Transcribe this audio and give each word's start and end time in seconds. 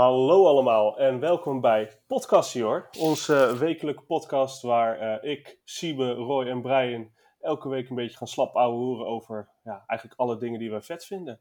Hallo 0.00 0.46
allemaal 0.46 0.98
en 0.98 1.20
welkom 1.20 1.60
bij 1.60 2.00
Podcastie 2.06 2.66
Onze 2.98 3.56
wekelijke 3.58 4.02
podcast 4.02 4.62
waar 4.62 4.98
eh, 4.98 5.30
ik, 5.30 5.60
Siebe, 5.64 6.12
Roy 6.12 6.46
en 6.46 6.62
Brian 6.62 7.10
elke 7.40 7.68
week 7.68 7.88
een 7.88 7.96
beetje 7.96 8.16
gaan 8.16 8.26
slap 8.26 8.54
horen 8.54 9.06
over 9.06 9.48
ja, 9.64 9.84
eigenlijk 9.86 10.20
alle 10.20 10.36
dingen 10.36 10.58
die 10.58 10.70
we 10.70 10.82
vet 10.82 11.04
vinden. 11.04 11.40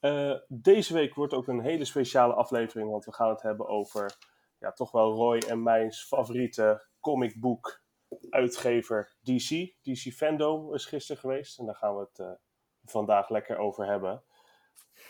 Eh, 0.00 0.34
deze 0.48 0.92
week 0.92 1.14
wordt 1.14 1.34
ook 1.34 1.48
een 1.48 1.60
hele 1.60 1.84
speciale 1.84 2.32
aflevering, 2.32 2.90
want 2.90 3.04
we 3.04 3.12
gaan 3.12 3.28
het 3.28 3.42
hebben 3.42 3.68
over 3.68 4.16
ja, 4.58 4.72
toch 4.72 4.90
wel 4.90 5.12
Roy 5.12 5.38
en 5.38 5.62
mijn 5.62 5.92
favoriete 5.92 6.86
comicboek 7.00 7.82
uitgever 8.28 9.16
DC. 9.22 9.74
DC 9.82 10.12
Fandom 10.12 10.74
is 10.74 10.86
gisteren 10.86 11.20
geweest 11.20 11.58
en 11.58 11.66
daar 11.66 11.76
gaan 11.76 11.96
we 11.96 12.00
het 12.00 12.18
uh, 12.18 12.30
vandaag 12.84 13.28
lekker 13.28 13.58
over 13.58 13.86
hebben. 13.86 14.22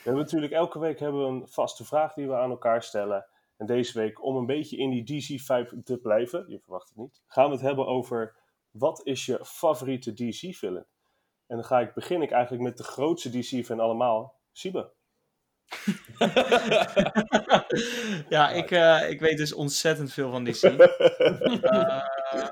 We 0.02 0.06
hebben 0.06 0.24
natuurlijk 0.24 0.52
elke 0.52 0.78
week 0.78 0.98
hebben 0.98 1.20
we 1.20 1.26
een 1.26 1.48
vaste 1.48 1.84
vraag 1.84 2.14
die 2.14 2.26
we 2.26 2.34
aan 2.34 2.50
elkaar 2.50 2.82
stellen. 2.82 3.26
En 3.56 3.66
deze 3.66 3.98
week, 3.98 4.24
om 4.24 4.36
een 4.36 4.46
beetje 4.46 4.76
in 4.76 4.90
die 4.90 5.04
DC-vibe 5.04 5.82
te 5.82 5.98
blijven, 5.98 6.44
je 6.48 6.60
verwacht 6.60 6.88
het 6.88 6.96
niet, 6.96 7.22
gaan 7.26 7.46
we 7.46 7.52
het 7.52 7.60
hebben 7.60 7.86
over 7.86 8.36
wat 8.70 9.00
is 9.04 9.26
je 9.26 9.44
favoriete 9.44 10.12
DC-film? 10.12 10.84
En 11.46 11.56
dan 11.56 11.64
ga 11.64 11.80
ik, 11.80 11.94
begin 11.94 12.22
ik 12.22 12.30
eigenlijk 12.30 12.62
met 12.62 12.76
de 12.76 12.84
grootste 12.84 13.30
DC 13.30 13.66
van 13.66 13.80
allemaal, 13.80 14.40
Siebe. 14.52 14.92
ja, 18.28 18.50
ik, 18.50 18.70
uh, 18.70 19.10
ik 19.10 19.20
weet 19.20 19.36
dus 19.36 19.52
ontzettend 19.52 20.12
veel 20.12 20.30
van 20.30 20.44
DC. 20.44 20.62
uh, 20.62 22.00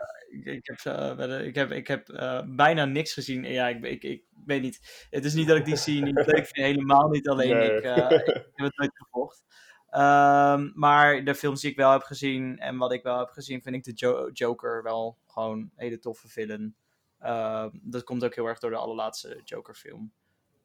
ik, 0.44 0.46
ik, 0.46 0.66
heb, 0.66 0.96
uh, 1.18 1.46
ik 1.46 1.54
heb, 1.54 1.70
ik 1.70 1.86
heb 1.86 2.06
bijna 2.46 2.84
niks 2.84 3.12
gezien. 3.12 3.44
Ja, 3.44 3.68
ik, 3.68 3.84
ik, 3.84 4.02
ik 4.02 4.24
weet 4.44 4.62
niet. 4.62 5.06
Het 5.10 5.24
is 5.24 5.34
niet 5.34 5.48
dat 5.48 5.56
ik 5.56 5.64
DC 5.64 5.86
niet 5.86 6.14
leuk 6.14 6.46
vind, 6.46 6.66
helemaal 6.66 7.08
niet. 7.08 7.28
Alleen 7.28 7.56
nee. 7.56 7.70
ik, 7.70 7.84
ik, 7.84 8.24
heb 8.54 8.66
het 8.66 8.76
nooit 8.76 8.90
gevolgd. 8.94 9.42
Um, 9.90 10.72
maar 10.74 11.24
de 11.24 11.34
films 11.34 11.60
die 11.60 11.70
ik 11.70 11.76
wel 11.76 11.92
heb 11.92 12.02
gezien 12.02 12.58
en 12.58 12.76
wat 12.76 12.92
ik 12.92 13.02
wel 13.02 13.18
heb 13.18 13.28
gezien, 13.28 13.62
vind 13.62 13.74
ik 13.74 13.84
de 13.84 13.92
jo 13.94 14.30
Joker 14.32 14.82
wel 14.82 15.18
gewoon 15.26 15.58
een 15.58 15.72
hele 15.76 15.98
toffe 15.98 16.28
film. 16.28 16.74
Uh, 17.22 17.66
dat 17.72 18.04
komt 18.04 18.24
ook 18.24 18.34
heel 18.34 18.46
erg 18.46 18.58
door 18.58 18.70
de 18.70 18.76
allerlaatste 18.76 19.40
Joker 19.44 19.74
film. 19.74 20.12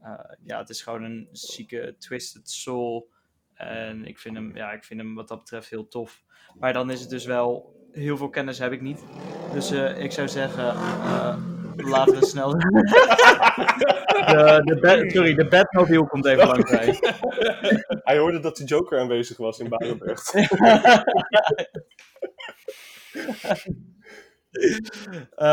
Uh, 0.02 0.20
ja, 0.44 0.58
het 0.58 0.70
is 0.70 0.82
gewoon 0.82 1.04
een 1.04 1.30
zieke 1.32 1.96
Twisted 2.00 2.50
Soul. 2.50 3.12
En 3.54 4.06
ik 4.06 4.20
vind, 4.20 4.36
hem, 4.36 4.56
ja, 4.56 4.72
ik 4.72 4.84
vind 4.84 5.00
hem 5.00 5.16
wat 5.16 5.28
dat 5.28 5.40
betreft 5.40 5.70
heel 5.70 5.88
tof. 5.88 6.24
Maar 6.60 6.74
dan 6.74 6.92
is 6.92 7.02
het 7.02 7.10
dus 7.10 7.26
wel, 7.26 7.76
heel 7.94 8.18
veel 8.18 8.30
kennis 8.30 8.60
heb 8.60 8.72
ik 8.72 8.82
niet. 8.82 9.04
Dus 9.54 9.72
uh, 9.72 10.00
ik 10.00 10.12
zou 10.12 10.28
zeggen, 10.28 10.64
uh, 10.64 11.38
laten 11.76 12.20
we 12.20 12.26
snel... 12.26 12.52
de, 14.32 14.62
de 14.64 14.78
bed, 14.82 15.12
sorry, 15.12 15.36
de 15.36 15.48
Batmobile 15.48 16.08
komt 16.08 16.26
even 16.26 16.48
langs 16.48 16.72
bij. 16.72 16.98
Hij 18.10 18.18
hoorde 18.18 18.40
dat 18.40 18.58
de 18.58 18.64
Joker 18.64 19.00
aanwezig 19.00 19.38
was 19.38 19.60
in 19.60 19.70
Barendrecht. 19.70 20.34
Uh, 25.36 25.50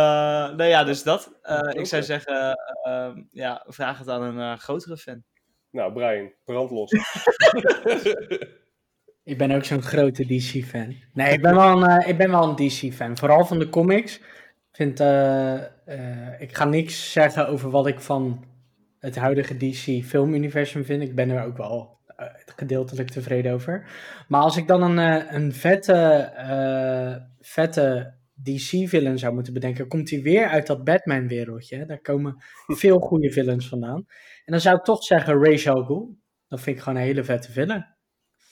nou 0.57 0.65
ja, 0.65 0.85
dus 0.85 1.03
dat. 1.03 1.39
Uh, 1.43 1.81
ik 1.81 1.87
zou 1.87 2.03
zeggen, 2.03 2.59
uh, 2.87 3.11
ja, 3.31 3.65
vraag 3.67 3.99
het 3.99 4.09
aan 4.09 4.23
een 4.23 4.59
grotere 4.59 4.97
fan. 4.97 5.23
Nou, 5.71 5.93
Brian, 5.93 6.33
brand 6.45 6.71
los. 6.71 6.91
Ik 9.23 9.39
ben 9.39 9.51
ook 9.51 9.65
zo'n 9.65 9.83
grote 9.83 10.25
DC-fan. 10.25 10.97
Nee, 11.13 11.33
ik 11.37 11.43
ben 11.43 11.55
wel 11.55 11.83
een, 11.83 12.09
ik 12.09 12.17
ben 12.17 12.31
wel 12.31 12.49
een 12.49 12.69
DC-fan. 12.69 13.17
Vooral 13.17 13.45
van 13.45 13.59
de 13.59 13.69
comics. 13.69 14.17
Ik, 14.17 14.77
vind, 14.77 15.01
ik 16.39 16.57
ga 16.57 16.65
niks 16.65 17.13
zeggen 17.13 17.49
over 17.49 17.71
wat 17.71 17.87
ik 17.87 18.01
van 18.01 18.45
het 18.99 19.17
huidige 19.17 19.57
DC-filmuniversum 19.57 20.85
vind. 20.85 21.03
Ik 21.03 21.15
ben 21.15 21.31
er 21.31 21.45
ook 21.45 21.57
wel 21.57 21.99
gedeeltelijk 22.57 23.11
tevreden 23.11 23.53
over. 23.53 23.91
Maar 24.29 24.41
als 24.41 24.57
ik 24.57 24.67
dan 24.67 24.83
een, 24.83 25.35
een 25.35 25.53
vette, 25.53 26.33
vette 27.41 28.15
DC-villain 28.43 29.19
zou 29.19 29.35
moeten 29.35 29.53
bedenken, 29.53 29.89
komt 29.89 30.11
hij 30.11 30.23
weer 30.23 30.47
uit 30.47 30.67
dat 30.67 30.85
Batman-wereldje. 30.85 31.87
Daar 31.87 32.01
komen 32.01 32.43
veel 32.83 32.99
goede 32.99 33.33
villains 33.33 33.69
vandaan. 33.69 34.05
En 34.45 34.53
dan 34.53 34.61
zou 34.61 34.77
ik 34.77 34.85
toch 34.85 35.05
zeggen 35.05 35.45
Ra's 35.45 35.69
al 35.69 35.85
Ghul. 35.85 36.19
Dat 36.49 36.61
vind 36.61 36.77
ik 36.77 36.83
gewoon 36.83 36.99
een 36.99 37.05
hele 37.05 37.25
vette 37.25 37.53
villain. 37.53 37.99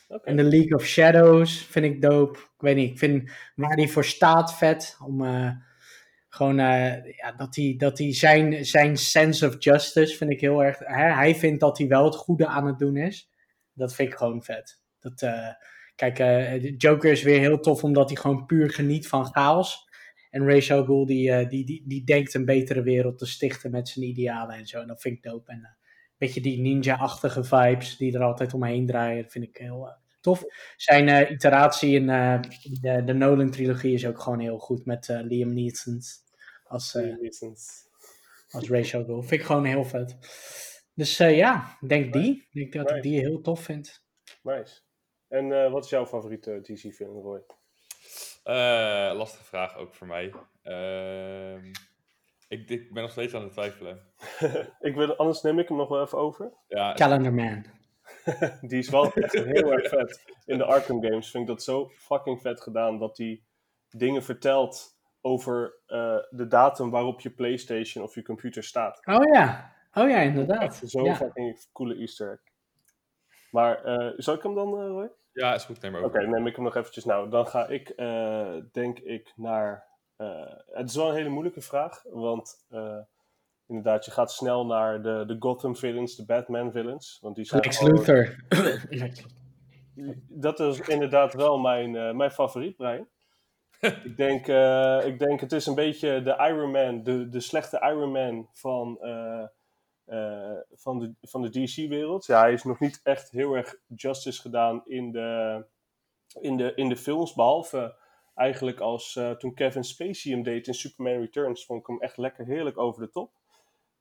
Okay. 0.09 0.21
En 0.25 0.37
de 0.37 0.43
League 0.43 0.75
of 0.75 0.87
Shadows 0.87 1.63
vind 1.65 1.85
ik 1.85 2.03
dope. 2.03 2.39
Ik 2.39 2.61
weet 2.61 2.77
niet, 2.77 2.91
ik 2.91 2.99
vind 2.99 3.31
waar 3.55 3.77
hij 3.77 3.89
voor 3.89 4.05
staat 4.05 4.55
vet. 4.55 4.97
Om 5.05 5.23
uh, 5.23 5.51
gewoon, 6.29 6.59
uh, 6.59 7.17
ja, 7.17 7.33
dat 7.37 7.57
hij, 7.57 7.75
dat 7.79 7.99
zijn, 7.99 8.65
zijn 8.65 8.97
sense 8.97 9.47
of 9.47 9.55
justice 9.59 10.17
vind 10.17 10.31
ik 10.31 10.41
heel 10.41 10.65
erg... 10.65 10.79
Hè, 10.79 11.13
hij 11.13 11.35
vindt 11.35 11.61
dat 11.61 11.79
hij 11.79 11.89
wel 11.89 12.05
het 12.05 12.17
goede 12.17 12.47
aan 12.47 12.67
het 12.67 12.79
doen 12.79 12.97
is. 12.97 13.31
Dat 13.73 13.95
vind 13.95 14.09
ik 14.09 14.17
gewoon 14.17 14.43
vet. 14.43 14.81
Dat... 14.99 15.23
Uh, 15.23 15.49
Kijk, 15.95 16.19
Joker 16.77 17.11
is 17.11 17.23
weer 17.23 17.39
heel 17.39 17.61
tof 17.61 17.85
omdat 17.85 18.09
hij 18.09 18.21
gewoon 18.21 18.47
puur 18.47 18.71
geniet 18.71 19.09
van 19.09 19.27
chaos. 19.27 19.89
En 20.31 20.49
Ra's 20.51 20.71
al 20.71 20.85
Ghul 20.85 21.07
die, 21.07 21.47
die, 21.47 21.65
die, 21.65 21.83
die 21.87 22.05
denkt 22.05 22.35
een 22.35 22.45
betere 22.45 22.83
wereld 22.83 23.19
te 23.19 23.27
stichten 23.27 23.71
met 23.71 23.89
zijn 23.89 24.05
idealen 24.05 24.57
en 24.57 24.67
zo. 24.67 24.81
En 24.81 24.87
dat 24.87 25.01
vind 25.01 25.17
ik 25.17 25.23
dope. 25.23 25.53
En 25.53 25.78
beetje 26.19 26.41
die 26.41 26.61
ninja-achtige 26.61 27.45
vibes 27.45 27.97
die 27.97 28.15
er 28.15 28.23
altijd 28.23 28.55
omheen 28.55 28.87
draaien, 28.87 29.31
vind 29.31 29.45
ik 29.45 29.57
heel 29.57 29.97
tof. 30.21 30.45
Zijn 30.77 31.33
iteratie 31.33 31.95
in 31.95 32.07
de, 32.81 33.03
de 33.05 33.13
Nolan-trilogie 33.13 33.95
is 33.95 34.07
ook 34.07 34.21
gewoon 34.21 34.41
heel 34.41 34.59
goed 34.59 34.85
met 34.85 35.09
Liam 35.09 35.55
Neeson 35.55 36.01
als, 36.65 36.99
als 38.51 38.69
Ra's 38.69 38.95
al 38.95 39.05
Ghul. 39.05 39.23
Vind 39.23 39.41
ik 39.41 39.47
gewoon 39.47 39.65
heel 39.65 39.85
vet. 39.85 40.17
Dus 40.95 41.17
ja, 41.17 41.77
denk 41.87 42.13
die. 42.13 42.47
Ik 42.53 42.53
denk 42.53 42.73
dat 42.73 42.85
nice. 42.85 42.97
ik 42.97 43.03
die 43.03 43.19
heel 43.21 43.41
tof 43.41 43.63
vind. 43.63 44.05
Nice. 44.43 44.81
En 45.29 45.51
uh, 45.51 45.71
wat 45.71 45.85
is 45.85 45.91
jouw 45.91 46.07
favoriete 46.07 46.61
DC-film, 46.61 47.21
Roy? 47.21 47.43
Uh, 48.45 49.17
lastige 49.17 49.45
vraag 49.45 49.77
ook 49.77 49.95
voor 49.95 50.07
mij. 50.07 50.35
Uh, 50.65 51.73
ik, 52.49 52.71
ik, 52.71 52.93
ben 52.93 53.03
nog 53.03 53.13
steeds 53.13 53.35
aan 53.35 53.43
het 53.43 53.53
twijfelen. 53.53 54.01
ik 54.81 54.95
wil, 54.95 55.17
anders 55.17 55.43
neem 55.43 55.59
ik 55.59 55.69
hem 55.69 55.77
nog 55.77 55.89
wel 55.89 56.03
even 56.03 56.19
over. 56.19 56.53
Ja, 56.69 56.95
Calendar 56.95 57.35
Man. 57.35 57.65
die 58.69 58.79
is 58.79 58.91
wel 58.91 59.13
echt 59.13 59.33
heel 59.33 59.73
erg 59.73 59.89
vet. 59.89 60.25
In 60.45 60.59
de 60.59 60.65
Arkham 60.65 61.03
games 61.03 61.31
vind 61.31 61.43
ik 61.43 61.49
dat 61.49 61.63
zo 61.63 61.89
fucking 61.89 62.41
vet 62.41 62.61
gedaan 62.61 62.99
dat 62.99 63.19
hij 63.19 63.43
dingen 63.91 64.23
vertelt 64.23 64.97
over 65.21 65.75
uh, 65.87 66.17
de 66.31 66.47
datum 66.47 66.91
waarop 66.91 67.21
je 67.21 67.31
PlayStation 67.31 68.05
of 68.05 68.15
je 68.15 68.23
computer 68.23 68.65
staat. 68.65 69.01
Oh 69.05 69.35
ja, 69.35 69.75
oh 69.93 70.09
ja, 70.09 70.21
inderdaad. 70.21 70.81
Zo'n 70.85 71.05
ja. 71.05 71.15
fucking 71.15 71.67
coole 71.73 71.97
Easter 71.97 72.31
egg. 72.31 72.41
Maar 73.51 73.87
uh, 73.87 74.13
zal 74.17 74.35
ik 74.35 74.43
hem 74.43 74.55
dan, 74.55 74.81
uh, 74.81 74.87
Roy? 74.87 75.11
Ja, 75.33 75.55
is 75.55 75.65
goed. 75.65 75.81
Neem 75.81 75.93
maar 75.93 76.03
Oké, 76.03 76.17
okay, 76.17 76.31
neem 76.31 76.47
ik 76.47 76.55
hem 76.55 76.65
nog 76.65 76.77
eventjes. 76.77 77.05
Nou, 77.05 77.31
dan 77.31 77.47
ga 77.47 77.67
ik, 77.67 77.93
uh, 77.97 78.57
denk 78.73 78.99
ik, 78.99 79.33
naar... 79.37 79.87
het 80.73 80.89
is 80.89 80.95
wel 80.95 81.09
een 81.09 81.15
hele 81.15 81.29
moeilijke 81.29 81.61
vraag, 81.61 82.03
want 82.11 82.67
inderdaad, 83.67 84.05
je 84.05 84.11
gaat 84.11 84.33
snel 84.33 84.67
naar 84.67 85.03
de, 85.03 85.25
de 85.27 85.37
Gotham 85.39 85.77
villains, 85.77 86.17
de 86.17 86.25
Batman 86.25 86.73
villains. 86.73 87.19
Want 87.23 87.37
die 87.37 87.45
zijn 87.45 87.63
Lex 87.63 87.81
Luthor. 87.81 88.37
dat 90.29 90.61
is 90.61 90.81
inderdaad 90.81 91.35
wel 91.35 91.59
mijn, 91.59 92.17
mijn 92.17 92.31
favoriet, 92.31 92.77
Brian. 92.77 93.09
ik, 93.81 94.17
denk, 94.17 94.47
ik 95.05 95.19
denk, 95.19 95.41
het 95.41 95.53
is 95.53 95.67
een 95.67 95.75
beetje 95.75 96.23
de 96.23 96.37
Iron 96.49 96.71
Man, 96.71 97.03
de, 97.03 97.29
de 97.29 97.41
slechte 97.41 97.81
Iron 97.81 98.13
Man 98.13 98.49
van... 98.53 98.99
Uh, 100.09 100.57
van 100.73 100.99
de, 100.99 101.15
van 101.23 101.43
de 101.43 101.51
DC-wereld. 101.51 102.27
Ja, 102.27 102.41
hij 102.41 102.53
is 102.53 102.65
nog 102.65 102.81
niet 102.81 103.01
echt 103.03 103.31
heel 103.31 103.55
erg 103.55 103.77
justice 103.87 104.41
gedaan 104.41 104.83
in 104.85 105.13
de, 105.13 105.65
in 106.41 106.57
de, 106.57 106.73
in 106.75 106.89
de 106.89 106.97
films. 106.97 107.35
Behalve 107.35 107.95
eigenlijk 108.39 108.81
als 108.81 109.17
uh, 109.17 109.31
toen 109.31 109.55
Kevin 109.55 109.85
Spacey 109.85 110.33
hem 110.33 110.43
deed 110.43 110.67
in 110.67 110.75
Superman 110.75 111.21
Returns. 111.21 111.67
Vond 111.67 111.81
ik 111.81 111.87
hem 111.87 112.01
echt 112.01 112.17
lekker 112.17 112.45
heerlijk 112.45 112.79
over 112.79 113.03
de 113.03 113.11
top. 113.11 113.33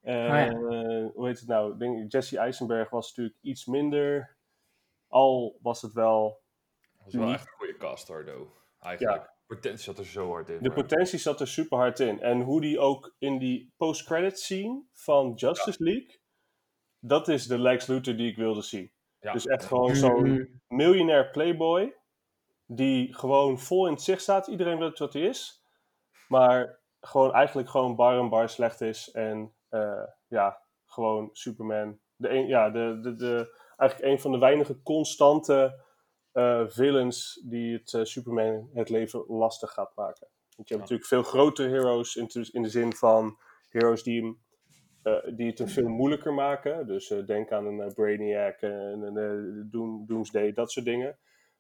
Uh, 0.03 0.13
oh 0.13 0.19
ja. 0.19 0.51
hoe 1.13 1.27
heet 1.27 1.39
het 1.39 1.47
nou? 1.47 1.77
Denk, 1.77 2.11
Jesse 2.11 2.37
Eisenberg 2.37 2.89
was 2.89 3.07
natuurlijk 3.07 3.37
iets 3.41 3.65
minder. 3.65 4.35
Al 5.07 5.57
was 5.61 5.81
het 5.81 5.93
wel. 5.93 6.41
Dat 6.93 7.03
was 7.03 7.13
wel 7.13 7.33
echt 7.33 7.47
een 7.47 7.53
goede 7.57 7.77
cast 7.77 8.07
hoor, 8.07 8.25
though. 8.25 8.51
Eigenlijk. 8.79 9.17
Ja 9.17 9.35
potentie 9.47 9.83
zat 9.83 9.97
er 9.97 10.05
zo 10.05 10.29
hard 10.29 10.49
in. 10.49 10.57
De 10.57 10.67
maar. 10.67 10.77
potentie 10.77 11.19
zat 11.19 11.41
er 11.41 11.47
super 11.47 11.77
hard 11.77 11.99
in. 11.99 12.21
En 12.21 12.41
hoe 12.41 12.61
die 12.61 12.79
ook 12.79 13.15
in 13.17 13.37
die 13.37 13.73
post-credit 13.77 14.39
scene 14.39 14.83
van 14.93 15.33
Justice 15.35 15.83
ja. 15.83 15.91
League, 15.91 16.19
dat 16.99 17.27
is 17.27 17.47
de 17.47 17.59
Lex 17.59 17.87
Luthor 17.87 18.15
die 18.15 18.29
ik 18.29 18.35
wilde 18.35 18.61
zien. 18.61 18.91
Ja. 19.19 19.33
Dus 19.33 19.45
echt 19.45 19.65
gewoon 19.65 19.95
zo'n 19.95 20.61
miljonair 20.67 21.29
playboy, 21.31 21.95
die 22.67 23.13
gewoon 23.13 23.59
vol 23.59 23.85
in 23.85 23.93
het 23.93 24.01
zicht 24.01 24.21
staat. 24.21 24.47
Iedereen 24.47 24.79
weet 24.79 24.99
wat 24.99 25.13
hij 25.13 25.21
is. 25.21 25.63
Maar 26.27 26.79
gewoon 27.01 27.33
eigenlijk 27.33 27.69
gewoon 27.69 27.95
bar 27.95 28.19
en 28.19 28.29
bar 28.29 28.49
slecht 28.49 28.81
is. 28.81 29.11
En 29.11 29.53
uh, 29.71 30.03
ja, 30.27 30.61
gewoon 30.85 31.29
Superman. 31.31 31.99
De 32.15 32.29
een, 32.29 32.47
ja, 32.47 32.69
de, 32.69 32.99
de, 33.01 33.15
de, 33.15 33.57
eigenlijk 33.77 34.11
een 34.11 34.19
van 34.19 34.31
de 34.31 34.37
weinige 34.37 34.81
constante 34.81 35.83
uh, 36.33 36.63
villains 36.67 37.41
die 37.43 37.77
het 37.77 37.93
uh, 37.93 38.03
Superman 38.03 38.69
het 38.73 38.89
leven 38.89 39.23
lastig 39.27 39.71
gaat 39.71 39.95
maken. 39.95 40.27
Want 40.55 40.69
je 40.69 40.75
hebt 40.75 40.89
ja. 40.89 40.95
natuurlijk 40.95 41.07
veel 41.07 41.23
grotere 41.23 41.69
heroes 41.69 42.15
in, 42.15 42.29
in, 42.51 42.61
de 42.61 42.69
zin 42.69 42.93
van 42.93 43.37
heroes 43.69 44.03
die, 44.03 44.21
hem, 44.21 44.39
die 45.35 45.47
het 45.47 45.59
een 45.59 45.69
veel 45.69 45.87
moeilijker 45.87 46.33
maken. 46.33 46.87
Dus 46.87 47.13
denk 47.25 47.51
aan 47.51 47.65
een 47.65 47.93
Brainiac, 47.93 48.61
een, 48.61 49.15
een 49.15 49.67
Doom, 49.71 50.05
Doomsday, 50.07 50.53
dat 50.53 50.71
soort 50.71 50.85
dingen. 50.85 51.17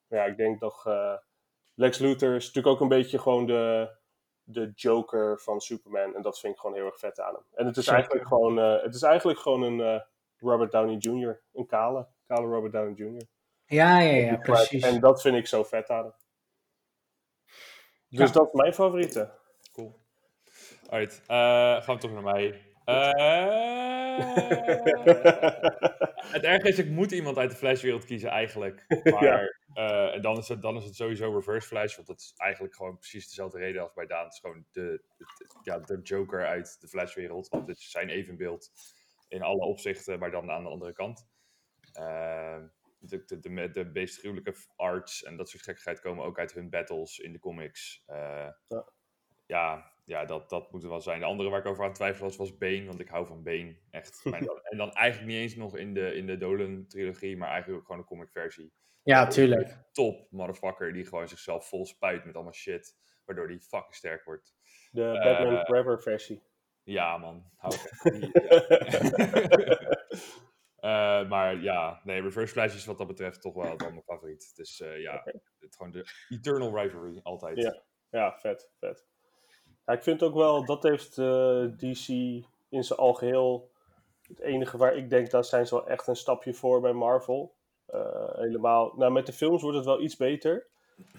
Ja, 0.07 0.23
ik 0.23 0.37
denk 0.37 0.59
dat 0.59 0.81
eh, 0.85 1.13
Lex 1.75 1.97
Luthor 1.97 2.35
is 2.35 2.45
natuurlijk 2.45 2.75
ook 2.75 2.81
een 2.81 2.87
beetje 2.97 3.19
gewoon 3.19 3.45
de, 3.45 3.89
de 4.43 4.71
Joker 4.75 5.39
van 5.39 5.59
Superman. 5.61 6.15
En 6.15 6.21
dat 6.21 6.39
vind 6.39 6.53
ik 6.53 6.59
gewoon 6.59 6.75
heel 6.75 6.85
erg 6.85 6.99
vet 6.99 7.19
aan 7.19 7.33
hem. 7.33 7.43
En 7.53 7.65
het 7.65 7.77
is 7.77 7.87
eigenlijk 7.87 8.27
gewoon, 8.27 8.59
eh, 8.59 8.81
het 8.81 8.95
is 8.95 9.01
eigenlijk 9.01 9.39
gewoon 9.39 9.61
een 9.61 9.81
eh, 9.81 10.01
Robert 10.37 10.71
Downey 10.71 10.95
Jr. 10.95 11.41
Een 11.53 11.65
kale, 11.65 12.07
kale 12.27 12.47
Robert 12.47 12.73
Downey 12.73 12.93
Jr. 12.93 13.25
Ja, 13.65 13.99
ja, 13.99 14.15
ja, 14.15 14.35
precies. 14.37 14.83
En 14.83 14.99
dat 14.99 15.21
vind 15.21 15.35
ik 15.35 15.47
zo 15.47 15.63
vet 15.63 15.89
aan 15.89 16.03
hem. 16.03 16.13
Dus 18.09 18.27
Ja. 18.27 18.33
dat 18.33 18.47
is 18.47 18.53
mijn 18.53 18.73
favoriete. 18.73 19.31
Cool. 19.73 19.99
Alright, 20.89 21.21
eh, 21.27 21.81
gaan 21.81 21.95
we 21.95 21.97
toch 21.97 22.11
naar 22.11 22.23
mij. 22.23 22.61
Eh, 22.85 24.06
het 26.33 26.43
erge 26.43 26.67
is, 26.67 26.79
ik 26.79 26.89
moet 26.89 27.11
iemand 27.11 27.37
uit 27.37 27.49
de 27.49 27.55
Flashwereld 27.55 28.05
kiezen 28.05 28.29
eigenlijk. 28.29 28.85
Maar 29.13 29.59
eh, 29.73 30.13
en 30.13 30.21
dan, 30.21 30.37
is 30.37 30.47
het, 30.47 30.61
dan 30.61 30.75
is 30.77 30.83
het 30.83 30.95
sowieso 30.95 31.33
Reverse 31.33 31.67
Flash, 31.67 31.95
want 31.95 32.07
dat 32.07 32.19
is 32.19 32.33
eigenlijk 32.35 32.75
gewoon 32.75 32.97
precies 32.97 33.27
dezelfde 33.27 33.57
reden 33.57 33.81
als 33.81 33.93
bij 33.93 34.05
Daan. 34.05 34.23
Het 34.23 34.33
is 34.33 34.39
gewoon 34.39 34.65
de, 34.71 35.01
ja, 35.61 35.79
de 35.79 35.99
Joker 36.03 36.45
uit 36.45 36.81
de 36.81 36.87
Flashwereld, 36.87 37.47
want 37.47 37.67
het 37.67 37.77
is 37.77 37.91
zijn 37.91 38.09
evenbeeld 38.09 38.71
in 39.27 39.41
alle 39.41 39.65
opzichten, 39.65 40.19
maar 40.19 40.31
dan 40.31 40.51
aan 40.51 40.63
de 40.63 40.69
andere 40.69 40.93
kant. 40.93 41.27
Eh, 41.93 42.57
de, 42.99 43.23
de, 43.25 43.39
de, 43.39 43.69
de 43.69 43.85
meest 43.85 44.19
gruwelijke 44.19 44.55
arts 44.75 45.23
en 45.23 45.37
dat 45.37 45.49
soort 45.49 45.63
gekkigheid 45.63 45.99
komen 45.99 46.25
ook 46.25 46.39
uit 46.39 46.53
hun 46.53 46.69
battles 46.69 47.19
in 47.19 47.31
de 47.31 47.39
comics. 47.39 48.03
Eh, 48.05 48.49
Ja. 48.67 48.85
ja, 49.45 49.91
ja 50.07 50.25
dat, 50.25 50.49
dat 50.49 50.71
moet 50.71 50.83
er 50.83 50.89
wel 50.89 51.01
zijn. 51.01 51.19
De 51.19 51.25
andere 51.25 51.49
waar 51.49 51.59
ik 51.59 51.65
over 51.65 51.81
aan 51.81 51.87
het 51.87 51.95
twijfelen 51.97 52.27
was, 52.27 52.37
was 52.37 52.57
Bane, 52.57 52.85
want 52.85 52.99
ik 52.99 53.07
hou 53.09 53.25
van 53.25 53.43
Bane. 53.43 53.77
Echt. 53.91 54.21
Dan- 54.45 54.61
en 54.63 54.77
dan 54.77 54.91
eigenlijk 54.91 55.31
niet 55.31 55.41
eens 55.41 55.55
nog 55.55 55.77
in 55.77 55.93
de, 55.93 56.15
in 56.15 56.27
de 56.27 56.37
Dolan-trilogie, 56.37 57.37
maar 57.37 57.49
eigenlijk 57.49 57.79
ook 57.79 57.85
gewoon 57.85 58.01
de 58.01 58.07
comic-versie. 58.07 58.73
Ja, 59.03 59.27
tuurlijk. 59.27 59.77
Top 59.91 60.27
motherfucker 60.31 60.93
die 60.93 61.05
gewoon 61.05 61.27
zichzelf 61.27 61.67
vol 61.67 61.85
spuit 61.85 62.25
met 62.25 62.35
allemaal 62.35 62.53
shit, 62.53 62.95
waardoor 63.25 63.47
die 63.47 63.59
fucking 63.61 63.95
sterk 63.95 64.23
wordt. 64.23 64.55
De 64.91 65.03
Eh, 65.03 65.23
Batman 65.23 65.65
Forever 65.65 66.01
versie. 66.01 66.43
Ja, 66.83 67.17
man. 67.17 67.51
Hou 67.57 67.73
ik 67.73 67.79
echt 67.81 68.01
van 68.01 68.19
die- 68.19 68.31
Eh, 70.77 71.29
maar 71.29 71.61
ja, 71.61 72.01
nee, 72.03 72.21
Reverse 72.21 72.53
Flash 72.53 72.75
is 72.75 72.85
wat 72.85 72.97
dat 72.97 73.07
betreft 73.07 73.41
toch 73.41 73.53
wel, 73.53 73.77
wel 73.77 73.89
mijn 73.89 74.03
favoriet. 74.03 74.55
Dus 74.55 74.79
eh, 74.81 75.01
ja, 75.01 75.23
het, 75.59 75.75
gewoon 75.75 75.91
de 75.91 76.05
Eternal 76.29 76.81
Rivalry, 76.81 77.19
altijd. 77.23 77.57
Ja. 77.57 77.83
Ja, 78.09 78.37
vet, 78.37 78.71
vet. 78.79 79.05
Ja, 79.87 79.93
ik 79.93 80.03
vind 80.03 80.23
ook 80.23 80.33
wel, 80.33 80.65
dat 80.65 80.83
heeft 80.83 81.17
eh, 81.17 81.63
DC 81.63 82.07
in 82.69 82.83
zijn 82.83 82.99
algeheel, 82.99 83.71
het 84.21 84.39
enige 84.39 84.77
waar 84.77 84.95
ik 84.95 85.09
denk, 85.09 85.29
daar 85.29 85.43
zijn 85.43 85.67
ze 85.67 85.75
wel 85.75 85.87
echt 85.87 86.07
een 86.07 86.15
stapje 86.15 86.53
voor 86.53 86.81
bij 86.81 86.93
Marvel. 86.93 87.55
Eh, 87.85 88.33
helemaal, 88.33 88.93
nou 88.95 89.11
met 89.11 89.25
de 89.25 89.33
films 89.33 89.61
wordt 89.61 89.77
het 89.77 89.85
wel 89.85 90.01
iets 90.01 90.15
beter, 90.15 90.67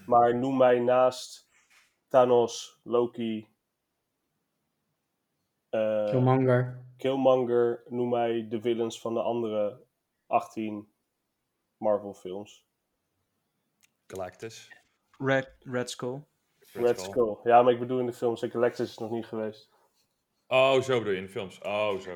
maar 0.05 0.35
noem 0.35 0.57
mij 0.57 0.79
naast 0.79 1.49
Thanos, 2.07 2.79
Loki, 2.83 3.47
eh, 5.69 6.05
Killmonger. 6.05 6.85
Killmonger, 6.97 7.83
noem 7.87 8.09
mij 8.09 8.47
de 8.47 8.61
villains 8.61 9.01
van 9.01 9.13
de 9.13 9.21
andere 9.21 9.83
18 10.27 10.91
Marvel 11.77 12.13
films. 12.13 12.67
Galactus. 14.07 14.71
Red, 15.17 15.55
Red 15.59 15.89
Skull. 15.89 16.28
Red 16.73 17.01
Skull. 17.01 17.35
Ja, 17.43 17.61
maar 17.61 17.73
ik 17.73 17.79
bedoel 17.79 17.99
in 17.99 18.05
de 18.05 18.13
films, 18.13 18.41
ik 18.41 18.51
Galactus 18.51 18.89
is 18.89 18.97
nog 18.97 19.11
niet 19.11 19.25
geweest. 19.25 19.69
Oh, 20.47 20.81
zo 20.81 20.97
bedoel 20.97 21.11
je 21.13 21.17
in 21.19 21.23
de 21.25 21.29
films. 21.31 21.59
Oh, 21.61 21.99
zo. 21.99 22.11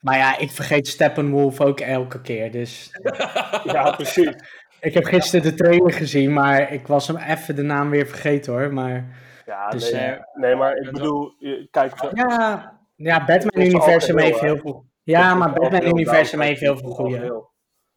Maar 0.00 0.16
ja, 0.16 0.38
ik 0.38 0.50
vergeet 0.50 0.88
Steppenwolf 0.88 1.60
ook 1.60 1.80
elke 1.80 2.20
keer. 2.20 2.50
Dus 2.52 2.90
Ja, 3.64 3.90
precies. 3.96 4.34
ik 4.80 4.94
heb 4.94 5.04
gisteren 5.04 5.42
de 5.50 5.54
trailer 5.54 5.92
gezien, 5.92 6.32
maar 6.32 6.72
ik 6.72 6.86
was 6.86 7.06
hem 7.08 7.16
even 7.16 7.56
de 7.56 7.62
naam 7.62 7.90
weer 7.90 8.06
vergeten 8.06 8.52
hoor. 8.52 8.72
Maar 8.72 9.22
Ja, 9.46 9.68
Dus, 9.70 9.90
nee, 9.92 10.00
eh, 10.02 10.22
nee, 10.34 10.54
maar 10.54 10.76
ik 10.76 10.92
bedoel, 10.92 11.34
je- 11.38 11.68
kijk, 11.70 11.98
zo- 11.98 12.10
ja, 12.14 12.78
ja 12.96 13.18
Batman 13.24 13.36
Het 13.54 13.56
is 13.56 13.72
Universum 13.72 13.90
algeheel, 14.18 14.18
heeft 14.18 14.40
heel 14.40 14.56
veel. 14.58 14.84
Ja, 15.02 15.34
maar 15.34 15.48
het 15.48 15.56
is 15.56 15.62
Batman 15.62 15.72
algeheel 15.80 15.96
Universum 15.98 16.38
down, 16.38 16.48
heeft 16.48 16.60
heel 16.60 16.76
veel 16.76 16.90
goede. 16.90 17.46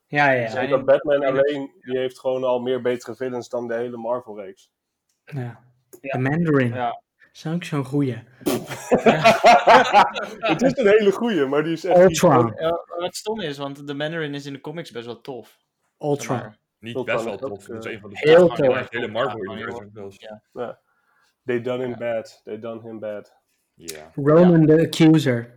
Ja, 0.08 0.32
ja. 0.32 0.66
dat 0.68 0.86
Batman 0.86 1.26
alleen, 1.26 1.72
die 1.80 1.98
heeft 1.98 2.20
gewoon 2.20 2.44
al 2.44 2.60
meer 2.60 2.82
betere 2.82 3.16
villains 3.16 3.50
dan 3.50 3.68
de 3.68 3.74
hele 3.74 3.98
Marvel-reeks. 3.98 4.70
ja. 5.24 5.66
De 6.12 6.20
Mandarin. 6.20 6.74
Ja. 6.74 7.02
Is 7.34 7.48
ook 7.48 7.64
zo'n 7.64 7.86
goeie. 7.86 8.14
het 10.52 10.62
is 10.62 10.78
een 10.78 10.88
hele 10.88 11.12
goeie, 11.12 11.46
maar 11.46 11.64
die 11.64 11.74
is 11.74 11.84
echt... 11.86 12.00
Ultron. 12.00 12.54
Ja, 12.60 12.80
wat 13.00 13.16
stom 13.16 13.40
is, 13.42 13.58
want 13.58 13.88
de 13.88 13.94
Mandarin 13.94 14.34
is 14.34 14.46
in 14.46 14.54
de 14.54 14.62
comics 14.62 14.92
best 14.92 15.06
wel 15.06 15.22
tof. 15.22 15.58
zeg 16.00 16.28
maar. 16.28 16.58
Niet 16.80 16.94
Tot 16.94 17.06
best 17.06 17.24
wel 17.24 17.38
tof. 17.38 17.66
Dat 17.66 17.86
is 17.86 17.94
een 17.94 18.00
van 18.00 18.10
de 18.10 18.16
heel 18.20 18.48
tof. 18.48 18.90
Hele 18.90 19.08
Marvel 19.08 19.58
Ja, 19.58 19.88
zelfs. 19.94 20.18
ja. 20.54 20.80
They 21.46 21.62
done 21.62 21.84
him 21.84 21.96
bad. 21.98 22.42
They 22.44 22.60
done 22.60 22.82
him 22.82 23.00
bad. 23.00 23.36
Ja. 23.74 24.12
Roman 24.16 24.66
the 24.66 24.82
Accuser. 24.82 25.56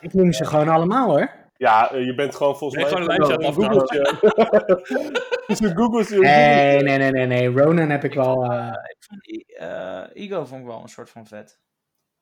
Ik 0.00 0.12
noem 0.12 0.32
ze 0.32 0.44
gewoon 0.44 0.68
allemaal 0.68 1.08
hoor. 1.08 1.30
Ja, 1.58 1.90
eh, 1.92 2.04
je 2.04 2.14
bent 2.14 2.34
gewoon 2.34 2.56
volgens 2.56 2.82
mij... 2.82 2.90
gewoon 2.92 3.02
een 3.10 3.16
lijntje 3.16 3.34
aan 3.34 3.44
het 3.44 3.54
Googelt 3.54 3.90
je. 3.92 5.54
Ze 5.56 5.74
googelt 5.76 6.08
je. 6.08 6.18
Nee, 6.18 6.82
nee, 6.82 6.98
nee, 6.98 7.10
nee, 7.10 7.26
nee. 7.26 7.50
Ronan 7.52 7.90
heb 7.90 8.04
ik 8.04 8.14
wel. 8.14 8.44
eh, 8.44 8.72
Ik 8.88 8.96
vond 8.98 9.26
I- 9.28 9.44
eh, 9.46 10.04
Ego 10.12 10.44
vond 10.44 10.60
ik 10.60 10.66
wel 10.66 10.82
een 10.82 10.88
soort 10.88 11.10
van 11.10 11.26
vet. 11.26 11.60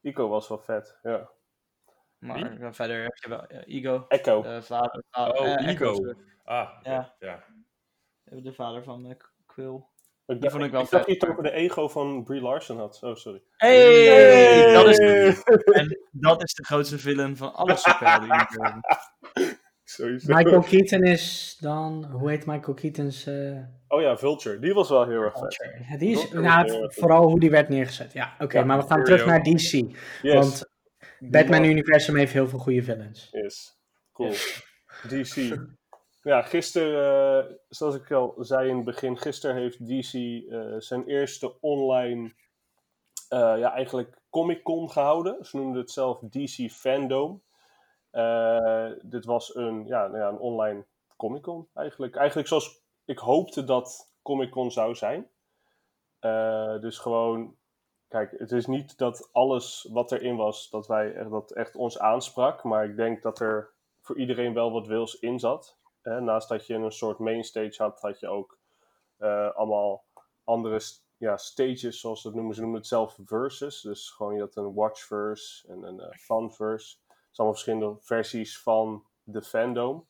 Ico 0.01 0.29
was 0.29 0.49
wel 0.49 0.59
vet, 0.59 0.99
ja. 1.03 1.31
Maar 2.19 2.37
Wie? 2.37 2.59
eh, 2.67 2.73
verder 2.73 3.03
heb 3.03 3.15
je 3.17 3.29
wel 3.29 3.47
eh, 3.47 3.77
Ego, 3.77 4.05
Echo. 4.09 4.43
de 4.43 4.63
vader. 4.63 5.05
vader 5.11 5.41
Oh, 5.41 5.47
eh, 5.47 5.67
Ego. 5.69 5.95
sorry. 5.95 6.17
Ah, 6.45 6.71
Ja. 6.83 7.15
ja. 7.19 7.45
De 8.25 8.53
vader 8.53 8.85
van 8.85 9.07
eh, 9.07 9.17
Quill. 9.47 9.85
Ik 10.27 10.41
dacht, 10.41 10.53
vond 10.53 10.65
ik 10.65 10.71
wel 10.71 10.83
ik 10.83 10.89
dacht 10.89 10.89
vet. 10.89 10.99
dat 10.99 11.07
je 11.07 11.13
het 11.13 11.27
over 11.29 11.43
de 11.43 11.51
ego 11.51 11.89
van 11.89 12.25
Brie 12.25 12.41
Larson 12.41 12.79
had. 12.79 12.99
Oh, 13.03 13.15
sorry. 13.15 13.43
Hey! 13.57 14.73
Dat 14.73 14.89
is, 14.89 14.99
en 15.81 15.99
dat 16.13 16.43
is 16.43 16.55
de 16.55 16.65
grootste 16.65 16.99
villain 16.99 17.37
van 17.37 17.55
alle 17.55 17.77
superhelden. 17.77 18.47
Sowieso. 19.85 20.35
Michael 20.35 20.61
Keaton 20.63 21.03
is 21.03 21.57
dan. 21.61 22.05
Hoe 22.05 22.31
heet 22.31 22.47
Michael 22.47 22.75
Keaton's. 22.75 23.27
eh, 23.27 23.57
Oh 23.89 24.01
ja, 24.01 24.17
Vulture. 24.17 24.59
Die 24.59 24.75
was 24.75 24.89
wel 24.89 25.07
heel 25.09 25.21
erg 25.21 25.39
vet. 25.39 25.69
ja, 25.89 25.97
die 25.97 26.11
is, 26.11 26.21
Vulture 26.21 26.41
nou, 26.41 26.93
vooral 26.93 27.29
hoe 27.29 27.41
die 27.41 27.51
werd 27.51 27.69
neergezet. 27.69 28.13
Ja, 28.13 28.35
oké, 28.39 28.59
Ja, 28.59 28.65
maar 28.65 28.79
we 28.79 28.87
gaan 28.87 29.05
terug 29.05 29.27
naar 29.27 29.43
DC. 29.43 29.71
Yes. 29.73 29.95
Want 30.23 30.65
Batman 31.19 31.63
Die 31.63 31.71
Universum 31.71 32.17
heeft 32.17 32.33
heel 32.33 32.49
veel 32.49 32.59
goede 32.59 32.83
villains. 32.83 33.29
Yes. 33.31 33.79
Cool. 34.13 34.33
DC. 35.09 35.57
Ja, 36.25 36.43
gisteren, 36.43 37.49
eh, 37.49 37.55
zoals 37.69 37.95
ik 37.95 38.11
al 38.11 38.35
zei 38.39 38.69
in 38.69 38.77
het 38.77 38.85
begin, 38.85 39.19
gisteren 39.19 39.57
heeft 39.57 39.87
DC 39.87 40.15
eh, 40.15 40.75
zijn 40.79 41.07
eerste 41.07 41.61
online, 41.61 42.33
eh, 43.29 43.59
ja, 43.59 43.73
eigenlijk 43.73 44.19
Comic 44.31 44.63
Con 44.63 44.91
gehouden. 44.91 45.45
Ze 45.45 45.57
noemden 45.57 45.81
het 45.81 45.91
zelf 45.91 46.19
DC 46.19 46.71
Fandom. 46.71 47.43
Dit 49.03 49.25
was 49.25 49.55
een, 49.55 49.87
ja, 49.87 50.07
nou 50.07 50.19
ja, 50.19 50.29
een 50.29 50.39
online 50.39 50.87
Comic 51.17 51.43
Con 51.43 51.69
eigenlijk. 51.75 52.17
Eigenlijk 52.17 52.49
zoals 52.49 52.83
ik 53.05 53.19
hoopte 53.19 53.65
dat 53.65 54.13
Comic 54.23 54.51
Con 54.51 54.71
zou 54.71 54.95
zijn. 54.95 55.29
Dus 56.81 56.99
gewoon, 56.99 57.57
kijk, 58.09 58.35
het 58.39 58.53
is 58.53 58.67
niet 58.67 58.99
dat 58.99 59.29
alles 59.33 59.89
wat 59.93 60.13
erin 60.13 60.37
was, 60.37 60.71
dat 60.71 60.87
wij 60.87 61.29
dat 61.29 61.51
echt 61.51 61.77
ons 61.77 61.99
aansprak. 61.99 62.63
Maar 62.63 62.85
ik 62.85 62.97
denk 62.97 63.23
dat 63.23 63.41
er 63.41 63.73
voor 64.01 64.19
iedereen 64.19 64.55
wel 64.55 64.73
wat 64.73 64.87
wils 64.87 65.19
in 65.19 65.39
zat. 65.39 65.83
Naast 66.05 66.49
dat 66.49 66.67
je 66.67 66.75
een 66.75 66.93
soort 66.93 67.19
mainstage 67.19 67.83
had, 67.83 68.01
had 68.01 68.21
je 68.21 68.29
ook 68.29 68.59
eh, 69.17 69.55
allemaal 69.55 70.05
andere 70.45 70.81
ja, 71.17 71.37
stages, 71.37 72.01
zoals 72.01 72.25
het 72.25 72.35
noemen. 72.35 72.55
Ze 72.55 72.61
noemen 72.61 72.79
het 72.79 72.89
zelf 72.89 73.19
verses. 73.25 73.81
Dus 73.81 74.11
gewoon 74.11 74.35
je 74.35 74.41
had 74.41 74.57
een 74.57 74.75
watchverse 74.75 75.69
en 75.69 75.83
een 75.83 76.01
eh, 76.01 76.17
fanverse. 76.19 76.97
Het 77.07 77.15
zijn 77.17 77.47
allemaal 77.47 77.55
verschillende 77.55 77.97
versies 78.01 78.61
van 78.61 79.05
de 79.23 79.43
fandom. 79.43 80.07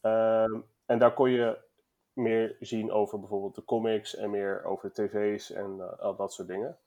Ehm, 0.00 0.60
en 0.86 0.98
daar 0.98 1.14
kon 1.14 1.30
je 1.30 1.64
meer 2.12 2.56
zien 2.60 2.90
over 2.90 3.20
bijvoorbeeld 3.20 3.54
de 3.54 3.64
comics 3.64 4.14
en 4.14 4.30
meer 4.30 4.64
over 4.64 4.92
tv's 4.92 5.50
en 5.50 5.80
eh, 5.80 5.98
al 5.98 6.16
dat 6.16 6.32
soort 6.32 6.48
dingen. 6.48 6.78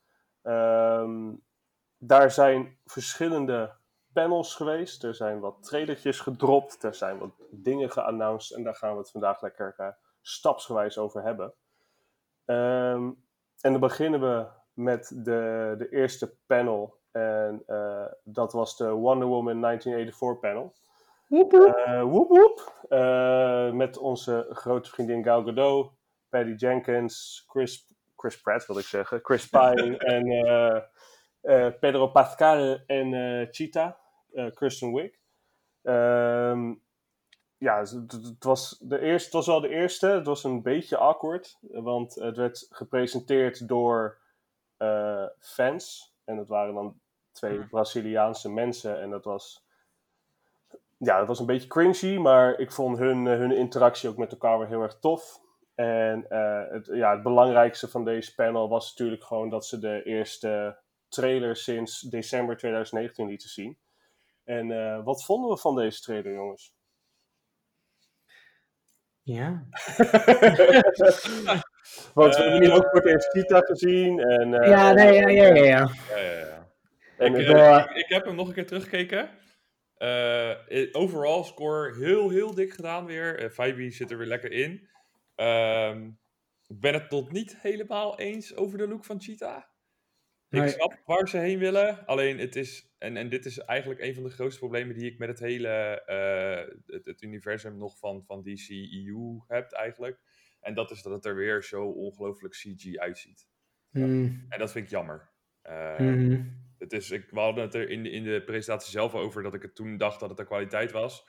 Ehm, 0.41 1.33
daar 1.97 2.31
zijn 2.31 2.77
verschillende 2.85 3.78
panels 4.19 4.55
geweest. 4.55 5.03
Er 5.03 5.15
zijn 5.15 5.39
wat 5.39 5.63
trailertjes 5.63 6.19
gedropt. 6.19 6.83
Er 6.83 6.95
zijn 6.95 7.17
wat 7.17 7.31
dingen 7.49 7.91
geannounced. 7.91 8.57
En 8.57 8.63
daar 8.63 8.75
gaan 8.75 8.91
we 8.91 8.97
het 8.97 9.11
vandaag 9.11 9.41
lekker 9.41 9.73
eh, 9.77 9.87
stapsgewijs 10.21 10.97
over 10.97 11.23
hebben. 11.23 11.53
Ehm, 12.45 13.11
en 13.61 13.71
dan 13.71 13.79
beginnen 13.79 14.19
we 14.19 14.47
met 14.73 15.11
de, 15.15 15.75
de 15.77 15.89
eerste 15.89 16.35
panel. 16.45 16.97
En 17.11 17.63
eh, 17.65 18.05
dat 18.23 18.53
was 18.53 18.77
de 18.77 18.89
Wonder 18.89 19.27
Woman 19.27 19.61
1984 19.61 20.39
panel. 20.39 20.73
Woep 22.09 22.29
woep. 22.29 22.85
Eh, 22.89 23.71
met 23.71 23.97
onze 23.97 24.47
grote 24.49 24.89
vriendin 24.89 25.23
Gal 25.23 25.43
Gadot, 25.43 25.91
Patty 26.29 26.53
Jenkins, 26.53 27.43
Chris, 27.47 27.85
Chris 28.15 28.41
Pratt 28.41 28.65
wil 28.65 28.77
ik 28.77 28.85
zeggen, 28.85 29.19
Chris 29.23 29.49
Pine 29.49 29.97
en 30.13 31.79
Pedro 31.79 32.07
Pascal 32.07 32.79
en 32.85 33.13
eh 33.13 33.47
Cheetah, 33.51 33.93
Kristen 34.53 34.93
Wiig. 34.93 35.11
Ehm, 35.81 36.73
ja, 37.59 37.79
het, 37.79 38.43
was 38.43 38.77
de 38.81 38.99
eerste, 38.99 39.25
het 39.25 39.33
was 39.33 39.47
wel 39.47 39.61
de 39.61 39.69
eerste. 39.69 40.07
Het 40.07 40.25
was 40.25 40.43
een 40.43 40.61
beetje 40.61 40.97
awkward, 40.97 41.57
want 41.61 42.15
het 42.15 42.37
werd 42.37 42.67
gepresenteerd 42.69 43.67
door 43.67 44.17
eh, 44.77 45.25
fans. 45.39 46.13
En 46.23 46.35
dat 46.35 46.47
waren 46.47 46.73
dan 46.73 46.99
twee 47.31 47.57
Hmm. 47.57 47.69
Braziliaanse 47.69 48.51
mensen. 48.51 49.01
En 49.01 49.09
dat 49.09 49.23
was, 49.23 49.65
ja, 50.97 51.17
dat 51.17 51.27
was 51.27 51.39
een 51.39 51.45
beetje 51.45 51.67
cringy, 51.67 52.17
maar 52.17 52.59
ik 52.59 52.71
vond 52.71 52.97
hun, 52.97 53.27
eh, 53.27 53.37
hun 53.37 53.55
interactie 53.55 54.09
ook 54.09 54.17
met 54.17 54.31
elkaar 54.31 54.59
weer 54.59 54.67
heel 54.67 54.81
erg 54.81 54.99
tof. 54.99 55.41
En 55.75 56.29
eh, 56.29 56.71
het, 56.71 56.85
ja, 56.85 57.11
het 57.11 57.23
belangrijkste 57.23 57.87
van 57.87 58.05
deze 58.05 58.35
panel 58.35 58.69
was 58.69 58.89
natuurlijk 58.89 59.23
gewoon 59.23 59.49
dat 59.49 59.65
ze 59.65 59.79
de 59.79 60.03
eerste 60.03 60.77
trailer 61.07 61.55
sinds 61.55 62.01
december 62.01 62.57
2019 62.57 63.27
lieten 63.27 63.49
zien. 63.49 63.77
En 64.49 64.71
eh, 64.71 65.03
wat 65.03 65.25
vonden 65.25 65.49
we 65.49 65.57
van 65.57 65.75
deze 65.75 66.01
trailer, 66.01 66.33
jongens? 66.33 66.73
Ja. 69.21 69.65
Want 72.13 72.35
we 72.35 72.41
hebben 72.41 72.59
nu 72.59 72.71
ook 72.71 72.89
voor 72.89 72.99
het 72.99 73.05
eerst 73.05 73.29
Cheetah 73.29 73.65
gezien. 73.65 74.19
En, 74.19 74.53
eh, 74.53 74.69
Ja, 74.69 74.91
nee, 74.91 75.13
ja, 75.13 75.29
ja, 75.29 75.47
ja. 75.47 75.63
ja. 75.63 75.89
Ja, 76.09 76.17
ja, 76.17 76.31
ja. 76.39 76.67
en 77.17 77.35
Ik, 77.35 77.47
eh, 77.47 77.85
ik, 77.89 77.95
ik 77.95 78.09
heb 78.09 78.25
hem 78.25 78.35
nog 78.35 78.47
een 78.47 78.53
keer 78.53 78.67
teruggekeken. 78.67 79.29
Eh, 79.97 80.81
eh, 80.83 80.89
overall 80.91 81.43
score 81.43 81.97
heel, 81.97 82.29
heel 82.29 82.53
dik 82.53 82.73
gedaan 82.73 83.05
weer. 83.05 83.43
Uh, 83.43 83.49
Vibe 83.49 83.91
zit 83.91 84.11
er 84.11 84.17
weer 84.17 84.27
lekker 84.27 84.51
in. 84.51 84.89
Ehm, 85.35 86.07
ik 86.67 86.79
ben 86.79 86.93
het 86.93 87.09
nog 87.09 87.31
niet 87.31 87.57
helemaal 87.61 88.19
eens 88.19 88.55
over 88.55 88.77
de 88.77 88.87
look 88.87 89.05
van 89.05 89.21
Cheetah. 89.21 89.57
Ik 90.49 90.59
Nee. 90.59 90.69
snap 90.69 91.01
waar 91.05 91.27
ze 91.27 91.37
heen 91.37 91.59
willen. 91.59 92.05
Alleen 92.05 92.39
het 92.39 92.55
is, 92.55 92.88
en, 92.99 93.17
en 93.17 93.29
dit 93.29 93.45
is 93.45 93.57
eigenlijk 93.57 93.99
een 93.99 94.13
van 94.13 94.23
de 94.23 94.29
grootste 94.29 94.59
problemen 94.59 94.95
die 94.95 95.11
ik 95.11 95.17
met 95.17 95.29
het 95.29 95.39
hele 95.39 96.01
eh, 96.05 96.75
het, 96.85 97.05
het 97.05 97.21
universum 97.21 97.77
nog 97.77 97.97
van, 97.97 98.23
van 98.25 98.43
DC 98.43 98.69
EU 98.69 99.39
heb 99.47 99.71
eigenlijk. 99.71 100.19
En 100.59 100.73
dat 100.73 100.91
is 100.91 101.01
dat 101.01 101.13
het 101.13 101.25
er 101.25 101.35
weer 101.35 101.63
zo 101.63 101.85
ongelooflijk 101.85 102.53
CG 102.53 102.95
uitziet. 102.95 103.47
Mm, 103.89 104.45
En 104.49 104.59
dat 104.59 104.71
vind 104.71 104.85
ik 104.85 104.91
jammer. 104.91 105.29
Eh, 105.61 105.99
mhm. 105.99 106.43
het 106.77 106.93
is, 106.93 107.11
ik, 107.11 107.29
we 107.29 107.39
hadden 107.39 107.63
het 107.63 107.73
er 107.73 107.89
in 107.89 108.03
de, 108.03 108.09
in 108.09 108.23
de 108.23 108.43
presentatie 108.43 108.91
zelf 108.91 109.15
over 109.15 109.43
dat 109.43 109.53
ik 109.53 109.61
het 109.61 109.75
toen 109.75 109.97
dacht 109.97 110.19
dat 110.19 110.29
het 110.29 110.37
de 110.37 110.45
kwaliteit 110.45 110.91
was. 110.91 111.27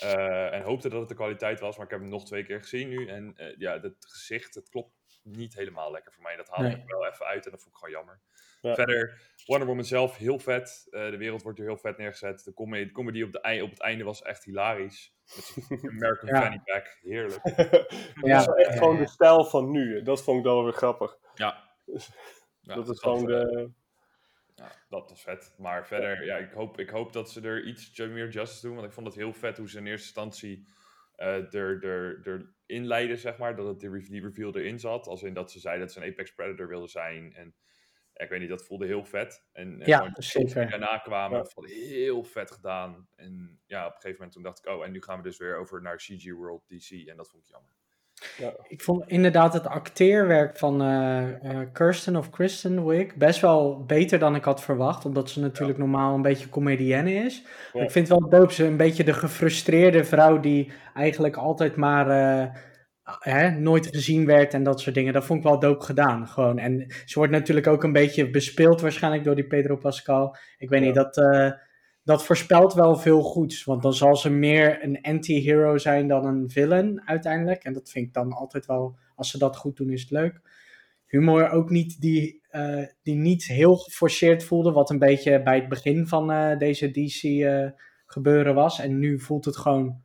Eh, 0.00 0.54
en 0.54 0.62
hoopte 0.62 0.88
dat 0.88 1.00
het 1.00 1.08
de 1.08 1.14
kwaliteit 1.14 1.60
was, 1.60 1.76
maar 1.76 1.84
ik 1.84 1.90
heb 1.90 2.00
hem 2.00 2.08
nog 2.08 2.24
twee 2.24 2.44
keer 2.44 2.60
gezien 2.60 2.88
nu. 2.88 3.06
En 3.06 3.34
ja, 3.58 3.80
het 3.80 3.94
gezicht, 3.98 4.54
het 4.54 4.68
klopt 4.68 4.94
niet 5.22 5.54
helemaal 5.54 5.90
lekker 5.90 6.12
voor 6.12 6.22
mij. 6.22 6.36
Dat 6.36 6.48
haalde 6.48 6.68
Nee. 6.68 6.76
ik 6.76 6.88
wel 6.88 7.06
even 7.06 7.26
uit 7.26 7.44
en 7.44 7.50
dat 7.50 7.62
vond 7.62 7.74
ik 7.74 7.80
gewoon 7.80 7.94
jammer. 7.94 8.20
Ja. 8.60 8.74
Verder, 8.74 9.20
Wonder 9.46 9.66
Woman 9.68 9.84
zelf, 9.84 10.16
heel 10.16 10.38
vet. 10.38 10.86
Eh, 10.90 11.10
de 11.10 11.16
wereld 11.16 11.42
wordt 11.42 11.58
er 11.58 11.64
heel 11.64 11.76
vet 11.76 11.96
neergezet. 11.98 12.44
De 12.44 12.54
comedy, 12.54 12.84
de 12.84 12.92
comedy 12.92 13.22
op, 13.22 13.32
de, 13.32 13.60
op 13.62 13.70
het 13.70 13.80
einde 13.80 14.04
was 14.04 14.22
echt 14.22 14.44
hilarisch. 14.44 15.14
Met 15.68 15.90
American 15.90 16.28
Ja. 16.28 16.40
Fanny 16.40 16.60
Pack, 16.64 16.98
heerlijk. 17.00 17.40
Ja, 18.22 18.38
is 18.38 18.46
wel 18.46 18.56
echt 18.56 18.72
ja, 18.72 18.76
gewoon 18.78 18.96
de 18.96 19.08
stijl 19.08 19.44
van 19.44 19.70
nu. 19.70 20.02
Dat 20.02 20.22
vond 20.22 20.38
ik 20.38 20.44
dan 20.44 20.54
wel 20.54 20.64
weer 20.64 20.72
grappig. 20.72 21.16
Ja. 21.34 21.68
Ja, 22.62 22.74
dat 22.74 22.88
is 22.88 23.00
gewoon 23.00 23.24
de... 23.26 23.70
Ja, 24.54 24.72
dat 24.88 25.10
was 25.10 25.22
vet. 25.22 25.54
Maar 25.58 25.86
verder, 25.86 26.24
ja, 26.24 26.36
ik, 26.36 26.52
hoop, 26.52 26.78
ik 26.78 26.90
hoop 26.90 27.12
dat 27.12 27.30
ze 27.30 27.40
er 27.40 27.66
iets 27.66 27.98
meer 27.98 28.28
justice 28.28 28.66
doen. 28.66 28.74
Want 28.74 28.86
ik 28.86 28.92
vond 28.92 29.06
het 29.06 29.16
heel 29.16 29.32
vet 29.32 29.56
hoe 29.56 29.68
ze 29.70 29.78
in 29.78 29.86
eerste 29.86 30.06
instantie 30.06 30.66
eh 31.16 31.54
er, 31.54 31.84
er, 31.84 32.20
er 32.24 32.54
inleiden, 32.66 33.18
zeg 33.18 33.38
maar. 33.38 33.56
Dat 33.56 33.66
het 33.66 33.80
die, 33.80 33.90
re- 33.90 34.08
die 34.08 34.22
reveal 34.22 34.56
erin 34.56 34.78
zat. 34.78 35.06
Als 35.06 35.22
in 35.22 35.34
dat 35.34 35.50
ze 35.50 35.60
zeiden 35.60 35.84
dat 35.86 35.94
ze 35.94 36.00
een 36.02 36.10
Apex 36.10 36.34
Predator 36.34 36.68
wilde 36.68 36.88
zijn. 36.88 37.34
En 37.34 37.54
ik 38.22 38.28
weet 38.28 38.40
niet, 38.40 38.48
dat 38.48 38.64
voelde 38.66 38.86
heel 38.86 39.04
vet. 39.04 39.44
En, 39.52 39.80
en 39.80 39.86
Ja, 39.88 40.08
die 40.32 40.54
daarna 40.54 40.98
kwamen, 40.98 41.38
Ja. 41.38 41.44
vond 41.44 41.70
heel 41.70 42.22
vet 42.24 42.50
gedaan. 42.50 43.08
En 43.16 43.60
ja, 43.66 43.80
op 43.86 43.86
een 43.94 44.00
gegeven 44.00 44.16
moment 44.16 44.32
toen 44.32 44.42
dacht 44.42 44.58
ik, 44.58 44.66
oh, 44.72 44.84
en 44.84 44.92
nu 44.92 45.02
gaan 45.02 45.16
we 45.16 45.22
dus 45.22 45.38
weer 45.38 45.56
over 45.56 45.82
naar 45.82 45.96
CG 45.96 46.32
World 46.32 46.62
DC. 46.68 46.90
En 47.08 47.16
dat 47.16 47.28
vond 47.30 47.42
ik 47.42 47.48
jammer. 47.48 47.70
Ik 48.68 48.82
vond 48.82 49.08
inderdaad 49.08 49.52
het 49.52 49.66
acteerwerk 49.66 50.58
van 50.58 50.82
eh, 50.82 51.60
Kirsten 51.72 52.16
of 52.16 52.30
Kristen 52.30 52.86
Wiig 52.86 53.14
best 53.14 53.40
wel 53.40 53.84
beter 53.84 54.18
dan 54.18 54.34
ik 54.34 54.44
had 54.44 54.62
verwacht. 54.62 55.04
Omdat 55.04 55.30
ze 55.30 55.40
natuurlijk 55.40 55.78
normaal 55.78 56.14
een 56.14 56.22
beetje 56.22 56.48
comedienne 56.48 57.12
is. 57.12 57.42
Maar 57.42 57.70
Ja. 57.72 57.82
ik 57.82 57.90
vind 57.90 58.08
wel 58.08 58.28
dope. 58.28 58.52
Ze 58.52 58.64
een 58.64 58.76
beetje 58.76 59.04
de 59.04 59.12
gefrustreerde 59.12 60.04
vrouw 60.04 60.40
die 60.40 60.72
eigenlijk 60.94 61.36
altijd 61.36 61.76
maar 61.76 62.10
eh, 62.10 62.54
hè, 63.18 63.50
nooit 63.50 63.86
gezien 63.86 64.26
werd 64.26 64.54
en 64.54 64.62
dat 64.62 64.80
soort 64.80 64.94
dingen. 64.94 65.12
Dat 65.12 65.24
vond 65.24 65.38
ik 65.38 65.44
wel 65.44 65.58
dope 65.58 65.84
gedaan. 65.84 66.28
Gewoon. 66.28 66.58
En 66.58 66.86
ze 67.04 67.18
wordt 67.18 67.32
natuurlijk 67.32 67.66
ook 67.66 67.82
een 67.84 67.92
beetje 67.92 68.30
bespeeld 68.30 68.80
waarschijnlijk 68.80 69.24
door 69.24 69.34
die 69.34 69.46
Pedro 69.46 69.76
Pascal. 69.76 70.36
Ik 70.58 70.68
weet 70.68 70.80
Ja. 70.80 70.86
niet, 70.86 70.94
dat, 70.94 71.16
eh, 71.16 71.50
dat 72.04 72.24
voorspelt 72.24 72.74
wel 72.74 72.96
veel 72.96 73.22
goeds. 73.22 73.64
Want 73.64 73.82
dan 73.82 73.94
zal 73.94 74.16
ze 74.16 74.30
meer 74.30 74.84
een 74.84 74.98
anti-hero 75.02 75.78
zijn 75.78 76.08
dan 76.08 76.26
een 76.26 76.50
villain 76.50 77.02
uiteindelijk. 77.04 77.64
En 77.64 77.72
dat 77.72 77.90
vind 77.90 78.06
ik 78.06 78.12
dan 78.12 78.32
altijd 78.32 78.66
wel, 78.66 78.98
als 79.14 79.30
ze 79.30 79.38
dat 79.38 79.56
goed 79.56 79.76
doen, 79.76 79.90
is 79.90 80.00
het 80.00 80.10
leuk. 80.10 80.40
Humor 81.06 81.50
ook 81.50 81.70
niet 81.70 82.00
die, 82.00 82.40
eh, 82.50 82.84
die 83.02 83.14
niet 83.14 83.44
heel 83.44 83.76
geforceerd 83.76 84.44
voelde, 84.44 84.72
wat 84.72 84.90
een 84.90 84.98
beetje 84.98 85.42
bij 85.42 85.56
het 85.56 85.68
begin 85.68 86.06
van 86.06 86.30
eh, 86.32 86.58
deze 86.58 86.90
DC 86.90 87.44
gebeuren 88.06 88.54
was. 88.54 88.80
En 88.80 88.98
nu 88.98 89.20
voelt 89.20 89.44
het 89.44 89.56
gewoon, 89.56 90.02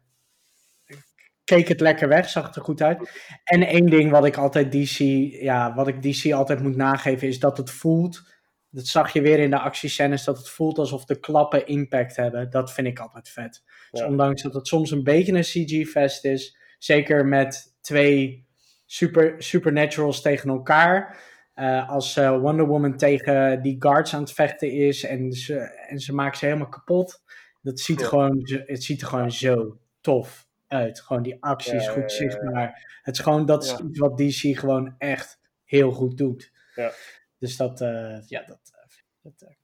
keek 1.45 1.67
het 1.67 1.79
lekker 1.79 2.07
weg, 2.07 2.29
zag 2.29 2.45
het 2.47 2.55
er 2.55 2.61
goed 2.61 2.81
uit. 2.81 3.09
En 3.43 3.67
één 3.67 3.85
ding 3.85 4.11
wat 4.11 4.25
ik 4.25 4.37
altijd 4.37 4.71
DC, 4.71 4.97
ja, 5.41 5.73
wat 5.73 5.87
ik 5.87 6.01
DC 6.01 6.31
altijd 6.33 6.59
moet 6.61 6.75
nageven, 6.75 7.27
is 7.27 7.39
dat 7.39 7.57
het 7.57 7.71
voelt, 7.71 8.33
dat 8.69 8.85
zag 8.87 9.13
je 9.13 9.21
weer 9.21 9.39
in 9.39 9.49
de 9.49 9.59
actiescènes, 9.59 10.23
dat 10.23 10.37
het 10.37 10.49
voelt 10.49 10.77
alsof 10.77 11.05
de 11.05 11.19
klappen 11.19 11.67
impact 11.67 12.15
hebben. 12.15 12.49
Dat 12.49 12.73
vind 12.73 12.87
ik 12.87 12.99
altijd 12.99 13.29
vet. 13.29 13.63
Dus 13.91 14.01
ondanks 14.03 14.41
dat 14.41 14.53
het 14.53 14.67
soms 14.67 14.91
een 14.91 15.03
beetje 15.03 15.33
een 15.33 15.41
CG-fest 15.41 16.25
is, 16.25 16.57
zeker 16.79 17.25
met 17.25 17.75
twee 17.81 18.45
super, 18.85 19.33
supernaturals 19.37 20.21
tegen 20.21 20.49
elkaar. 20.49 21.17
eh, 21.53 21.89
als 21.89 22.17
eh, 22.17 22.39
Wonder 22.39 22.65
Woman 22.67 22.97
tegen 22.97 23.61
die 23.61 23.75
guards 23.79 24.13
aan 24.13 24.21
het 24.21 24.31
vechten 24.31 24.71
is 24.71 25.03
en 25.03 25.31
ze, 25.31 25.57
en 25.89 25.99
ze 25.99 26.13
maakt 26.13 26.37
ze 26.37 26.45
helemaal 26.45 26.69
kapot. 26.69 27.21
Dat 27.61 27.79
ziet, 27.79 27.99
Ja. 27.99 28.05
gewoon, 28.07 28.39
het 28.65 28.83
ziet 28.83 29.01
er 29.01 29.07
gewoon 29.07 29.31
zo 29.31 29.77
tof 30.01 30.44
uit. 30.67 30.99
Gewoon 31.01 31.23
die 31.23 31.37
actie 31.43 31.75
is 31.75 31.85
Ja, 31.85 31.91
goed 31.91 32.11
ja, 32.11 32.17
ja, 32.17 32.23
ja. 32.23 32.31
zichtbaar. 32.31 32.99
Het 33.01 33.15
is 33.17 33.21
gewoon, 33.23 33.45
dat 33.45 33.63
is 33.63 33.71
Ja. 33.71 33.79
iets 33.81 33.99
wat 33.99 34.17
DC 34.17 34.57
gewoon 34.59 34.95
echt 34.97 35.39
heel 35.63 35.91
goed 35.91 36.17
doet. 36.17 36.51
Ja. 36.75 36.91
Dus 37.39 37.57
dat, 37.57 37.81
eh, 37.81 38.27
ja, 38.27 38.43
dat, 38.45 38.59
eh, 38.73 38.97
dat 39.21 39.41
eh, 39.41 39.55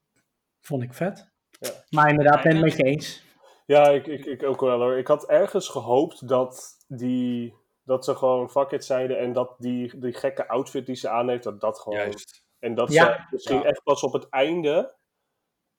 vond 0.60 0.82
ik 0.82 0.94
vet. 0.94 1.30
Ja. 1.50 1.70
Maar 1.90 2.08
inderdaad, 2.10 2.42
ben 2.42 2.50
ik 2.56 2.56
het 2.56 2.64
met 2.64 2.76
je 2.76 2.82
eens. 2.84 3.24
Ja, 3.66 3.88
ik, 3.88 4.06
ik, 4.06 4.24
ik 4.24 4.42
ook 4.42 4.60
wel 4.60 4.80
hoor. 4.80 4.98
Ik 4.98 5.06
had 5.06 5.28
ergens 5.28 5.68
gehoopt 5.68 6.28
dat, 6.28 6.76
die, 6.88 7.54
dat 7.84 8.04
ze 8.04 8.14
gewoon 8.14 8.50
fuck 8.50 8.70
it 8.70 8.84
zeiden 8.84 9.18
en 9.18 9.32
dat 9.32 9.54
die, 9.58 9.98
die 9.98 10.12
gekke 10.12 10.48
outfit 10.48 10.86
die 10.86 10.94
ze 10.96 11.08
aan 11.08 11.28
heeft, 11.28 11.42
dat 11.42 11.60
dat 11.60 11.78
gewoon... 11.78 11.98
Juist. 11.98 12.44
En 12.58 12.74
dat 12.74 12.92
Ja. 12.92 13.14
ze 13.16 13.26
misschien 13.30 13.56
Ja. 13.56 13.64
echt 13.64 13.82
pas 13.82 14.02
op 14.02 14.12
het 14.12 14.28
einde 14.28 14.94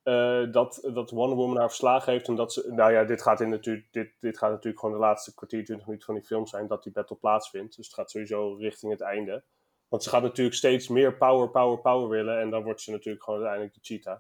eh, 0.03 0.51
dat, 0.51 0.89
dat 0.93 1.12
Wonder 1.12 1.38
Woman 1.38 1.57
haar 1.57 1.67
verslagen 1.67 2.12
heeft. 2.12 2.27
En 2.27 2.36
dat 2.36 2.53
ze, 2.53 2.74
nou 2.74 2.91
ja, 2.91 3.03
dit 3.03 3.22
gaat, 3.22 3.41
in 3.41 3.50
natuurlijk, 3.50 3.88
dit, 3.91 4.13
dit 4.19 4.38
gaat 4.38 4.50
natuurlijk 4.50 4.79
gewoon 4.79 4.95
de 4.95 5.01
laatste 5.01 5.36
kwartier, 5.36 5.63
20 5.63 5.86
minuten 5.86 6.05
van 6.05 6.15
die 6.15 6.25
film 6.25 6.48
zijn, 6.48 6.67
dat 6.67 6.83
die 6.83 6.91
battle 6.91 7.15
plaatsvindt. 7.15 7.75
Dus 7.75 7.86
het 7.86 7.95
gaat 7.95 8.12
sowieso 8.12 8.53
richting 8.53 8.91
het 8.91 9.01
einde. 9.01 9.43
Want 9.88 10.03
ze 10.03 10.10
gaat 10.10 10.22
natuurlijk 10.22 10.55
steeds 10.55 10.88
meer 10.88 11.17
power, 11.17 11.50
power, 11.50 11.79
power 11.79 12.10
willen. 12.10 12.39
En 12.39 12.50
dan 12.50 12.63
wordt 12.63 12.81
ze 12.81 12.91
natuurlijk 12.91 13.24
gewoon 13.24 13.39
uiteindelijk 13.39 13.79
de 13.79 13.93
cheetah. 13.93 14.19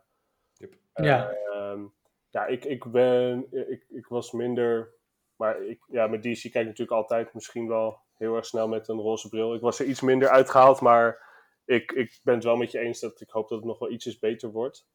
Yep. 0.53 0.73
Ja. 0.93 1.29
Ehm, 1.29 1.81
ja, 2.29 2.45
ik, 2.45 2.65
ik 2.65 2.91
ben, 2.91 3.47
ik, 3.69 3.85
ik 3.89 4.07
was 4.07 4.31
minder, 4.31 4.93
maar 5.35 5.63
ik, 5.65 5.83
ja, 5.87 6.07
met 6.07 6.23
DC 6.23 6.41
kijk 6.41 6.53
ik 6.53 6.53
natuurlijk 6.53 6.91
altijd 6.91 7.33
misschien 7.33 7.67
wel 7.67 7.99
heel 8.13 8.35
erg 8.35 8.45
snel 8.45 8.67
met 8.67 8.87
een 8.87 8.99
roze 8.99 9.29
bril. 9.29 9.53
Ik 9.53 9.61
was 9.61 9.79
er 9.79 9.85
iets 9.85 10.01
minder 10.01 10.29
uitgehaald, 10.29 10.81
maar 10.81 11.31
ik, 11.65 11.91
ik 11.91 12.19
ben 12.23 12.35
het 12.35 12.43
wel 12.43 12.55
met 12.55 12.71
je 12.71 12.79
eens 12.79 12.99
dat 12.99 13.21
ik 13.21 13.29
hoop 13.29 13.49
dat 13.49 13.57
het 13.57 13.67
nog 13.67 13.79
wel 13.79 13.91
ietsjes 13.91 14.19
beter 14.19 14.51
wordt. 14.51 14.87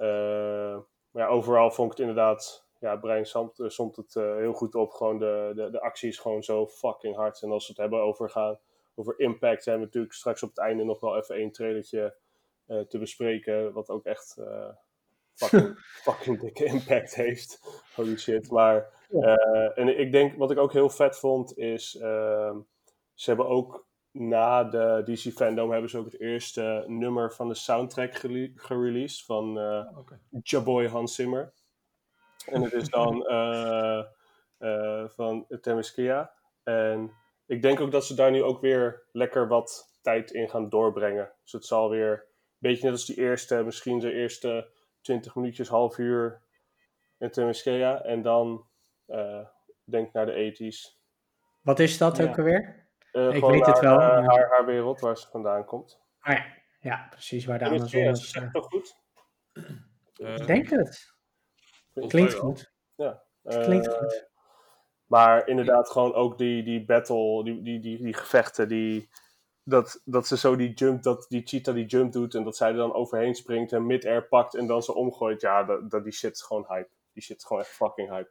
Eh, 0.00 0.78
maar 1.10 1.22
ja, 1.22 1.26
overal 1.26 1.70
vond 1.70 1.92
ik 1.92 1.98
het 1.98 2.08
inderdaad, 2.08 2.66
ja, 2.78 2.96
Brian 2.96 3.26
somt, 3.26 3.60
eh, 3.60 3.68
somt 3.68 3.96
het 3.96 4.16
eh, 4.16 4.36
heel 4.36 4.52
goed 4.52 4.74
op. 4.74 4.92
Gewoon 4.92 5.18
de, 5.18 5.52
de, 5.54 5.70
de 5.70 5.80
actie 5.80 6.08
is 6.08 6.18
gewoon 6.18 6.42
zo 6.42 6.66
fucking 6.66 7.16
hard. 7.16 7.42
En 7.42 7.50
als 7.50 7.66
we 7.66 7.72
het 7.72 7.80
hebben 7.80 8.00
over, 8.00 8.30
gaan, 8.30 8.58
over 8.94 9.14
impact, 9.18 9.64
hebben 9.64 9.82
we 9.82 9.86
natuurlijk 9.86 10.14
straks 10.14 10.42
op 10.42 10.48
het 10.48 10.58
einde 10.58 10.84
nog 10.84 11.00
wel 11.00 11.16
even 11.16 11.34
één 11.34 11.52
trailertje 11.52 12.16
te 12.88 12.98
bespreken. 12.98 13.72
Wat 13.72 13.88
ook 13.88 14.04
echt 14.04 14.36
fucking, 15.34 15.78
fucking 16.04 16.40
dikke 16.40 16.64
impact 16.64 17.14
heeft. 17.14 17.60
Holy 17.94 18.16
shit. 18.16 18.50
Maar 18.50 19.06
en 19.74 19.98
ik 19.98 20.12
denk, 20.12 20.36
wat 20.36 20.50
ik 20.50 20.58
ook 20.58 20.72
heel 20.72 20.90
vet 20.90 21.18
vond, 21.18 21.58
is 21.58 21.96
ehm, 21.96 22.58
ze 23.14 23.30
hebben 23.30 23.48
ook 23.48 23.86
na 24.12 24.64
de 24.64 25.02
DC 25.04 25.32
Fandom 25.32 25.70
hebben 25.70 25.90
ze 25.90 25.98
ook 25.98 26.04
het 26.04 26.20
eerste 26.20 26.84
nummer 26.86 27.32
van 27.32 27.48
de 27.48 27.54
soundtrack 27.54 28.14
gele- 28.14 28.52
gereleased 28.54 29.24
van 29.24 29.58
eh 29.58 29.98
Oké. 29.98 30.20
Jaboy 30.42 30.86
Hans 30.88 31.14
Zimmer. 31.14 31.52
En 32.46 32.62
het 32.62 32.72
is 32.72 32.88
dan 32.88 33.26
eh, 33.26 34.04
eh, 34.58 35.08
van 35.08 35.46
Themyscira. 35.60 36.32
En 36.62 37.12
ik 37.46 37.62
denk 37.62 37.80
ook 37.80 37.90
dat 37.90 38.04
ze 38.06 38.14
daar 38.14 38.30
nu 38.30 38.42
ook 38.42 38.60
weer 38.60 39.02
lekker 39.12 39.48
wat 39.48 39.98
tijd 40.02 40.30
in 40.30 40.48
gaan 40.48 40.68
doorbrengen. 40.68 41.32
Dus 41.42 41.52
het 41.52 41.64
zal 41.64 41.90
weer 41.90 42.12
een 42.12 42.18
beetje 42.58 42.82
net 42.84 42.92
als 42.92 43.06
die 43.06 43.16
eerste, 43.16 43.62
misschien 43.64 43.98
de 43.98 44.12
eerste 44.12 44.68
20 45.00 45.34
minuutjes, 45.34 45.68
half 45.68 45.98
uur 45.98 46.40
in 47.18 47.30
Themyscira. 47.30 48.02
En 48.02 48.22
dan 48.22 48.66
eh, 49.06 49.46
denk 49.84 50.12
naar 50.12 50.26
de 50.26 50.32
80s. 50.32 50.98
Wat 51.60 51.78
is 51.78 51.98
dat 51.98 52.16
Ja. 52.16 52.24
ook 52.28 52.38
alweer? 52.38 52.88
Eh, 53.12 53.34
Ik 53.34 53.44
weet 53.44 53.66
het 53.66 53.80
haar, 53.80 53.82
wel, 53.82 54.00
eh, 54.00 54.26
maar- 54.26 54.38
haar, 54.38 54.48
haar 54.50 54.64
wereld, 54.66 55.00
waar 55.00 55.16
ze 55.16 55.28
vandaan 55.28 55.64
komt. 55.64 56.00
Ah, 56.20 56.34
ja. 56.34 56.44
ja, 56.80 57.06
precies, 57.10 57.44
waar 57.44 57.58
de 57.58 57.64
En 57.64 57.74
is 57.74 57.94
is. 57.94 58.30
zeg 58.30 58.42
eh, 58.42 58.48
ik 58.48 58.52
toch 58.52 58.66
goed? 58.66 58.96
Ik 60.16 60.46
denk 60.46 60.68
het. 60.70 61.14
Klinkt 62.08 62.34
goed. 62.34 62.72
Ja. 62.94 63.22
Klinkt 63.42 63.88
goed. 63.88 64.28
Maar 65.06 65.48
inderdaad, 65.48 65.90
gewoon 65.90 66.14
ook 66.14 66.38
die, 66.38 66.62
die 66.62 66.84
battle, 66.84 67.44
die, 67.44 67.62
die, 67.62 67.80
die, 67.80 68.02
die 68.02 68.14
gevechten, 68.14 68.68
die, 68.68 69.08
dat, 69.64 70.02
dat 70.04 70.26
ze 70.26 70.36
zo 70.36 70.56
die 70.56 70.72
jump, 70.72 71.02
dat 71.02 71.26
die 71.28 71.42
cheetah 71.46 71.74
die 71.74 71.86
jump 71.86 72.12
doet 72.12 72.34
en 72.34 72.44
dat 72.44 72.56
zij 72.56 72.70
er 72.70 72.76
dan 72.76 72.92
overheen 72.92 73.34
springt 73.34 73.72
en 73.72 73.86
mid-air 73.86 74.28
pakt 74.28 74.54
en 74.54 74.66
dan 74.66 74.82
ze 74.82 74.94
omgooit. 74.94 75.40
Ja, 75.40 75.64
dat, 75.64 75.90
dat, 75.90 76.04
die 76.04 76.12
shit 76.12 76.32
is 76.32 76.42
gewoon 76.42 76.64
hype. 76.68 76.88
Die 77.12 77.22
shit 77.22 77.36
is 77.36 77.44
gewoon 77.44 77.62
echt 77.62 77.70
fucking 77.72 78.10
hype. 78.10 78.30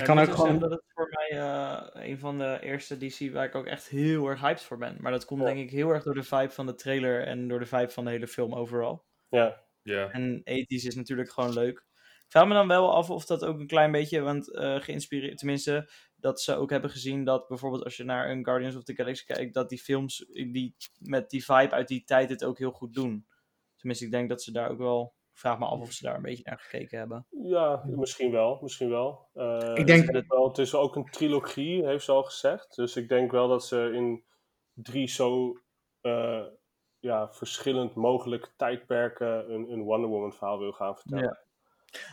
Ja, 0.00 0.06
kan 0.06 0.20
ik 0.20 0.28
ook 0.28 0.34
gewoon... 0.34 0.58
dat 0.58 0.70
het 0.70 0.82
voor 0.94 1.08
mij 1.10 1.38
eh, 1.38 2.08
een 2.08 2.18
van 2.18 2.38
de 2.38 2.58
eerste 2.62 2.96
DC 2.96 3.32
waar 3.32 3.44
ik 3.44 3.54
ook 3.54 3.66
echt 3.66 3.88
heel 3.88 4.26
erg 4.26 4.40
hyped 4.40 4.62
voor 4.62 4.78
ben. 4.78 4.96
Maar 5.00 5.12
dat 5.12 5.24
komt 5.24 5.40
Ja. 5.40 5.46
denk 5.46 5.58
ik 5.58 5.70
heel 5.70 5.90
erg 5.90 6.02
door 6.02 6.14
de 6.14 6.22
vibe 6.22 6.50
van 6.50 6.66
de 6.66 6.74
trailer 6.74 7.26
en 7.26 7.48
door 7.48 7.58
de 7.58 7.66
vibe 7.66 7.90
van 7.90 8.04
de 8.04 8.10
hele 8.10 8.26
film 8.26 8.54
overal. 8.54 9.04
Ja, 9.28 9.64
Ja. 9.82 10.10
En 10.10 10.40
ethisch 10.44 10.84
is 10.84 10.94
natuurlijk 10.94 11.30
gewoon 11.30 11.52
leuk. 11.52 11.84
Ik 12.24 12.36
vraag 12.36 12.48
me 12.48 12.54
dan 12.54 12.68
wel 12.68 12.94
af 12.94 13.10
of 13.10 13.26
dat 13.26 13.44
ook 13.44 13.58
een 13.58 13.66
klein 13.66 13.92
beetje, 13.92 14.20
want 14.20 14.54
eh, 14.54 14.80
geïnspireerd, 14.80 15.38
tenminste, 15.38 15.90
dat 16.16 16.40
ze 16.40 16.54
ook 16.56 16.70
hebben 16.70 16.90
gezien 16.90 17.24
dat 17.24 17.48
bijvoorbeeld 17.48 17.84
als 17.84 17.96
je 17.96 18.04
naar 18.04 18.30
een 18.30 18.44
Guardians 18.44 18.76
of 18.76 18.82
the 18.84 18.94
Galaxy 18.94 19.24
kijkt, 19.24 19.54
dat 19.54 19.68
die 19.68 19.78
films 19.78 20.26
die, 20.32 20.74
met 20.98 21.30
die 21.30 21.44
vibe 21.44 21.70
uit 21.70 21.88
die 21.88 22.04
tijd 22.04 22.28
het 22.28 22.44
ook 22.44 22.58
heel 22.58 22.70
goed 22.70 22.94
doen. 22.94 23.26
Tenminste, 23.76 24.04
ik 24.04 24.10
denk 24.10 24.28
dat 24.28 24.42
ze 24.42 24.52
daar 24.52 24.70
ook 24.70 24.78
wel, 24.78 25.14
ik 25.16 25.19
vraag 25.40 25.58
me 25.58 25.64
af 25.64 25.80
of 25.80 25.92
ze 25.92 26.04
daar 26.04 26.16
een 26.16 26.22
beetje 26.22 26.42
naar 26.46 26.58
gekeken 26.58 26.98
hebben. 26.98 27.26
ja 27.42 27.82
misschien 27.86 28.30
wel, 28.30 28.58
misschien 28.62 28.88
wel. 28.90 29.28
Eh, 29.34 29.72
Ik 29.74 29.86
denk- 29.86 30.12
het, 30.12 30.26
wel. 30.28 30.48
Het 30.48 30.58
is 30.58 30.74
ook 30.74 30.96
een 30.96 31.10
trilogie, 31.10 31.86
heeft 31.86 32.04
ze 32.04 32.12
al 32.12 32.22
gezegd. 32.22 32.76
Dus 32.76 32.96
ik 32.96 33.08
denk 33.08 33.30
wel 33.30 33.48
dat 33.48 33.64
ze 33.64 33.90
in 33.94 34.24
drie 34.72 35.08
zo 35.08 35.56
eh, 36.00 36.42
ja, 36.98 37.28
verschillend 37.32 37.94
mogelijk 37.94 38.52
tijdperken 38.56 39.52
een, 39.52 39.72
een 39.72 39.82
Wonder 39.82 40.10
Woman 40.10 40.32
verhaal 40.32 40.58
wil 40.58 40.72
gaan 40.72 40.94
vertellen. 40.96 41.24
Ja. 41.24 41.48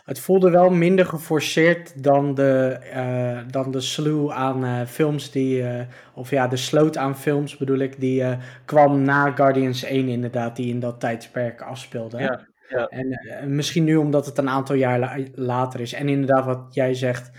Het 0.05 0.19
voelde 0.19 0.49
wel 0.49 0.69
minder 0.69 1.05
geforceerd 1.05 2.03
dan 2.03 2.33
de, 2.33 2.77
eh, 2.91 3.39
dan 3.51 3.71
de 3.71 3.81
slew 3.81 4.31
aan 4.31 4.87
films 4.87 5.31
die, 5.31 5.63
eh, 5.63 5.87
of 6.15 6.29
ja, 6.29 6.47
de 6.47 6.57
sloot 6.57 6.97
aan 6.97 7.17
films 7.17 7.57
bedoel 7.57 7.77
ik, 7.77 7.99
die 7.99 8.23
eh, 8.23 8.37
kwam 8.65 9.01
na 9.01 9.31
Guardians 9.31 9.83
1 9.83 10.07
inderdaad, 10.07 10.55
die 10.55 10.69
in 10.73 10.79
dat 10.79 10.99
tijdsperk 10.99 11.61
afspeelde. 11.61 12.17
Ja, 12.17 12.47
ja. 12.69 12.87
En 12.87 13.11
eh, 13.11 13.43
misschien 13.45 13.83
nu 13.83 13.95
omdat 13.95 14.25
het 14.25 14.37
een 14.37 14.49
aantal 14.49 14.75
jaar 14.75 14.99
la- 14.99 15.23
later 15.33 15.79
is. 15.79 15.93
En 15.93 16.09
inderdaad 16.09 16.45
wat 16.45 16.73
jij 16.73 16.93
zegt, 16.93 17.31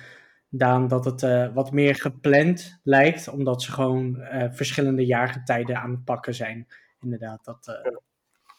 Daan, 0.50 0.88
dat 0.88 1.04
het 1.04 1.22
eh, 1.22 1.54
wat 1.54 1.72
meer 1.72 1.94
gepland 1.94 2.80
lijkt, 2.82 3.28
omdat 3.28 3.62
ze 3.62 3.72
gewoon 3.72 4.20
eh, 4.20 4.52
verschillende 4.52 5.06
jaargetijden 5.06 5.76
aan 5.76 5.90
het 5.90 6.04
pakken 6.04 6.34
zijn. 6.34 6.66
Inderdaad, 7.00 7.44
dat, 7.44 7.66
eh, 7.82 7.92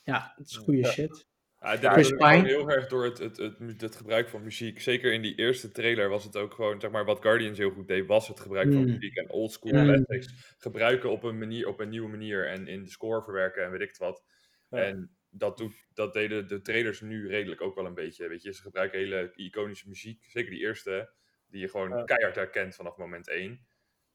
ja, 0.04 0.34
dat 0.38 0.46
is 0.48 0.58
goede 0.58 0.80
Ja. 0.80 0.90
shit. 0.90 1.28
Ja, 1.62 1.76
gewoon 1.94 2.18
Pine. 2.18 2.48
heel 2.48 2.70
erg 2.70 2.88
door 2.88 3.04
het, 3.04 3.18
het, 3.18 3.38
het, 3.38 3.82
het 3.82 3.96
gebruik 3.96 4.30
van 4.30 4.44
muziek. 4.44 4.82
Zeker 4.82 5.14
in 5.14 5.22
die 5.22 5.36
eerste 5.36 5.72
trailer 5.72 6.10
was 6.10 6.24
het 6.24 6.38
ook 6.38 6.54
gewoon, 6.54 6.80
zeg 6.82 6.92
maar, 6.92 7.06
wat 7.06 7.22
Guardians 7.22 7.58
heel 7.58 7.70
goed 7.72 7.88
deed, 7.88 8.08
was 8.08 8.28
het 8.28 8.40
gebruik 8.40 8.72
van 8.74 8.82
Mm. 8.82 8.92
muziek 8.92 9.16
en 9.16 9.30
oldschool 9.30 9.74
Ja. 9.76 9.84
classics 9.84 10.56
gebruiken 10.58 11.10
op 11.12 11.24
een, 11.24 11.38
manier, 11.38 11.68
op 11.68 11.80
een 11.80 11.90
nieuwe 11.90 12.10
manier 12.10 12.48
en 12.48 12.68
in 12.68 12.84
de 12.84 12.90
score 12.90 13.24
verwerken 13.24 13.64
en 13.64 13.72
weet 13.72 13.82
ik 13.82 13.88
het 13.88 13.98
wat. 13.98 14.24
Ja. 14.70 14.78
En 14.78 15.18
dat, 15.30 15.58
doet, 15.58 15.88
dat 15.94 16.14
deden 16.14 16.48
de 16.48 16.62
trailers 16.62 17.02
nu 17.02 17.28
redelijk 17.28 17.62
ook 17.62 17.76
wel 17.76 17.86
een 17.86 17.94
beetje. 17.94 18.28
Weet 18.28 18.44
je, 18.44 18.54
ze 18.54 18.62
gebruiken 18.62 19.00
hele 19.00 19.32
iconische 19.36 19.88
muziek, 19.88 20.26
zeker 20.28 20.52
die 20.52 20.60
eerste, 20.60 21.10
die 21.48 21.62
je 21.62 21.70
gewoon 21.70 21.90
Ja. 21.90 22.04
keihard 22.04 22.36
herkent 22.36 22.76
vanaf 22.76 22.98
moment 22.98 23.30
één. 23.30 23.68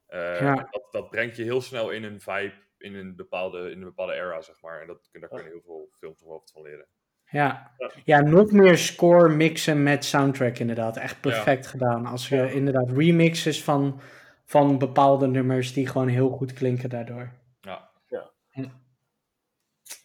Eh, 0.07 0.40
Ja. 0.40 0.68
dat, 0.70 0.88
dat 0.90 1.11
brengt 1.11 1.37
je 1.37 1.42
heel 1.42 1.61
snel 1.61 1.90
in 1.90 2.05
een 2.05 2.20
vibe, 2.20 2.53
in 2.79 2.94
een 2.94 3.16
bepaalde, 3.16 3.70
in 3.70 3.79
een 3.79 3.85
bepaalde 3.85 4.14
era, 4.14 4.40
zeg 4.40 4.61
maar. 4.61 4.81
En 4.81 4.87
dat, 4.87 5.09
daar 5.12 5.29
kunnen 5.29 5.46
heel 5.53 5.62
veel 5.64 5.88
films 5.98 6.20
nog 6.20 6.29
wel 6.29 6.38
wat 6.38 6.50
van 6.53 6.62
leren. 6.62 6.87
Ja. 7.31 7.70
Ja. 8.05 8.20
nog 8.20 8.50
meer 8.53 8.79
score 8.79 9.29
mixen 9.29 9.83
met 9.83 10.05
soundtrack 10.05 10.59
inderdaad. 10.59 10.96
Echt 10.96 11.20
perfect 11.20 11.66
gedaan. 11.66 12.07
Als 12.07 12.29
je 12.29 12.37
Ja. 12.37 12.44
inderdaad 12.48 12.90
remixes 12.96 13.62
van, 13.64 14.00
van 14.44 14.79
bepaalde 14.79 15.27
nummers 15.27 15.72
die 15.72 15.87
gewoon 15.87 16.09
heel 16.09 16.29
goed 16.29 16.53
klinken 16.53 16.88
daardoor. 16.90 17.33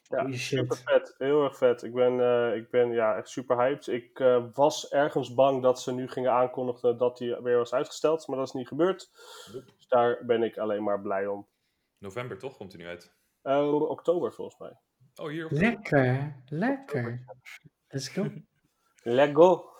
Ja. 0.10 0.32
Super 0.32 0.78
vet. 0.78 1.15
Heel 1.17 1.43
erg 1.43 1.58
vet. 1.58 1.84
Ik 1.84 1.93
ben, 1.93 2.19
eh, 2.19 2.56
ik 2.56 2.69
ben 2.69 2.91
ja, 2.91 3.15
echt 3.17 3.30
super 3.30 3.58
hyped. 3.58 3.88
Ik 3.88 4.19
eh, 4.19 4.45
was 4.54 4.89
ergens 4.89 5.34
bang 5.34 5.62
dat 5.62 5.82
ze 5.82 5.93
nu 5.93 6.08
gingen 6.08 6.32
aankondigen 6.32 6.98
dat 6.98 7.19
hij 7.19 7.41
weer 7.41 7.58
was 7.58 7.74
uitgesteld, 7.74 8.28
maar 8.28 8.38
dat 8.38 8.48
is 8.48 8.54
niet 8.54 8.67
gebeurd. 8.67 9.10
Dus 9.78 9.88
daar 9.88 10.26
ben 10.26 10.43
ik 10.43 10.58
alleen 10.58 10.84
maar 10.84 11.02
blij 11.02 11.28
om. 11.28 11.48
November 11.98 12.38
toch 12.38 12.58
komt 12.58 12.72
hij 12.74 12.82
nu 12.82 12.88
uit? 12.88 13.13
Eh, 13.41 13.74
oktober 13.74 14.34
volgens 14.34 14.58
mij. 14.60 14.78
Oh, 15.15 15.28
hier. 15.28 15.45
op- 15.45 15.52
Lekker, 15.52 16.36
lekker. 16.45 17.26
Let's 17.88 18.08
go. 18.08 18.26
Lego. 19.04 19.72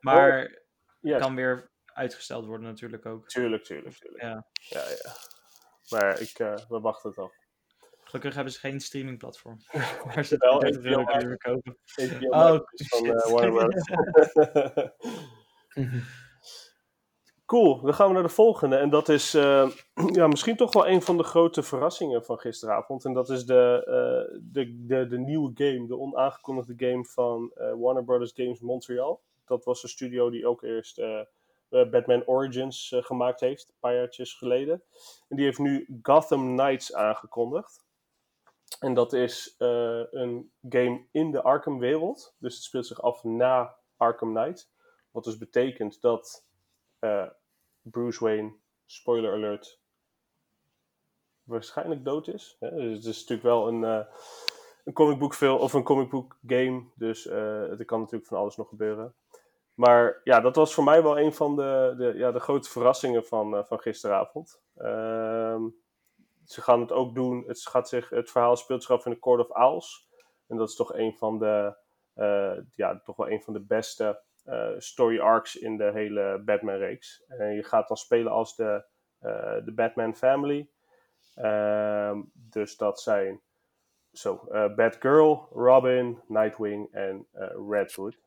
Maar 0.00 0.64
Yes. 1.00 1.20
kan 1.20 1.34
weer 1.34 1.70
uitgesteld 1.84 2.46
worden 2.46 2.66
natuurlijk 2.66 3.06
ook. 3.06 3.28
Tuurlijk, 3.28 3.64
tuurlijk, 3.64 3.96
tuurlijk. 3.96 4.22
Ja. 4.22 4.46
Ja, 4.52 4.80
ja. 4.88 5.12
Maar 5.88 6.20
ik, 6.20 6.38
eh, 6.38 6.54
we 6.68 6.80
wachten 6.80 7.10
het 7.10 7.18
af. 7.18 7.32
Gelukkig 8.06 8.34
hebben 8.34 8.52
ze 8.52 8.58
geen 8.58 8.80
streamingplatform. 8.80 9.56
Waar 10.04 10.24
ze 10.24 10.36
Wel, 10.38 10.58
kunnen 10.58 10.82
verkopen. 10.82 11.76
HBO 11.94 12.28
Oh, 12.28 12.60
van 12.74 13.06
eh, 13.06 13.50
Bros. 13.50 13.74
Cool, 17.46 17.80
dan 17.80 17.94
gaan 17.94 18.06
we 18.08 18.12
naar 18.12 18.22
de 18.22 18.28
volgende. 18.28 18.76
En 18.76 18.90
dat 18.90 19.08
is 19.08 19.34
eh, 19.34 19.70
ja, 20.12 20.26
misschien 20.26 20.56
toch 20.56 20.72
wel 20.72 20.88
een 20.88 21.02
van 21.02 21.16
de 21.16 21.22
grote 21.22 21.62
verrassingen 21.62 22.24
van 22.24 22.38
gisteravond. 22.38 23.04
En 23.04 23.12
dat 23.12 23.30
is 23.30 23.44
de, 23.44 23.82
eh, 23.84 24.38
de, 24.42 24.84
de, 24.86 25.06
de 25.06 25.18
nieuwe 25.18 25.50
game, 25.54 25.86
de 25.86 25.98
onaangekondigde 25.98 26.74
game 26.76 27.04
van 27.04 27.50
eh, 27.54 27.72
Warner 27.76 28.04
Brothers 28.04 28.32
Games 28.34 28.60
Montreal. 28.60 29.20
Dat 29.44 29.64
was 29.64 29.82
de 29.82 29.88
studio 29.88 30.30
die 30.30 30.46
ook 30.46 30.62
eerst 30.62 31.00
Batman 31.68 32.26
Origins 32.26 32.92
eh, 32.92 33.02
gemaakt 33.02 33.40
heeft, 33.40 33.68
een 33.68 33.74
paar 33.80 33.94
jaartjes 33.94 34.34
geleden. 34.34 34.82
En 35.28 35.36
die 35.36 35.44
heeft 35.44 35.58
nu 35.58 35.98
Gotham 36.02 36.56
Knights 36.56 36.94
aangekondigd. 36.94 37.84
En 38.80 38.94
dat 38.94 39.12
is 39.12 39.54
eh, 39.58 40.02
een 40.10 40.52
game 40.68 41.06
in 41.10 41.30
de 41.30 41.42
Arkham-wereld. 41.42 42.34
Dus 42.38 42.54
het 42.54 42.62
speelt 42.62 42.86
zich 42.86 43.02
af 43.02 43.24
na 43.24 43.76
Arkham 43.96 44.34
Knight. 44.34 44.70
Wat 45.10 45.24
dus 45.24 45.38
betekent 45.38 46.00
dat 46.00 46.46
eh, 46.98 47.26
Bruce 47.80 48.24
Wayne, 48.24 48.52
spoiler 48.86 49.32
alert, 49.32 49.80
waarschijnlijk 51.42 52.04
dood 52.04 52.28
is. 52.28 52.56
Hè? 52.60 52.70
Dus 52.70 52.96
het 52.96 53.04
is 53.04 53.20
natuurlijk 53.20 53.42
wel 53.42 53.68
een, 53.68 53.84
eh 53.84 54.06
een 54.84 55.32
film 55.32 55.58
of 55.58 55.72
een 55.72 55.82
comic 55.82 56.10
book 56.10 56.38
game. 56.46 56.84
Dus 56.94 57.26
er 57.26 57.84
kan 57.84 58.00
natuurlijk 58.00 58.26
van 58.26 58.38
alles 58.38 58.56
nog 58.56 58.68
gebeuren. 58.68 59.14
Maar 59.74 60.20
ja, 60.24 60.40
dat 60.40 60.56
was 60.56 60.74
voor 60.74 60.84
mij 60.84 61.02
wel 61.02 61.18
een 61.18 61.34
van 61.34 61.56
de, 61.56 61.94
de, 61.96 62.12
ja, 62.16 62.32
de 62.32 62.40
grote 62.40 62.70
verrassingen 62.70 63.24
van, 63.24 63.66
van 63.66 63.80
gisteravond. 63.80 64.60
Ehm, 64.76 65.62
ze 66.46 66.62
gaan 66.62 66.80
het 66.80 66.92
ook 66.92 67.14
doen. 67.14 67.44
Het, 67.46 67.66
gaat 67.66 67.88
zich, 67.88 68.08
het 68.08 68.30
verhaal 68.30 68.56
speelt 68.56 68.82
zich 68.82 68.92
af 68.92 69.06
in 69.06 69.12
de 69.12 69.18
Court 69.18 69.40
of 69.40 69.56
Owls. 69.56 70.08
En 70.46 70.56
dat 70.56 70.68
is 70.68 70.76
toch 70.76 70.94
een 70.94 71.16
van 71.16 71.38
de, 71.38 71.76
eh, 72.14 72.56
ja, 72.70 73.00
toch 73.04 73.16
wel 73.16 73.30
een 73.30 73.42
van 73.42 73.52
de 73.52 73.64
beste 73.64 74.24
eh, 74.44 74.72
story 74.78 75.20
arcs 75.20 75.56
in 75.56 75.76
de 75.76 75.90
hele 75.92 76.42
Batman-reeks. 76.44 77.24
En 77.28 77.54
je 77.54 77.62
gaat 77.62 77.88
dan 77.88 77.96
spelen 77.96 78.32
als 78.32 78.56
de, 78.56 78.84
eh, 79.18 79.56
de 79.64 79.72
Batman 79.74 80.16
Family. 80.16 80.70
Ehm, 81.34 82.22
dus 82.32 82.76
dat 82.76 83.00
zijn 83.00 83.40
zo, 84.12 84.48
Batgirl, 84.76 85.48
Robin, 85.52 86.22
Nightwing 86.26 86.92
en 86.92 87.26
Red 87.68 87.94
Hood. 87.94 88.18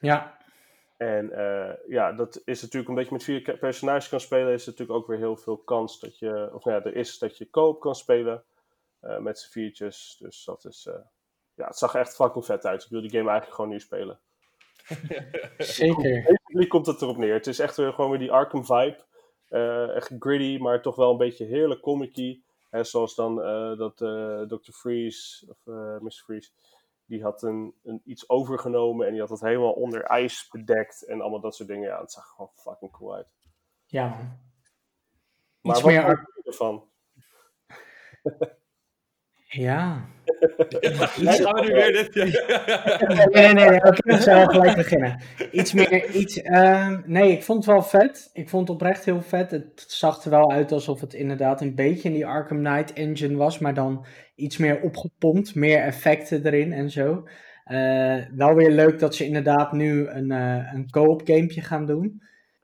Ja, 0.00 0.36
En 1.00 1.32
eh, 1.32 1.74
ja, 1.86 2.12
dat 2.12 2.42
is 2.44 2.62
natuurlijk 2.62 2.88
omdat 2.88 3.04
je 3.04 3.12
met 3.12 3.24
vier 3.24 3.58
personages 3.58 4.08
kan 4.08 4.20
spelen, 4.20 4.52
is 4.52 4.66
er 4.66 4.70
natuurlijk 4.70 4.98
ook 4.98 5.06
weer 5.06 5.18
heel 5.18 5.36
veel 5.36 5.56
kans 5.56 6.00
dat 6.00 6.18
je, 6.18 6.50
of 6.52 6.64
nou 6.64 6.76
ja, 6.76 6.84
er 6.84 6.96
is 6.96 7.18
dat 7.18 7.38
je 7.38 7.50
koop 7.50 7.80
kan 7.80 7.94
spelen 7.94 8.44
eh, 9.00 9.18
met 9.18 9.38
z'n 9.38 9.50
viertjes. 9.50 10.16
Dus 10.18 10.44
dat 10.44 10.64
is, 10.64 10.86
eh, 10.86 10.94
ja, 11.54 11.66
het 11.66 11.76
zag 11.78 11.94
echt 11.94 12.14
fucking 12.14 12.44
vet 12.44 12.66
uit. 12.66 12.82
Ik 12.82 12.90
wil 12.90 13.00
die 13.00 13.10
game 13.10 13.28
eigenlijk 13.28 13.54
gewoon 13.54 13.70
nu 13.70 13.80
spelen. 13.80 14.18
zeker. 15.58 16.22
Basically 16.22 16.66
komt 16.68 16.86
het 16.86 17.02
erop 17.02 17.16
neer. 17.16 17.34
Het 17.34 17.46
is 17.46 17.58
echt 17.58 17.76
weer 17.76 17.92
gewoon 17.92 18.10
weer 18.10 18.18
die 18.18 18.32
Arkham 18.32 18.64
vibe. 18.64 19.04
Eh, 19.48 19.96
echt 19.96 20.12
gritty, 20.18 20.58
maar 20.58 20.82
toch 20.82 20.96
wel 20.96 21.10
een 21.10 21.16
beetje 21.16 21.44
heerlijk 21.44 21.80
comic 21.80 22.38
zoals 22.70 23.14
dan 23.14 23.42
eh, 23.42 23.78
dat 23.78 24.00
eh, 24.00 24.40
Dr. 24.40 24.72
Freeze, 24.72 25.46
of 25.48 25.66
eh 25.66 25.98
Mr. 26.00 26.22
Freeze, 26.24 26.50
die 27.10 27.22
had 27.22 27.42
een, 27.42 27.74
een 27.82 28.00
iets 28.04 28.28
overgenomen 28.28 29.06
en 29.06 29.12
die 29.12 29.20
had 29.20 29.30
het 29.30 29.40
helemaal 29.40 29.72
onder 29.72 30.02
ijs 30.02 30.48
bedekt 30.48 31.04
en 31.04 31.20
allemaal 31.20 31.40
dat 31.40 31.54
soort 31.54 31.68
dingen. 31.68 31.88
Ja, 31.88 32.00
het 32.00 32.12
zag 32.12 32.24
er 32.24 32.30
gewoon 32.30 32.50
fucking 32.54 32.92
cool 32.92 33.14
uit. 33.14 33.28
Ja, 33.86 34.08
man. 34.08 34.38
Maar 35.60 35.76
Iets 35.76 35.80
wat 35.80 35.92
meer 35.92 36.02
vond 36.02 36.28
je 36.34 36.42
ervan? 36.44 36.88
Ja. 39.50 40.04
Ja, 41.16 41.32
gaan 41.32 41.54
we 41.54 41.66
nu 41.66 41.74
weer 41.74 41.92
dit... 41.92 42.14
Nee, 43.34 43.52
nee, 43.52 43.68
nee, 43.68 43.84
oké, 43.84 44.12
ik 44.14 44.20
zal 44.20 44.46
gelijk 44.46 44.76
beginnen. 44.76 45.20
Iets 45.52 45.72
meer, 45.72 46.10
iets, 46.10 46.42
ehm, 46.42 47.00
nee, 47.04 47.32
ik 47.32 47.42
vond 47.42 47.64
het 47.64 47.74
wel 47.74 47.82
vet. 47.82 48.30
Ik 48.32 48.48
vond 48.48 48.68
het 48.68 48.76
oprecht 48.76 49.04
heel 49.04 49.22
vet. 49.22 49.50
Het 49.50 49.84
zag 49.86 50.24
er 50.24 50.30
wel 50.30 50.52
uit 50.52 50.72
alsof 50.72 51.00
het 51.00 51.14
inderdaad 51.14 51.60
een 51.60 51.74
beetje 51.74 52.08
in 52.08 52.14
die 52.14 52.26
Arkham 52.26 52.58
Knight 52.58 52.92
engine 52.92 53.36
was, 53.36 53.58
maar 53.58 53.74
dan 53.74 54.06
iets 54.34 54.56
meer 54.56 54.80
opgepompt, 54.80 55.54
meer 55.54 55.78
effecten 55.78 56.46
erin 56.46 56.72
en 56.72 56.90
zo. 56.90 57.24
Eh, 57.64 58.16
wel 58.34 58.54
weer 58.54 58.70
leuk 58.70 58.98
dat 58.98 59.14
ze 59.14 59.26
inderdaad 59.26 59.72
nu 59.72 60.06
een, 60.08 60.30
eh, 60.30 60.72
een 60.72 60.90
co-op 60.90 61.22
gamepje 61.24 61.60
gaan 61.60 61.86
doen. 61.86 62.04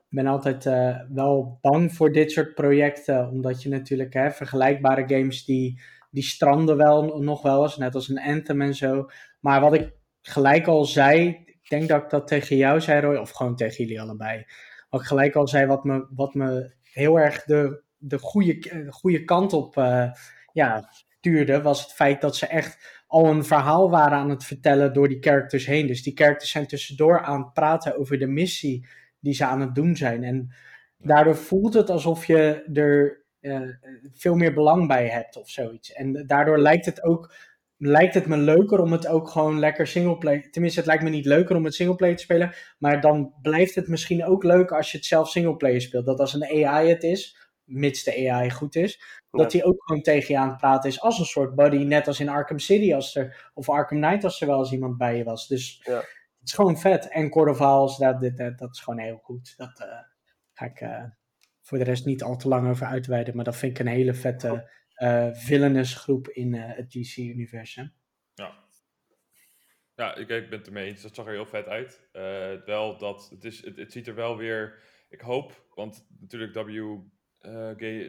Ik 0.09 0.15
ben 0.15 0.27
altijd 0.27 0.65
eh, 0.65 0.95
wel 1.09 1.57
bang 1.61 1.93
voor 1.93 2.11
dit 2.11 2.31
soort 2.31 2.53
projecten, 2.53 3.29
omdat 3.29 3.63
je 3.63 3.69
natuurlijk 3.69 4.13
hè, 4.13 4.31
vergelijkbare 4.31 5.03
games 5.07 5.45
die, 5.45 5.81
die 6.09 6.23
stranden 6.23 6.77
wel 6.77 7.21
nog 7.21 7.41
wel 7.41 7.63
eens, 7.63 7.77
net 7.77 7.95
als 7.95 8.09
een 8.09 8.21
Anthem 8.21 8.61
en 8.61 8.75
zo. 8.75 9.09
Maar 9.39 9.61
wat 9.61 9.73
ik 9.73 9.91
gelijk 10.21 10.67
al 10.67 10.85
zei, 10.85 11.27
ik 11.45 11.69
denk 11.69 11.87
dat 11.87 12.03
ik 12.03 12.09
dat 12.09 12.27
tegen 12.27 12.57
jou 12.57 12.81
zei 12.81 13.01
Roy, 13.01 13.15
of 13.15 13.29
gewoon 13.29 13.55
tegen 13.55 13.83
jullie 13.83 14.01
allebei. 14.01 14.45
Wat 14.89 15.01
ik 15.01 15.07
gelijk 15.07 15.35
al 15.35 15.47
zei, 15.47 15.65
wat 15.65 15.83
me, 15.83 16.07
wat 16.09 16.33
me 16.33 16.73
heel 16.91 17.19
erg 17.19 17.43
de, 17.43 17.83
de, 17.97 18.19
goede, 18.19 18.57
de 18.59 18.91
goede 18.91 19.23
kant 19.23 19.53
op 19.53 19.77
uh, 19.77 20.11
ja, 20.53 20.89
stuurde, 20.91 21.61
was 21.61 21.81
het 21.81 21.93
feit 21.93 22.21
dat 22.21 22.35
ze 22.35 22.45
echt 22.45 23.03
al 23.07 23.25
een 23.25 23.45
verhaal 23.45 23.89
waren 23.89 24.17
aan 24.17 24.29
het 24.29 24.43
vertellen 24.43 24.93
door 24.93 25.07
die 25.07 25.21
characters 25.21 25.65
heen. 25.65 25.87
Dus 25.87 26.03
die 26.03 26.15
characters 26.15 26.51
zijn 26.51 26.67
tussendoor 26.67 27.21
aan 27.21 27.41
het 27.41 27.53
praten 27.53 27.97
over 27.97 28.19
de 28.19 28.27
missie 28.27 28.87
die 29.19 29.33
ze 29.33 29.45
aan 29.45 29.61
het 29.61 29.75
doen 29.75 29.95
zijn. 29.95 30.23
En 30.23 30.53
daardoor 30.97 31.35
voelt 31.35 31.73
het 31.73 31.89
alsof 31.89 32.25
je 32.25 32.69
er 32.73 33.25
veel 34.13 34.35
meer 34.35 34.53
belang 34.53 34.87
bij 34.87 35.07
hebt 35.07 35.35
of 35.35 35.49
zoiets. 35.49 35.93
En 35.93 36.27
daardoor 36.27 36.59
lijkt 36.59 36.85
het 36.85 37.03
ook 37.03 37.33
lijkt 37.77 38.13
het 38.13 38.27
me 38.27 38.37
leuker 38.37 38.79
om 38.79 38.91
het 38.91 39.07
ook 39.07 39.29
gewoon 39.29 39.59
lekker 39.59 39.87
singleplayer. 39.87 40.51
Tenminste, 40.51 40.79
het 40.79 40.87
lijkt 40.87 41.03
me 41.03 41.09
niet 41.09 41.25
leuker 41.25 41.55
om 41.55 41.65
het 41.65 41.75
singleplayer 41.75 42.15
te 42.15 42.23
spelen. 42.23 42.53
Maar 42.77 43.01
dan 43.01 43.33
blijft 43.41 43.75
het 43.75 43.87
misschien 43.87 44.25
ook 44.25 44.43
leuk 44.43 44.71
als 44.71 44.91
je 44.91 44.97
het 44.97 45.05
zelf 45.05 45.29
singleplayer 45.29 45.81
speelt. 45.81 46.05
Dat 46.05 46.19
als 46.19 46.33
een 46.33 46.65
AI 46.65 46.89
het 46.89 47.03
is, 47.03 47.49
mits 47.63 48.03
de 48.03 48.29
AI 48.31 48.51
goed 48.51 48.75
is, 48.75 48.99
ja. 49.31 49.39
dat 49.39 49.53
hij 49.53 49.63
ook 49.63 49.83
gewoon 49.83 50.01
tegen 50.01 50.33
je 50.33 50.39
aan 50.39 50.49
het 50.49 50.57
praten 50.57 50.89
is 50.89 51.01
als 51.01 51.19
een 51.19 51.25
soort 51.25 51.55
buddy. 51.55 51.77
Net 51.77 52.07
als 52.07 52.19
in 52.19 52.29
Arkham 52.29 52.59
City 52.59 52.93
als 52.93 53.15
er, 53.15 53.51
of 53.53 53.69
Arkham 53.69 54.01
Knight 54.01 54.23
als 54.23 54.41
er 54.41 54.47
wel 54.47 54.59
eens 54.59 54.71
iemand 54.71 54.97
bij 54.97 55.17
je 55.17 55.23
was. 55.23 55.47
Dus 55.47 55.81
ja. 55.83 55.97
het 55.97 56.07
is 56.43 56.53
gewoon 56.53 56.77
vet. 56.77 57.07
En 57.07 57.33
Owls, 57.33 57.97
dat, 57.97 58.21
dat, 58.21 58.37
dat, 58.37 58.57
dat 58.57 58.69
is 58.71 58.79
gewoon 58.79 58.99
heel 58.99 59.19
goed. 59.23 59.53
Dat 59.57 59.79
uh, 59.79 59.87
ga 60.53 60.65
ik 60.65 60.81
uh, 60.81 61.03
voor 61.67 61.77
de 61.77 61.83
rest 61.83 62.05
niet 62.05 62.23
al 62.23 62.37
te 62.37 62.47
lang 62.47 62.69
over 62.69 62.85
uitweiden. 62.85 63.35
Maar 63.35 63.45
dat 63.45 63.55
vind 63.55 63.71
ik 63.71 63.79
een 63.79 63.91
hele 63.91 64.13
vette 64.13 64.69
uh, 64.97 65.33
villainous 65.33 65.95
groep 65.95 66.29
in 66.29 66.53
uh, 66.53 66.63
het 66.65 66.91
DC-universum. 66.91 67.93
Ja. 68.33 68.65
Ja, 69.95 70.15
ik, 70.15 70.29
ik 70.29 70.49
ben 70.49 70.57
het 70.57 70.67
ermee 70.67 70.87
eens. 70.87 71.01
Dat 71.01 71.15
zag 71.15 71.25
er 71.25 71.31
heel 71.31 71.45
vet 71.45 71.67
uit. 71.67 72.09
Uh, 72.13 72.65
wel 72.65 72.97
dat, 72.97 73.29
het, 73.29 73.43
is, 73.43 73.65
het, 73.65 73.77
het, 73.77 73.91
ziet 73.91 74.07
er 74.07 74.15
wel 74.15 74.37
weer, 74.37 74.79
ik 75.09 75.21
hoop, 75.21 75.65
want 75.73 76.07
natuurlijk 76.19 76.53
W, 76.53 76.99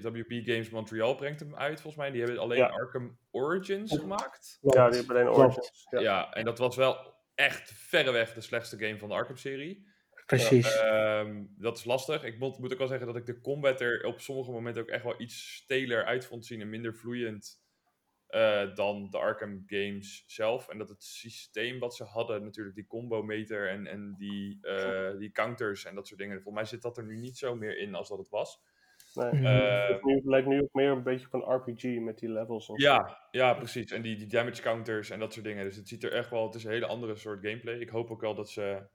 WP 0.03 0.33
Games 0.45 0.71
Montreal 0.71 1.15
brengt 1.15 1.41
hem 1.41 1.57
uit 1.57 1.81
volgens 1.81 2.03
mij. 2.03 2.11
Die 2.11 2.23
hebben 2.23 2.41
alleen 2.41 2.59
ja. 2.59 2.67
Arkham 2.67 3.19
Origins 3.31 3.97
gemaakt. 3.97 4.59
Ja, 4.61 4.89
die 4.89 4.99
hebben 4.99 5.17
alleen 5.17 5.35
Origins. 5.35 5.87
Ja. 5.91 6.01
ja, 6.01 6.33
en 6.33 6.45
dat 6.45 6.59
was 6.59 6.77
wel 6.77 7.15
echt 7.35 7.73
verreweg 7.73 8.35
de 8.35 8.41
slechtste 8.41 8.79
game 8.79 8.99
van 8.99 9.09
de 9.09 9.15
Arkham-serie. 9.15 9.88
Precies. 10.29 10.83
Um, 10.83 11.55
dat 11.59 11.79
is 11.79 11.85
lastig. 11.85 12.25
Ik 12.25 12.39
moet, 12.39 12.59
moet 12.59 12.73
ook 12.73 12.79
wel 12.79 12.89
zeggen 12.89 13.07
dat 13.07 13.17
ik 13.17 13.27
de 13.27 13.41
combat 13.41 13.81
er 13.81 14.05
op 14.05 14.21
sommige 14.21 14.51
momenten 14.51 14.83
ook 14.83 14.89
echt 14.89 15.05
wel 15.05 15.21
iets 15.21 15.55
steler 15.55 16.05
uit 16.05 16.27
vond 16.27 16.47
zien 16.47 16.61
en 16.61 16.69
minder 16.69 16.95
vloeiend 16.95 17.63
uh, 18.31 18.75
dan 18.75 19.11
de 19.11 19.19
Arkham 19.19 19.63
games 19.67 20.25
zelf. 20.27 20.69
En 20.69 20.79
dat 20.79 20.89
het 20.89 21.03
systeem 21.03 21.79
wat 21.79 21.97
ze 21.97 22.05
hadden, 22.05 22.43
natuurlijk 22.45 22.77
die 22.77 22.87
combo 22.87 23.23
meter 23.23 23.69
en, 23.69 23.87
en 23.87 24.15
die, 24.19 24.59
uh, 24.63 25.19
die 25.19 25.33
counters 25.33 25.85
en 25.85 25.95
dat 25.95 26.07
soort 26.07 26.21
dingen. 26.21 26.43
Volgens 26.43 26.55
mij 26.55 26.65
zit 26.65 26.83
dat 26.83 26.97
er 26.97 27.05
nu 27.05 27.17
niet 27.17 27.39
zo 27.39 27.55
meer 27.55 27.79
in 27.79 27.95
als 27.95 28.09
dat 28.09 28.19
het 28.19 28.29
was. 28.29 28.61
Nee, 29.15 29.33
uh, 29.33 29.89
het 29.89 30.05
nu, 30.05 30.21
lijkt 30.25 30.47
nu 30.47 30.63
ook 30.63 30.73
meer 30.73 30.91
een 30.91 31.03
beetje 31.03 31.27
op 31.31 31.35
een 31.35 31.55
RPG 31.55 31.85
met 32.01 32.19
die 32.19 32.33
levels. 32.33 32.71
Ja, 32.75 33.29
ja, 33.31 33.55
precies. 33.55 33.93
En 33.93 34.03
die, 34.03 34.17
die 34.17 34.27
damage 34.27 34.63
counters 34.63 35.11
en 35.11 35.19
dat 35.19 35.33
soort 35.33 35.45
dingen. 35.45 35.65
Dus 35.65 35.77
het 35.77 35.89
ziet 35.89 36.05
er 36.05 36.13
echt 36.13 36.31
wel, 36.31 36.47
het 36.47 36.55
is 36.55 36.65
een 36.65 36.71
hele 36.71 36.87
andere 36.87 37.17
soort 37.17 37.47
gameplay. 37.47 37.79
Ik 37.79 37.89
hoop 37.89 38.11
ook 38.11 38.21
wel 38.21 38.35
dat 38.35 38.51
ze 38.51 38.87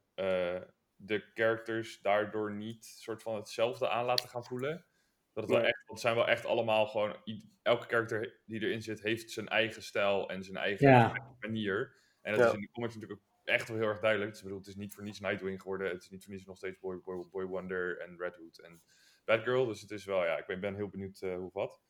de 1.06 1.32
characters 1.34 2.02
daardoor 2.02 2.52
niet 2.52 2.86
soort 2.86 3.22
van 3.22 3.36
hetzelfde 3.36 3.90
aan 3.90 4.06
laten 4.06 4.30
gaan 4.30 4.46
voelen. 4.46 4.86
Dat 5.34 5.44
het 5.44 5.54
wel 5.54 5.64
echt, 5.64 5.84
want 5.88 6.00
zijn 6.00 6.16
wel 6.16 6.28
echt 6.28 6.46
allemaal 6.46 6.88
gewoon, 6.88 7.18
elke 7.62 7.88
character 7.88 8.42
die 8.46 8.62
erin 8.62 8.82
zit, 8.82 9.02
heeft 9.02 9.32
zijn 9.32 9.48
eigen 9.48 9.84
stijl 9.84 10.30
en 10.30 10.44
zijn 10.44 10.58
eigen 10.58 10.90
ja. 10.90 11.36
manier. 11.40 11.96
En 12.22 12.32
dat 12.32 12.42
ja. 12.42 12.48
is 12.48 12.54
in 12.54 12.62
de 12.62 12.72
comics 12.72 12.96
natuurlijk 12.96 13.22
ook 13.22 13.28
echt 13.44 13.68
wel 13.68 13.78
heel 13.78 13.88
erg 13.88 14.00
duidelijk. 14.00 14.32
Dus, 14.32 14.40
ik 14.40 14.46
bedoel, 14.46 14.60
het 14.60 14.70
is 14.70 14.76
niet 14.76 14.94
voor 14.94 15.04
niets 15.04 15.20
Nightwing 15.20 15.62
geworden, 15.62 15.90
het 15.90 16.02
is 16.04 16.10
niet 16.10 16.24
voor 16.24 16.34
niets 16.34 16.46
nog 16.46 16.58
steeds 16.58 16.80
Boy, 16.80 17.02
Boy, 17.02 17.26
Boy 17.32 17.46
Wonder 17.46 18.00
en 18.00 18.16
Red 18.18 18.36
Hood 18.36 18.58
en 18.58 18.84
Batgirl. 19.26 19.66
Dus 19.66 19.82
het 19.82 19.92
is 19.92 20.06
wel, 20.06 20.24
ja, 20.24 20.38
ik 20.38 20.46
ben, 20.46 20.60
ben 20.60 20.76
heel 20.76 20.90
benieuwd 20.90 21.22
uh, 21.22 21.36
hoe 21.36 21.50
wat. 21.54 21.82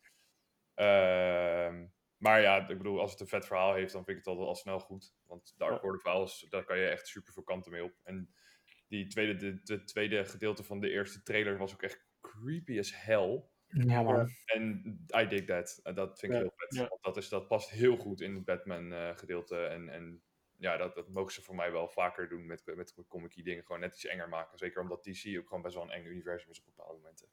Uh, 0.76 1.82
maar 2.18 2.42
ja, 2.42 2.68
ik 2.68 2.78
bedoel, 2.78 3.00
als 3.00 3.12
het 3.12 3.20
een 3.20 3.28
vet 3.28 3.46
verhaal 3.46 3.74
heeft, 3.74 3.94
dan 3.94 4.04
vind 4.06 4.18
ik 4.18 4.26
het 4.26 4.36
al, 4.36 4.48
al 4.48 4.56
snel 4.56 4.80
goed. 4.80 5.16
Want 5.26 5.54
de 5.58 5.64
Arkham 5.64 6.00
verhaal, 6.00 6.30
daar 6.50 6.64
kan 6.64 6.78
je 6.78 6.88
echt 6.88 7.08
super 7.08 7.34
veel 7.34 7.44
kanten 7.44 7.72
mee 7.72 7.84
op. 7.84 8.00
En 8.04 8.34
die 8.94 9.08
tweede, 9.08 9.36
de, 9.36 9.64
de, 9.64 9.84
tweede 9.84 10.26
gedeelte 10.26 10.64
van 10.64 10.80
de 10.80 10.90
eerste 10.90 11.24
trailer 11.24 11.58
was 11.58 11.74
ook 11.74 11.82
echt 11.82 12.06
creepy 12.22 12.80
as 12.80 13.04
hell. 13.06 13.44
Ja, 13.68 14.02
man. 14.02 14.30
En 14.46 15.00
I 15.18 15.28
dig 15.28 15.46
that. 15.46 15.80
Dat 15.96 16.20
vind 16.20 16.32
ik 16.32 16.38
ja, 16.38 16.44
heel 16.44 16.54
vet. 16.56 16.76
Ja. 16.76 16.98
Dat, 17.02 17.18
is, 17.18 17.30
dat 17.30 17.48
past 17.48 17.70
heel 17.70 17.98
goed 17.98 18.22
in 18.22 18.36
het 18.36 18.46
Batman 18.46 18.92
uh, 18.92 19.18
gedeelte. 19.18 19.66
En, 19.66 19.90
en 19.90 20.24
ja, 20.58 20.78
dat, 20.78 20.96
dat 20.96 21.10
mogen 21.10 21.34
ze 21.34 21.42
voor 21.42 21.56
mij 21.56 21.72
wel 21.72 21.88
vaker 21.88 22.30
doen 22.30 22.46
met, 22.46 22.76
met 22.76 22.94
comic 23.08 23.44
dingen. 23.44 23.64
Gewoon 23.64 23.82
net 23.82 23.94
iets 23.94 24.06
enger 24.06 24.30
maken. 24.30 24.58
Zeker 24.58 24.82
omdat 24.82 25.04
DC 25.04 25.38
ook 25.38 25.48
gewoon 25.48 25.64
best 25.64 25.76
wel 25.76 25.84
een 25.84 25.92
eng 25.92 26.06
universum 26.06 26.50
is 26.50 26.60
op 26.60 26.66
bepaalde 26.66 26.98
momenten. 26.98 27.28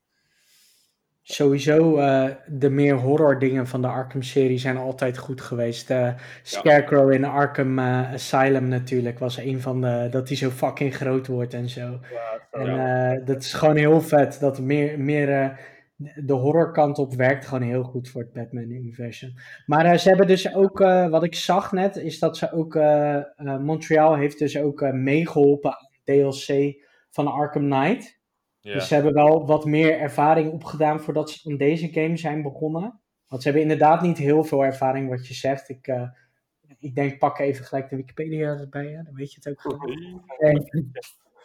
Sowieso, 1.23 1.99
uh, 1.99 2.25
de 2.47 2.71
meer 2.71 2.95
horror 2.95 3.39
dingen 3.39 3.67
van 3.67 3.83
de 3.83 3.89
Arkham-serie 3.89 4.59
zijn 4.59 4.77
altijd 4.77 5.19
goed 5.19 5.41
geweest. 5.41 5.91
Uh, 5.91 6.09
Scarecrow 6.43 7.11
ja. 7.11 7.19
in 7.19 7.25
Arkham 7.25 7.79
uh, 7.79 8.13
Asylum 8.13 8.69
natuurlijk 8.69 9.19
was 9.19 9.37
een 9.37 9.61
van 9.61 9.81
de... 9.81 10.09
Dat 10.11 10.29
hij 10.29 10.37
zo 10.37 10.51
fucking 10.51 10.95
groot 10.95 11.27
wordt 11.27 11.55
en 11.55 11.69
zo. 11.69 12.01
Ja, 12.13 12.61
en 12.61 12.75
ja. 12.75 13.21
dat 13.25 13.43
is 13.43 13.53
gewoon 13.53 13.77
heel 13.77 14.01
vet. 14.01 14.41
Dat 14.41 14.61
meer, 14.61 15.01
meer 15.01 15.59
de 16.15 16.33
horrorkant 16.33 16.99
op 16.99 17.15
werkt 17.15 17.47
gewoon 17.47 17.69
heel 17.69 17.83
goed 17.83 18.09
voor 18.09 18.21
het 18.21 18.33
Batman-universum. 18.33 19.33
Maar 19.67 19.99
ze 19.99 20.09
hebben 20.09 20.27
dus 20.27 20.55
ook... 20.55 20.79
wat 21.11 21.25
ik 21.25 21.35
zag 21.35 21.73
net, 21.73 21.97
is 21.97 22.19
dat 22.19 22.37
ze 22.37 22.53
ook... 22.53 22.79
Montreal 23.61 24.17
heeft 24.17 24.39
dus 24.39 24.59
ook 24.59 24.93
meegeholpen 24.93 25.71
aan 25.71 25.89
DLC 26.05 26.75
van 27.11 27.27
Arkham 27.27 27.71
Knight... 27.71 28.20
Yeah. 28.61 28.75
Dus 28.75 28.89
ze 28.89 28.95
hebben 28.95 29.13
wel 29.13 29.47
wat 29.47 29.65
meer 29.65 29.99
ervaring 29.99 30.53
opgedaan 30.53 31.01
voordat 31.01 31.31
ze 31.31 31.51
aan 31.51 31.57
deze 31.57 31.93
game 31.93 32.17
zijn 32.17 32.43
begonnen. 32.43 33.01
Want 33.27 33.43
ze 33.43 33.49
hebben 33.49 33.63
inderdaad 33.71 34.03
niet 34.03 34.19
heel 34.19 34.45
veel 34.45 34.65
ervaring 34.65 35.09
wat 35.09 35.27
je 35.27 35.35
zegt. 35.35 35.69
Ik, 35.69 35.87
uh, 35.87 36.09
ik 36.79 36.95
denk, 36.95 37.19
pak 37.19 37.39
even 37.39 37.65
gelijk 37.65 37.89
de 37.89 37.97
Wikipedia 37.97 38.49
erbij, 38.49 38.87
hè? 38.87 39.03
dan 39.03 39.15
weet 39.15 39.33
je 39.33 39.41
het 39.43 39.49
ook 39.49 39.61
goed. 39.61 39.87
Nee, 40.39 40.59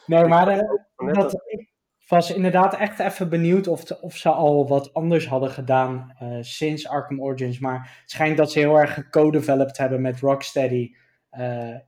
nee 0.06 0.26
maar 0.26 0.58
uh, 0.98 1.14
dat, 1.14 1.44
ik 1.46 1.74
was 2.08 2.34
inderdaad 2.34 2.78
echt 2.78 3.00
even 3.00 3.30
benieuwd 3.30 3.68
of, 3.68 3.92
of 3.92 4.16
ze 4.16 4.30
al 4.30 4.68
wat 4.68 4.94
anders 4.94 5.28
hadden 5.28 5.50
gedaan 5.50 6.16
uh, 6.22 6.38
sinds 6.42 6.88
Arkham 6.88 7.22
Origins. 7.22 7.60
Maar 7.60 7.98
het 8.02 8.12
schijnt 8.12 8.38
dat 8.38 8.52
ze 8.52 8.60
heel 8.60 8.80
erg 8.80 8.94
geco-developed 8.94 9.78
hebben 9.78 10.02
met 10.02 10.20
Rocksteady 10.20 10.96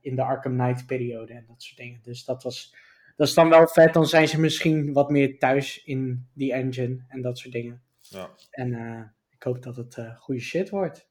in 0.00 0.16
de 0.16 0.22
Arkham 0.22 0.58
Knight 0.58 0.86
periode 0.86 1.32
en 1.32 1.44
dat 1.46 1.62
soort 1.62 1.78
dingen. 1.78 2.00
Dus 2.02 2.24
dat 2.24 2.42
was 2.42 2.74
dat 3.18 3.28
is 3.28 3.34
dan 3.34 3.48
wel 3.48 3.68
vet. 3.68 3.94
Dan 3.94 4.06
zijn 4.06 4.28
ze 4.28 4.40
misschien 4.40 4.92
wat 4.92 5.10
meer 5.10 5.38
thuis 5.38 5.84
in 5.84 6.28
die 6.34 6.52
engine 6.52 7.04
en 7.08 7.22
dat 7.22 7.38
soort 7.38 7.52
dingen. 7.52 7.82
Ja. 8.00 8.30
En 8.50 8.72
uh, 8.72 9.02
ik 9.30 9.42
hoop 9.42 9.62
dat 9.62 9.76
het 9.76 9.96
uh, 9.96 10.16
goede 10.16 10.40
shit 10.40 10.70
wordt. 10.70 11.08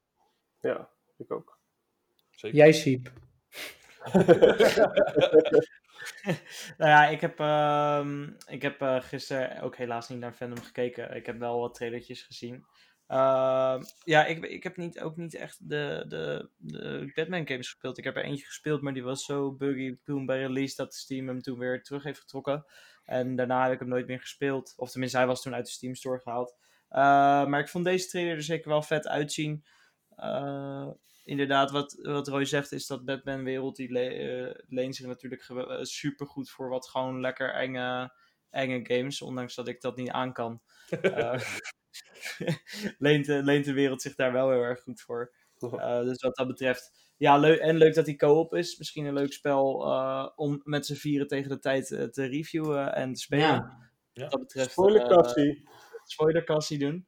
Ja, 0.60 0.90
ik 1.18 1.32
ook. 1.32 1.60
Zeker. 2.30 2.58
Jij, 2.58 2.72
Siep. 2.72 3.12
nou 6.78 6.92
ja, 6.92 7.08
ik 7.08 7.22
heb, 7.22 7.40
uh, 7.40 8.08
ik 8.48 8.62
heb 8.62 8.82
uh, 8.82 9.02
gisteren 9.02 9.62
ook 9.62 9.76
helaas 9.76 10.10
niet 10.10 10.20
naar 10.20 10.34
Fandom 10.34 10.62
gekeken. 10.64 11.16
Ik 11.16 11.26
heb 11.26 11.40
wel 11.40 11.60
wat 11.60 11.76
trailertjes 11.76 12.22
gezien. 12.22 12.66
Uh, 13.08 13.82
ja, 14.04 14.26
ik, 14.26 14.46
ik 14.46 14.64
heb 14.64 14.78
niet, 14.78 15.00
ook 15.00 15.16
niet 15.16 15.36
echt 15.36 15.70
de, 15.70 16.06
de, 16.08 16.50
de 16.58 17.12
Batman 17.16 17.48
games 17.48 17.70
gespeeld. 17.70 17.98
Ik 17.98 18.04
heb 18.04 18.16
er 18.16 18.24
eentje 18.24 18.46
gespeeld, 18.46 18.82
maar 18.82 18.94
die 18.94 19.04
was 19.04 19.26
zo 19.26 19.52
buggy 19.52 19.98
toen 20.04 20.26
bij 20.26 20.40
release 20.40 20.76
dat 20.76 20.96
Steam 20.96 21.28
hem 21.28 21.42
toen 21.42 21.60
weer 21.60 21.84
terug 21.84 22.04
heeft 22.04 22.20
getrokken. 22.20 22.66
En 23.04 23.36
daarna 23.36 23.64
heb 23.64 23.74
ik 23.74 23.80
hem 23.80 23.88
nooit 23.88 24.08
meer 24.08 24.20
gespeeld. 24.20 24.74
Of 24.78 24.92
tenminste, 24.92 25.18
hij 25.18 25.28
was 25.28 25.42
toen 25.42 25.54
uit 25.54 25.66
de 25.66 25.72
Steam 25.72 25.96
Store 25.96 26.20
gehaald. 26.20 26.56
Uh, 26.90 26.98
maar 27.46 27.60
ik 27.60 27.70
vond 27.70 27.86
deze 27.86 28.08
trailer 28.08 28.36
er 28.36 28.44
zeker 28.44 28.70
wel 28.70 28.82
vet 28.82 29.08
uitzien. 29.08 29.66
Uh, 30.18 30.88
inderdaad, 31.24 31.72
wat, 31.72 32.00
wat 32.02 32.28
Roy 32.28 32.46
zegt, 32.46 32.72
is 32.72 32.88
dat 32.88 33.06
Batman-wereld, 33.06 33.76
die 33.76 33.92
le 33.92 34.64
leent 34.68 34.96
zich 34.96 35.06
natuurlijk 35.06 35.52
super 35.82 36.28
goed 36.28 36.50
voor 36.50 36.70
wat 36.70 36.90
gewoon 36.90 37.22
lekker 37.22 37.54
enge, 37.54 38.14
enge 38.50 38.80
games. 38.84 39.22
Ondanks 39.22 39.56
dat 39.56 39.68
ik 39.68 39.82
dat 39.82 39.96
niet 39.96 40.10
aan 40.10 40.34
kan. 40.34 40.62
leent, 42.98 43.28
leent 43.28 43.66
de 43.66 43.74
wereld 43.74 44.02
zich 44.02 44.16
daar 44.16 44.32
wel 44.32 44.50
heel 44.50 44.62
erg 44.62 44.82
goed 44.82 45.02
voor. 45.02 45.34
Uh, 45.62 46.02
dus 46.02 46.22
wat 46.22 46.36
dat 46.36 46.48
betreft, 46.48 47.14
ja, 47.18 47.38
leuk. 47.38 47.60
En 47.60 47.76
leuk 47.76 47.94
dat 47.94 48.06
die 48.06 48.16
co-op 48.16 48.54
is. 48.54 48.78
Misschien 48.78 49.06
een 49.06 49.14
leuk 49.14 49.34
spel 49.34 49.88
uh, 49.88 50.30
om 50.36 50.62
met 50.64 50.86
z'n 50.86 50.96
vieren 50.96 51.28
tegen 51.28 51.50
de 51.50 51.60
tijd 51.60 51.90
uh, 51.90 52.04
te 52.04 52.26
reviewen 52.26 52.94
en 52.94 53.14
te 53.14 53.20
spelen. 53.20 53.46
Ja. 53.46 53.82
Wat 54.14 54.32
dat 54.32 54.40
betreft. 54.40 54.72
Spoilerkassie. 54.72 55.70
spoilerkassie 56.04 56.80
doen. 56.80 57.08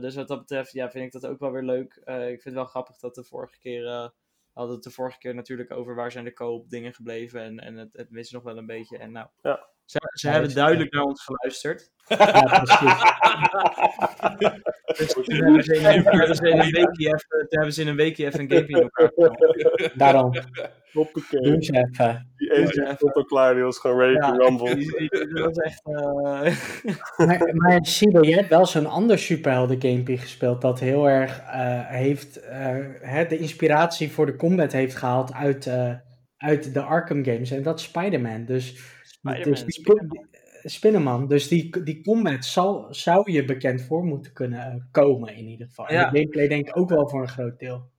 dus 0.00 0.14
wat 0.14 0.28
dat 0.28 0.38
betreft, 0.38 0.72
ja, 0.72 0.90
vind 0.90 1.04
ik 1.04 1.20
dat 1.20 1.30
ook 1.30 1.38
wel 1.38 1.52
weer 1.52 1.62
leuk. 1.62 1.94
ik 2.04 2.04
vind 2.14 2.44
het 2.44 2.54
wel 2.54 2.64
grappig 2.64 2.98
dat 2.98 3.14
de 3.14 3.24
vorige 3.24 3.58
keer 3.58 4.12
hadden 4.54 4.74
het 4.74 4.84
de 4.84 4.90
vorige 4.90 5.18
keer 5.18 5.34
natuurlijk 5.34 5.70
over 5.70 5.94
waar 5.94 6.12
zijn 6.12 6.24
de 6.24 6.32
koop 6.32 6.70
dingen 6.70 6.94
gebleven. 6.94 7.40
En, 7.40 7.58
en 7.58 7.76
het, 7.76 7.92
het 7.92 8.10
mist 8.10 8.32
nog 8.32 8.42
wel 8.42 8.56
een 8.56 8.66
beetje. 8.66 8.98
En 8.98 9.12
nou, 9.12 9.28
ja. 9.42 9.68
Ze, 9.84 9.98
ze 10.12 10.28
hebben 10.28 10.54
duidelijk 10.54 10.92
naar 10.92 11.02
ons 11.02 11.24
geluisterd. 11.24 11.92
Ja, 12.08 12.62
precies. 12.62 13.02
dus 14.98 15.12
toen 15.12 15.34
hebben 15.36 15.64
ze 15.64 15.74
in, 16.48 16.58
een 16.60 16.70
weekje 16.70 17.06
even, 17.06 17.46
hebben 17.48 17.72
ze 17.72 17.80
in 17.80 17.88
een 17.88 17.96
weekje 17.96 18.26
even 18.26 18.40
een 18.40 18.50
gamepje 18.50 18.76
in 18.76 18.82
elkaar 18.82 19.10
genomen. 19.14 19.92
Daarom. 19.94 20.34
Hoppakee. 20.92 21.40
Doen 21.40 21.62
ze 21.62 21.72
even. 21.72 22.32
Die 22.36 22.52
agent 22.52 22.96
stond 22.96 23.14
al 23.14 23.24
klaar, 23.24 23.54
die 23.54 23.62
was 23.62 23.78
gewoon 23.78 23.98
ready 23.98 24.18
to 24.18 24.36
rumble. 24.36 24.74
Die, 24.74 24.98
die, 24.98 25.08
die, 25.08 25.34
dat 25.34 25.44
was 25.44 25.56
echt... 25.56 25.86
Uh... 25.86 26.56
maar, 27.26 27.54
maar 27.54 27.78
Sibo, 27.86 28.22
je 28.22 28.34
hebt 28.34 28.48
wel 28.48 28.66
zo'n 28.66 28.86
ander 28.86 29.18
superhelden 29.18 29.80
gamepje 29.80 30.18
gespeeld 30.18 30.60
dat 30.60 30.80
heel 30.80 31.08
erg 31.08 31.40
uh, 31.40 31.86
heeft, 31.86 32.44
uh, 32.44 32.76
hè, 33.00 33.26
de 33.26 33.38
inspiratie 33.38 34.12
voor 34.12 34.26
de 34.26 34.36
combat 34.36 34.72
heeft 34.72 34.96
gehaald 34.96 35.32
uit, 35.32 35.70
uit 36.36 36.74
de 36.74 36.80
Arkham 36.80 37.24
games. 37.24 37.50
En 37.50 37.62
dat 37.62 37.78
is 37.78 37.84
Spider-Man. 37.84 38.44
Dus, 38.44 38.93
dus 39.24 39.64
die, 39.64 39.82
Spinnenman. 40.62 41.28
Dus 41.28 41.48
die, 41.48 41.82
die 41.82 42.02
combat 42.02 42.44
zal, 42.44 42.94
zou 42.94 43.32
je 43.32 43.44
bekend 43.44 43.82
voor 43.82 44.04
moeten 44.04 44.32
kunnen 44.32 44.88
komen 44.90 45.34
in 45.34 45.46
ieder 45.46 45.66
geval. 45.66 45.92
Ja. 45.92 46.10
De 46.10 46.18
gameplay 46.18 46.48
denk 46.48 46.68
ik 46.68 46.76
ook 46.76 46.88
wel 46.88 47.08
voor 47.08 47.22
een 47.22 47.28
groot 47.28 47.58
deel. 47.58 47.92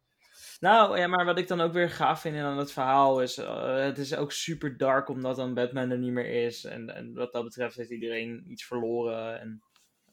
Nou, 0.59 0.97
ja, 0.97 1.07
maar 1.07 1.25
wat 1.25 1.37
ik 1.37 1.47
dan 1.47 1.61
ook 1.61 1.73
weer 1.73 1.89
gaaf 1.89 2.21
vind 2.21 2.37
aan 2.37 2.57
het 2.57 2.71
verhaal 2.71 3.21
is, 3.21 3.37
uh, 3.37 3.75
het 3.75 3.97
is 3.97 4.15
ook 4.15 4.31
super 4.31 4.77
dark 4.77 5.09
omdat 5.09 5.35
dan 5.35 5.53
Batman 5.53 5.91
er 5.91 5.97
niet 5.97 6.11
meer 6.11 6.45
is. 6.45 6.63
En, 6.63 6.95
en 6.95 7.13
wat 7.13 7.31
dat 7.31 7.43
betreft 7.43 7.75
heeft 7.75 7.89
iedereen 7.89 8.51
iets 8.51 8.65
verloren. 8.65 9.39
En, 9.39 9.63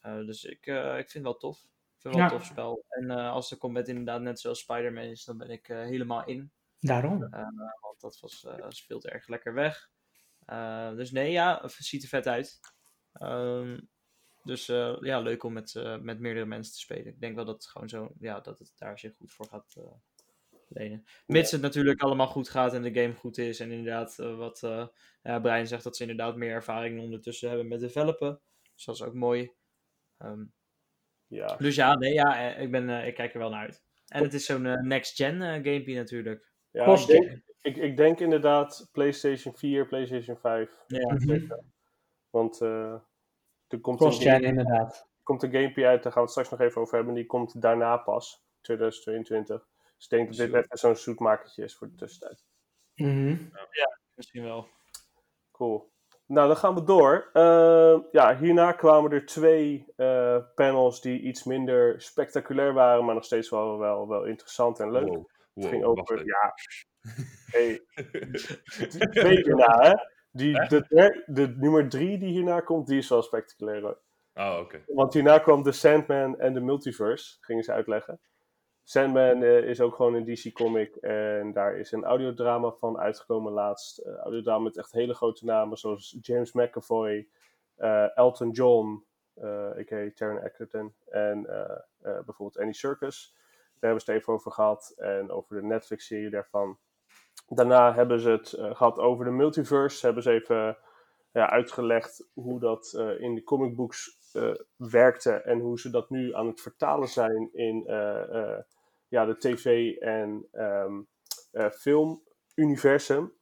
uh, 0.03 0.27
dus 0.27 0.45
ik, 0.45 0.67
uh, 0.67 0.99
ik 0.99 1.11
vind 1.11 1.13
het 1.13 1.23
wel 1.23 1.37
tof. 1.37 1.57
Ik 1.57 2.01
vind 2.01 2.15
het 2.15 2.15
wel 2.15 2.23
Ja. 2.23 2.25
een 2.25 2.39
tof 2.39 2.45
spel. 2.45 2.85
En 2.89 3.11
als 3.11 3.49
de 3.49 3.59
combat 3.59 3.89
inderdaad 3.89 4.21
net 4.21 4.41
zoals 4.41 4.59
Spider-Man 4.61 5.05
is, 5.05 5.25
dan 5.25 5.39
ben 5.39 5.51
ik 5.51 5.67
helemaal 5.67 6.25
in. 6.25 6.51
Daarom. 6.81 7.19
want 7.81 8.01
dat 8.01 8.21
was, 8.21 8.47
speelt 8.69 9.07
erg 9.07 9.29
lekker 9.29 9.55
weg. 9.55 9.91
Dus 10.97 11.11
nee, 11.11 11.31
ja, 11.31 11.59
het 11.63 11.73
ziet 11.73 12.03
er 12.03 12.09
vet 12.09 12.27
uit. 12.27 12.61
Ehm, 13.13 13.79
dus 14.45 14.67
ja, 15.01 15.21
leuk 15.21 15.43
om 15.43 15.53
met, 15.53 15.99
met 16.01 16.19
meerdere 16.19 16.47
mensen 16.47 16.73
te 16.73 16.79
spelen. 16.79 17.07
Ik 17.07 17.21
denk 17.21 17.35
wel 17.35 17.45
dat 17.45 17.55
het 17.55 17.67
gewoon 17.67 17.89
zo, 17.89 18.13
ja, 18.19 18.41
dat 18.41 18.59
het 18.59 18.73
daar 18.77 18.99
zich 18.99 19.15
goed 19.17 19.33
voor 19.33 19.47
gaat 19.47 19.77
lenen. 20.69 21.05
Mits 21.27 21.51
het 21.51 21.61
natuurlijk 21.61 22.01
allemaal 22.01 22.27
goed 22.27 22.49
gaat 22.49 22.75
en 22.75 22.83
de 22.83 23.01
game 23.01 23.15
goed 23.15 23.39
is. 23.39 23.61
En 23.61 23.71
inderdaad, 23.71 24.17
wat 24.17 24.61
ja, 25.23 25.41
Brian 25.41 25.67
zegt, 25.67 25.85
dat 25.85 25.97
ze 25.97 26.03
inderdaad 26.03 26.37
meer 26.37 26.53
ervaring 26.53 27.01
ondertussen 27.01 27.49
hebben 27.49 27.69
met 27.69 27.81
developen. 27.81 28.41
Dus 28.75 28.85
dat 28.85 28.95
is 28.95 29.03
ook 29.03 29.15
mooi. 29.15 29.53
Um, 30.19 30.53
ja. 31.27 31.57
Dus 31.57 31.75
ja, 31.75 31.95
nee, 31.95 32.13
ja 32.13 32.57
ik, 32.57 32.71
ben, 32.71 33.07
ik 33.07 33.15
kijk 33.15 33.33
er 33.33 33.39
wel 33.39 33.51
naar 33.51 33.67
uit. 33.67 33.83
En 34.07 34.23
het 34.23 34.35
is 34.35 34.45
zo'n 34.45 34.87
next-gen 34.89 35.41
gamepje 35.41 35.95
natuurlijk. 35.95 36.53
Ja, 36.71 36.99
ik 36.99 37.07
denk, 37.07 37.43
ik, 37.63 37.77
ik 37.77 37.97
denk 37.97 38.21
inderdaad 38.21 38.89
PlayStation 38.93 39.55
4, 39.55 39.87
PlayStation 39.87 40.37
5. 40.37 40.85
Ja. 40.87 41.19
Zeker. 41.19 41.65
Want 42.31 42.61
er 42.61 43.81
komt 43.81 44.01
een, 44.01 44.43
inderdaad. 44.43 45.09
komt 45.23 45.43
een 45.43 45.53
gamepje 45.53 45.87
uit, 45.87 46.03
daar 46.03 46.13
gaan 46.13 46.23
we 46.23 46.29
het 46.29 46.31
straks 46.31 46.51
nog 46.51 46.61
even 46.61 46.81
over 46.81 46.97
hebben. 46.97 47.15
Die 47.15 47.27
komt 47.27 47.61
daarna 47.61 47.97
pas, 47.97 48.45
2022. 48.61 49.67
Dus 49.97 50.05
ik 50.05 50.11
denk 50.11 50.29
dat 50.29 50.37
dit 50.37 50.65
even 50.65 50.79
zo'n 50.79 50.97
zoetmakertje 50.97 51.65
is 51.65 51.77
voor 51.77 51.89
de 51.89 51.95
tussentijd. 51.95 52.45
Mm 52.95 53.51
ja, 53.71 53.99
misschien 54.15 54.43
wel. 54.43 54.69
Cool. 55.51 55.91
Nou, 56.27 56.47
dan 56.47 56.57
gaan 56.57 56.75
we 56.75 56.83
door. 56.83 57.31
Uh, 57.33 57.99
ja, 58.13 58.37
hierna 58.39 58.73
kwamen 58.73 59.11
er 59.11 59.27
twee 59.27 59.93
uh, 59.97 60.39
panels 60.55 61.01
die 61.01 61.21
iets 61.21 61.45
minder 61.45 62.03
spectaculair 62.03 62.73
waren, 62.73 63.05
maar 63.05 63.15
nog 63.15 63.25
steeds 63.25 63.51
wel, 63.51 63.79
wel, 63.79 64.09
wel 64.09 64.25
interessant 64.25 64.81
en 64.81 64.91
leuk. 64.91 65.09
Wow. 65.09 65.27
Het 65.55 65.67
ging 65.67 65.85
over, 65.85 66.27
ja. 66.27 66.55
Hey, 67.51 67.83
twee 69.11 69.37
hierna, 69.37 69.79
hè? 69.81 69.95
Die, 70.31 70.53
de, 71.27 71.55
nummer 71.57 71.89
drie 71.89 72.19
die 72.19 72.31
hierna 72.31 72.61
komt, 72.61 72.87
die 72.87 72.99
is 72.99 73.09
wel 73.09 73.23
spectaculair. 73.23 73.81
hoor. 73.81 73.99
Oh, 74.35 74.59
oké. 74.61 74.83
Want 74.87 75.13
hierna 75.13 75.39
kwam 75.39 75.63
The 75.63 75.73
Sandman 75.73 76.39
en 76.39 76.53
de 76.55 76.61
Multiverse, 76.61 77.37
gingen 77.41 77.65
ze 77.65 77.73
uitleggen. 77.73 78.21
Sandman 78.85 79.43
eh, 79.43 79.65
is 79.65 79.81
ook 79.81 79.95
gewoon 79.95 80.15
een 80.15 80.25
DC-comic 80.25 80.97
en 80.97 81.53
daar 81.53 81.77
is 81.77 81.93
een 81.93 82.05
audiodrama 82.05 82.71
van 82.71 82.99
uitgekomen 82.99 83.53
laatst. 83.53 83.99
Eh, 83.99 84.15
audiodrama 84.15 84.65
met 84.65 84.77
echt 84.77 84.93
hele 84.93 85.15
grote 85.15 85.45
namen 85.45 85.77
zoals 85.77 86.17
James 86.21 86.53
McAvoy, 86.53 87.29
eh, 87.77 88.17
Elton 88.17 88.51
John, 88.51 89.05
eh 89.35 89.71
a.k.a. 89.79 90.11
Taron 90.15 90.43
Egerton 90.43 90.95
en 91.09 91.43
bijvoorbeeld 92.01 92.59
Annie 92.59 92.75
Serkis. 92.75 93.35
Daar 93.35 93.91
hebben 93.91 94.01
ze 94.01 94.11
het 94.11 94.21
even 94.21 94.33
over 94.33 94.53
gehad 94.53 94.95
en 94.97 95.31
over 95.31 95.57
de 95.57 95.67
Netflix-serie 95.67 96.31
daarvan. 96.31 96.79
Daarna 97.55 97.95
hebben 97.95 98.21
ze 98.21 98.31
het 98.31 98.53
eh, 98.53 98.75
gehad 98.75 98.99
over 98.99 99.25
de 99.25 99.31
multiverse. 99.31 100.07
Hebben 100.07 100.23
ze 100.23 100.31
even 100.31 100.77
ja, 101.33 101.51
uitgelegd 101.51 102.29
hoe 102.33 102.61
dat 102.61 102.95
eh, 102.99 103.21
in 103.21 103.35
de 103.35 103.43
comicbooks 103.43 104.19
eh, 104.33 104.55
werkte 104.77 105.33
en 105.33 105.59
hoe 105.59 105.81
ze 105.81 105.91
dat 105.91 106.11
nu 106.11 106.35
aan 106.35 106.47
het 106.47 106.61
vertalen 106.61 107.09
zijn 107.09 107.49
in 107.53 107.87
eh, 107.87 108.35
eh, 108.35 108.59
ja, 109.09 109.25
de 109.25 109.37
tv- 109.37 109.97
en 109.97 110.49
eh, 110.53 111.71
filmuniversum. 111.71 113.33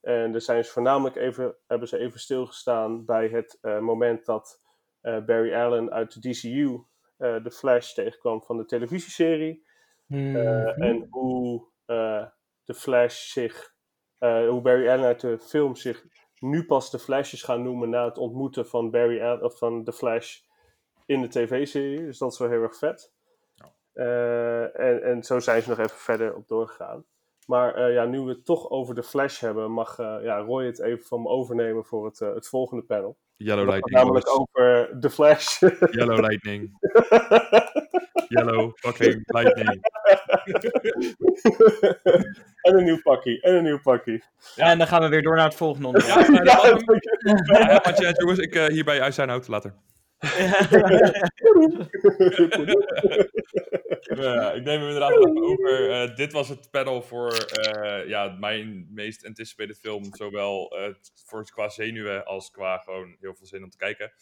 En 0.00 0.32
daar 0.32 0.40
zijn 0.40 0.64
ze 0.64 0.72
voornamelijk 0.72 1.16
even, 1.16 1.56
hebben 1.66 1.88
ze 1.88 1.98
even 1.98 2.20
stilgestaan 2.20 3.04
bij 3.04 3.28
het 3.28 3.58
eh, 3.60 3.78
moment 3.78 4.24
dat 4.24 4.60
eh, 5.00 5.24
Barry 5.24 5.54
Allen 5.54 5.90
uit 5.90 6.22
de 6.22 6.30
DCU 6.30 6.84
eh, 7.16 7.42
de 7.42 7.50
Flash 7.50 7.92
tegenkwam 7.92 8.42
van 8.42 8.56
de 8.56 8.64
televisieserie. 8.64 9.66
Mhm. 10.06 10.36
Eh, 10.36 10.82
en 10.82 11.06
hoe 11.10 11.66
eh, 11.86 12.26
de 12.68 12.74
Flash 12.74 13.32
zich, 13.32 13.74
eh, 14.18 14.48
hoe 14.48 14.60
Barry 14.60 14.88
Allen 14.88 15.04
uit 15.04 15.20
de 15.20 15.38
film 15.38 15.76
zich 15.76 16.04
nu 16.38 16.66
pas 16.66 16.90
de 16.90 16.98
Flash 16.98 17.32
is 17.32 17.42
gaan 17.42 17.62
noemen 17.62 17.90
na 17.90 18.04
het 18.04 18.18
ontmoeten 18.18 18.66
van 18.66 18.90
Barry 18.90 19.22
Allen, 19.22 19.44
of 19.44 19.58
van 19.58 19.84
de 19.84 19.92
Flash 19.92 20.38
in 21.06 21.20
de 21.20 21.28
tv-serie. 21.28 22.04
Dus 22.04 22.18
dat 22.18 22.32
is 22.32 22.38
wel 22.38 22.48
heel 22.48 22.62
erg 22.62 22.76
vet. 22.76 23.12
Eh, 23.92 24.80
en, 24.80 25.02
en 25.02 25.22
zo 25.22 25.38
zijn 25.38 25.62
ze 25.62 25.68
nog 25.68 25.78
even 25.78 25.96
verder 25.96 26.34
op 26.34 26.48
doorgegaan. 26.48 27.04
Maar 27.46 27.74
eh, 27.74 27.92
ja, 27.92 28.04
nu 28.04 28.20
we 28.20 28.30
het 28.30 28.44
toch 28.44 28.70
over 28.70 28.94
de 28.94 29.02
Flash 29.02 29.40
hebben, 29.40 29.70
mag 29.70 29.96
ja, 29.96 30.38
Roy 30.38 30.66
het 30.66 30.80
even 30.80 31.04
van 31.04 31.22
me 31.22 31.28
overnemen 31.28 31.84
voor 31.84 32.04
het, 32.04 32.18
het 32.18 32.48
volgende 32.48 32.82
panel. 32.82 33.16
Yellow 33.36 33.68
Lightning. 33.68 33.96
namelijk 33.96 34.28
over 34.38 34.90
de 35.00 35.10
Flash. 35.10 35.60
Yellow 35.90 36.18
Lightning. 36.18 36.70
Yellow 38.28 38.72
fucking 38.74 39.22
Lightning. 39.24 39.68
en 42.62 42.76
een 42.76 42.84
nieuw 42.84 43.02
pakkie, 43.02 43.40
en 43.40 43.54
een 43.54 43.62
nieuw 43.62 43.80
pakkie. 43.80 44.24
En 44.56 44.78
dan 44.78 44.86
gaan 44.86 45.02
we 45.02 45.08
weer 45.08 45.22
door 45.22 45.36
naar 45.36 45.44
het 45.44 45.54
volgende 45.54 45.86
onderwerp. 45.86 46.28
Ja. 46.28 46.42
Ja, 46.42 47.80
want 47.82 47.98
ja, 47.98 48.10
jongens, 48.10 48.38
ik 48.38 48.54
eh, 48.54 48.66
hierbij 48.66 49.00
uit 49.00 49.14
zijn 49.14 49.28
hout 49.28 49.48
later. 49.48 49.74
Ja, 54.16 54.52
ik 54.52 54.64
neem 54.64 54.80
hem 54.80 54.88
inderdaad 54.88 55.10
even 55.10 55.42
over. 55.42 55.90
Eh, 55.90 56.16
dit 56.16 56.32
was 56.32 56.48
het 56.48 56.70
panel 56.70 57.02
voor 57.02 57.32
eh, 57.32 58.08
ja, 58.08 58.36
mijn 58.38 58.86
meest 58.90 59.26
anticipated 59.26 59.78
film. 59.78 60.04
Zowel 60.14 60.78
eh, 60.78 60.94
voor 61.24 61.50
qua 61.50 61.68
zenuwen 61.68 62.24
als 62.24 62.50
qua 62.50 62.78
gewoon 62.78 63.16
heel 63.20 63.34
veel 63.34 63.46
zin 63.46 63.62
om 63.62 63.70
te 63.70 63.76
kijken. 63.76 64.12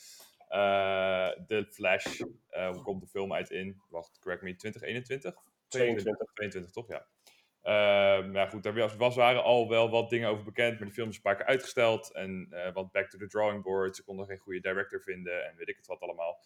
Eh 0.48 1.28
The 1.46 1.66
Flash. 1.70 2.20
Eh, 2.48 2.70
hoe 2.70 2.82
komt 2.82 3.00
de 3.00 3.06
film 3.06 3.32
uit 3.32 3.50
in? 3.50 3.82
Wacht, 3.88 4.18
correct 4.18 4.42
me. 4.42 4.56
2021? 4.56 5.34
22. 5.68 6.32
22, 6.32 6.70
toch? 6.70 6.88
Ja. 6.88 7.06
Ehm 7.62 8.32
ja, 8.32 8.48
goed, 8.48 8.62
daar 8.62 8.74
was, 8.74 8.96
was, 8.96 9.16
waren 9.16 9.42
al 9.42 9.68
wel 9.68 9.90
wat 9.90 10.10
dingen 10.10 10.28
over 10.28 10.44
bekend, 10.44 10.78
maar 10.78 10.88
de 10.88 10.94
film 10.94 11.08
is 11.08 11.16
een 11.16 11.22
paar 11.22 11.36
keer 11.36 11.46
uitgesteld. 11.46 12.12
En 12.12 12.46
eh, 12.50 12.72
wat 12.72 12.92
back 12.92 13.08
to 13.10 13.18
the 13.18 13.26
drawing 13.26 13.62
board. 13.62 13.96
Ze 13.96 14.04
konden 14.04 14.26
geen 14.26 14.38
goede 14.38 14.60
director 14.60 15.02
vinden 15.02 15.46
en 15.46 15.56
weet 15.56 15.68
ik 15.68 15.76
het 15.76 15.86
wat 15.86 16.00
allemaal. 16.00 16.40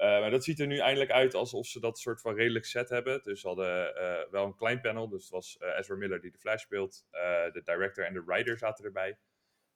Eh, 0.00 0.20
maar 0.20 0.30
dat 0.30 0.44
ziet 0.44 0.60
er 0.60 0.66
nu 0.66 0.78
eindelijk 0.78 1.10
uit 1.10 1.34
alsof 1.34 1.66
ze 1.66 1.80
dat 1.80 1.98
soort 1.98 2.20
van 2.20 2.34
redelijk 2.34 2.64
set 2.64 2.88
hebben. 2.88 3.20
Dus 3.22 3.40
ze 3.40 3.46
hadden 3.46 3.96
eh, 3.96 4.30
wel 4.30 4.44
een 4.44 4.56
klein 4.56 4.80
panel. 4.80 5.08
Dus 5.08 5.22
het 5.22 5.30
was 5.30 5.58
eh, 5.58 5.78
Ezra 5.78 5.96
Miller 5.96 6.20
die 6.20 6.30
de 6.30 6.38
Flash 6.38 6.62
speelt. 6.62 7.06
Eh, 7.10 7.52
de 7.52 7.62
director 7.64 8.04
en 8.04 8.12
de 8.12 8.24
writer 8.24 8.58
zaten 8.58 8.84
erbij. 8.84 9.18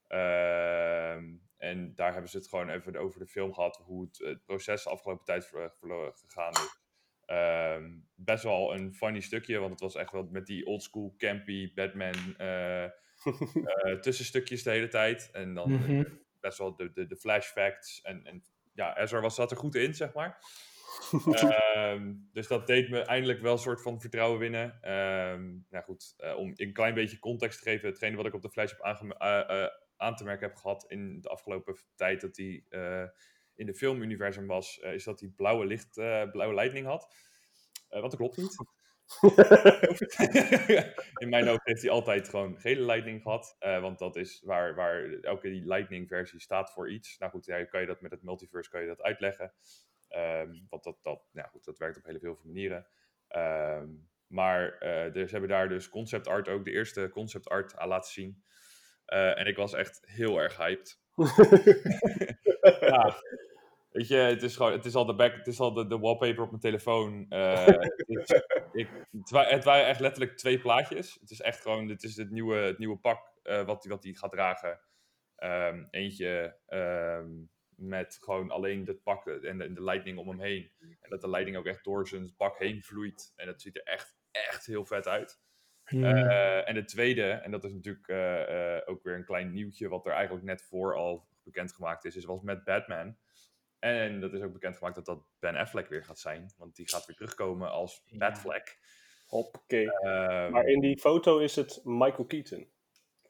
Ehm, 0.09 1.25
en 1.57 1.95
daar 1.95 2.13
hebben 2.13 2.31
ze 2.31 2.37
het 2.37 2.49
gewoon 2.49 2.69
even 2.69 2.97
over 2.97 3.19
de 3.21 3.27
film 3.27 3.55
gehad. 3.55 3.77
Hoe 3.85 4.05
het, 4.05 4.19
het 4.19 4.45
proces 4.45 4.83
de 4.85 4.91
afgelopen 4.91 5.25
tijd 5.25 5.45
gegaan 5.45 6.53
is. 6.53 6.83
Ehm, 7.27 7.91
best 8.15 8.43
wel 8.45 8.75
een 8.75 8.95
funny 8.95 9.21
stukje, 9.21 9.59
want 9.59 9.71
het 9.71 9.81
was 9.81 9.95
echt 9.95 10.13
wel 10.13 10.29
met 10.31 10.47
die 10.47 10.67
oldschool 10.67 11.15
campy 11.19 11.75
Batman 11.75 12.37
eh, 12.37 12.85
eh, 12.85 13.99
tussenstukjes 14.01 14.63
de 14.63 14.71
hele 14.71 14.89
tijd. 14.89 15.29
En 15.33 15.55
dan 15.55 15.71
Mhm. 15.73 16.01
eh, 16.01 16.05
best 16.41 16.59
wel 16.59 16.77
de, 16.77 16.93
de, 16.93 17.07
de 17.07 17.17
flash 17.17 17.47
facts. 17.47 18.01
En, 18.03 18.25
en 18.25 18.43
ja, 18.75 18.99
Ezra 18.99 19.21
was, 19.21 19.35
zat 19.35 19.51
er 19.51 19.57
goed 19.57 19.75
in, 19.75 19.95
zeg 19.95 20.13
maar. 20.13 20.39
Ehm, 21.35 22.13
dus 22.33 22.47
dat 22.49 22.67
deed 22.67 22.91
me 22.91 23.01
eindelijk 23.01 23.41
wel 23.41 23.53
een 23.53 23.59
soort 23.59 23.83
van 23.83 24.01
vertrouwen 24.01 24.39
winnen. 24.39 24.79
Nou 25.71 25.85
goed, 25.85 26.15
om 26.37 26.53
een 26.57 26.73
klein 26.73 26.95
beetje 26.95 27.19
context 27.19 27.63
te 27.63 27.71
geven. 27.71 27.89
Hetgene 27.89 28.17
wat 28.17 28.27
ik 28.27 28.35
op 28.35 28.43
de 28.43 28.51
Flash 28.51 28.71
heb 28.71 28.83
aange- 28.83 29.84
aan 30.05 30.17
te 30.17 30.25
merken 30.25 30.49
heb 30.49 30.57
gehad 30.57 30.85
in 30.89 31.21
de 31.21 31.29
afgelopen 31.29 31.77
tijd 31.95 32.21
dat 32.21 32.37
hij 32.37 32.65
eh, 32.69 33.05
in 33.55 33.67
de 33.67 33.75
filmuniversum 33.75 34.47
was, 34.47 34.81
eh, 34.81 34.93
is 34.93 35.05
dat 35.05 35.21
hij 35.21 35.29
blauwe 35.37 35.67
licht, 35.67 35.97
eh, 35.97 36.31
blauwe 36.31 36.55
lightning 36.55 36.87
had. 36.87 37.15
Want 37.89 38.11
dat 38.11 38.17
klopt 38.17 38.37
niet. 38.37 38.57
in 41.23 41.29
mijn 41.29 41.47
hoofd 41.47 41.65
heeft 41.65 41.83
hij 41.83 41.91
altijd 41.91 42.29
gewoon 42.29 42.61
gele 42.61 42.85
lightning 42.85 43.23
gehad. 43.23 43.57
eh, 43.59 43.81
want 43.81 43.99
dat 43.99 44.17
is 44.17 44.43
waar, 44.45 44.75
waar 44.75 45.13
elke 45.21 45.49
lightning 45.49 46.09
versie 46.09 46.41
staat 46.41 46.73
voor 46.73 46.91
iets. 46.91 47.19
Nou 47.19 47.33
goed, 47.33 47.45
ja, 47.45 47.65
kan 47.65 47.81
je 47.81 47.87
dat 47.87 48.01
met 48.01 48.11
het 48.11 48.23
multiverse 48.23 48.71
kan 48.71 48.81
je 48.81 48.87
dat 48.87 49.03
uitleggen. 49.03 49.53
Ehm, 50.09 50.55
want 50.69 50.85
dat, 50.85 50.99
dat, 51.03 51.29
nou 51.33 51.49
goed, 51.49 51.65
dat 51.65 51.79
werkt 51.79 51.97
op 51.97 52.05
heel 52.05 52.19
veel 52.19 52.41
manieren. 52.45 52.87
Ehm, 53.29 53.89
maar 54.27 54.79
eh, 54.79 55.13
dus 55.13 55.31
hebben 55.31 55.51
daar 55.51 55.69
dus 55.69 55.89
concept 55.89 56.29
art 56.29 56.49
ook, 56.49 56.65
de 56.65 56.71
eerste 56.71 57.09
concept 57.13 57.49
art 57.49 57.77
aan 57.77 57.89
laten 57.89 58.13
zien. 58.13 58.45
Eh, 59.05 59.39
en 59.39 59.47
ik 59.47 59.57
was 59.57 59.73
echt 59.73 60.01
heel 60.07 60.39
erg 60.39 60.57
hyped. 60.57 61.01
ja. 62.81 63.15
Weet 63.91 64.09
je, 64.09 64.17
het 64.17 64.43
is 64.43 64.57
gewoon, 64.57 64.73
het 64.73 64.85
is 64.85 64.95
al 64.95 65.05
de, 65.07 65.15
back, 65.15 65.35
het 65.35 65.47
is 65.47 65.61
al 65.61 65.73
de, 65.73 65.87
de 65.87 65.99
wallpaper 65.99 66.43
op 66.43 66.49
mijn 66.49 66.61
telefoon. 66.61 67.27
Eh, 67.29 67.67
ik, 67.97 68.45
ik, 68.73 68.89
het, 69.11 69.31
wa- 69.31 69.45
het 69.49 69.65
waren 69.65 69.87
echt 69.87 70.01
letterlijk 70.01 70.37
twee 70.37 70.59
plaatjes. 70.59 71.17
Het 71.21 71.31
is 71.31 71.41
echt 71.41 71.61
gewoon, 71.61 71.87
dit 71.87 72.03
is 72.03 72.17
het 72.17 72.31
nieuwe, 72.31 72.57
het 72.57 72.79
nieuwe 72.79 72.97
pak 72.99 73.33
eh, 73.43 73.65
wat 73.65 73.83
hij 73.83 73.93
wat 73.93 74.03
die 74.03 74.19
gaat 74.19 74.33
dragen. 74.33 74.81
Ehm, 75.37 75.85
eentje 75.91 76.59
ehm, 76.67 77.31
met 77.69 78.19
gewoon 78.21 78.51
alleen 78.51 78.87
het 78.87 79.03
pak 79.03 79.27
en 79.27 79.59
de, 79.59 79.73
de 79.73 79.83
lightning 79.85 80.19
om 80.19 80.29
hem 80.29 80.41
heen. 80.41 80.73
En 81.01 81.11
dat 81.11 81.21
de 81.21 81.31
lightning 81.31 81.57
ook 81.57 81.67
echt 81.67 81.85
door 81.85 82.09
zijn 82.09 82.35
pak 82.37 82.59
heen 82.59 82.83
vloeit. 82.83 83.33
En 83.37 83.47
dat 83.47 83.61
ziet 83.61 83.77
er 83.77 83.83
echt, 83.83 84.17
echt 84.31 84.67
heel 84.67 84.85
vet 84.85 85.09
uit. 85.09 85.41
Hmm. 85.85 86.05
Eh, 86.05 86.69
en 86.69 86.75
de 86.75 86.85
tweede, 86.85 87.31
en 87.31 87.51
dat 87.51 87.65
is 87.65 87.73
natuurlijk 87.73 88.09
eh, 88.09 88.77
eh, 88.77 88.83
ook 88.87 89.03
weer 89.03 89.15
een 89.15 89.25
klein 89.25 89.53
nieuwtje, 89.53 89.89
wat 89.89 90.07
er 90.07 90.13
eigenlijk 90.13 90.45
net 90.45 90.63
voor 90.63 90.95
al 90.97 91.27
bekendgemaakt 91.43 92.05
is, 92.05 92.17
is 92.17 92.25
was 92.25 92.43
met 92.43 92.65
Batman. 92.65 93.17
En 93.79 94.21
dat 94.21 94.33
is 94.33 94.41
ook 94.43 94.53
bekendgemaakt 94.53 94.95
dat 94.95 95.05
dat 95.07 95.25
Ben 95.39 95.57
Affleck 95.57 95.89
weer 95.89 96.05
gaat 96.05 96.19
zijn, 96.19 96.53
want 96.59 96.77
die 96.77 96.89
gaat 96.89 97.07
weer 97.07 97.17
terugkomen 97.17 97.71
als 97.71 98.03
Ja. 98.07 98.19
Batfleck. 98.19 98.79
Hoppakee. 99.27 99.93
Ehm, 99.93 100.51
Maar 100.53 100.65
in 100.67 100.81
die 100.81 100.99
foto 100.99 101.39
is 101.39 101.57
het 101.57 101.81
Michael 101.85 102.25
Keaton. 102.27 102.69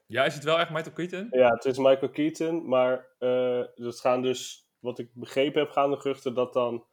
Ja, 0.05 0.25
is 0.25 0.33
het 0.33 0.43
wel 0.43 0.59
echt 0.59 0.69
Michael 0.69 0.95
Keaton? 0.95 1.27
Ja, 1.31 1.49
het 1.49 1.65
is 1.65 1.77
Michael 1.77 2.09
Keaton, 2.11 2.67
maar 2.69 3.07
eh 3.19 3.63
dat 3.75 3.99
gaan 3.99 4.21
dus, 4.21 4.69
wat 4.79 4.99
ik 4.99 5.09
begrepen 5.13 5.61
heb, 5.61 5.71
gaan 5.71 5.91
de 5.91 5.97
geruchten 5.99 6.33
dat 6.33 6.53
dan 6.53 6.85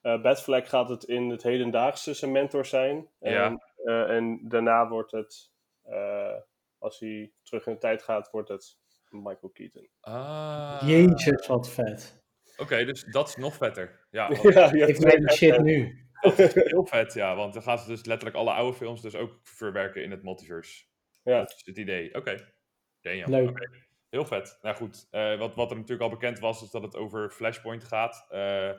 eh 0.00 0.22
Batfleck 0.22 0.66
gaat 0.68 0.88
het 0.88 1.04
in 1.04 1.28
het 1.30 1.42
hedendaagse 1.42 2.14
zijn 2.14 2.32
mentor 2.32 2.66
zijn. 2.66 3.08
En, 3.20 3.32
Ja. 3.32 3.60
Eh, 3.86 4.16
en 4.16 4.48
daarna 4.48 4.88
wordt 4.88 5.12
het, 5.12 5.50
eh, 5.82 6.34
als 6.78 7.00
hij 7.00 7.32
terug 7.42 7.66
in 7.66 7.72
de 7.72 7.78
tijd 7.78 8.02
gaat, 8.02 8.30
wordt 8.30 8.48
het 8.48 8.78
Michael 9.10 9.50
Keaton. 9.52 9.88
Ah. 10.00 10.82
Jezus, 10.86 11.46
wat 11.46 11.70
vet. 11.70 12.24
Oké, 12.56 12.84
dus 12.84 13.04
dat 13.04 13.28
is 13.28 13.36
nog 13.36 13.54
vetter. 13.54 14.06
Ja, 14.10 14.28
want- 14.30 14.54
ja, 14.54 14.64
je 14.72 14.76
Ik 14.80 14.86
hebt 14.86 14.98
weet 15.04 15.18
die 15.18 15.32
shit 15.32 15.60
nu. 15.62 16.06
heel 16.20 16.86
vet, 16.86 17.12
ja. 17.14 17.34
Want 17.36 17.52
dan 17.54 17.62
gaan 17.62 17.78
ze 17.78 17.88
dus 17.88 18.04
letterlijk 18.04 18.36
alle 18.36 18.52
oude 18.52 18.76
films 18.76 19.02
dus 19.02 19.14
ook 19.14 19.38
verwerken 19.42 20.02
in 20.02 20.10
het 20.10 20.22
multiverse. 20.22 20.84
Ja. 21.22 21.38
Dat 21.38 21.50
is 21.56 21.62
het 21.64 21.78
idee. 21.78 22.14
Oké. 22.14 22.54
Damn, 23.00 23.30
Leuk. 23.30 23.84
Heel 24.08 24.24
vet. 24.26 24.58
Nou 24.62 24.76
goed, 24.76 25.06
eh, 25.10 25.38
wat, 25.38 25.54
wat 25.54 25.70
er 25.70 25.76
natuurlijk 25.76 26.02
al 26.02 26.18
bekend 26.18 26.38
was, 26.38 26.62
is 26.62 26.70
dat 26.70 26.82
het 26.82 26.96
over 26.96 27.30
Flashpoint 27.30 27.84
gaat. 27.84 28.26
Eh, 28.28 28.70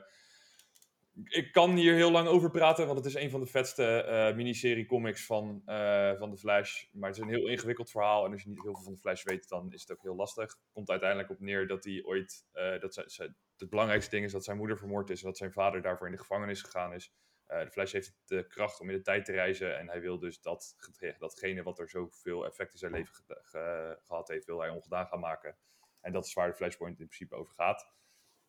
ik 1.24 1.52
kan 1.52 1.76
hier 1.76 1.94
heel 1.94 2.10
lang 2.10 2.28
over 2.28 2.50
praten, 2.50 2.86
want 2.86 2.98
het 2.98 3.06
is 3.06 3.14
een 3.14 3.30
van 3.30 3.40
de 3.40 3.46
vetste 3.46 4.02
eh 4.02 4.34
miniserie 4.36 4.86
comics 4.86 5.26
van, 5.26 5.62
eh, 5.64 6.14
van 6.18 6.30
de 6.30 6.36
Flash. 6.36 6.84
Maar 6.92 7.08
het 7.08 7.18
is 7.18 7.24
een 7.24 7.30
heel 7.30 7.48
ingewikkeld 7.48 7.90
verhaal. 7.90 8.24
En 8.24 8.32
als 8.32 8.42
je 8.42 8.48
niet 8.48 8.62
heel 8.62 8.74
veel 8.74 8.82
van 8.84 8.92
de 8.92 8.98
Flash 8.98 9.22
weet, 9.24 9.48
dan 9.48 9.72
is 9.72 9.80
het 9.80 9.92
ook 9.92 10.02
heel 10.02 10.14
lastig. 10.14 10.56
Komt 10.72 10.90
uiteindelijk 10.90 11.30
op 11.30 11.40
neer 11.40 11.66
dat 11.66 11.84
hij 11.84 12.02
ooit. 12.04 12.46
eh, 12.52 12.80
dat 12.80 12.94
zij- 12.94 13.08
zij- 13.08 13.34
het 13.56 13.70
belangrijkste 13.70 14.10
ding 14.10 14.24
is 14.24 14.32
dat 14.32 14.44
zijn 14.44 14.56
moeder 14.56 14.78
vermoord 14.78 15.10
is 15.10 15.20
en 15.20 15.26
dat 15.26 15.36
zijn 15.36 15.52
vader 15.52 15.82
daarvoor 15.82 16.06
in 16.06 16.12
de 16.12 16.18
gevangenis 16.18 16.62
gegaan 16.62 16.92
is. 16.92 17.12
De 17.46 17.70
Flash 17.70 17.92
heeft 17.92 18.14
de 18.24 18.46
kracht 18.46 18.80
om 18.80 18.90
in 18.90 18.96
de 18.96 19.02
tijd 19.02 19.24
te 19.24 19.32
reizen. 19.32 19.78
En 19.78 19.88
hij 19.88 20.00
wil 20.00 20.18
dus 20.18 20.40
dat, 20.40 20.74
datgene 21.18 21.62
wat 21.62 21.78
er 21.78 21.88
zoveel 21.88 22.46
effect 22.46 22.72
in 22.72 22.78
zijn 22.78 22.92
leven 22.92 23.14
ge- 23.14 23.38
ge- 23.42 23.98
gehad 24.02 24.28
heeft, 24.28 24.46
wil 24.46 24.60
hij 24.60 24.70
ongedaan 24.70 25.06
gaan 25.06 25.20
maken. 25.20 25.56
En 26.00 26.12
dat 26.12 26.26
is 26.26 26.32
waar 26.34 26.48
de 26.48 26.54
Flashpoint 26.54 27.00
in 27.00 27.06
principe 27.06 27.34
over 27.34 27.54
gaat. 27.54 27.92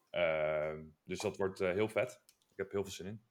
Ehm, 0.09 0.83
dus 1.03 1.19
dat 1.19 1.37
wordt 1.37 1.59
heel 1.59 1.89
vet. 1.89 2.21
Ik 2.59 2.65
heb 2.65 2.73
heel 2.73 2.83
veel 2.83 2.93
zin 2.93 3.05
in. 3.05 3.21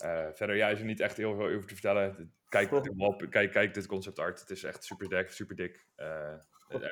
Eh, 0.00 0.28
verder, 0.32 0.56
ja, 0.56 0.68
is 0.68 0.78
er 0.78 0.84
niet 0.84 1.00
echt 1.00 1.16
heel 1.16 1.34
veel 1.34 1.44
over 1.46 1.66
te 1.66 1.74
vertellen. 1.74 2.34
Kijk, 2.48 2.70
de 2.70 3.26
kijk, 3.30 3.52
kijk 3.52 3.74
dit 3.74 3.86
concept 3.86 4.18
art. 4.18 4.40
Het 4.40 4.50
is 4.50 4.62
echt 4.64 4.84
super 4.84 5.08
dik. 5.08 5.30
Super 5.30 5.56
dik. 5.56 5.86
Eh, 5.94 6.32
eh, 6.32 6.38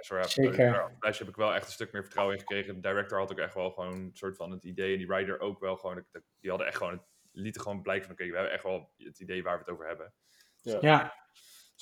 sorry, 0.01 0.23
Zeker. 0.25 0.75
eh, 0.75 0.87
Flash 0.99 1.19
heb 1.19 1.29
ik 1.29 1.37
wel 1.37 1.55
echt 1.55 1.67
een 1.67 1.73
stuk 1.73 1.93
meer 1.93 2.03
vertrouwen 2.03 2.35
in 2.35 2.41
gekregen. 2.41 2.75
De 2.75 2.81
director 2.89 3.19
had 3.19 3.31
ook 3.31 3.39
echt 3.39 3.55
wel 3.55 3.71
gewoon 3.71 3.93
een 3.93 4.11
soort 4.13 4.37
van 4.37 4.51
het 4.51 4.65
idee. 4.65 4.93
En 4.93 4.99
die 4.99 5.07
writer 5.07 5.41
ook 5.41 5.61
wel 5.61 5.77
gewoon. 5.77 6.05
Die 6.41 6.51
hadden 6.51 6.67
echt 6.69 6.77
gewoon 6.77 6.93
het, 6.93 7.03
lieten 7.33 7.61
gewoon 7.63 7.83
blijken 7.83 8.05
van: 8.07 8.15
oké, 8.15 8.27
we 8.29 8.35
hebben 8.35 8.53
echt 8.53 8.63
wel 8.63 8.93
het 8.97 9.21
idee 9.21 9.43
waar 9.43 9.55
we 9.55 9.61
het 9.65 9.71
over 9.73 9.87
hebben. 9.87 10.13
Ja, 10.63 11.15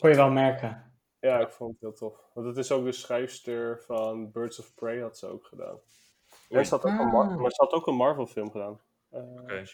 kon 0.01 0.11
je 0.11 0.17
wel 0.17 0.31
merken. 0.31 0.99
Ja, 1.21 1.39
ik 1.41 1.51
vond 1.51 1.73
het 1.73 1.81
heel 1.81 1.93
tof. 1.93 2.31
Want 2.35 2.47
het 2.47 2.57
is 2.57 2.73
ook 2.73 2.85
de 2.85 2.93
schrijfster 2.93 3.83
van 3.83 4.33
Birds 4.33 4.59
of 4.59 4.75
Prey, 4.75 5.01
had 5.01 5.19
ze 5.19 5.27
ook 5.27 5.47
gedaan. 5.47 5.81
Oei. 6.53 6.61
En 6.61 6.67
ze 6.67 6.75
had 6.75 6.85
ook 6.85 6.99
een 6.99 7.07
Mar- 7.11 7.41
maar 7.41 7.51
ze 7.51 7.63
had 7.63 7.73
ook 7.73 7.87
een 7.87 7.95
Marvel 7.95 8.27
film 8.27 8.51
gedaan. 8.51 8.81
Eh, 9.17 9.43
Oké. 9.43 9.65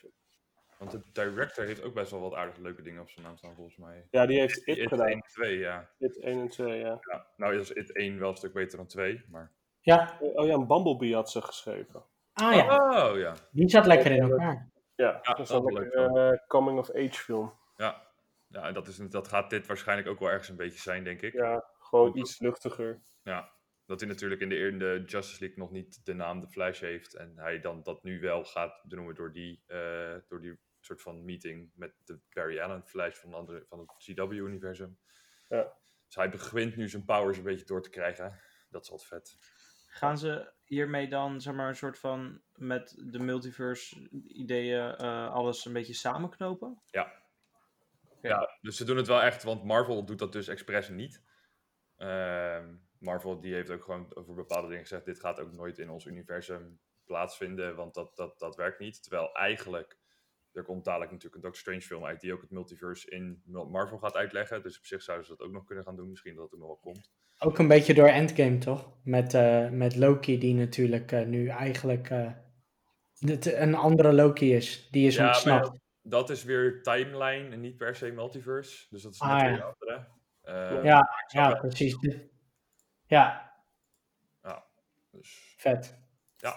Want 0.78 0.90
de 0.90 1.02
director 1.12 1.64
heeft 1.64 1.83
ook 1.83 1.94
best 1.94 2.11
wel 2.11 2.20
wat 2.20 2.35
aardige 2.35 2.61
leuke 2.62 2.83
dingen 2.83 3.00
op 3.02 3.11
zijn 3.11 3.26
naam 3.26 3.37
staan, 3.37 3.55
volgens 3.55 3.76
mij. 3.76 4.07
Ja, 4.11 4.26
die 4.26 4.40
heeft 4.40 4.66
It 4.66 4.76
It 4.76 4.88
gedaan. 4.88 5.07
1 5.07 5.14
en 5.14 5.22
2, 5.33 5.59
ja. 5.59 5.90
It 5.98 6.20
1 6.20 6.40
en 6.40 6.48
2, 6.48 6.78
ja. 6.78 6.98
ja. 7.00 7.26
Nou 7.37 7.59
is 7.59 7.70
It 7.70 7.92
1 7.96 8.18
wel 8.18 8.31
een 8.31 8.37
stuk 8.37 8.52
beter 8.52 8.76
dan 8.78 8.87
2, 8.87 9.24
maar... 9.28 9.52
Ja, 9.81 10.16
Oh 10.20 10.46
ja, 10.46 10.55
een 10.55 10.66
Bumblebee 10.66 11.14
had 11.14 11.31
ze 11.31 11.42
geschreven. 11.42 12.05
ah 12.33 12.55
ja, 12.55 12.76
Oh, 13.11 13.18
ja. 13.18 13.35
die 13.50 13.68
zat 13.68 13.87
lekker 13.87 14.11
in 14.11 14.20
elkaar. 14.31 14.70
Ja, 14.94 15.20
Ja, 15.22 15.35
dat 15.35 15.38
is 15.38 15.50
een 15.50 15.64
lekker 15.72 16.16
eh, 16.16 16.38
coming-of-age 16.46 17.12
film. 17.22 17.52
Ja, 17.76 18.02
ja 18.48 18.62
en 18.66 18.74
dat, 18.74 18.88
is, 18.88 18.96
dat 18.96 19.28
gaat 19.28 19.50
dit 19.50 19.66
waarschijnlijk 19.66 20.09
ook 20.09 20.18
wel 20.18 20.28
ergens 20.31 20.48
een 20.48 20.57
beetje 20.57 20.81
zijn, 20.81 21.05
denk 21.05 21.22
ik. 21.22 21.33
Ja, 21.33 21.64
gewoon 21.78 22.16
iets 22.18 22.38
luchtiger. 22.40 23.02
Ja, 23.22 23.52
dat 23.92 24.00
hij 24.00 24.11
natuurlijk 24.11 24.40
in 24.40 24.48
de, 24.48 24.57
in 24.57 24.78
de 24.78 25.02
Justice 25.07 25.40
League 25.40 25.59
nog 25.59 25.70
niet 25.70 26.05
de 26.05 26.14
naam 26.14 26.40
The 26.40 26.48
Flash 26.48 26.81
heeft. 26.81 27.14
En 27.14 27.33
hij 27.37 27.61
dan 27.61 27.83
dat 27.83 28.02
nu 28.02 28.20
wel 28.20 28.44
gaat 28.44 28.83
benoemen 28.88 29.14
door 29.14 29.33
die, 29.33 29.62
eh, 29.66 30.14
door 30.28 30.40
die 30.40 30.59
soort 30.81 31.02
van 31.02 31.24
meeting 31.24 31.70
met 31.74 31.94
de 32.05 32.20
Barry 32.33 32.61
Allen 32.61 32.83
Flash 32.87 33.16
van, 33.16 33.31
de 33.31 33.37
andere, 33.37 33.64
van 33.68 33.78
het 33.78 33.92
CW-universum. 33.96 34.98
Ja. 35.48 35.72
Dus 36.07 36.14
hij 36.14 36.31
begint 36.31 36.76
nu 36.76 36.88
zijn 36.88 37.05
powers 37.05 37.37
een 37.37 37.44
beetje 37.44 37.64
door 37.64 37.83
te 37.83 37.90
krijgen. 37.90 38.40
Dat 38.70 38.83
is 38.83 38.90
altijd 38.90 39.09
vet. 39.09 39.37
Gaan 39.87 40.18
ze 40.18 40.52
hiermee 40.64 41.09
dan, 41.09 41.40
zeg 41.40 41.55
maar, 41.55 41.68
een 41.68 41.76
soort 41.76 41.98
van 41.98 42.42
met 42.55 42.94
de 43.11 43.18
multiverse 43.18 44.09
ideeën 44.26 44.96
eh, 44.96 45.33
alles 45.33 45.64
een 45.64 45.72
beetje 45.72 45.94
samenknopen? 45.94 46.83
Ja. 46.87 47.20
Ja, 48.22 48.59
dus 48.61 48.76
ze 48.76 48.85
doen 48.85 48.96
het 48.96 49.07
wel 49.07 49.22
echt, 49.22 49.42
want 49.42 49.64
Marvel 49.64 50.05
doet 50.05 50.18
dat 50.18 50.33
dus 50.33 50.48
expres 50.48 50.88
niet. 50.88 51.22
Ehm, 51.96 52.74
Marvel 53.02 53.40
die 53.40 53.54
heeft 53.54 53.70
ook 53.70 53.84
gewoon 53.84 54.14
over 54.14 54.34
bepaalde 54.34 54.66
dingen 54.68 54.82
gezegd, 54.82 55.04
dit 55.04 55.20
gaat 55.20 55.40
ook 55.40 55.52
nooit 55.52 55.78
in 55.78 55.90
ons 55.90 56.04
universum 56.06 56.80
plaatsvinden, 57.04 57.76
want 57.76 57.94
dat, 57.94 58.16
dat, 58.16 58.38
dat 58.38 58.56
werkt 58.56 58.78
niet. 58.78 59.02
Terwijl 59.02 59.32
eigenlijk, 59.34 59.98
er 60.52 60.62
komt 60.64 60.84
dadelijk 60.84 61.10
natuurlijk 61.10 61.36
een 61.36 61.50
Doctor 61.50 61.60
Strange 61.60 61.80
film 61.80 62.04
uit 62.04 62.20
die 62.20 62.32
ook 62.32 62.40
het 62.40 62.50
multiverse 62.50 63.10
in 63.10 63.42
Marvel 63.46 63.98
gaat 63.98 64.14
uitleggen. 64.16 64.62
Dus 64.62 64.78
op 64.78 64.84
zich 64.84 65.02
zouden 65.02 65.26
ze 65.26 65.36
dat 65.36 65.46
ook 65.46 65.52
nog 65.52 65.64
kunnen 65.64 65.84
gaan 65.84 65.96
doen, 65.96 66.08
misschien 66.08 66.34
dat 66.34 66.50
het 66.50 66.58
nog 66.60 66.68
wel 66.68 66.78
komt. 66.82 67.10
Ook 67.38 67.58
een 67.58 67.68
beetje 67.68 67.94
door 67.94 68.06
Endgame, 68.08 68.58
toch? 68.58 68.92
Met, 69.04 69.34
eh, 69.34 69.68
met 69.70 69.96
Loki, 69.96 70.38
die 70.38 70.54
natuurlijk 70.54 71.12
eh, 71.12 71.26
nu 71.26 71.48
eigenlijk 71.48 72.10
eh, 72.10 72.31
een 73.60 73.74
andere 73.74 74.12
Loki 74.12 74.54
is. 74.54 74.88
Die 74.90 75.06
is 75.06 75.14
Ja, 75.16 75.27
ontsnapt. 75.27 75.79
dat 76.02 76.31
is 76.31 76.44
weer 76.44 76.83
timeline 76.83 77.48
en 77.50 77.60
niet 77.60 77.77
per 77.77 77.94
se 77.96 78.10
multiverse. 78.10 78.87
Dus 78.90 79.02
dat 79.02 79.12
is 79.12 79.20
net 79.20 79.31
Ah, 79.31 79.40
ja. 79.40 79.52
een 79.52 79.62
andere. 79.62 80.06
Ehm, 80.42 80.85
Ja, 80.87 81.08
snap 81.27 81.44
ja, 81.44 81.50
wel. 81.52 81.60
precies. 81.60 81.96
Ja, 83.13 83.52
Dus, 85.10 85.54
vet. 85.56 86.00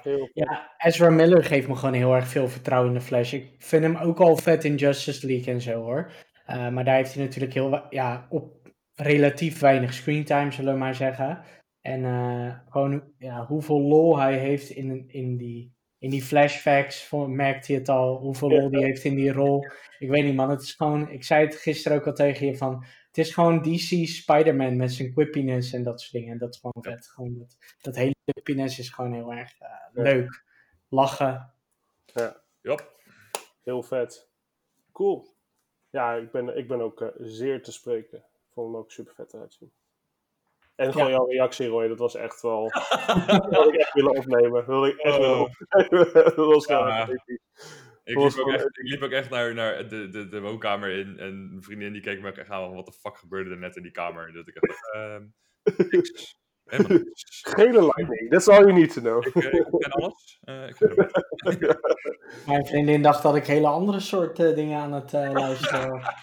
Heel 0.02 0.30
Ja, 0.34 0.74
Ezra 0.78 1.10
Miller 1.10 1.44
geeft 1.44 1.68
me 1.68 1.76
gewoon 1.76 1.94
heel 1.94 2.16
erg 2.16 2.28
veel 2.28 2.48
vertrouwen 2.48 2.92
in 2.92 2.98
de 2.98 3.06
Flash. 3.06 3.34
Ik 3.34 3.56
vind 3.58 3.84
hem 3.84 3.96
ook 3.96 4.20
al 4.20 4.36
vet 4.36 4.64
in 4.64 4.76
Justice 4.76 5.28
League 5.28 5.54
en 5.54 5.62
zo 5.62 5.84
hoor. 5.84 6.12
Eh, 6.46 6.70
maar 6.70 6.84
daar 6.84 6.96
heeft 6.96 7.14
hij 7.14 7.24
natuurlijk 7.24 7.54
heel, 7.54 7.86
ja, 7.90 8.28
op 8.30 8.72
relatief 8.94 9.60
weinig 9.60 9.94
screentime, 9.94 10.52
zullen 10.52 10.74
we 10.74 10.80
maar 10.80 10.96
zeggen. 10.96 11.44
En 11.82 12.06
eh, 12.06 12.56
gewoon 12.70 13.04
ja, 13.18 13.46
hoeveel 13.46 13.82
lol 13.82 14.20
hij 14.20 14.38
heeft 14.38 14.70
in, 14.70 15.04
in, 15.08 15.38
die, 15.38 15.74
in 15.98 16.10
die 16.10 16.24
flashbacks, 16.24 17.10
merkt 17.28 17.68
hij 17.68 17.76
het 17.76 17.90
al, 17.90 18.18
hoeveel 18.18 18.50
lol 18.50 18.72
hij 18.72 18.84
heeft 18.84 19.04
in 19.04 19.16
die 19.16 19.32
rol. 19.32 19.66
Ik 20.00 20.10
weet 20.10 20.24
niet 20.24 20.36
man, 20.36 20.50
het 20.50 20.62
is 20.62 20.74
gewoon, 20.74 21.10
ik 21.10 21.24
zei 21.24 21.46
het 21.46 21.56
gisteren 21.56 21.98
ook 21.98 22.08
al 22.08 22.14
tegen 22.14 22.48
je 22.48 22.58
van, 22.58 22.86
het 23.16 23.26
is 23.26 23.34
gewoon 23.34 23.62
DC 23.62 24.08
Spider-Man 24.08 24.78
met 24.78 24.92
zijn 24.94 25.14
quippiness 25.14 25.74
en 25.74 25.84
dat 25.84 26.02
soort 26.02 26.12
dingen. 26.14 26.32
En 26.32 26.38
dat 26.38 26.54
is 26.54 26.60
gewoon 26.60 26.84
vet. 26.84 27.08
Gewoon 27.08 27.38
dat, 27.38 27.58
dat 27.82 27.96
hele 27.96 28.16
quippiness 28.26 28.80
is 28.80 28.90
gewoon 28.90 29.14
heel 29.14 29.34
erg 29.34 29.60
eh, 29.60 29.70
Ja. 29.70 30.02
leuk. 30.02 30.44
Lachen. 30.90 31.54
Jop. 32.62 32.94
Heel 33.64 33.84
vet. 33.84 34.30
Cool. 34.92 35.34
Ja, 35.90 36.14
ik 36.14 36.32
ben, 36.32 36.58
ik 36.58 36.68
ben 36.68 36.82
ook 36.82 37.02
eh, 37.02 37.08
zeer 37.18 37.64
te 37.64 37.72
spreken. 37.72 38.18
Ik 38.18 38.52
vond 38.54 38.68
hem 38.72 38.82
ook 38.82 38.92
super 38.92 39.14
vet 39.16 39.34
eruit 39.34 39.54
zien. 39.54 39.72
En 40.76 40.92
gewoon 40.92 41.08
Ja. 41.08 41.14
jouw 41.14 41.26
reactie, 41.26 41.68
Roy, 41.68 41.88
dat 41.88 42.00
was 42.00 42.16
echt 42.16 42.42
wel... 42.42 42.70
dat 43.28 43.46
wil 43.50 43.68
ik 43.68 43.76
echt 43.76 43.94
willen 43.94 44.18
opnemen. 44.18 44.66
Wil 44.66 44.86
ik 44.86 44.98
echt 44.98 45.18
willen 45.18 45.36
Oh. 45.40 45.42
opnemen. 45.42 46.14
dat 46.36 46.36
was 46.36 46.66
gewoon 46.66 46.88
Ja. 46.88 47.08
Ik 48.06 48.18
liep, 48.18 48.38
ook 48.38 48.52
echt, 48.52 48.66
ik 48.66 48.90
liep 48.90 49.02
ook 49.02 49.12
echt 49.12 49.30
naar, 49.30 49.54
naar 49.54 49.88
de, 49.88 50.10
de, 50.10 50.28
de 50.28 50.42
woonkamer 50.42 50.90
in. 50.90 51.20
En 51.20 51.50
mijn 51.50 51.64
vriendin 51.64 51.94
die 51.94 52.02
keek 52.02 52.22
me 52.22 52.30
ook 52.30 52.38
echt 52.38 52.50
aan. 52.50 52.74
Wat 52.74 52.86
de 52.86 52.92
fuck 52.92 53.18
gebeurde 53.18 53.50
er 53.50 53.58
net 53.58 53.76
in 53.76 53.84
die 53.84 53.92
kamer? 53.92 54.34
Dat 54.34 54.48
ik 54.48 54.56
echt 54.56 54.94
ehm, 54.94 55.24
niks. 55.90 56.36
Helemaal 56.66 56.98
niks. 56.98 57.42
Gele 57.42 57.82
lightning, 57.82 58.30
that's 58.30 58.48
all 58.48 58.60
you 58.60 58.74
need 58.74 58.94
to 58.94 59.02
know. 59.02 59.26
Ik, 59.26 59.36
eh, 59.36 59.54
ik 59.54 59.66
ken 59.70 59.92
alles. 59.92 60.40
Eh, 60.42 60.68
ik. 60.68 60.80
Mijn 62.48 62.66
vriendin 62.66 63.02
dacht 63.02 63.24
dat 63.24 63.36
ik 63.36 63.46
hele 63.46 63.68
andere 63.68 64.00
soort 64.00 64.40
eh, 64.40 64.56
dingen 64.56 64.80
aan 64.80 64.94
het 64.94 65.14
eh, 65.14 65.32
luisteren 65.32 65.90
was. 65.90 66.06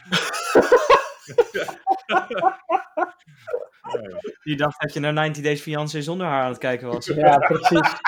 Die 4.43 4.57
dacht 4.57 4.81
dat 4.81 4.95
je 4.95 5.01
naar 5.01 5.13
90 5.13 5.43
Days 5.43 5.61
Fiancé 5.61 6.03
zonder 6.03 6.27
haar 6.27 6.43
aan 6.43 6.49
het 6.49 6.59
kijken 6.59 6.89
was. 6.89 7.07
Ja, 7.07 7.39
precies. 7.39 8.01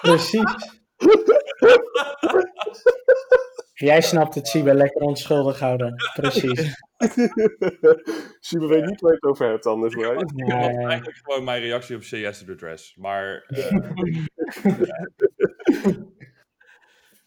precies. 0.00 0.76
Jij 3.74 4.00
snapt 4.00 4.34
het, 4.34 4.48
Siebe, 4.48 4.74
lekker 4.74 5.00
onschuldig 5.00 5.58
houden. 5.60 5.94
Precies. 6.14 6.74
Siebe 8.40 8.66
weet 8.66 8.84
niet 8.84 9.00
waar 9.00 9.10
je 9.10 9.18
het 9.20 9.30
over 9.30 9.48
hebt 9.48 9.66
anders, 9.66 9.94
Ja, 9.94 10.12
ja. 10.12 10.88
eigenlijk 10.88 11.18
gewoon 11.22 11.44
mijn 11.44 11.60
reactie 11.62 11.96
op 11.96 12.02
to 12.02 12.44
the 12.44 12.54
Dress. 12.54 12.96
Maar 12.96 13.44
eh, 13.46 14.26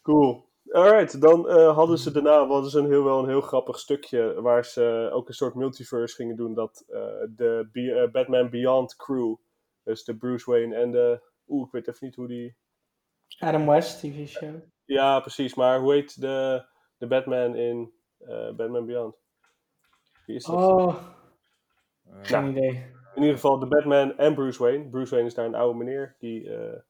Cool. 0.02 0.50
Alright, 0.70 1.20
dan 1.20 1.48
eh, 1.48 1.74
hadden 1.74 1.98
ze 1.98 2.10
daarna 2.12 2.46
hadden 2.46 2.70
ze 2.70 2.78
een 2.78 2.90
heel, 2.90 3.04
wel 3.04 3.18
een 3.22 3.28
heel 3.28 3.40
grappig 3.40 3.78
stukje 3.78 4.40
waar 4.40 4.64
ze 4.64 5.10
ook 5.12 5.28
een 5.28 5.34
soort 5.34 5.54
multiverse 5.54 6.14
gingen 6.14 6.36
doen. 6.36 6.54
Dat 6.54 6.84
eh, 6.88 7.00
de 7.28 7.68
Be- 7.72 8.08
Batman 8.12 8.50
Beyond 8.50 8.96
crew, 8.96 9.34
dus 9.84 10.04
de 10.04 10.16
Bruce 10.16 10.50
Wayne 10.50 10.74
en 10.76 10.90
de... 10.90 11.30
Oeh, 11.48 11.66
ik 11.66 11.72
weet 11.72 11.88
even 11.88 12.06
niet 12.06 12.14
hoe 12.16 12.28
die... 12.28 12.56
Adam 13.42 13.66
West 13.66 14.00
TV 14.00 14.28
show. 14.28 14.54
Ja, 14.84 15.20
precies, 15.20 15.54
maar 15.54 15.80
hoe 15.80 15.92
heet 15.92 16.20
de, 16.20 16.64
de 16.98 17.06
Batman 17.06 17.56
in 17.56 17.92
eh, 18.18 18.50
Batman 18.54 18.86
Beyond? 18.86 19.16
Wie 20.26 20.36
is 20.36 20.44
dat? 20.44 20.56
Oh, 20.56 20.96
eh, 22.04 22.18
geen 22.22 22.48
idee. 22.48 22.90
In 23.14 23.22
ieder 23.22 23.34
geval 23.34 23.58
de 23.58 23.66
Batman 23.66 24.18
en 24.18 24.34
Bruce 24.34 24.62
Wayne. 24.62 24.88
Bruce 24.88 25.10
Wayne 25.10 25.26
is 25.26 25.34
daar 25.34 25.46
een 25.46 25.54
oude 25.54 25.78
meneer 25.78 26.16
die 26.18 26.54
eh, 26.54 26.80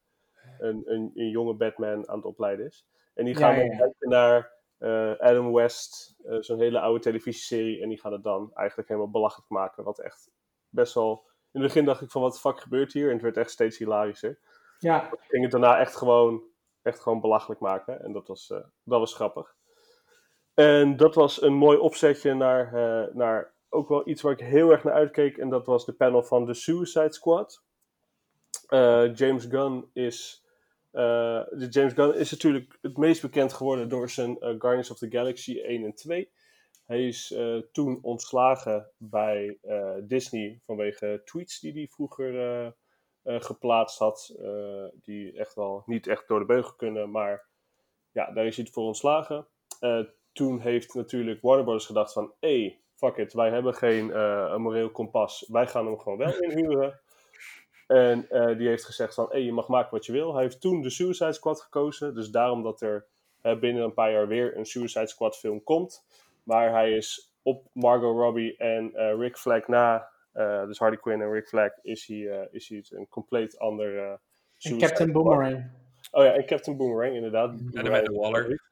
een, 0.59 0.82
een, 0.84 1.11
een 1.14 1.28
jonge 1.28 1.55
Batman 1.55 2.09
aan 2.09 2.16
het 2.16 2.24
opleiden 2.24 2.66
is. 2.66 2.86
En 3.14 3.24
die 3.24 3.34
gaan 3.34 3.50
ja, 3.50 3.57
dan 3.57 3.66
ja. 3.66 3.76
kijken 3.76 4.09
naar 4.09 4.53
eh, 4.78 5.18
Adam 5.18 5.53
West, 5.53 6.16
eh, 6.24 6.36
zo'n 6.40 6.61
hele 6.61 6.80
oude 6.80 7.00
televisieserie. 7.00 7.82
En 7.82 7.88
die 7.88 8.00
gaan 8.00 8.12
het 8.12 8.22
dan 8.22 8.50
eigenlijk 8.55 8.88
helemaal 8.88 9.11
belachelijk 9.11 9.50
maken. 9.50 9.84
Wat 9.84 9.98
echt 9.98 10.30
best 10.68 10.94
wel... 10.94 11.30
In 11.53 11.61
het 11.61 11.68
begin 11.68 11.84
dacht 11.84 12.00
ik 12.00 12.11
van 12.11 12.22
wat 12.22 12.32
de 12.32 12.38
fuck 12.38 12.61
gebeurt 12.61 12.92
hier? 12.92 13.07
En 13.07 13.12
het 13.12 13.22
werd 13.22 13.36
echt 13.36 13.50
steeds 13.50 13.78
hilarischer. 13.78 14.38
Ja, 14.83 15.11
ging 15.28 15.43
het 15.43 15.51
daarna 15.51 15.78
echt 15.78 15.97
gewoon, 15.97 16.43
echt 16.83 17.01
gewoon 17.01 17.20
belachelijk 17.20 17.61
maken. 17.61 18.03
En 18.03 18.12
dat 18.12 18.28
was, 18.28 18.51
eh, 18.51 18.59
dat 18.85 18.99
was 18.99 19.14
grappig. 19.14 19.55
En 20.55 20.97
dat 20.97 21.14
was 21.14 21.43
een 21.43 21.55
mooi 21.55 21.78
opzetje 21.78 22.35
naar, 22.35 22.74
eh, 22.74 23.14
naar 23.14 23.55
ook 23.68 23.89
wel 23.89 24.09
iets 24.09 24.22
waar 24.22 24.33
ik 24.33 24.41
heel 24.41 24.70
erg 24.70 24.85
naar 24.85 24.95
uitkeek. 24.95 25.37
En 25.37 25.49
dat 25.49 25.66
was 25.66 25.85
de 25.85 25.93
panel 25.93 26.22
van 26.22 26.45
de 26.45 26.55
Suicide 26.55 27.12
Squad. 27.12 27.64
Eh, 28.66 29.14
James 29.14 29.45
Gunn 29.45 29.91
is. 29.93 30.41
de 30.91 31.66
James 31.70 31.93
Gunn 31.93 32.14
is 32.14 32.30
natuurlijk 32.30 32.78
het 32.80 32.97
meest 32.97 33.22
bekend 33.22 33.53
geworden 33.53 33.89
door 33.89 34.11
zijn 34.11 34.37
Guardians 34.41 34.91
of 34.91 34.99
the 34.99 35.11
Galaxy 35.11 35.61
1 35.62 35.85
en 35.85 35.95
2. 35.95 36.33
Hij 36.87 37.07
is 37.07 37.37
toen 37.72 37.99
ontslagen 38.03 38.91
bij 38.97 39.59
Disney 40.03 40.61
vanwege 40.66 41.22
tweets 41.24 41.61
die 41.61 41.72
hij 41.72 41.89
vroeger 41.91 42.74
geplaatst 43.25 43.99
had. 43.99 44.35
eh, 44.41 44.85
die 45.03 45.33
echt 45.33 45.55
wel 45.55 45.83
niet 45.87 46.07
echt 46.07 46.29
door 46.29 46.39
de 46.39 46.45
beugel 46.45 46.75
kunnen. 46.77 47.11
Maar 47.11 47.45
ja, 48.12 48.31
daar 48.33 48.47
is 48.47 48.57
hij 48.57 48.66
voor 48.66 48.85
ontslagen. 48.85 49.47
Eh, 49.81 50.01
toen 50.33 50.61
heeft 50.61 50.95
natuurlijk 50.95 51.43
Warner 51.43 51.64
Bros. 51.64 51.87
gedacht 51.87 52.12
van... 52.12 52.33
Hé, 52.41 52.79
fuck 52.95 53.16
it, 53.16 53.33
wij 53.33 53.51
hebben 53.51 53.75
geen 53.75 54.12
eh, 54.12 54.47
een 54.49 54.62
moreel 54.62 54.91
kompas. 54.91 55.47
Wij 55.49 55.66
gaan 55.66 55.87
hem 55.87 55.99
gewoon 55.99 56.18
wel 56.18 56.39
inhuren. 56.39 57.01
En 57.87 58.29
eh, 58.31 58.59
die 58.59 58.68
heeft 58.68 58.85
gezegd 58.85 59.14
van... 59.14 59.27
Hé, 59.31 59.39
je 59.39 59.53
mag 59.53 59.68
maken 59.68 59.91
wat 59.91 60.07
je 60.07 60.12
wil. 60.12 60.35
Hij 60.35 60.43
heeft 60.43 60.61
toen 60.61 60.83
de 60.83 60.91
Suicide 60.91 61.33
Squad 61.33 61.61
gekozen. 61.61 62.14
Dus 62.14 62.31
daarom 62.31 62.62
dat 62.62 62.81
er 62.81 63.07
eh, 63.41 63.59
binnen 63.59 63.85
een 63.85 63.95
paar 63.95 64.12
jaar 64.12 64.29
weer 64.29 64.57
een 64.57 64.66
Suicide 64.66 65.07
Squad 65.07 65.39
film 65.39 65.62
komt. 65.62 66.05
Maar 66.43 66.70
hij 66.70 66.93
is 66.93 67.35
op 67.43 67.66
Margot 67.73 68.16
Robbie 68.16 68.57
en 68.57 68.95
eh, 68.95 69.18
Rick 69.18 69.39
Flag 69.39 69.66
na... 69.66 70.11
eh, 70.33 70.66
dus 70.66 70.78
Harley 70.78 70.99
Quinn 70.99 71.22
en 71.22 71.33
Rick 71.33 71.49
Flag 71.49 71.70
is 71.83 72.07
hij, 72.07 72.28
eh, 72.30 72.47
is 72.51 72.68
hij 72.68 72.85
een 72.89 73.09
compleet 73.09 73.59
ander... 73.59 73.99
eh 73.99 74.14
en 74.59 74.78
Captain. 74.78 75.12
Boomerang. 75.12 75.70
Oh 76.11 76.24
ja, 76.24 76.33
en 76.33 76.47
Captain 76.47 76.76
Boomerang, 76.76 77.14
inderdaad. 77.14 77.51
En 77.72 77.87
Amanda 77.87 78.12
Waller. 78.12 78.70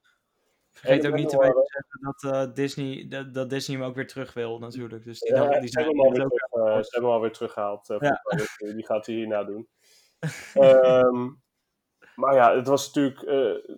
Vergeet 0.72 1.06
ook 1.06 1.14
niet 1.14 1.28
te 1.28 1.38
weten 1.38 1.64
dat, 2.00 2.32
eh, 2.48 2.54
Disney, 2.54 3.06
dat, 3.08 3.34
dat 3.34 3.50
Disney 3.50 3.76
hem 3.78 3.86
ook 3.86 3.94
weer 3.94 4.06
terug 4.06 4.32
wil, 4.34 4.58
natuurlijk. 4.58 5.04
Dus 5.04 5.20
die, 5.20 5.34
Ja, 5.34 5.40
dan- 5.40 5.50
die 5.60 5.60
ze 5.62 5.68
zijn 5.68 5.84
hebben 5.84 6.02
hem 6.04 6.12
alweer 6.12 6.24
ook- 6.24 6.38
terug, 6.50 6.84
ze 6.84 6.90
hebben 6.90 7.10
hem 7.10 7.18
alweer 7.18 7.32
teruggehaald. 7.32 7.90
eh, 7.90 7.96
Ja. 8.00 8.22
Die 8.74 8.86
gaat 8.86 9.06
hij 9.06 9.14
hierna 9.14 9.44
doen. 9.44 9.68
Ehm, 10.54 11.28
maar 12.14 12.34
ja, 12.34 12.56
het 12.56 12.66
was 12.66 12.92
natuurlijk... 12.92 13.22
eh, 13.22 13.74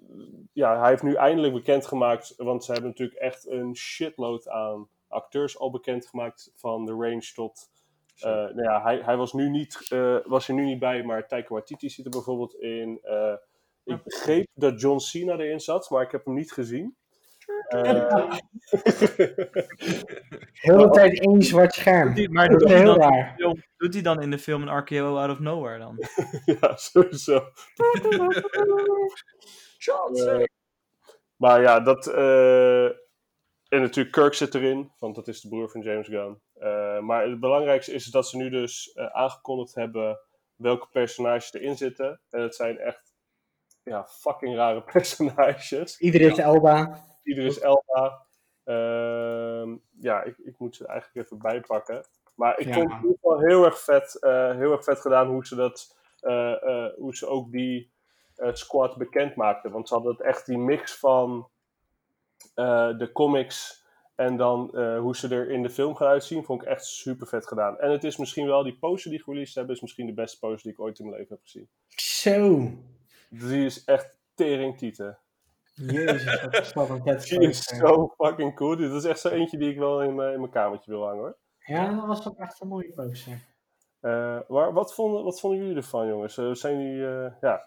ja, 0.53 0.81
hij 0.81 0.89
heeft 0.91 1.03
nu 1.03 1.15
eindelijk 1.15 1.55
bekendgemaakt... 1.55 2.35
Want 2.37 2.65
ze 2.65 2.73
hebben 2.73 2.91
natuurlijk 2.91 3.19
echt 3.19 3.47
een 3.47 3.77
shitload 3.77 4.49
aan 4.49 4.89
acteurs 5.13 5.59
al 5.59 5.71
bekendgemaakt. 5.71 6.53
Van 6.57 6.87
The 6.87 6.93
Range 6.93 7.31
tot... 7.35 7.71
eh, 8.17 8.31
nou 8.31 8.63
ja, 8.63 8.83
hij, 8.83 9.01
hij 9.05 9.17
was, 9.17 9.33
nu 9.33 9.49
niet, 9.51 9.87
eh, 9.89 10.17
was 10.25 10.49
er 10.49 10.55
nu 10.55 10.65
niet 10.65 10.79
bij, 10.79 11.03
maar 11.03 11.27
Taika 11.29 11.49
Waititi 11.55 11.89
zit 11.91 12.05
er 12.05 12.11
bijvoorbeeld 12.11 12.55
in. 12.55 12.99
Eh, 13.03 13.35
ik 13.85 14.03
begreep 14.03 14.47
dat 14.55 14.81
John 14.81 14.99
Cena 14.99 15.33
erin 15.39 15.61
zat, 15.61 15.91
maar 15.91 16.03
ik 16.03 16.11
heb 16.11 16.25
hem 16.25 16.35
niet 16.35 16.53
gezien. 16.53 16.97
Heel 20.53 20.79
de 20.79 20.89
tijd 20.91 21.21
één 21.21 21.43
zwart 21.43 21.75
scherm. 21.75 22.15
Die- 22.15 22.29
Maar 22.31 22.49
Dat 22.49 22.59
doet 22.61 22.69
is 22.69 22.75
hij, 22.75 22.85
heel 22.85 22.99
dan, 22.99 23.11
raar. 23.13 23.37
doet 23.77 23.93
hij 23.95 24.03
dan 24.03 24.23
in 24.23 24.31
de 24.31 24.39
film 24.39 24.63
een 24.63 24.77
RKO 24.79 25.17
out 25.17 25.31
of 25.31 25.39
nowhere 25.39 25.79
dan? 25.79 25.97
ja, 26.61 26.77
sowieso. 26.77 27.41
Maar 31.37 31.61
ja, 31.61 31.81
dat. 31.81 32.07
En 33.73 33.81
natuurlijk 33.81 34.15
Kirk 34.15 34.35
zit 34.35 34.55
erin, 34.55 34.93
want 34.99 35.15
dat 35.15 35.29
is 35.29 35.41
de 35.41 35.49
broer 35.49 35.71
van 35.71 35.81
James 35.81 36.07
Gunn. 36.07 36.41
Eh, 36.55 36.99
maar 36.99 37.29
het 37.29 37.41
belangrijkste 37.41 37.93
is 37.93 38.05
dat 38.05 38.29
ze 38.29 38.37
nu 38.37 38.51
dus 38.51 38.93
eh, 38.93 39.07
aangekondigd 39.07 39.75
hebben 39.75 40.21
welke 40.57 40.89
personages 40.91 41.53
erin 41.53 41.77
zitten. 41.77 42.21
En 42.31 42.41
het 42.43 42.55
zijn 42.55 42.79
echt 42.79 43.15
ja, 43.83 44.05
fucking 44.07 44.57
rare 44.57 44.83
personages. 44.93 45.99
Idris 45.99 46.39
Elba. 46.39 47.05
Ieder 47.23 47.45
is 47.45 47.61
Elba. 47.61 48.27
Ehm, 48.65 49.77
ja, 50.01 50.23
ik, 50.23 50.39
ik 50.39 50.59
moet 50.59 50.77
ze 50.77 50.87
eigenlijk 50.87 51.27
even 51.27 51.39
bijpakken. 51.39 52.05
Maar 52.35 52.59
ik 52.59 52.67
Ja. 52.67 52.73
vond 52.73 52.89
het 52.93 52.99
in 52.99 53.05
ieder 53.05 53.19
geval 53.23 53.41
heel 53.41 53.65
erg 53.65 53.81
vet, 53.81 54.21
eh, 54.21 54.57
heel 54.57 54.73
erg 54.73 54.85
vet 54.85 55.01
gedaan 55.01 55.27
hoe 55.29 55.47
ze, 55.47 55.55
dat, 55.55 55.97
eh, 56.21 56.63
eh, 56.63 56.93
hoe 56.97 57.17
ze 57.17 57.27
ook 57.27 57.51
die 57.51 57.93
squad 58.53 58.97
bekend 58.97 59.35
maakten. 59.35 59.71
Want 59.71 59.89
ze 59.89 59.95
hadden 59.95 60.13
het 60.13 60.21
echt 60.23 60.47
die 60.47 60.59
mix 60.59 60.99
van 60.99 61.49
eh, 62.55 62.99
de 62.99 63.13
comics 63.13 63.83
en 64.15 64.37
dan 64.37 64.77
eh, 64.77 64.99
hoe 64.99 65.17
ze 65.17 65.29
er 65.29 65.51
in 65.51 65.63
de 65.63 65.71
film 65.71 65.95
gaan 65.95 66.09
uitzien, 66.09 66.45
vond 66.45 66.63
ik 66.63 66.69
echt 66.69 66.85
super 66.85 67.27
vet 67.27 67.47
gedaan. 67.47 67.79
En 67.79 67.91
het 67.91 68.05
is 68.05 68.17
misschien 68.17 68.47
wel, 68.47 68.63
die 68.63 68.79
poster 68.79 69.11
die 69.11 69.23
gereleased 69.23 69.55
hebben, 69.55 69.75
is 69.75 69.81
misschien 69.81 70.07
de 70.07 70.15
beste 70.15 70.39
poster 70.39 70.63
die 70.63 70.73
ik 70.73 70.81
ooit 70.81 70.99
in 70.99 71.05
mijn 71.05 71.17
leven 71.17 71.35
heb 71.35 71.45
gezien. 71.45 71.69
Zo. 71.89 72.71
Die 73.31 73.65
is 73.65 73.85
echt 73.85 74.17
teringtieten. 74.35 75.19
Jezus, 75.75 76.43
wat 76.43 76.53
is 76.61 76.73
dat 76.73 76.91
een 76.91 77.03
vet 77.19 77.29
Die 77.29 77.49
is 77.49 77.63
zo 77.63 78.15
fucking 78.17 78.55
cool. 78.55 78.77
Dit 78.77 78.93
is 78.93 79.05
echt 79.05 79.21
zo 79.21 79.29
eentje 79.29 79.59
die 79.59 79.71
ik 79.71 79.79
wel 79.79 80.03
in 80.03 80.15
mijn, 80.15 80.33
in 80.33 80.41
mijn 80.41 80.53
kamertje 80.53 80.91
wil 80.91 81.05
hangen 81.05 81.21
hoor. 81.21 81.37
Ja, 81.59 81.95
dat 81.95 82.07
was 82.07 82.29
ook 82.29 82.39
echt 82.39 82.61
een 82.61 82.69
mooie 82.69 82.93
poster. 82.93 83.51
Eh, 84.01 84.39
maar 84.49 84.73
wat 84.73 84.95
vonden, 84.95 85.25
wat 85.25 85.41
vonden 85.41 85.59
jullie 85.59 85.77
ervan, 85.77 86.07
jongens? 86.07 86.35
Zijn 86.35 86.81
jullie, 86.81 87.31
ja, 87.41 87.65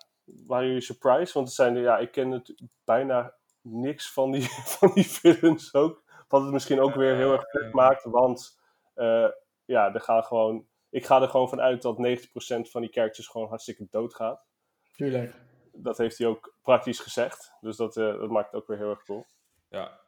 waren 0.48 0.68
jullie 0.68 0.82
surprised? 0.82 1.34
Want 1.34 1.48
het 1.48 1.56
zijn, 1.56 1.76
ja, 1.78 1.98
ik 1.98 2.12
ken 2.12 2.32
het 2.32 2.54
bijna 2.84 3.34
niks 3.66 4.12
van 4.12 4.32
die, 4.32 4.48
van 4.78 4.92
die 4.94 5.04
films 5.04 5.74
ook. 5.74 6.04
Wat 6.28 6.42
het 6.42 6.52
misschien 6.52 6.80
ook 6.80 6.96
weer 6.96 7.16
heel 7.16 7.32
erg 7.32 7.50
vet 7.50 7.74
maakt, 7.74 8.04
want 8.04 8.60
eh, 8.94 9.30
ja, 9.66 9.94
er 9.94 10.02
gaan 10.02 10.24
gewoon, 10.24 10.68
ik 10.90 11.06
ga 11.06 11.22
er 11.22 11.30
gewoon 11.30 11.50
van 11.50 11.62
uit 11.62 11.82
dat 11.82 11.98
90% 11.98 12.72
van 12.72 12.82
die 12.82 12.92
characters 12.92 13.28
gewoon 13.28 13.48
hartstikke 13.48 13.88
doodgaat. 13.90 14.46
Tuurlijk. 14.92 15.36
Dat 15.74 15.98
heeft 15.98 16.18
hij 16.18 16.28
ook 16.28 16.56
praktisch 16.62 17.00
gezegd. 17.00 17.54
Dus 17.62 17.76
dat, 17.78 17.98
eh, 17.98 18.20
dat 18.20 18.30
maakt 18.30 18.52
het 18.52 18.62
ook 18.62 18.68
weer 18.68 18.78
heel 18.78 18.90
erg 18.90 19.04
cool. 19.04 19.26
Ja. 19.70 20.04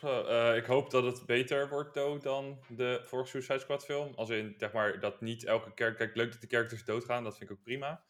Eh, 0.00 0.56
ik 0.56 0.64
hoop 0.64 0.90
dat 0.90 1.04
het 1.04 1.26
beter 1.26 1.68
wordt 1.68 1.92
though, 1.92 2.22
dan 2.22 2.58
de 2.68 3.00
vorige 3.02 3.28
Suicide 3.28 3.58
Squad 3.58 3.84
film. 3.84 4.12
Als 4.14 4.30
in, 4.30 4.54
zeg 4.58 4.72
maar, 4.72 5.00
dat 5.00 5.20
niet 5.20 5.44
elke 5.44 5.72
character... 5.74 6.06
Kijk, 6.06 6.16
leuk 6.16 6.32
dat 6.32 6.40
de 6.40 6.46
characters 6.46 6.84
doodgaan, 6.84 7.24
dat 7.24 7.36
vind 7.36 7.50
ik 7.50 7.56
ook 7.56 7.62
prima. 7.62 8.04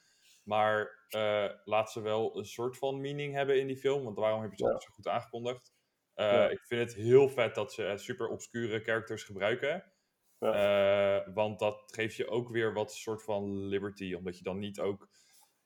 Maar 0.45 1.07
uh, 1.09 1.51
laat 1.65 1.93
ze 1.93 2.01
wel 2.01 2.39
een 2.39 2.45
soort 2.45 2.79
van 2.79 3.01
meaning 3.01 3.35
hebben 3.35 3.61
in 3.61 3.67
die 3.67 3.77
film. 3.77 4.05
Want 4.05 4.17
waarom 4.17 4.43
heb 4.43 4.51
je 4.51 4.57
ze 4.57 4.65
altijd 4.65 4.83
zo 4.83 4.91
goed 4.93 5.09
aangekondigd? 5.09 5.75
Uh, 6.15 6.33
ja. 6.33 6.49
Ik 6.49 6.65
vind 6.67 6.81
het 6.81 6.95
heel 6.95 7.29
vet 7.29 7.55
dat 7.55 7.73
ze 7.73 7.93
super 7.97 8.29
obscure 8.29 8.81
characters 8.81 9.23
gebruiken. 9.23 9.93
Ja. 10.39 11.19
Uh, 11.27 11.35
want 11.35 11.59
dat 11.59 11.83
geeft 11.87 12.17
je 12.17 12.29
ook 12.29 12.49
weer 12.49 12.73
wat 12.73 12.93
soort 12.93 13.23
van 13.23 13.67
liberty. 13.67 14.15
Omdat 14.15 14.39
je 14.39 14.45
dan 14.45 14.59
niet 14.59 14.81
ook. 14.81 15.09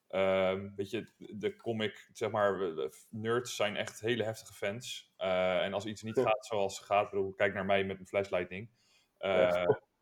Uh, 0.09 0.61
weet 0.77 0.91
je, 0.91 1.13
de 1.17 1.57
comic, 1.57 2.09
zeg 2.13 2.31
maar, 2.31 2.75
nerds 3.11 3.57
zijn 3.57 3.77
echt 3.77 4.01
hele 4.01 4.25
heftige 4.25 4.55
fans. 4.55 5.15
En 5.17 5.73
als 5.73 5.85
iets 5.85 6.03
niet 6.03 6.19
gaat 6.19 6.47
zoals 6.47 6.77
het 6.77 6.87
gaat, 6.87 7.11
bedoel, 7.11 7.35
kijk 7.35 7.55
naar 7.55 7.65
mij 7.65 7.85
met 7.85 7.97
mijn 7.97 8.09
flashlightning. 8.09 8.71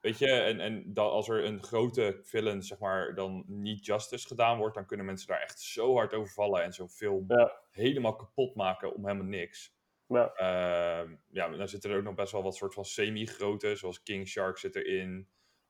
Weet 0.07 0.19
je, 0.19 0.31
en, 0.31 0.61
en 0.61 0.93
dat 0.93 1.11
als 1.11 1.29
er 1.29 1.45
een 1.45 1.63
grote 1.63 2.19
villain, 2.23 2.63
zeg 2.63 2.79
maar, 2.79 3.15
dan 3.15 3.45
niet 3.47 3.87
justice 3.87 4.27
gedaan 4.27 4.59
wordt, 4.59 4.75
dan 4.75 4.87
kunnen 4.87 5.07
mensen 5.07 5.29
daar 5.29 5.41
echt 5.41 5.61
zo 5.61 5.95
hard 5.95 6.15
over 6.15 6.33
vallen 6.33 6.63
en 6.63 6.73
zo'n 6.73 6.89
film 6.89 7.25
ja. 7.29 7.61
helemaal 7.71 8.17
kapot 8.17 8.55
maken 8.55 8.95
om 8.95 9.07
helemaal 9.07 9.27
niks. 9.27 9.75
Ja. 10.09 10.33
Uh, 10.37 11.11
ja, 11.31 11.49
dan 11.49 11.69
zitten 11.69 11.91
er 11.91 11.97
ook 11.97 12.03
nog 12.03 12.15
best 12.15 12.33
wel 12.33 12.43
wat 12.43 12.57
soort 12.57 12.75
van 12.75 12.85
semi-grote, 12.85 13.77
zoals 13.77 14.03
King 14.03 14.29
Shark 14.29 14.59
zit 14.59 14.77
erin. 14.77 15.29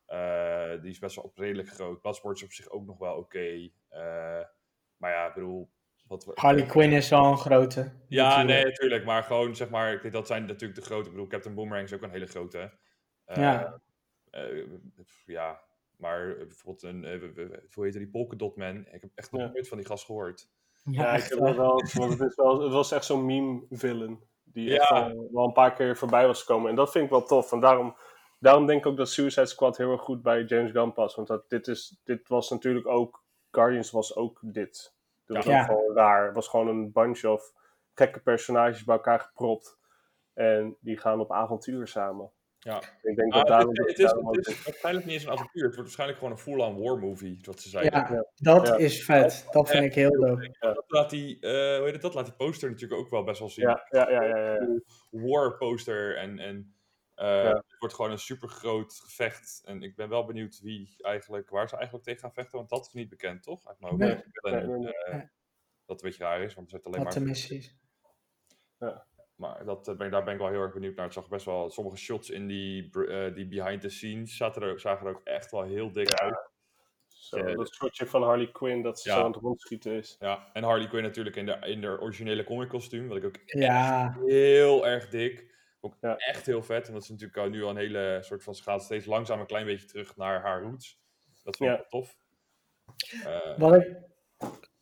Uh, 0.09 0.81
die 0.81 0.91
is 0.91 0.99
best 0.99 1.17
wel 1.17 1.33
redelijk 1.35 1.69
groot. 1.69 2.01
Bloodsport 2.01 2.37
is 2.37 2.45
op 2.45 2.53
zich 2.53 2.69
ook 2.69 2.87
nog 2.87 2.99
wel 2.99 3.17
oké. 3.17 3.39
Okay. 3.39 3.73
Uh, 3.91 4.45
maar 4.97 5.11
ja, 5.11 5.27
ik 5.29 5.35
bedoel... 5.35 5.71
Wat 6.07 6.25
we, 6.25 6.33
Harley 6.35 6.67
Quinn 6.67 6.93
is 6.93 7.09
wel 7.09 7.25
een 7.25 7.39
grote. 7.39 7.93
Ja, 8.09 8.29
natuurlijk. 8.29 8.49
nee, 8.49 8.65
natuurlijk. 8.65 9.05
Maar 9.05 9.23
gewoon, 9.23 9.57
zeg 9.57 9.71
maar, 9.71 10.11
dat 10.11 10.27
zijn 10.27 10.47
natuurlijk 10.47 10.81
de 10.81 10.87
grote. 10.87 11.05
Ik 11.05 11.11
bedoel, 11.11 11.27
Captain 11.27 11.55
Boomerang 11.55 11.87
is 11.87 11.95
ook 11.95 12.03
een 12.03 12.11
hele 12.11 12.27
grote. 12.27 12.79
ja. 13.25 13.81
Uh, 14.37 14.65
ja, 15.27 15.61
maar 15.97 16.37
bijvoorbeeld 16.37 16.83
een, 16.83 17.05
uh, 17.05 17.59
hoe 17.75 17.85
heet 17.85 17.93
die 17.93 18.09
Polkadot 18.09 18.57
Man? 18.57 18.77
Ik 18.91 19.01
heb 19.01 19.11
echt 19.15 19.33
nog 19.33 19.41
nooit 19.53 19.69
van 19.69 19.77
die 19.79 19.87
gast 19.87 20.05
gehoord. 20.05 20.49
Ja, 20.85 21.03
Ja, 21.03 21.13
ik 21.17 21.25
heb 21.29 21.39
wel. 21.39 21.47
het 21.49 21.57
wel, 21.57 21.83
want 21.93 22.19
het, 22.19 22.31
is 22.31 22.35
wel, 22.37 22.61
het 22.63 22.73
was 22.73 22.93
echt 22.93 23.05
zo'n 23.05 23.27
meme-villain. 23.27 24.21
Die 24.45 24.69
Ja. 24.69 24.77
echt 24.77 24.89
wel, 24.91 25.29
wel 25.33 25.45
een 25.45 25.53
paar 25.53 25.73
keer 25.75 25.97
voorbij 25.97 26.27
was 26.27 26.41
gekomen. 26.41 26.71
En 26.71 26.77
dat 26.77 26.91
vind 26.91 27.05
ik 27.05 27.11
wel 27.11 27.23
tof. 27.23 27.53
En 27.53 27.61
daarom, 27.61 27.97
daarom 28.39 28.67
denk 28.67 28.81
ik 28.81 28.87
ook 28.87 28.97
dat 28.97 29.09
Suicide 29.11 29.47
Squad 29.47 29.77
heel 29.77 29.93
erg 29.93 30.01
goed 30.03 30.23
bij 30.23 30.43
James 30.43 30.71
Gunn 30.71 30.93
past. 30.93 31.17
Want 31.17 31.29
dat, 31.29 31.49
dit, 31.51 31.67
is, 31.69 32.01
dit 32.05 32.29
was 32.29 32.51
natuurlijk 32.51 32.87
ook... 32.87 33.25
Guardians 33.51 33.91
was 33.91 34.17
ook 34.17 34.39
dit. 34.43 34.95
Dat 35.27 35.37
was 35.37 35.47
Ja. 35.47 35.61
ook 35.61 35.67
gewoon 35.67 35.95
raar. 35.97 36.25
Het 36.27 36.35
was 36.35 36.49
gewoon 36.49 36.69
een 36.69 36.93
bunch 36.93 37.25
of 37.25 37.53
gekke 37.95 38.21
personages 38.21 38.85
bij 38.85 38.95
elkaar 38.97 39.21
gepropt. 39.21 39.79
En 40.35 40.77
die 40.81 40.99
gaan 40.99 41.21
op 41.21 41.33
avontuur 41.33 41.89
samen. 41.89 42.31
Ja. 42.67 42.83
Ik 43.03 43.17
denk 43.17 43.33
Ah, 43.33 43.39
dat 43.39 43.47
daarom... 43.49 43.69
het, 43.69 43.99
is, 43.99 44.11
het 44.11 44.47
is 44.47 44.65
waarschijnlijk 44.65 45.07
niet 45.07 45.15
eens 45.15 45.25
een 45.25 45.31
avontuur. 45.31 45.63
Het 45.65 45.75
wordt 45.75 45.77
waarschijnlijk 45.77 46.19
gewoon 46.19 46.33
een 46.35 46.41
full-on 46.43 46.83
war 46.83 46.99
movie, 46.99 47.39
wat 47.43 47.61
ze 47.61 47.69
zeiden. 47.69 47.93
Ja, 48.01 48.09
Ja. 48.13 48.27
dat 48.35 48.67
Ja. 48.67 48.77
is 48.77 49.05
vet. 49.05 49.47
Dat 49.51 49.71
vind 49.71 49.85
ik 49.85 49.95
heel 49.95 50.11
dope. 50.11 50.57
Dat 50.61 50.85
laat 50.87 51.11
die, 51.11 51.41
eh, 51.41 51.51
hoe 51.51 51.85
heet 51.85 51.93
het, 51.93 52.03
dat 52.03 52.15
laat 52.15 52.25
die 52.25 52.35
poster 52.35 52.71
natuurlijk 52.71 53.01
ook 53.01 53.11
wel 53.11 53.25
best 53.25 53.39
wel 53.39 53.49
zien. 53.49 53.65
Ja, 53.69 53.87
ja, 53.91 54.11
ja, 54.11 54.23
ja, 54.23 54.37
ja, 54.37 54.53
ja. 54.53 54.81
war 55.11 55.57
poster 55.57 56.17
en, 56.17 56.39
en 56.39 56.75
eh, 57.15 57.27
Ja. 57.27 57.51
het 57.57 57.77
wordt 57.79 57.95
gewoon 57.95 58.11
een 58.11 58.19
super 58.19 58.49
groot 58.49 58.95
gevecht. 58.95 59.63
En 59.65 59.83
ik 59.83 59.97
ben 59.97 60.09
wel 60.09 60.25
benieuwd 60.25 60.61
wie 60.61 60.95
eigenlijk, 60.99 61.51
waar 61.51 61.69
ze 61.69 61.75
eigenlijk 61.77 62.05
tegen 62.05 62.21
gaan 62.21 62.33
vechten, 62.33 62.59
want 62.59 62.69
dat 62.71 62.87
is 62.87 62.93
niet 62.93 63.09
bekend, 63.09 63.43
toch? 63.43 63.67
Uit 63.69 63.81
mijn 63.81 63.93
hoofd. 63.93 64.05
Nee. 64.05 64.17
Ik 64.17 64.41
ben- 64.41 64.53
Nee, 64.69 64.79
nee, 64.79 64.95
eh, 64.95 65.13
nee. 65.15 65.29
Dat 65.87 66.03
een 66.03 66.09
beetje 66.09 66.25
raar 66.25 66.41
is, 66.43 66.55
want 66.55 66.73
er 66.73 66.77
zit 66.77 66.87
alleen 66.87 67.03
maar. 67.03 67.23
missies. 67.23 67.77
Maar 69.37 69.65
dat, 69.65 69.89
eh, 69.89 69.97
ben, 69.97 70.11
daar 70.11 70.25
ben 70.25 70.33
ik 70.35 70.41
wel 70.41 70.49
heel 70.49 70.61
erg 70.63 70.73
benieuwd 70.73 70.95
naar. 70.97 71.05
Het 71.05 71.15
zag 71.15 71.29
best 71.29 71.45
wel 71.45 71.71
sommige 71.71 71.97
shots 71.97 72.31
in 72.31 72.47
die, 72.47 72.91
eh, 73.09 73.35
die 73.35 73.47
behind 73.49 73.81
the 73.81 73.89
scenes 73.89 74.37
zaten 74.37 74.63
er, 74.63 74.81
zagen 74.81 75.07
er 75.07 75.13
ook 75.15 75.21
echt 75.25 75.51
wel 75.51 75.63
heel 75.63 75.93
dik 75.93 76.13
uit. 76.13 76.51
Zo, 77.09 77.39
Ja, 77.39 77.55
dat 77.55 77.75
shotje 77.75 78.07
van 78.07 78.23
Harley 78.23 78.51
Quinn 78.51 78.83
dat 78.83 79.01
ze 79.01 79.09
Ja. 79.09 79.15
zo 79.15 79.21
aan 79.25 79.33
het 79.33 79.41
rondschieten 79.41 79.93
is. 79.93 80.17
Ja, 80.19 80.51
en 80.53 80.63
Harley 80.63 80.89
Quinn 80.89 81.03
natuurlijk 81.05 81.37
in 81.37 81.47
de, 81.47 81.57
in 81.61 81.81
de 81.81 82.01
originele 82.01 82.45
comic 82.45 82.69
kostuum, 82.69 83.09
wat 83.09 83.17
ik 83.17 83.25
ook 83.25 83.37
Ja, 83.45 84.17
heel 84.25 84.87
erg 84.87 85.09
dik. 85.09 85.55
Ook 85.81 85.97
Ja. 86.01 86.17
echt 86.17 86.47
heel 86.47 86.63
vet, 86.63 86.89
omdat 86.89 87.05
ze 87.05 87.13
natuurlijk 87.13 87.51
nu 87.51 87.63
al 87.63 87.71
een 87.71 87.77
hele 87.77 88.19
soort 88.21 88.43
van, 88.43 88.55
ze 88.55 88.63
gaat 88.63 88.83
steeds 88.83 89.07
langzaam 89.07 89.41
een 89.41 89.47
klein 89.47 89.67
beetje 89.67 89.87
terug 89.87 90.17
naar 90.17 90.41
haar 90.43 90.63
roots. 90.63 91.01
Dat 91.43 91.57
vind 91.57 91.71
ik 91.71 91.77
Ja. 91.77 91.87
wel 91.91 92.01
tof. 92.01 92.17
Eh, 93.25 93.59
wat 93.59 93.75
ik, 93.75 93.97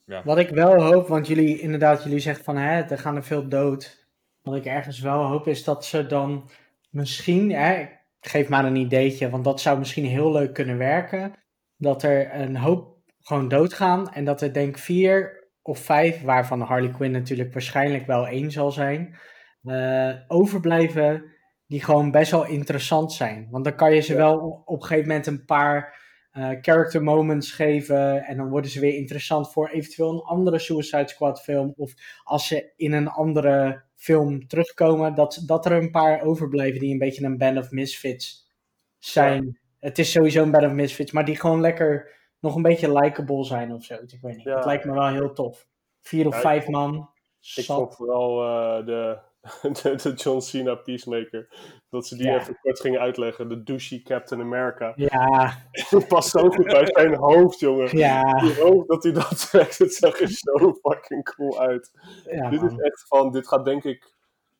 Ja. 0.05 0.23
wat 0.25 0.39
ik 0.39 0.49
wel 0.49 0.83
hoop, 0.83 1.09
want 1.09 1.27
jullie 1.27 1.61
inderdaad, 1.61 2.03
jullie 2.05 2.19
zeggen 2.19 2.45
van 2.45 2.57
hè, 2.57 2.81
er 2.83 2.99
gaan 2.99 3.17
er 3.17 3.25
veel 3.25 3.49
dood. 3.49 4.04
Wat 4.45 4.57
ik 4.57 4.65
ergens 4.65 5.01
wel 5.01 5.23
hoop 5.23 5.47
is 5.47 5.65
dat 5.65 5.85
ze 5.85 6.07
dan 6.07 6.49
misschien, 6.91 7.51
hè, 7.53 7.87
geef 8.21 8.49
maar 8.49 8.65
een 8.65 8.77
ideetje, 8.77 9.31
want 9.31 9.45
dat 9.45 9.61
zou 9.61 9.79
misschien 9.79 10.05
heel 10.05 10.33
leuk 10.33 10.55
kunnen 10.55 10.79
werken. 10.79 11.33
Dat 11.77 12.03
er 12.03 12.35
een 12.41 12.57
hoop 12.57 12.97
gewoon 13.21 13.49
doodgaan 13.49 14.13
en 14.13 14.25
dat 14.25 14.41
er 14.41 14.53
denk 14.53 14.69
ik 14.69 14.79
vier 14.83 15.45
of 15.63 15.79
vijf, 15.79 16.23
waarvan 16.23 16.61
Harley 16.61 16.91
Quinn 16.91 17.13
natuurlijk 17.13 17.53
waarschijnlijk 17.53 18.07
wel 18.07 18.27
één 18.27 18.51
zal 18.51 18.71
zijn, 18.71 19.17
eh, 19.63 20.11
overblijven 20.29 21.25
die 21.67 21.83
gewoon 21.85 22.11
best 22.11 22.31
wel 22.31 22.47
interessant 22.47 23.13
zijn. 23.13 23.49
Want 23.51 23.65
dan 23.65 23.75
kan 23.77 23.95
je 23.95 24.01
ze 24.01 24.13
Ja. 24.13 24.19
wel 24.19 24.63
op 24.65 24.81
een 24.81 24.87
gegeven 24.87 25.09
moment 25.09 25.27
een 25.27 25.45
paar 25.45 26.03
eh, 26.35 26.49
character 26.61 27.03
moments 27.03 27.53
geven. 27.53 28.25
En 28.25 28.37
dan 28.37 28.49
worden 28.49 28.71
ze 28.71 28.81
weer 28.81 28.95
interessant 28.95 29.53
voor 29.53 29.69
eventueel 29.69 30.13
een 30.13 30.23
andere 30.23 30.59
Suicide 30.59 31.09
Squad 31.09 31.43
film. 31.43 31.73
Of 31.77 31.93
als 32.25 32.47
ze 32.47 32.73
in 32.77 32.93
een 32.93 33.09
andere 33.09 33.83
film 34.05 34.47
terugkomen, 34.47 35.15
dat, 35.15 35.43
dat 35.47 35.67
er 35.67 35.73
een 35.73 35.91
paar 35.91 36.23
overblijven 36.23 36.81
die 36.81 36.93
een 36.93 36.99
beetje 36.99 37.25
een 37.25 37.39
Band 37.39 37.59
of 37.59 37.71
Misfits 37.71 38.51
zijn. 38.99 39.59
Het 39.81 39.99
is 39.99 40.11
sowieso 40.11 40.43
een 40.43 40.51
Band 40.51 40.65
of 40.65 40.73
Misfits, 40.73 41.13
maar 41.13 41.25
die 41.25 41.41
gewoon 41.41 41.61
lekker 41.61 42.11
nog 42.41 42.55
een 42.55 42.63
beetje 42.63 42.93
likable 42.93 43.45
zijn 43.45 43.73
of 43.73 43.85
zo. 43.85 43.95
Ik 43.95 44.19
weet 44.23 44.37
niet. 44.37 44.45
Ja. 44.45 44.57
Het 44.57 44.65
lijkt 44.65 44.85
me 44.85 44.93
wel 44.93 45.09
heel 45.09 45.33
tof. 45.33 45.67
Vier 46.01 46.27
of 46.27 46.41
vijf 46.41 46.69
man. 46.69 47.11
Ik 47.55 47.65
vond 47.65 47.95
vooral 47.95 48.43
eh, 48.43 48.87
de, 48.87 49.19
de, 49.83 50.13
John 50.17 50.41
Cena 50.41 50.75
Peacemaker, 50.75 51.49
dat 51.91 52.07
ze 52.07 52.17
die 52.17 52.27
Ja. 52.27 52.37
even 52.41 52.59
kort 52.63 52.81
gingen 52.81 53.01
uitleggen. 53.01 53.49
De 53.49 53.63
douchey 53.63 54.01
Captain 54.01 54.41
America. 54.41 54.93
Ja, 54.97 55.57
Die 55.91 56.07
past 56.07 56.31
zo 56.31 56.49
goed 56.51 56.65
bij 56.65 56.87
zijn 56.87 57.15
hoofd, 57.15 57.59
jongen. 57.61 57.97
ja, 57.97 58.41
Die 58.41 58.61
hoofd 58.61 58.89
dat 58.89 59.03
hij 59.03 59.13
dat 59.13 59.39
trekt, 59.51 59.79
het 59.79 59.95
zag 59.95 60.21
er 60.21 60.29
zo 60.29 60.73
fucking 60.83 61.25
cool 61.35 61.61
uit. 61.61 61.91
ja 62.31 62.51
dit 62.51 62.63
is 62.63 62.79
echt 62.79 63.05
van, 63.09 63.33
dit 63.33 63.49
gaat 63.49 63.65
denk 63.65 63.85
ik... 63.85 64.13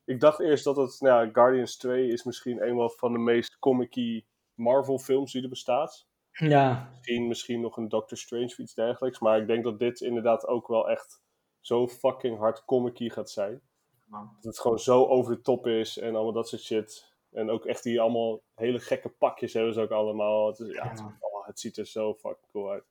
Ik 0.05 0.19
dacht 0.19 0.39
eerst 0.39 0.63
dat 0.63 0.75
het, 0.75 0.95
nou 0.99 1.25
ja, 1.25 1.31
Guardians 1.33 1.77
2 1.77 2.07
is 2.07 2.23
misschien 2.23 2.67
een 2.67 2.89
van 2.89 3.11
de 3.11 3.19
meest 3.19 3.59
comic 3.59 4.23
Marvel 4.53 4.99
films 4.99 5.31
die 5.31 5.43
er 5.43 5.49
bestaat. 5.49 6.07
Ja, 6.31 6.87
Misschien, 6.91 7.27
misschien 7.27 7.61
nog 7.61 7.77
een 7.77 7.89
Doctor 7.89 8.17
Strange 8.17 8.45
of 8.45 8.57
iets 8.57 8.73
dergelijks. 8.73 9.19
Maar 9.19 9.39
ik 9.39 9.47
denk 9.47 9.63
dat 9.63 9.79
dit 9.79 10.01
inderdaad 10.01 10.47
ook 10.47 10.67
wel 10.67 10.89
echt 10.89 11.21
zo 11.59 11.87
fucking 11.87 12.37
hard 12.37 12.65
comic 12.65 12.97
gaat 13.13 13.29
zijn. 13.29 13.61
Dat 14.09 14.43
het 14.43 14.59
gewoon 14.59 14.79
zo 14.79 15.05
over 15.05 15.35
de 15.35 15.41
top 15.41 15.67
is 15.67 15.97
en 15.97 16.15
allemaal 16.15 16.33
dat 16.33 16.49
soort 16.49 16.61
shit. 16.61 17.13
En 17.31 17.49
ook 17.49 17.65
echt 17.65 17.83
die 17.83 18.01
allemaal 18.01 18.41
hele 18.55 18.79
gekke 18.79 19.09
pakjes 19.09 19.53
hebben 19.53 19.73
ze 19.73 19.81
ook 19.81 19.91
allemaal. 19.91 20.47
Het, 20.47 20.59
is, 20.59 20.73
ja, 20.73 20.89
het, 20.89 20.99
oh, 20.99 21.47
ziet 21.53 21.77
er 21.77 21.85
zo 21.85 22.13
fucking 22.13 22.51
cool 22.51 22.71
uit. 22.71 22.83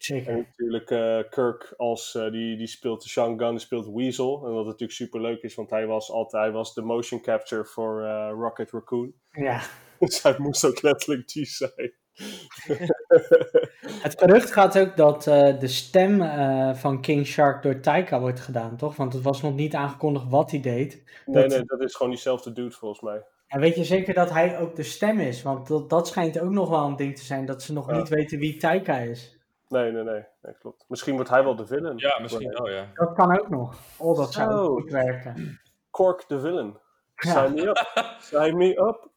En 0.00 0.06
zeker. 0.06 0.36
natuurlijk 0.36 0.90
eh, 0.90 1.30
Kirk 1.30 1.74
als 1.76 2.14
eh, 2.14 2.30
die, 2.30 2.56
die 2.56 2.66
speelt 2.66 3.02
Sean 3.02 3.38
Gunn, 3.38 3.50
die 3.50 3.58
speelt 3.58 3.94
Weasel. 3.94 4.46
En 4.46 4.52
wat 4.52 4.64
natuurlijk 4.64 4.92
super 4.92 5.20
leuk 5.20 5.42
is, 5.42 5.54
want 5.54 5.70
hij 5.70 5.86
was 5.86 6.10
altijd 6.10 6.42
hij 6.42 6.52
was 6.52 6.74
de 6.74 6.82
motion 6.82 7.20
capture 7.20 7.64
voor 7.64 8.04
eh, 8.04 8.30
Rocket 8.30 8.70
Raccoon. 8.70 9.14
Ja. 9.30 9.62
Dus 9.98 10.22
hij 10.22 10.34
moest 10.38 10.64
ook 10.64 10.82
letterlijk 10.82 11.28
die 11.28 11.44
zijn. 11.44 11.94
Het 13.80 14.18
gerucht 14.18 14.52
gaat 14.52 14.78
ook 14.78 14.96
dat 14.96 15.26
eh, 15.26 15.58
de 15.58 15.68
stem 15.68 16.22
eh, 16.22 16.74
van 16.74 17.00
King 17.00 17.26
Shark 17.26 17.62
door 17.62 17.80
Taika 17.80 18.20
wordt 18.20 18.40
gedaan, 18.40 18.76
toch? 18.76 18.96
Want 18.96 19.12
het 19.12 19.22
was 19.22 19.42
nog 19.42 19.54
niet 19.54 19.74
aangekondigd 19.74 20.28
wat 20.28 20.50
hij 20.50 20.60
deed. 20.60 21.02
nee, 21.26 21.42
Dat- 21.42 21.50
nee, 21.58 21.64
dat 21.64 21.80
is 21.82 21.94
gewoon 21.94 22.12
diezelfde 22.12 22.52
dude 22.52 22.70
volgens 22.74 23.00
mij. 23.00 23.24
En 23.46 23.60
weet 23.60 23.74
je 23.76 23.84
zeker 23.84 24.14
dat 24.14 24.30
hij 24.30 24.58
ook 24.58 24.76
de 24.76 24.82
stem 24.82 25.18
is? 25.20 25.42
Want 25.42 25.66
dat, 25.68 25.90
dat 25.90 26.08
schijnt 26.08 26.40
ook 26.40 26.50
nog 26.50 26.68
wel 26.68 26.84
een 26.84 26.96
ding 26.96 27.16
te 27.16 27.24
zijn, 27.24 27.46
dat 27.46 27.62
ze 27.62 27.72
nog 27.72 27.90
Ja. 27.90 27.96
niet 27.96 28.08
weten 28.08 28.38
wie 28.38 28.56
Taika 28.56 28.96
is. 28.96 29.38
Nee, 29.68 29.92
nee, 29.92 30.02
nee, 30.02 30.24
nee, 30.42 30.54
klopt. 30.58 30.84
Misschien 30.88 31.14
wordt 31.14 31.30
hij 31.30 31.44
wel 31.44 31.56
de 31.56 31.66
villain. 31.66 31.98
ja, 31.98 32.18
misschien 32.20 32.50
wel, 32.50 32.68
ja. 32.70 32.86
Dat 32.94 33.12
kan 33.14 33.40
ook 33.40 33.48
nog. 33.48 33.74
Oh, 33.98 34.16
dat 34.16 34.32
zou 34.32 34.80
goed 34.80 34.90
werken. 34.90 35.60
Cork 35.90 36.24
de 36.28 36.40
villain. 36.40 36.76
Ja. 37.16 37.30
Sign 37.46 37.54
me 37.54 37.68
up. 37.68 37.90
Sign 38.30 38.56
me 38.56 38.78
up. 38.80 39.08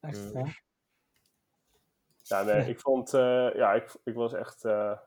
Echt, 0.00 0.32
hè? 0.32 0.42
Ja, 2.22 2.42
nee, 2.42 2.68
ik 2.72 2.80
vond, 2.80 3.14
eh, 3.14 3.54
ja, 3.54 3.72
ik, 3.72 3.94
ik 4.04 4.14
was 4.14 4.32
echt, 4.32 4.64
eh, 4.64 4.98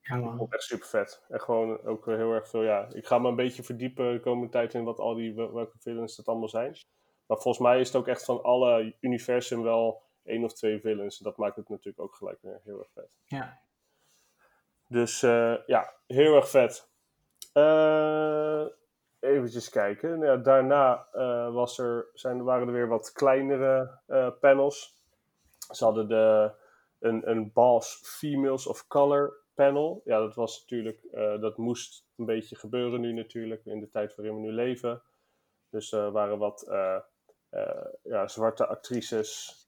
Ja, 0.00 0.16
ik 0.16 0.22
vond 0.22 0.40
het 0.40 0.52
echt 0.52 0.62
super 0.62 0.86
vet. 0.86 1.24
En 1.28 1.40
gewoon 1.40 1.82
ook 1.82 2.06
heel 2.06 2.32
erg 2.32 2.48
veel, 2.48 2.62
ja. 2.62 2.88
Ik 2.92 3.06
ga 3.06 3.18
me 3.18 3.28
een 3.28 3.36
beetje 3.36 3.62
verdiepen 3.62 4.12
de 4.12 4.20
komende 4.20 4.48
tijd 4.52 4.74
in 4.74 4.84
wat 4.84 4.98
al 4.98 5.14
die, 5.14 5.34
wel- 5.34 5.52
welke 5.52 5.78
villains 5.78 6.16
dat 6.16 6.26
allemaal 6.26 6.48
zijn. 6.48 6.76
Maar 7.26 7.38
volgens 7.38 7.58
mij 7.64 7.80
is 7.80 7.86
het 7.86 7.96
ook 7.96 8.08
echt 8.08 8.24
van 8.24 8.42
alle 8.42 8.96
universum 9.00 9.62
wel 9.62 10.02
één 10.24 10.44
of 10.44 10.52
twee 10.52 10.80
villains. 10.80 11.18
En 11.18 11.24
dat 11.24 11.36
maakt 11.36 11.56
het 11.56 11.68
natuurlijk 11.68 12.00
ook 12.00 12.14
gelijk 12.14 12.38
weer 12.42 12.60
heel 12.64 12.78
erg 12.78 12.90
vet. 12.94 13.08
Ja. 13.24 13.60
Dus 14.88 15.22
eh, 15.22 15.54
ja, 15.66 15.92
heel 16.06 16.34
erg 16.34 16.48
vet. 16.50 16.88
Eventjes 19.20 19.68
kijken. 19.68 20.18
Nou 20.18 20.24
ja, 20.24 20.36
daarna 20.36 21.06
was 21.52 21.78
er, 21.78 22.06
zijn, 22.14 22.44
waren 22.44 22.66
er 22.66 22.72
weer 22.72 22.88
wat 22.88 23.12
kleinere 23.12 24.00
panels. 24.40 24.99
Ze 25.70 25.84
hadden 25.84 26.08
de, 26.08 26.52
een, 26.98 27.30
een 27.30 27.52
Boss 27.52 28.00
Females 28.02 28.66
of 28.66 28.86
Color 28.86 29.44
panel. 29.54 30.02
Ja, 30.04 30.18
dat 30.18 30.34
was 30.34 30.60
natuurlijk, 30.60 31.04
eh, 31.04 31.40
dat 31.40 31.56
moest 31.56 32.06
een 32.16 32.24
beetje 32.24 32.56
gebeuren 32.56 33.00
nu 33.00 33.12
natuurlijk, 33.12 33.64
in 33.64 33.80
de 33.80 33.90
tijd 33.90 34.14
waarin 34.14 34.34
we 34.34 34.40
nu 34.40 34.52
leven. 34.52 35.02
Dus 35.70 35.92
er 35.92 36.10
waren 36.10 36.38
wat 36.38 36.62
eh, 36.62 36.98
eh, 37.50 37.86
ja, 38.02 38.28
zwarte 38.28 38.66
actrices 38.66 39.58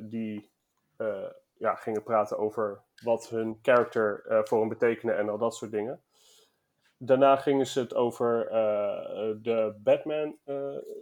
die 0.00 0.52
ja, 1.58 1.74
gingen 1.74 2.02
praten 2.02 2.38
over 2.38 2.82
wat 3.02 3.28
hun 3.28 3.58
character 3.62 4.24
eh, 4.26 4.40
voor 4.44 4.58
hen 4.58 4.68
betekende 4.68 5.14
en 5.14 5.28
al 5.28 5.38
dat 5.38 5.54
soort 5.54 5.70
dingen. 5.70 6.02
Daarna 6.98 7.36
gingen 7.36 7.66
ze 7.66 7.80
het 7.80 7.94
over 7.94 8.48
de 9.42 9.74
Batman 9.78 10.38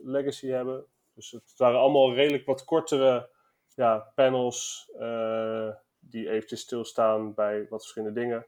legacy 0.02 0.48
hebben. 0.48 0.86
Dus 1.14 1.30
het 1.30 1.54
waren 1.56 1.78
allemaal 1.78 2.14
redelijk 2.14 2.46
wat 2.46 2.64
kortere 2.64 3.30
ja, 3.74 4.12
panels 4.14 4.90
eh, 4.98 5.68
die 5.98 6.30
eventjes 6.30 6.60
stilstaan 6.60 7.34
bij 7.34 7.66
wat 7.68 7.80
verschillende 7.80 8.20
dingen. 8.20 8.46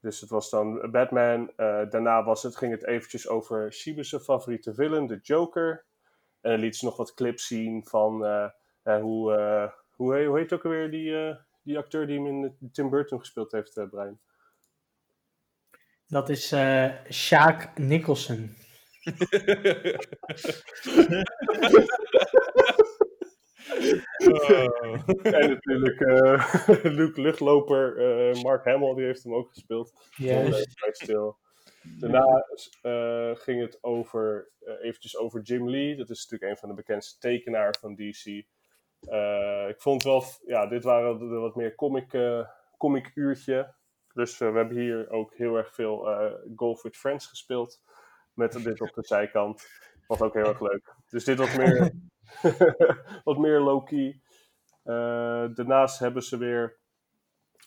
Dus 0.00 0.20
het 0.20 0.30
was 0.30 0.50
dan 0.50 0.90
Batman. 0.90 1.52
eh, 1.56 1.90
daarna 1.90 2.24
was 2.24 2.42
het, 2.42 2.56
ging 2.56 2.72
het 2.72 2.86
eventjes 2.86 3.28
over 3.28 3.72
Shiba's 3.72 4.14
favoriete 4.20 4.74
villain, 4.74 5.06
de 5.06 5.18
Joker. 5.22 5.84
En 6.40 6.50
dan 6.50 6.60
liet 6.60 6.76
ze 6.76 6.84
nog 6.84 6.96
wat 6.96 7.14
clips 7.14 7.46
zien 7.46 7.86
van 7.86 8.24
eh, 8.24 8.48
eh, 8.82 9.00
hoe, 9.00 9.34
eh, 9.34 9.70
hoe, 9.90 10.24
hoe 10.24 10.38
heet 10.38 10.52
ook 10.52 10.64
alweer 10.64 10.90
die, 10.90 11.28
eh, 11.28 11.36
die 11.62 11.78
acteur 11.78 12.06
die 12.06 12.16
hem 12.16 12.26
in 12.26 12.70
Tim 12.72 12.90
Burton 12.90 13.18
gespeeld 13.18 13.52
heeft, 13.52 13.90
Brian? 13.90 14.18
Dat 16.06 16.28
is 16.28 16.52
eh 16.52 16.90
Sjaak 17.10 17.78
Nicholson. 17.78 18.56
En 25.22 25.48
natuurlijk 25.48 26.00
eh, 26.00 26.84
Luke 26.98 27.20
Luchtloper, 27.20 27.96
eh, 27.96 28.42
Mark 28.42 28.64
Hamill, 28.64 28.94
die 28.94 29.04
heeft 29.04 29.22
hem 29.22 29.34
ook 29.34 29.48
gespeeld. 29.48 29.92
Bij 30.16 30.64
stil. 30.92 31.36
Daarna 31.82 32.46
eh, 32.82 33.30
ging 33.34 33.60
het 33.60 33.78
over, 33.80 34.50
eventjes 34.80 35.16
over 35.16 35.40
Jim 35.40 35.70
Lee. 35.70 35.96
Dat 35.96 36.10
is 36.10 36.22
natuurlijk 36.22 36.50
een 36.50 36.58
van 36.58 36.68
de 36.68 36.74
bekendste 36.74 37.18
tekenaar 37.18 37.76
van 37.80 37.94
DC. 37.94 38.24
Ik 39.68 39.80
vond 39.80 40.02
wel, 40.02 40.24
ja, 40.46 40.66
dit 40.66 40.84
waren 40.84 41.18
de 41.18 41.24
wat 41.26 41.56
meer 41.56 41.74
comic, 41.74 42.18
comic 42.78 43.10
uurtje. 43.14 43.74
Dus 44.14 44.38
we 44.38 44.44
hebben 44.44 44.76
hier 44.76 45.10
ook 45.10 45.34
heel 45.34 45.56
erg 45.56 45.74
veel 45.74 46.08
Golf 46.56 46.82
with 46.82 46.96
Friends 46.96 47.26
gespeeld. 47.26 47.82
Met 48.34 48.52
dit 48.52 48.80
op 48.80 48.94
de 48.94 49.02
zijkant. 49.02 49.66
Was 50.06 50.20
ook 50.20 50.34
heel 50.34 50.48
erg 50.48 50.60
leuk. 50.60 50.94
Dus 51.08 51.24
dit 51.24 51.38
wat 51.38 51.56
meer, 51.56 51.92
wat 53.24 53.38
meer 53.38 53.60
low-key. 53.60 54.20
Eh, 54.82 55.54
daarnaast 55.54 55.98
hebben 55.98 56.22
ze 56.22 56.36
weer 56.36 56.78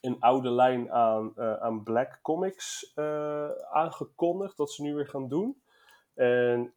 een 0.01 0.19
oude 0.19 0.51
lijn 0.51 0.91
aan, 0.91 1.35
eh, 1.35 1.53
aan 1.53 1.83
Black 1.83 2.19
Comics 2.21 2.91
eh, 2.95 3.51
aangekondigd. 3.51 4.57
Dat 4.57 4.71
ze 4.71 4.81
nu 4.81 4.95
weer 4.95 5.07
gaan 5.07 5.27
doen. 5.27 5.61
En 6.13 6.73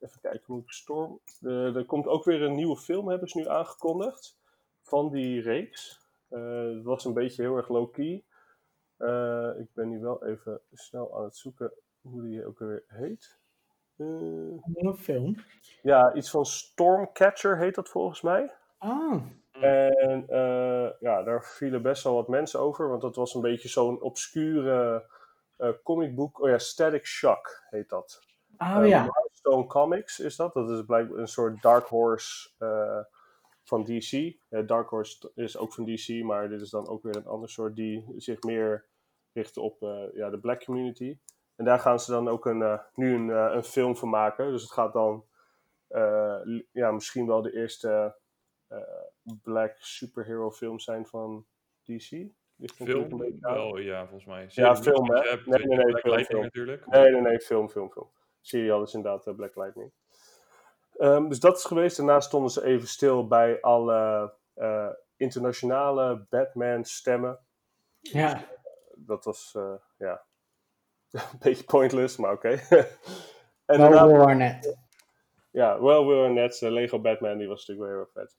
even 0.00 0.20
kijken 0.20 0.44
hoe 0.46 0.62
ik 0.62 0.70
storm. 0.70 1.20
Er 1.40 1.84
komt 1.84 2.06
ook 2.06 2.24
weer 2.24 2.42
een 2.42 2.54
nieuwe 2.54 2.76
film, 2.76 3.08
hebben 3.08 3.28
ze 3.28 3.38
nu 3.38 3.48
aangekondigd. 3.48 4.38
Van 4.82 5.10
die 5.10 5.40
reeks. 5.40 6.08
Het 6.28 6.82
was 6.82 7.04
een 7.04 7.14
beetje 7.14 7.42
heel 7.42 7.56
erg 7.56 7.68
low-key. 7.68 8.24
Ik 9.58 9.72
ben 9.74 9.88
nu 9.88 10.00
wel 10.00 10.24
even 10.24 10.60
snel 10.72 11.16
aan 11.16 11.24
het 11.24 11.36
zoeken 11.36 11.72
hoe 12.00 12.22
die 12.22 12.46
ook 12.46 12.58
weer 12.58 12.84
heet. 12.86 13.38
Eh, 13.96 14.06
Een 14.74 14.96
film. 14.98 15.36
ja, 15.82 16.14
iets 16.14 16.30
van 16.30 16.46
Stormcatcher 16.46 17.58
heet 17.58 17.74
dat 17.74 17.88
volgens 17.88 18.20
mij. 18.20 18.52
Ah, 18.78 19.22
En 19.60 20.24
eh, 20.28 20.90
ja, 21.00 21.22
daar 21.22 21.44
vielen 21.44 21.82
best 21.82 22.04
wel 22.04 22.14
wat 22.14 22.28
mensen 22.28 22.60
over, 22.60 22.88
want 22.88 23.02
dat 23.02 23.16
was 23.16 23.34
een 23.34 23.40
beetje 23.40 23.68
zo'n 23.68 24.02
obscure 24.02 25.04
eh 25.56 25.70
comicboek. 25.82 26.40
Oh 26.40 26.48
ja, 26.48 26.58
Static 26.58 27.06
Shock 27.06 27.62
heet 27.70 27.88
dat. 27.88 28.20
oh 28.58 28.76
Eh, 28.82 28.88
ja. 28.88 29.02
Milestone 29.02 29.66
Comics 29.66 30.20
is 30.20 30.36
dat. 30.36 30.54
Dat 30.54 30.70
is 30.70 30.84
blijkbaar 30.84 31.18
een 31.18 31.28
soort 31.28 31.62
Dark 31.62 31.86
Horse 31.86 32.50
eh, 32.58 33.00
van 33.64 33.84
DC. 33.84 34.12
Eh, 34.48 34.66
Dark 34.66 34.88
Horse 34.88 35.30
is 35.34 35.58
ook 35.58 35.72
van 35.72 35.84
DC, 35.84 36.22
maar 36.22 36.48
dit 36.48 36.60
is 36.60 36.70
dan 36.70 36.88
ook 36.88 37.02
weer 37.02 37.16
een 37.16 37.26
ander 37.26 37.48
soort 37.48 37.76
die 37.76 38.04
zich 38.16 38.42
meer 38.42 38.84
richt 39.32 39.56
op 39.56 39.82
eh, 39.82 40.14
ja, 40.14 40.30
de 40.30 40.38
black 40.38 40.64
community. 40.64 41.18
En 41.56 41.64
daar 41.64 41.78
gaan 41.78 42.00
ze 42.00 42.10
dan 42.10 42.28
ook 42.28 42.46
een, 42.46 42.62
eh, 42.62 42.78
nu 42.94 43.14
een, 43.14 43.30
eh, 43.30 43.54
een 43.54 43.64
film 43.64 43.96
van 43.96 44.08
maken. 44.08 44.50
Dus 44.50 44.62
het 44.62 44.72
gaat 44.72 44.92
dan 44.92 45.24
eh, 45.88 46.40
ja, 46.72 46.90
misschien 46.90 47.26
wel 47.26 47.42
de 47.42 47.52
eerste 47.52 48.16
eh, 48.68 48.78
black 49.42 49.74
superhero 49.78 50.50
film 50.50 50.78
zijn 50.78 51.06
van 51.06 51.46
DC. 51.82 52.10
Ligt 52.56 52.78
natuurlijk 52.78 53.12
een 53.12 53.18
Film? 53.18 53.40
Wel, 53.40 53.78
ja, 53.78 54.00
volgens 54.06 54.24
mij. 54.24 54.46
Ja, 54.48 54.76
film, 54.76 55.10
hè? 55.10 55.20
Nee, 55.20 55.66
nee, 55.66 55.76
nee, 55.76 55.86
Black 55.86 56.00
film, 56.00 56.14
Lightning 56.14 56.26
film. 56.26 56.42
natuurlijk. 56.42 56.86
Nee, 56.86 57.10
nee, 57.10 57.20
nee, 57.20 57.40
film, 57.40 57.68
film, 57.68 57.90
film. 57.90 58.10
Serial 58.40 58.82
is 58.82 58.94
inderdaad 58.94 59.36
Black 59.36 59.56
Lightning. 59.56 59.92
Ehm, 60.96 61.28
dus 61.28 61.40
dat 61.40 61.56
is 61.56 61.64
geweest. 61.64 61.96
Daarna 61.96 62.20
stonden 62.20 62.50
ze 62.50 62.64
even 62.64 62.88
stil 62.88 63.26
bij 63.26 63.60
alle 63.60 64.32
eh, 64.54 64.90
internationale 65.16 66.26
Batman-stemmen. 66.30 67.38
Ja, 68.00 68.44
Dat 68.94 69.24
was, 69.24 69.54
eh, 69.56 69.74
ja, 69.96 70.24
een 71.16 71.38
beetje 71.48 71.64
pointless, 71.64 72.16
maar 72.16 72.32
oké. 72.32 72.48
en 73.66 73.78
wel 73.78 73.90
daarna, 73.90 74.06
Warnet. 74.06 74.76
ja, 75.50 75.80
Well, 75.80 76.28
Net, 76.28 76.62
eh, 76.62 76.70
Lego 76.70 77.00
Batman, 77.00 77.38
die 77.38 77.48
was 77.48 77.66
natuurlijk 77.66 77.88
wel 77.88 77.96
heel 77.96 78.06
erg 78.06 78.12
vet. 78.12 78.36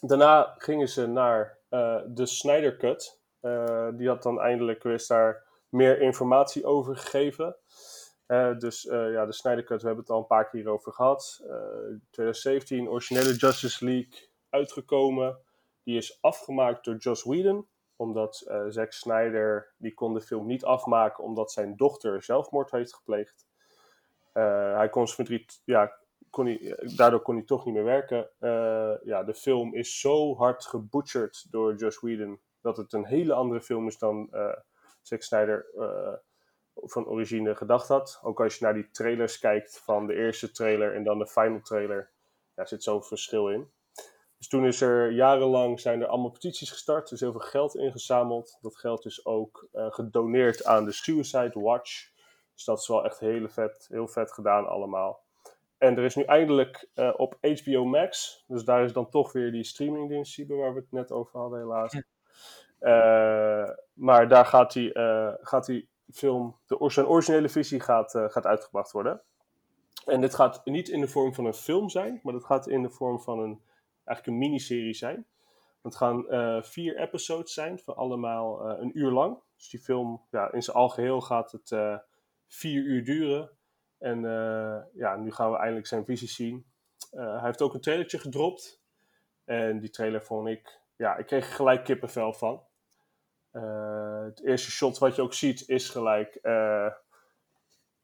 Daarna 0.00 0.54
gingen 0.58 0.88
ze 0.88 1.06
naar 1.06 1.58
eh, 1.68 2.00
de 2.06 2.26
Snyder 2.26 2.76
Cut. 2.76 3.20
Eh, 3.40 3.88
die 3.94 4.08
had 4.08 4.22
dan 4.22 4.40
eindelijk 4.40 4.82
weer 4.82 5.04
daar 5.08 5.44
meer 5.68 6.00
informatie 6.00 6.64
over 6.64 6.96
gegeven. 6.96 7.56
Dus 8.58 8.82
ja, 8.82 9.26
de 9.26 9.32
Snyder 9.32 9.64
Cut, 9.64 9.80
we 9.80 9.86
hebben 9.86 10.04
het 10.04 10.12
al 10.12 10.18
een 10.18 10.26
paar 10.26 10.48
keer 10.48 10.60
hierover 10.60 10.92
gehad. 10.92 11.42
Eh 11.42 11.56
2017, 12.10 12.88
originele 12.88 13.34
Justice 13.34 13.84
League 13.84 14.28
uitgekomen. 14.50 15.38
Die 15.82 15.96
is 15.96 16.18
afgemaakt 16.20 16.84
door 16.84 16.96
Joss 16.96 17.24
Whedon. 17.24 17.66
Omdat 17.96 18.40
eh, 18.40 18.64
Zack 18.68 18.92
Snyder, 18.92 19.74
die 19.76 19.94
kon 19.94 20.14
de 20.14 20.20
film 20.20 20.46
niet 20.46 20.64
afmaken 20.64 21.24
omdat 21.24 21.52
zijn 21.52 21.76
dochter 21.76 22.22
zelfmoord 22.22 22.70
heeft 22.70 22.94
gepleegd. 22.94 23.46
Eh, 24.32 24.76
hij 24.76 24.88
kon 24.88 25.06
ja, 25.64 25.98
kon 26.30 26.46
hij, 26.46 26.78
daardoor 26.96 27.22
kon 27.22 27.34
hij 27.34 27.44
toch 27.44 27.64
niet 27.64 27.74
meer 27.74 27.84
werken. 27.84 28.30
Eh, 28.38 28.94
ja, 29.02 29.22
de 29.22 29.34
film 29.34 29.74
is 29.74 30.00
zo 30.00 30.36
hard 30.36 30.66
gebutcherd 30.66 31.46
door 31.50 31.74
Joss 31.74 32.00
Whedon 32.00 32.40
dat 32.60 32.76
het 32.76 32.92
een 32.92 33.06
hele 33.06 33.32
andere 33.34 33.60
film 33.60 33.86
is 33.86 33.98
dan 33.98 34.28
eh 34.30 34.56
Zack 35.06 35.22
Snyder 35.22 35.66
eh, 35.74 36.14
van 36.74 37.06
origine 37.06 37.54
gedacht 37.54 37.88
had. 37.88 38.20
Ook 38.22 38.40
als 38.40 38.56
je 38.56 38.64
naar 38.64 38.74
die 38.74 38.90
trailers 38.90 39.38
kijkt 39.38 39.78
van 39.78 40.06
de 40.06 40.14
eerste 40.14 40.50
trailer 40.50 40.94
en 40.94 41.04
dan 41.04 41.18
de 41.18 41.26
final 41.26 41.60
trailer, 41.60 42.10
daar 42.54 42.68
zit 42.68 42.82
zo'n 42.82 43.04
verschil 43.04 43.48
in. 43.48 43.70
Dus 44.38 44.48
toen 44.48 44.66
is 44.66 44.80
er 44.80 45.10
jarenlang 45.10 45.80
zijn 45.80 46.00
er 46.00 46.06
allemaal 46.06 46.30
petities 46.30 46.70
gestart, 46.70 47.06
er 47.06 47.14
is 47.14 47.20
heel 47.20 47.32
veel 47.32 47.40
geld 47.40 47.76
ingezameld. 47.76 48.58
Dat 48.60 48.76
geld 48.76 49.04
is 49.04 49.26
ook 49.26 49.68
eh, 49.72 49.86
gedoneerd 49.90 50.64
aan 50.64 50.84
de 50.84 50.92
Suicide 50.92 51.60
Watch. 51.60 52.10
Dus 52.54 52.64
dat 52.64 52.78
is 52.78 52.88
wel 52.88 53.04
echt 53.04 53.18
heel 53.18 53.48
vet, 53.48 53.86
heel 53.90 54.08
vet 54.08 54.32
gedaan 54.32 54.68
allemaal. 54.68 55.24
En 55.78 55.96
er 55.96 56.04
is 56.04 56.14
nu 56.14 56.22
eindelijk 56.22 56.88
eh, 56.94 57.12
op 57.16 57.36
HBO 57.40 57.84
Max, 57.84 58.44
dus 58.46 58.64
daar 58.64 58.84
is 58.84 58.92
dan 58.92 59.10
toch 59.10 59.32
weer 59.32 59.52
die 59.52 59.64
streamingdienst 59.64 60.32
Siebe, 60.32 60.54
waar 60.54 60.74
we 60.74 60.80
het 60.80 60.92
net 60.92 61.12
over 61.12 61.40
hadden 61.40 61.58
helaas. 61.58 62.02
Eh, 62.78 63.68
maar 63.92 64.28
daar 64.28 64.46
gaat 64.46 64.72
die, 64.72 64.90
gaat 65.40 65.66
die 65.66 65.88
film, 66.12 66.56
de, 66.66 66.76
zijn 66.90 67.06
originele 67.06 67.48
visie 67.48 67.80
gaat, 67.80 68.10
gaat 68.10 68.46
uitgebracht 68.46 68.92
worden. 68.92 69.20
En 70.04 70.20
dit 70.20 70.34
gaat 70.34 70.60
niet 70.64 70.88
in 70.88 71.00
de 71.00 71.08
vorm 71.08 71.34
van 71.34 71.44
een 71.44 71.54
film 71.54 71.88
zijn, 71.88 72.20
maar 72.22 72.32
dat 72.32 72.44
gaat 72.44 72.68
in 72.68 72.82
de 72.82 72.90
vorm 72.90 73.20
van 73.20 73.38
een, 73.38 73.60
eigenlijk 74.06 74.26
een 74.26 74.48
miniserie 74.48 74.94
zijn. 74.94 75.26
Het 75.86 75.96
gaan 75.96 76.28
eh, 76.28 76.62
vier 76.62 76.96
episodes 76.96 77.52
zijn, 77.52 77.78
van 77.78 77.96
allemaal 77.96 78.68
eh, 78.68 78.80
een 78.80 78.98
uur 78.98 79.10
lang. 79.10 79.38
Dus 79.56 79.68
die 79.68 79.80
film, 79.80 80.26
ja, 80.30 80.52
in 80.52 80.62
zijn 80.62 80.76
algeheel 80.76 81.20
gaat 81.20 81.52
het 81.52 81.72
eh, 81.72 81.98
vier 82.48 82.82
uur 82.82 83.04
duren. 83.04 83.50
En 83.98 84.20
ja, 84.94 85.16
nu 85.16 85.32
gaan 85.32 85.50
we 85.50 85.56
eindelijk 85.56 85.86
zijn 85.86 86.04
visie 86.04 86.28
zien. 86.28 86.66
Hij 87.10 87.40
heeft 87.42 87.62
ook 87.62 87.74
een 87.74 87.80
trailertje 87.80 88.18
gedropt. 88.18 88.82
En 89.44 89.78
die 89.78 89.90
trailer 89.90 90.22
vond 90.22 90.48
ik, 90.48 90.80
ja, 90.96 91.16
ik 91.16 91.26
kreeg 91.26 91.56
gelijk 91.56 91.84
kippenvel 91.84 92.32
van. 92.32 92.62
Het 94.24 94.44
eerste 94.44 94.70
shot 94.70 94.98
wat 94.98 95.16
je 95.16 95.22
ook 95.22 95.34
ziet 95.34 95.68
is 95.68 95.88
gelijk, 95.88 96.40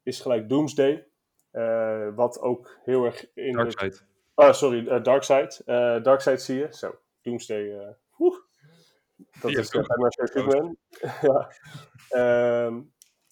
is 0.03 0.21
gelijk 0.21 0.49
Doomsday. 0.49 1.07
Wat 2.15 2.39
ook 2.39 2.77
heel 2.83 3.05
erg 3.05 3.33
in 3.33 3.53
Darkseid. 3.53 4.05
Oh, 4.35 4.51
sorry, 4.53 4.87
eh, 4.87 5.03
Darkseid. 5.03 5.61
Eh 5.65 6.03
Darkseid 6.03 6.41
zie 6.41 6.57
je. 6.57 6.67
Zo, 6.71 6.99
Doomsday. 7.21 7.79
eh 7.79 7.87
woe. 8.17 8.41
Dat 9.41 9.51
is 9.51 9.73
uh, 9.73 9.87
maar 9.87 10.11
Superman. 10.11 10.77
ja. 11.21 11.51
Ehm, 12.09 12.81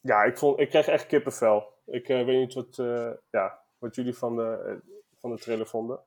ja, 0.02 0.24
ik, 0.24 0.38
vond, 0.38 0.60
ik 0.60 0.70
kreeg 0.70 0.88
echt 0.88 1.06
kippenvel. 1.08 1.74
Ik 1.86 2.10
eh, 2.10 2.26
weet 2.26 2.38
niet 2.40 2.54
wat, 2.54 2.80
eh, 2.80 3.10
ja, 3.30 3.60
wat 3.78 3.96
jullie 3.96 4.14
van 4.16 4.36
de, 4.36 4.80
van 5.20 5.32
de 5.32 5.38
trailer 5.38 5.68
vonden. 5.68 6.00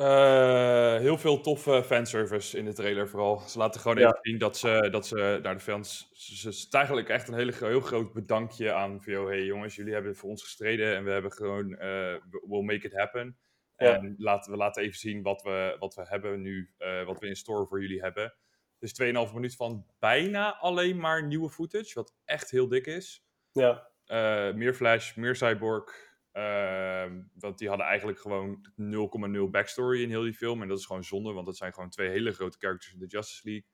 Uh, 0.00 0.96
heel 0.96 1.18
veel 1.18 1.40
toffe 1.40 1.82
fanservice 1.84 2.58
in 2.58 2.64
de 2.64 2.72
trailer 2.72 3.08
vooral. 3.08 3.38
Ze 3.38 3.58
laten 3.58 3.80
gewoon 3.80 3.96
Ja. 3.98 4.06
even 4.06 4.18
zien 4.22 4.38
dat 4.38 4.56
ze, 4.56 4.88
dat 4.90 5.06
ze 5.06 5.38
naar 5.42 5.54
de 5.54 5.60
fans... 5.60 6.10
Ze, 6.12 6.36
ze, 6.36 6.46
het 6.46 6.56
is 6.56 6.68
eigenlijk 6.70 7.08
echt 7.08 7.28
een 7.28 7.34
hele, 7.34 7.52
heel 7.58 7.80
groot 7.80 8.12
bedankje 8.12 8.72
aan 8.72 9.02
van... 9.02 9.12
"Yo, 9.12 9.26
hey 9.26 9.44
jongens, 9.44 9.74
jullie 9.76 9.92
hebben 9.92 10.16
voor 10.16 10.30
ons 10.30 10.42
gestreden 10.42 10.96
en 10.96 11.04
we 11.04 11.10
hebben 11.10 11.32
gewoon... 11.32 11.76
eh, 11.76 12.14
we'll 12.46 12.62
make 12.62 12.86
it 12.86 12.94
happen. 12.94 13.36
Ja. 13.76 13.94
En 13.96 14.14
laten, 14.18 14.50
we 14.52 14.56
laten 14.58 14.82
even 14.82 14.98
zien 14.98 15.22
wat 15.22 15.42
we, 15.42 15.76
wat 15.78 15.94
we 15.94 16.02
hebben 16.08 16.40
nu, 16.42 16.74
eh, 16.78 17.04
wat 17.04 17.20
we 17.20 17.26
in 17.26 17.36
store 17.36 17.66
voor 17.66 17.80
jullie 17.80 18.00
hebben. 18.00 18.34
Dus 18.78 18.92
2,5 18.92 19.34
minuut 19.34 19.56
van 19.56 19.86
bijna 19.98 20.56
alleen 20.56 20.98
maar 20.98 21.26
nieuwe 21.26 21.50
footage, 21.50 21.94
wat 21.94 22.14
echt 22.24 22.50
heel 22.50 22.68
dik 22.68 22.86
is. 22.86 23.24
Ja, 23.52 23.92
Eh, 24.04 24.52
meer 24.52 24.74
Flash, 24.74 25.14
meer 25.14 25.36
Cyborg. 25.36 26.12
Ehm, 26.32 27.22
want 27.34 27.58
die 27.58 27.68
hadden 27.68 27.86
eigenlijk 27.86 28.18
gewoon 28.20 28.72
0,0 28.76 29.50
backstory 29.50 30.02
in 30.02 30.08
heel 30.08 30.22
die 30.22 30.34
film. 30.34 30.62
En 30.62 30.68
dat 30.68 30.78
is 30.78 30.86
gewoon 30.86 31.04
zonde, 31.04 31.32
want 31.32 31.46
dat 31.46 31.56
zijn 31.56 31.72
gewoon 31.72 31.90
twee 31.90 32.08
hele 32.08 32.32
grote 32.32 32.58
characters 32.58 32.92
in 32.92 32.98
de 32.98 33.06
Justice 33.06 33.48
League. 33.48 33.68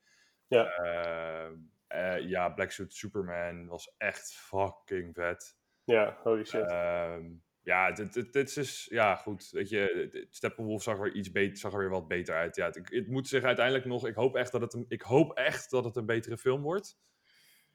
Ja. 0.46 0.64
Ehm, 0.74 1.54
eh, 1.86 2.28
ja, 2.28 2.48
Black 2.48 2.70
Suit 2.70 2.94
Superman 2.94 3.66
was 3.66 3.94
echt 3.98 4.32
fucking 4.34 5.14
vet. 5.14 5.58
ja, 5.84 6.18
holy 6.22 6.44
shit. 6.44 6.66
Ehm, 6.70 7.26
ja, 7.70 7.92
dit, 7.92 8.12
dit, 8.12 8.32
dit 8.32 8.56
is, 8.56 8.86
ja, 8.90 9.16
goed. 9.16 9.50
Weet 9.50 9.68
je, 9.68 10.26
Steppenwolf 10.30 10.82
zag 10.82 10.98
er 10.98 11.14
iets 11.14 11.30
beter, 11.30 11.56
zag 11.56 11.72
er 11.72 11.78
weer 11.78 11.88
wat 11.88 12.08
beter 12.08 12.34
uit. 12.34 12.56
Ja, 12.56 12.66
het, 12.66 12.80
het 12.90 13.08
moet 13.08 13.28
zich 13.28 13.42
uiteindelijk 13.42 13.84
nog, 13.84 14.06
ik 14.06 14.14
hoop 14.14 14.36
echt 14.36 14.52
dat 14.52 14.60
het 14.60 14.74
een, 14.74 14.84
ik 14.88 15.02
hoop 15.02 15.32
echt 15.32 15.70
dat 15.70 15.84
het 15.84 15.96
een 15.96 16.06
betere 16.06 16.38
film 16.38 16.62
wordt. 16.62 16.98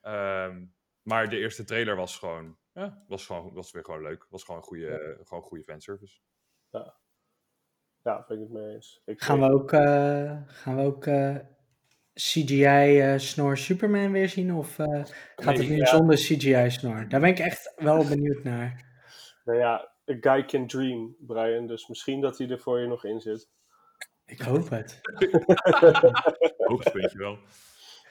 Ehm, 0.02 0.66
maar 1.02 1.30
de 1.30 1.38
eerste 1.38 1.64
trailer 1.64 1.96
was 1.96 2.18
gewoon, 2.18 2.58
ja, 2.74 3.04
was 3.08 3.26
gewoon, 3.26 3.54
was 3.54 3.72
weer 3.72 3.86
gewoon 3.86 4.02
leuk. 4.02 4.26
Was 4.30 4.44
gewoon 4.44 4.62
goede, 4.62 5.20
gewoon 5.24 5.44
goede 5.44 5.64
fanservice. 5.64 6.20
ja, 8.02 8.26
ben 8.28 8.38
ik 8.38 8.44
het 8.44 8.52
mee 8.52 8.74
eens. 8.74 9.02
Ik, 9.06 9.22
Gaan 9.22 9.40
we 9.40 9.52
ook, 9.52 9.72
eh, 9.72 10.42
gaan 10.48 10.76
we 10.76 10.82
ook 10.82 11.06
eh, 11.06 11.36
CGI 12.14 13.00
eh, 13.00 13.18
snor 13.18 13.58
Superman 13.58 14.12
weer 14.12 14.30
zien? 14.30 14.54
Of 14.54 14.80
eh, 14.80 15.04
gaat 15.36 15.58
het 15.58 15.70
nu 15.70 15.76
ja. 15.76 15.86
zonder 15.86 16.16
CGI 16.16 16.70
snor? 16.70 17.10
Daar 17.10 17.20
ben 17.20 17.30
ik 17.30 17.40
echt 17.40 17.74
wel 17.76 18.08
benieuwd 18.08 18.44
naar. 18.44 18.85
Nou 19.46 19.60
ja, 19.60 19.92
a 20.12 20.18
guy 20.22 20.46
can 20.46 20.68
dream, 20.68 21.16
Brian. 21.20 21.68
Dus 21.68 21.88
misschien 21.88 22.22
dat 22.22 22.38
hij 22.38 22.50
er 22.50 22.60
voor 22.60 22.80
je 22.80 22.88
nog 22.88 23.06
in 23.06 23.22
zit. 23.22 23.50
Ik 24.26 24.40
hoop 24.40 24.70
het. 24.70 25.02
Hoogtepuntje 26.58 27.18
wel. 27.18 27.38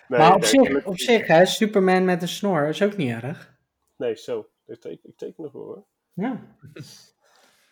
Nee, 0.08 0.20
maar 0.20 0.34
op 0.34 0.40
nee, 0.40 0.48
zich, 0.50 0.86
op 0.86 0.98
zich 0.98 1.26
hè, 1.26 1.46
Superman 1.46 2.04
met 2.04 2.22
een 2.22 2.28
snor 2.28 2.68
is 2.68 2.82
ook 2.82 2.96
niet 2.96 3.22
erg. 3.22 3.56
Nee, 3.96 4.16
zo. 4.16 4.48
Ik 4.66 4.80
teken, 4.80 5.08
ik 5.08 5.16
teken 5.16 5.44
ervoor 5.44 5.64
hoor. 5.64 5.84
Ja. 6.12 6.56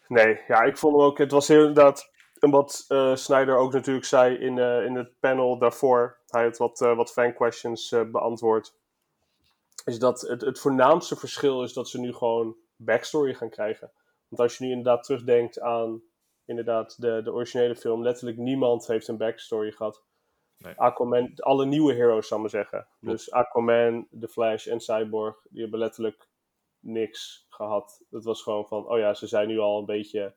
Nee, 0.08 0.40
ja, 0.48 0.62
ik 0.62 0.76
vond 0.76 0.96
hem 0.96 1.04
ook. 1.04 1.18
Het 1.18 1.30
was 1.30 1.48
heel 1.48 1.66
inderdaad. 1.66 2.10
En 2.38 2.50
wat 2.50 2.84
eh 2.88 3.14
Snyder 3.14 3.56
ook 3.56 3.72
natuurlijk 3.72 4.06
zei 4.06 4.36
in, 4.36 4.58
eh, 4.58 4.84
in 4.84 4.94
het 4.94 5.20
panel 5.20 5.58
daarvoor. 5.58 6.18
Hij 6.26 6.44
had 6.44 6.56
wat, 6.56 6.80
eh, 6.80 6.96
wat 6.96 7.12
fan 7.12 7.34
questions 7.34 7.92
eh, 7.92 8.10
beantwoord. 8.10 8.74
Is 9.84 9.98
dat 9.98 10.20
het, 10.20 10.40
het 10.40 10.58
voornaamste 10.58 11.16
verschil 11.16 11.62
is 11.62 11.72
dat 11.72 11.88
ze 11.88 12.00
nu 12.00 12.12
gewoon 12.12 12.56
backstory 12.84 13.34
gaan 13.34 13.50
krijgen. 13.50 13.92
Want 14.28 14.42
als 14.42 14.58
je 14.58 14.64
nu 14.64 14.70
inderdaad 14.70 15.04
terugdenkt 15.04 15.60
aan 15.60 16.02
inderdaad 16.44 17.00
de, 17.00 17.22
de 17.22 17.32
originele 17.32 17.76
film. 17.76 18.02
Letterlijk 18.02 18.38
niemand 18.38 18.86
heeft 18.86 19.08
een 19.08 19.16
backstory 19.16 19.70
gehad. 19.70 20.04
Nee. 20.58 20.74
Aquaman, 20.76 21.32
alle 21.36 21.66
nieuwe 21.66 21.94
heroes, 21.94 22.28
zal 22.28 22.36
ik 22.36 22.42
maar 22.42 22.52
zeggen. 22.52 22.88
Dus 23.00 23.30
Aquaman, 23.30 24.08
The 24.20 24.28
Flash 24.28 24.66
en 24.66 24.80
Cyborg, 24.80 25.46
die 25.50 25.60
hebben 25.60 25.78
letterlijk 25.78 26.28
niks 26.78 27.46
gehad. 27.48 28.04
Het 28.10 28.24
was 28.24 28.42
gewoon 28.42 28.66
van, 28.66 28.88
oh 28.88 28.98
ja, 28.98 29.14
ze 29.14 29.26
zijn 29.26 29.48
nu 29.48 29.58
al 29.58 29.78
een 29.78 29.84
beetje 29.84 30.34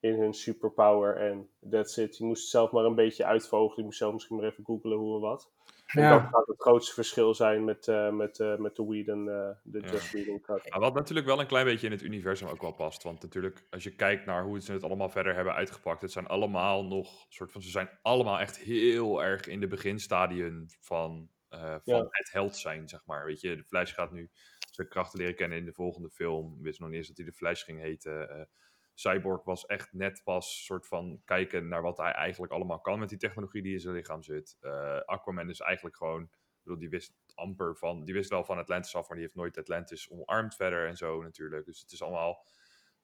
in 0.00 0.20
hun 0.20 0.34
superpower 0.34 1.16
en 1.16 1.50
that's 1.70 1.96
it. 1.96 2.16
Je 2.16 2.24
moest 2.24 2.48
zelf 2.48 2.70
maar 2.70 2.84
een 2.84 2.94
beetje 2.94 3.24
uitvogelen. 3.24 3.76
Je 3.76 3.84
moest 3.84 3.98
zelf 3.98 4.12
misschien 4.12 4.36
maar 4.36 4.46
even 4.46 4.64
googlen 4.64 4.98
hoe 4.98 5.14
en 5.14 5.20
wat. 5.20 5.52
En 5.86 6.02
dat 6.02 6.10
Ja. 6.20 6.28
gaat 6.28 6.46
het 6.46 6.60
grootste 6.60 6.94
verschil 6.94 7.34
zijn 7.34 7.64
met, 7.64 7.88
eh, 7.88 8.10
met, 8.12 8.40
eh, 8.40 8.56
met 8.56 8.76
de 8.76 8.84
Whedon, 8.84 9.28
eh, 9.30 9.50
de 9.62 9.80
Ja. 9.80 9.90
Just 9.90 10.12
Whedon 10.12 10.40
cut. 10.40 10.70
Maar 10.70 10.80
wat 10.80 10.94
natuurlijk 10.94 11.26
wel 11.26 11.40
een 11.40 11.46
klein 11.46 11.64
beetje 11.64 11.86
in 11.86 11.92
het 11.92 12.02
universum 12.02 12.48
ook 12.48 12.60
wel 12.60 12.72
past. 12.74 13.02
Want 13.02 13.22
natuurlijk, 13.22 13.66
als 13.70 13.82
je 13.84 13.94
kijkt 13.94 14.26
naar 14.26 14.44
hoe 14.44 14.60
ze 14.60 14.72
het 14.72 14.82
allemaal 14.82 15.08
verder 15.08 15.34
hebben 15.34 15.54
uitgepakt. 15.54 16.02
Het 16.02 16.12
zijn 16.12 16.26
allemaal 16.26 16.84
nog, 16.84 17.26
soort 17.28 17.52
van, 17.52 17.62
ze 17.62 17.70
zijn 17.70 17.88
allemaal 18.02 18.38
echt 18.38 18.58
heel 18.58 19.22
erg 19.22 19.46
in 19.46 19.60
de 19.60 19.66
beginstadium 19.66 20.66
van, 20.80 21.30
eh, 21.48 21.60
van 21.70 21.80
Ja. 21.84 22.06
het 22.10 22.32
held 22.32 22.56
zijn, 22.56 22.88
zeg 22.88 23.06
maar. 23.06 23.24
Weet 23.26 23.40
je, 23.40 23.56
de 23.56 23.64
Flash 23.64 23.94
gaat 23.94 24.12
nu 24.12 24.30
zijn 24.70 24.88
krachten 24.88 25.18
leren 25.18 25.34
kennen 25.36 25.58
in 25.58 25.64
de 25.64 25.72
volgende 25.72 26.10
film. 26.10 26.56
We 26.56 26.62
wisten 26.62 26.80
nog 26.82 26.90
niet 26.90 26.98
eens 26.98 27.08
dat 27.08 27.16
hij 27.16 27.26
de 27.26 27.32
Flash 27.32 27.64
ging 27.64 27.80
heten. 27.80 28.48
Cyborg 28.96 29.44
was 29.44 29.66
echt 29.66 29.92
net 29.92 30.20
pas 30.24 30.64
soort 30.64 30.86
van 30.86 31.22
kijken 31.24 31.68
naar 31.68 31.82
wat 31.82 31.96
hij 31.96 32.12
eigenlijk 32.12 32.52
allemaal 32.52 32.80
kan 32.80 32.98
met 32.98 33.08
die 33.08 33.18
technologie 33.18 33.62
die 33.62 33.72
in 33.72 33.80
zijn 33.80 33.94
lichaam 33.94 34.22
zit. 34.22 34.56
Eh, 34.60 35.00
Aquaman 35.00 35.48
is 35.50 35.60
eigenlijk 35.60 35.96
gewoon, 35.96 36.22
ik 36.22 36.62
bedoel, 36.62 36.78
die 36.78 36.88
wist 36.88 37.14
amper 37.34 37.76
van, 37.76 38.04
die 38.04 38.14
wist 38.14 38.30
wel 38.30 38.44
van 38.44 38.58
Atlantis 38.58 38.94
af, 38.96 39.08
maar 39.08 39.16
die 39.16 39.26
heeft 39.26 39.36
nooit 39.36 39.58
Atlantis 39.58 40.10
omarmd 40.10 40.54
verder 40.54 40.86
en 40.88 40.96
zo 40.96 41.22
natuurlijk. 41.22 41.64
Dus 41.66 41.80
het 41.80 41.92
is 41.92 42.02
allemaal 42.02 42.46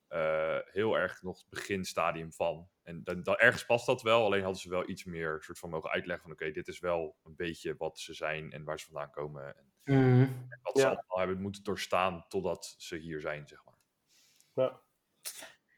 eh, 0.07 0.57
heel 0.65 0.97
erg 0.97 1.21
nog 1.21 1.37
het 1.37 1.49
beginstadium 1.49 2.33
van. 2.33 2.69
En 2.83 3.03
dan, 3.03 3.23
dan, 3.23 3.35
ergens 3.35 3.65
past 3.65 3.85
dat 3.85 4.01
wel, 4.01 4.25
alleen 4.25 4.43
hadden 4.43 4.61
ze 4.61 4.69
wel 4.69 4.89
iets 4.89 5.03
meer 5.03 5.41
soort 5.41 5.59
van 5.59 5.69
mogen 5.69 5.89
uitleggen 5.89 6.23
van 6.23 6.31
oké, 6.31 6.51
dit 6.51 6.67
is 6.67 6.79
wel 6.79 7.17
een 7.23 7.35
beetje 7.35 7.75
wat 7.77 7.99
ze 7.99 8.13
zijn 8.13 8.51
en 8.51 8.63
waar 8.63 8.79
ze 8.79 8.85
vandaan 8.85 9.11
komen. 9.11 9.57
En, 9.57 9.71
Mhm. 9.83 10.21
en 10.21 10.59
wat 10.61 10.79
ze 10.79 10.85
allemaal 10.85 11.17
hebben 11.17 11.41
moeten 11.41 11.63
doorstaan 11.63 12.25
totdat 12.27 12.75
ze 12.77 12.95
hier 12.97 13.19
zijn, 13.19 13.47
zeg 13.47 13.65
maar. 13.65 13.77
Ja. 14.53 14.81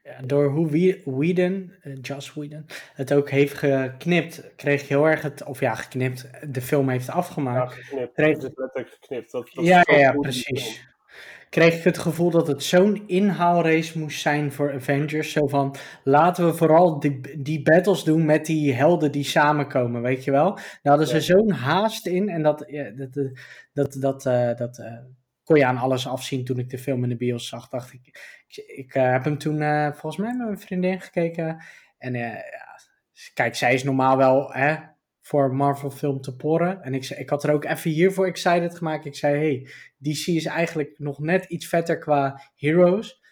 Ja, 0.05 0.21
door 0.25 0.49
hoe 0.49 0.69
Whe- 0.69 1.01
Whedon, 1.05 1.71
eh, 1.81 1.93
Joss 2.01 2.33
Whedon, 2.33 2.65
het 2.93 3.13
ook 3.13 3.29
heeft 3.29 3.53
geknipt, 3.53 4.43
kreeg 4.55 4.81
ik 4.81 4.87
heel 4.87 5.05
erg 5.07 5.21
het, 5.21 5.43
of 5.43 5.59
ja, 5.59 5.75
geknipt, 5.75 6.29
de 6.53 6.61
film 6.61 6.89
heeft 6.89 7.05
Ja, 7.07 7.13
afgemaakt. 7.13 7.73
geknipt. 7.73 8.13
Kreeg- 8.13 8.41
Het 8.41 8.53
letterlijk 8.57 8.97
geknipt. 9.01 9.31
Dat, 9.31 9.49
dat 9.53 9.65
Ja, 9.65 9.83
ja, 9.91 9.97
ja, 9.97 10.11
precies. 10.11 10.87
Kreeg 11.49 11.77
ik 11.77 11.83
het 11.83 11.97
gevoel 11.97 12.29
dat 12.29 12.47
het 12.47 12.63
zo'n 12.63 13.03
inhaalrace 13.07 13.99
moest 13.99 14.21
zijn 14.21 14.51
voor 14.51 14.73
Avengers. 14.73 15.31
Zo 15.31 15.47
van, 15.47 15.75
laten 16.03 16.45
we 16.45 16.53
vooral 16.53 16.99
die, 16.99 17.41
die 17.41 17.61
battles 17.61 18.03
doen 18.03 18.25
met 18.25 18.45
die 18.45 18.73
helden 18.73 19.11
die 19.11 19.23
samenkomen, 19.23 20.01
weet 20.01 20.23
je 20.23 20.31
wel. 20.31 20.53
Daar 20.55 20.65
hadden 20.81 21.07
ze 21.07 21.15
Ja. 21.15 21.21
zo'n 21.21 21.51
haast 21.51 22.07
in 22.07 22.29
en 22.29 22.41
dat, 22.43 22.63
ja, 22.67 22.89
dat, 22.89 23.29
dat, 23.73 23.95
dat, 23.99 24.25
eh, 24.25 24.55
dat 24.55 24.79
eh, 24.79 24.93
kon 25.45 25.57
je 25.57 25.65
aan 25.65 25.77
alles 25.77 26.07
afzien 26.07 26.45
toen 26.45 26.59
ik 26.59 26.69
de 26.69 26.77
film 26.77 27.03
in 27.03 27.09
de 27.09 27.15
bios 27.15 27.47
zag. 27.47 27.69
Dacht 27.69 27.93
ik, 27.93 28.07
ik, 28.47 28.63
ik 28.67 28.93
eh, 28.93 29.11
heb 29.11 29.23
hem 29.23 29.37
toen 29.37 29.61
eh, 29.61 29.91
volgens 29.91 30.17
mij 30.17 30.33
met 30.33 30.45
mijn 30.45 30.59
vriendin 30.59 31.01
gekeken. 31.01 31.63
En 31.97 32.15
eh, 32.15 32.21
ja, 32.21 32.79
kijk, 33.33 33.55
zij 33.55 33.73
is 33.73 33.83
normaal 33.83 34.17
wel 34.17 34.53
hè, 34.53 34.75
voor 35.21 35.55
Marvel 35.55 35.91
film 35.91 36.21
te 36.21 36.35
porren. 36.35 36.81
En 36.81 36.93
ik, 36.93 37.09
ik 37.09 37.29
had 37.29 37.43
er 37.43 37.53
ook 37.53 37.65
even 37.65 37.91
hiervoor 37.91 38.25
excited 38.25 38.77
gemaakt. 38.77 39.05
Ik 39.05 39.15
zei, 39.15 39.37
hey, 39.37 39.69
DC 39.97 40.27
is 40.27 40.45
eigenlijk 40.45 40.99
nog 40.99 41.19
net 41.19 41.45
iets 41.45 41.67
vetter 41.67 41.97
qua 41.97 42.41
heroes. 42.55 43.23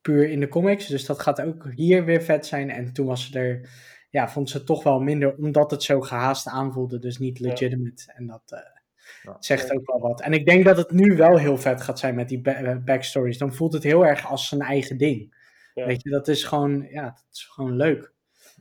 Puur 0.00 0.30
in 0.30 0.40
de 0.40 0.48
comics. 0.48 0.86
Dus 0.86 1.06
dat 1.06 1.20
gaat 1.20 1.40
ook 1.40 1.70
hier 1.74 2.04
weer 2.04 2.22
vet 2.22 2.46
zijn. 2.46 2.70
En 2.70 2.92
toen 2.92 3.06
was 3.06 3.26
ze 3.26 3.38
er, 3.38 3.70
ja, 4.10 4.28
vond 4.28 4.50
ze 4.50 4.56
het 4.56 4.66
toch 4.66 4.82
wel 4.82 5.00
minder. 5.00 5.36
Omdat 5.36 5.70
het 5.70 5.82
zo 5.82 6.00
gehaast 6.00 6.48
aanvoelde. 6.48 6.98
Dus 6.98 7.18
niet 7.18 7.40
legitimate. 7.40 8.12
En 8.14 8.26
dat 8.26 8.75
Ja. 9.22 9.36
zegt 9.40 9.72
ook 9.72 9.86
wel 9.86 10.00
wat. 10.00 10.20
En 10.20 10.32
ik 10.32 10.46
denk 10.46 10.64
dat 10.64 10.76
het 10.76 10.90
nu 10.90 11.16
wel 11.16 11.38
heel 11.38 11.58
vet 11.58 11.82
gaat 11.82 11.98
zijn 11.98 12.14
met 12.14 12.28
die 12.28 12.42
eh, 12.42 12.76
backstories. 12.84 13.38
Dan 13.38 13.54
voelt 13.54 13.72
het 13.72 13.82
heel 13.82 14.06
erg 14.06 14.26
als 14.26 14.48
zijn 14.48 14.60
eigen 14.60 14.96
ding. 14.98 15.34
Ja. 15.74 15.86
Weet 15.86 16.02
je, 16.02 16.10
dat 16.10 16.28
is 16.28 16.44
gewoon, 16.44 16.86
ja, 16.90 17.02
dat 17.04 17.24
is 17.32 17.44
gewoon 17.44 17.76
leuk. 17.76 18.12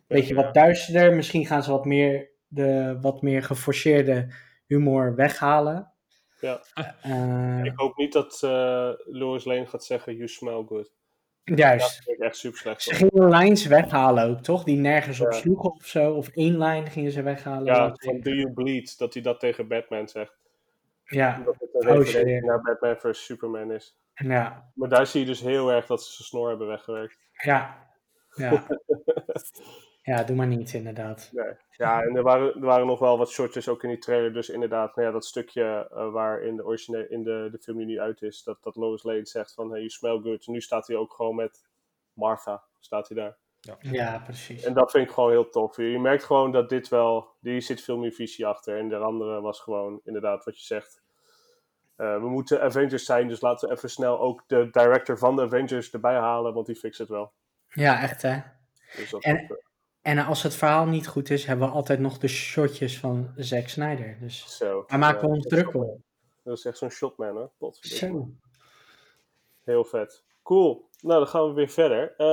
Beetje 0.08 0.36
Ja. 0.36 0.44
wat 0.44 0.54
duisterder. 0.54 1.16
Misschien 1.16 1.46
gaan 1.46 1.64
ze 1.64 1.72
wat 1.72 1.86
meer 1.86 2.30
de 2.48 2.98
wat 3.02 3.22
meer 3.22 3.44
geforceerde 3.44 4.34
humor 4.66 5.16
weghalen. 5.16 5.92
Ja. 6.40 6.62
Eh, 7.02 7.64
Ik 7.64 7.74
hoop 7.76 7.98
niet 7.98 8.14
dat 8.14 8.44
eh 8.44 8.90
Lois 9.06 9.46
Lane 9.46 9.66
gaat 9.66 9.84
zeggen, 9.86 10.16
you 10.16 10.28
smell 10.28 10.64
good. 10.68 10.92
Juist. 11.46 12.06
Dat 12.06 12.16
echt 12.20 12.38
super 12.38 12.60
slecht. 12.60 12.82
Ze 12.82 12.94
gingen 12.96 13.30
lines 13.30 13.66
weghalen 13.66 14.30
ook, 14.30 14.40
toch? 14.40 14.64
Die 14.64 14.78
nergens 14.78 15.20
op 15.20 15.34
sloegen 15.34 15.72
of 15.72 15.86
zo. 15.86 16.14
Of 16.14 16.28
één 16.28 16.58
lijn 16.58 16.92
gingen 16.92 17.12
ze 17.12 17.22
weghalen. 17.22 17.66
Ja, 17.66 17.92
van 17.96 18.20
do 18.22 18.32
you 18.32 18.52
bleed, 18.54 18.98
dat 18.98 19.14
hij 19.14 19.24
dat 19.24 19.40
tegen 19.40 19.68
Batman 19.68 20.08
zegt. 20.08 20.34
ja, 21.04 21.42
Dat 21.46 21.56
het 21.60 21.70
een 21.74 21.90
Oh, 21.92 21.98
referentie 21.98 22.34
shit. 22.36 22.44
naar 22.46 22.62
Batman 22.62 22.96
vs 22.98 23.26
Superman 23.26 23.72
is. 23.72 23.98
ja, 24.14 24.70
Maar 24.74 24.90
daar 24.90 25.08
zie 25.08 25.20
je 25.20 25.26
dus 25.26 25.42
heel 25.42 25.72
erg 25.72 25.86
dat 25.86 26.04
ze 26.04 26.12
zijn 26.14 26.28
snor 26.28 26.50
hebben 26.50 26.68
weggewerkt. 26.68 27.18
ja. 27.44 27.84
Ja. 28.36 28.66
ja, 30.06 30.24
doe 30.24 30.36
maar 30.36 30.48
niet, 30.48 30.74
inderdaad. 30.74 31.30
Nee. 31.34 31.54
Ja, 31.72 32.02
en 32.02 32.16
er 32.16 32.24
waren, 32.24 32.54
er 32.54 32.66
waren 32.66 32.88
nog 32.88 33.00
wel 33.00 33.18
wat 33.18 33.30
shortjes 33.30 33.68
ook 33.68 33.84
in 33.84 33.90
die 33.90 33.98
trailer. 33.98 34.34
Dus 34.34 34.50
inderdaad, 34.50 34.96
nou 34.96 35.08
ja, 35.08 35.14
dat 35.14 35.26
stukje 35.26 35.88
eh, 35.92 36.12
waar 36.12 36.42
in, 36.42 36.56
de, 36.56 36.66
originele, 36.66 37.10
in 37.10 37.24
de, 37.24 37.48
de 37.52 37.58
film 37.58 37.78
die 37.78 37.86
nu 37.86 38.00
uit 38.00 38.22
is, 38.22 38.44
dat, 38.44 38.58
dat 38.64 38.76
Lois 38.76 39.04
Lane 39.04 39.26
zegt 39.26 39.54
van, 39.54 39.70
hey, 39.70 39.78
you 39.78 39.90
smell 39.90 40.20
good. 40.24 40.46
En 40.46 40.52
nu 40.54 40.62
staat 40.62 40.88
hij 40.88 40.96
ook 40.96 41.14
gewoon 41.14 41.36
met 41.36 41.66
Martha, 42.14 42.64
staat 42.80 43.08
hij 43.08 43.18
daar. 43.18 43.38
Ja, 43.80 44.22
precies. 44.26 44.64
En 44.64 44.74
dat 44.74 44.92
vind 44.92 45.08
ik 45.08 45.14
gewoon 45.14 45.30
heel 45.30 45.50
tof. 45.50 45.78
Je 45.78 46.00
merkt 46.00 46.24
gewoon 46.24 46.52
dat 46.52 46.70
dit 46.70 46.88
wel, 46.88 47.30
hier 47.42 47.62
zit 47.62 47.82
veel 47.82 47.98
meer 47.98 48.12
visie 48.12 48.46
achter. 48.46 48.78
En 48.78 48.90
de 48.90 48.98
andere 48.98 49.42
was 49.42 49.60
gewoon 49.60 50.02
inderdaad 50.04 50.46
wat 50.46 50.60
je 50.60 50.66
zegt. 50.66 51.04
Eh, 51.96 52.20
we 52.20 52.30
moeten 52.30 52.62
Avengers 52.62 53.06
zijn, 53.06 53.28
dus 53.28 53.42
laten 53.42 53.70
we 53.70 53.76
even 53.76 53.90
snel 53.90 54.20
ook 54.20 54.44
de 54.48 54.70
director 54.72 55.18
van 55.18 55.36
de 55.36 55.42
Avengers 55.42 55.92
erbij 55.92 56.16
halen, 56.16 56.54
want 56.54 56.66
die 56.66 56.76
fixt 56.76 57.00
het 57.00 57.10
wel. 57.10 57.32
Ja, 57.70 58.02
echt 58.02 58.22
hè. 58.22 58.40
Dus 58.96 59.10
dat 59.10 59.24
En- 59.24 59.36
is, 59.44 59.50
eh, 59.50 59.58
En 60.06 60.18
als 60.26 60.44
het 60.44 60.56
verhaal 60.56 60.86
niet 60.86 61.08
goed 61.08 61.30
is, 61.30 61.46
hebben 61.46 61.68
we 61.68 61.74
altijd 61.74 62.00
nog 62.00 62.18
de 62.18 62.28
shotjes 62.28 63.00
van 63.00 63.32
Zack 63.36 63.68
Snyder. 63.68 64.18
Dus 64.20 64.58
Zo. 64.58 64.84
daar 64.88 65.00
maken 65.00 65.22
we 65.22 65.28
Ja, 65.28 65.34
ons 65.34 65.46
druk 65.46 65.74
om. 65.74 66.04
Dat 66.44 66.58
is 66.58 66.66
echt 66.66 66.78
zo'n 66.78 66.90
shotman, 66.90 67.38
hè? 67.38 67.46
Heel 69.64 69.84
vet. 69.86 70.24
Cool. 70.44 70.90
Nou, 71.02 71.20
dan 71.20 71.28
gaan 71.28 71.48
we 71.48 71.54
weer 71.54 71.70
verder. 71.70 72.12
Eh, 72.12 72.28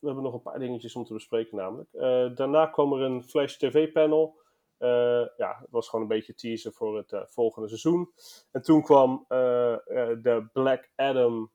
we 0.00 0.06
hebben 0.06 0.22
nog 0.22 0.34
een 0.34 0.42
paar 0.42 0.58
dingetjes 0.58 0.94
om 0.94 1.04
te 1.04 1.12
bespreken 1.12 1.56
namelijk. 1.56 1.88
Eh, 1.92 2.36
daarna 2.36 2.66
kwam 2.66 2.92
er 2.92 3.00
een 3.00 3.24
Flash 3.24 3.56
TV 3.56 3.92
panel. 3.92 4.40
Eh, 4.78 5.26
ja, 5.36 5.58
het 5.60 5.70
was 5.70 5.88
gewoon 5.88 6.04
een 6.04 6.16
beetje 6.16 6.34
teaser 6.34 6.72
voor 6.72 6.96
het 6.96 7.30
volgende 7.30 7.68
seizoen. 7.68 8.12
En 8.50 8.62
toen 8.62 8.82
kwam 8.82 9.24
de 9.28 10.48
Black 10.52 10.90
Adam 10.96 11.50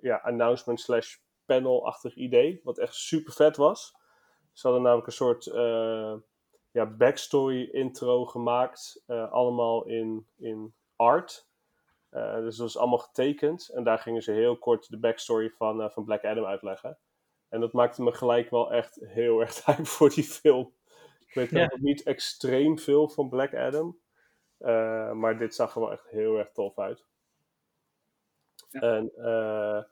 ja, 0.00 0.20
announcement 0.22 0.80
slash 0.80 1.16
panel-achtig 1.44 2.14
idee. 2.14 2.60
Wat 2.64 2.78
echt 2.78 2.94
super 2.94 3.32
vet 3.32 3.56
was. 3.56 4.04
Ze 4.56 4.66
hadden 4.66 4.82
namelijk 4.82 5.06
een 5.06 5.12
soort 5.12 5.46
eh, 5.46 6.14
ja, 6.70 6.86
backstory 6.86 7.62
intro 7.62 8.24
gemaakt. 8.24 9.02
eh, 9.06 9.32
allemaal 9.32 9.84
in, 9.86 10.26
in 10.36 10.74
art. 10.96 11.48
Eh, 12.10 12.34
dus 12.36 12.56
dat 12.56 12.66
was 12.66 12.78
allemaal 12.78 12.98
getekend. 12.98 13.68
En 13.68 13.84
daar 13.84 13.98
gingen 13.98 14.22
ze 14.22 14.32
heel 14.32 14.58
kort 14.58 14.90
de 14.90 14.98
backstory 14.98 15.50
van, 15.50 15.90
van 15.90 16.04
Black 16.04 16.24
Adam 16.24 16.44
uitleggen. 16.44 16.98
En 17.48 17.60
dat 17.60 17.72
maakte 17.72 18.02
me 18.02 18.12
gelijk 18.12 18.50
wel 18.50 18.72
echt 18.72 18.98
heel 19.02 19.40
erg 19.44 19.64
hype 19.64 19.84
voor 19.84 20.10
die 20.10 20.24
film. 20.24 20.74
Ik 21.28 21.34
weet 21.34 21.50
Ja. 21.50 21.66
nog 21.66 21.78
niet 21.80 22.02
extreem 22.02 22.78
veel 22.78 23.08
van 23.08 23.28
Black 23.28 23.54
Adam. 23.54 23.98
maar 25.18 25.38
dit 25.38 25.54
zag 25.54 25.74
er 25.74 25.80
wel 25.80 25.92
echt 25.92 26.08
heel 26.08 26.36
erg 26.38 26.50
tof 26.52 26.78
uit. 26.78 27.04
En 28.70 29.12
eh, 29.16 29.76
eh, 29.78 29.84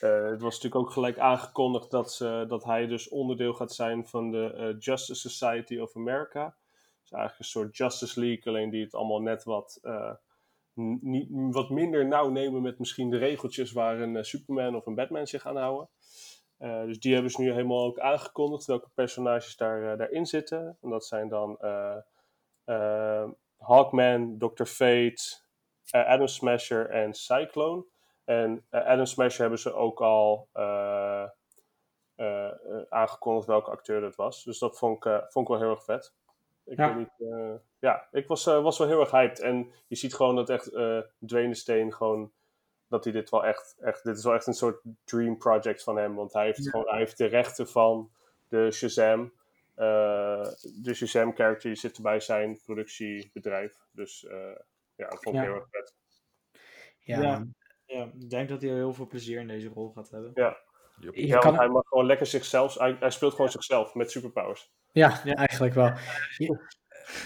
het 0.00 0.40
was 0.40 0.54
natuurlijk 0.54 0.74
ook 0.74 0.90
gelijk 0.90 1.18
aangekondigd 1.18 1.90
dat, 1.90 2.12
ze, 2.12 2.44
dat 2.48 2.64
hij 2.64 2.86
dus 2.86 3.08
onderdeel 3.08 3.54
gaat 3.54 3.72
zijn 3.72 4.06
van 4.06 4.30
de 4.30 4.52
eh, 4.52 4.74
Justice 4.78 5.28
Society 5.28 5.78
of 5.78 5.96
America. 5.96 6.56
Dus 7.02 7.10
eigenlijk 7.10 7.38
een 7.38 7.44
soort 7.44 7.76
Justice 7.76 8.20
League, 8.20 8.44
alleen 8.44 8.70
die 8.70 8.84
het 8.84 8.94
allemaal 8.94 9.20
net 9.22 9.44
wat, 9.44 9.78
eh, 9.82 10.14
wat 11.50 11.70
minder 11.70 12.06
nauw 12.06 12.28
nemen 12.28 12.62
met 12.62 12.78
misschien 12.78 13.10
de 13.10 13.18
regeltjes 13.18 13.72
waar 13.72 14.00
een 14.00 14.16
eh, 14.16 14.22
Superman 14.22 14.76
of 14.76 14.86
een 14.86 14.94
Batman 14.94 15.26
zich 15.26 15.46
aan 15.46 15.56
houden. 15.56 15.88
Eh, 16.58 16.84
dus 16.84 17.00
die 17.00 17.12
hebben 17.12 17.30
ze 17.30 17.40
nu 17.40 17.52
helemaal 17.52 17.84
ook 17.84 17.98
aangekondigd 17.98 18.64
welke 18.64 18.88
personages 18.94 19.56
daar, 19.56 19.92
eh, 19.92 19.98
daarin 19.98 20.26
zitten. 20.26 20.78
En 20.80 20.90
dat 20.90 21.06
zijn 21.06 21.28
dan 21.28 21.56
eh, 21.58 21.96
eh, 22.64 23.28
Hawkman, 23.58 24.38
Dr. 24.38 24.64
Fate, 24.64 25.22
eh, 25.90 26.06
Adam 26.06 26.26
Smasher 26.26 26.90
en 26.90 27.14
Cyclone. 27.14 27.84
En 28.28 28.64
eh, 28.68 28.84
Adam 28.86 29.06
Smasher 29.06 29.40
hebben 29.40 29.58
ze 29.58 29.72
ook 29.74 30.00
al 30.00 30.48
eh, 30.52 31.24
eh, 32.14 32.52
aangekondigd 32.88 33.46
welke 33.46 33.70
acteur 33.70 34.00
dat 34.00 34.14
was. 34.16 34.44
Dus 34.44 34.58
dat 34.58 34.78
vond 34.78 35.04
ik, 35.04 35.12
vond 35.28 35.48
ik 35.48 35.52
wel 35.54 35.60
heel 35.62 35.70
erg 35.70 35.84
vet. 35.84 36.14
Ik 36.64 36.78
Ja. 36.78 36.86
weet 36.94 36.96
niet, 36.96 37.30
eh, 37.32 37.54
ja, 37.78 38.08
ik 38.10 38.26
was, 38.26 38.44
was 38.44 38.78
wel 38.78 38.88
heel 38.88 39.00
erg 39.00 39.10
hyped. 39.10 39.40
En 39.40 39.72
je 39.86 39.96
ziet 39.96 40.14
gewoon 40.14 40.36
dat 40.36 40.50
echt 40.50 40.66
eh 40.72 41.00
Dwayne 41.26 41.54
Steen 41.54 41.94
gewoon 41.94 42.32
dat 42.88 43.04
hij 43.04 43.12
dit 43.12 43.30
wel 43.30 43.44
echt, 43.44 43.76
echt, 43.80 44.04
dit 44.04 44.16
is 44.16 44.24
wel 44.24 44.34
echt 44.34 44.46
een 44.46 44.54
soort 44.54 44.80
dream 45.04 45.36
project 45.38 45.82
van 45.82 45.96
hem. 45.96 46.14
Want 46.14 46.32
hij 46.32 46.44
heeft 46.44 46.68
gewoon, 46.70 46.88
hij 46.88 46.98
heeft 46.98 47.18
de 47.18 47.26
rechten 47.26 47.68
van 47.68 48.10
de 48.48 48.70
Shazam. 48.70 49.32
eh, 49.74 50.48
de 50.82 50.94
Shazam 50.94 51.34
character 51.34 51.68
die 51.70 51.78
zit 51.78 52.02
bij 52.02 52.20
zijn 52.20 52.60
productiebedrijf. 52.64 53.76
Dus 53.90 54.24
eh, 54.26 54.36
ja, 54.96 55.08
dat 55.08 55.22
vond 55.22 55.36
ik 55.36 55.42
Ja. 55.42 55.48
heel 55.48 55.54
erg 55.54 55.68
vet. 55.70 55.94
Ja, 56.98 57.20
Ja. 57.20 57.44
Ja, 57.88 58.10
ik 58.20 58.30
denk 58.30 58.48
dat 58.48 58.62
hij 58.62 58.70
heel 58.70 58.92
veel 58.94 59.06
plezier 59.06 59.40
in 59.40 59.48
deze 59.48 59.68
rol 59.74 59.92
gaat 59.94 60.10
hebben. 60.10 60.30
Ja, 60.34 60.56
Je 61.00 61.26
ja 61.26 61.28
want 61.30 61.44
kan, 61.44 61.56
hij 61.56 61.68
mag 61.68 61.82
gewoon 61.88 62.06
lekker 62.06 62.26
zichzelf, 62.26 62.78
hij, 62.78 62.96
hij 63.00 63.10
speelt 63.10 63.34
gewoon 63.34 63.50
zichzelf 63.50 63.94
met 63.94 64.10
superpowers. 64.10 64.70
ja, 64.92 65.20
Ja. 65.24 65.34
eigenlijk 65.34 65.74
wel. 65.74 65.92
Je, 66.36 66.58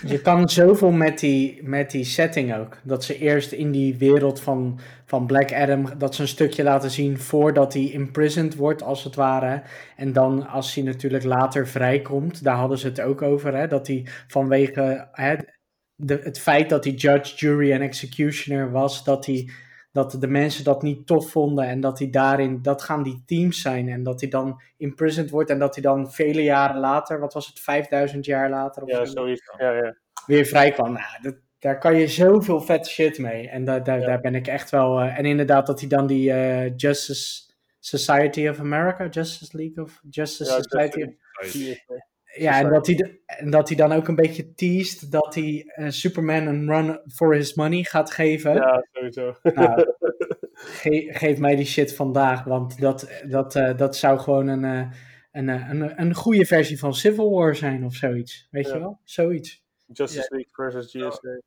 je 0.07 0.21
kan 0.21 0.49
zoveel 0.49 0.91
met 0.91 1.19
die, 1.19 1.63
met 1.63 1.91
die 1.91 2.05
setting 2.05 2.55
ook. 2.55 2.79
Dat 2.83 3.05
ze 3.05 3.19
eerst 3.19 3.53
in 3.53 3.71
die 3.71 3.97
wereld 3.97 4.41
van, 4.41 4.81
van 5.05 5.27
Black 5.27 5.53
Adam, 5.53 5.99
dat 5.99 6.15
ze 6.15 6.23
een 6.23 6.29
stukje 6.29 6.63
laten 6.63 6.91
zien 6.91 7.19
voordat 7.19 7.73
hij 7.73 7.91
imprisoned 7.91 8.55
wordt, 8.55 8.83
als 8.83 9.05
het 9.05 9.15
ware. 9.15 9.63
En 9.97 10.13
dan 10.13 10.47
als 10.47 10.75
hij 10.75 10.85
natuurlijk 10.85 11.25
later 11.25 11.69
vrijkomt, 11.69 12.45
daar 12.45 12.57
hadden 12.57 12.79
ze 12.79 12.87
het 12.87 13.01
ook 13.01 13.23
over, 13.23 13.57
hè, 13.57 13.69
dat 13.69 13.87
hij 13.87 14.07
vanwege 14.27 15.09
hè, 15.13 15.37
de, 15.95 16.21
het 16.23 16.39
feit 16.41 16.69
dat 16.69 16.85
hij 16.85 16.93
judge, 16.93 17.35
jury 17.37 17.73
en 17.73 17.81
executioner 17.81 18.71
was, 18.71 19.05
dat 19.05 19.27
hij 19.27 19.51
dat 19.93 20.17
de 20.21 20.27
mensen 20.27 20.65
dat 20.65 20.83
niet 20.83 21.07
tof 21.07 21.31
vonden 21.31 21.65
en 21.67 21.81
dat 21.81 21.99
hij 21.99 22.11
daarin, 22.11 22.63
dat 22.63 22.83
gaan 22.83 23.03
die 23.03 23.23
teams 23.27 23.61
zijn 23.61 23.89
en 23.89 24.03
dat 24.03 24.21
hij 24.21 24.31
dan 24.31 24.63
imprisoned 24.77 25.31
wordt 25.31 25.51
en 25.51 25.59
dat 25.59 25.75
hij 25.75 25.83
dan 25.83 26.13
vele 26.13 26.43
jaren 26.43 26.81
later, 26.81 27.21
wat 27.21 27.33
was 27.35 27.47
het, 27.47 27.61
5000 27.61 28.25
jaar 28.25 28.51
later 28.51 28.83
of 28.83 28.89
Ja, 28.91 29.05
zo, 29.05 29.13
zoiets. 29.13 29.43
Ja, 29.59 29.71
ja. 29.73 29.97
weer 30.27 30.45
vrij 30.45 30.71
kwam. 30.71 30.93
Nou, 30.93 31.23
dat, 31.23 31.35
daar 31.59 31.79
kan 31.79 31.97
je 31.97 32.07
zoveel 32.09 32.61
vet 32.61 32.87
shit 32.87 33.19
mee 33.19 33.49
en 33.49 33.65
daar 33.65 33.85
daar 33.85 34.01
Ja. 34.01 34.07
daar 34.07 34.21
ben 34.21 34.35
ik 34.35 34.47
echt 34.47 34.71
wel, 34.71 35.01
eh, 35.01 35.19
en 35.19 35.25
inderdaad 35.25 35.67
dat 35.67 35.81
hij 35.81 35.89
dan 35.89 36.07
die 36.07 36.33
eh, 36.33 36.77
Justice 36.77 37.51
Society 37.81 38.49
of 38.49 38.59
America, 38.59 39.07
Justice 39.09 39.57
League 39.57 39.85
of 39.85 40.01
Justice 40.11 40.51
Society, 40.53 40.99
Justice- 41.41 42.11
ja, 42.39 42.61
en 42.61 42.71
dat, 42.71 42.87
hij, 42.87 43.21
en 43.27 43.51
dat 43.51 43.69
hij 43.69 43.77
dan 43.77 43.93
ook 43.93 44.09
een 44.09 44.15
beetje 44.15 44.55
teased 44.55 45.11
dat 45.13 45.35
hij 45.35 45.65
eh, 45.67 45.89
Superman 45.89 46.47
een 46.47 46.69
run 46.71 47.01
for 47.15 47.35
his 47.35 47.55
money 47.55 47.83
gaat 47.83 48.11
geven. 48.11 48.55
Ja, 48.55 48.87
sowieso. 48.93 49.37
Nou, 49.43 49.87
ge- 50.81 51.09
geef 51.13 51.39
mij 51.39 51.57
die 51.57 51.65
shit 51.67 51.95
vandaag, 51.95 52.45
want 52.45 52.81
dat, 52.81 53.23
dat, 53.29 53.55
eh, 53.57 53.77
dat 53.77 53.97
zou 53.97 54.19
gewoon 54.19 54.47
een, 54.49 54.65
eh, 54.65 54.91
een, 55.33 55.49
een, 55.49 56.01
een 56.01 56.15
goede 56.15 56.45
versie 56.47 56.79
van 56.79 56.95
Civil 56.95 57.31
War 57.31 57.57
zijn 57.57 57.85
of 57.85 57.95
zoiets. 57.95 58.49
Weet 58.51 58.67
Ja. 58.67 58.75
je 58.75 58.81
wel? 58.81 59.01
Zoiets. 59.05 59.63
Justice 59.87 60.27
League 60.35 60.53
versus 60.53 60.91
GSA. 60.91 61.41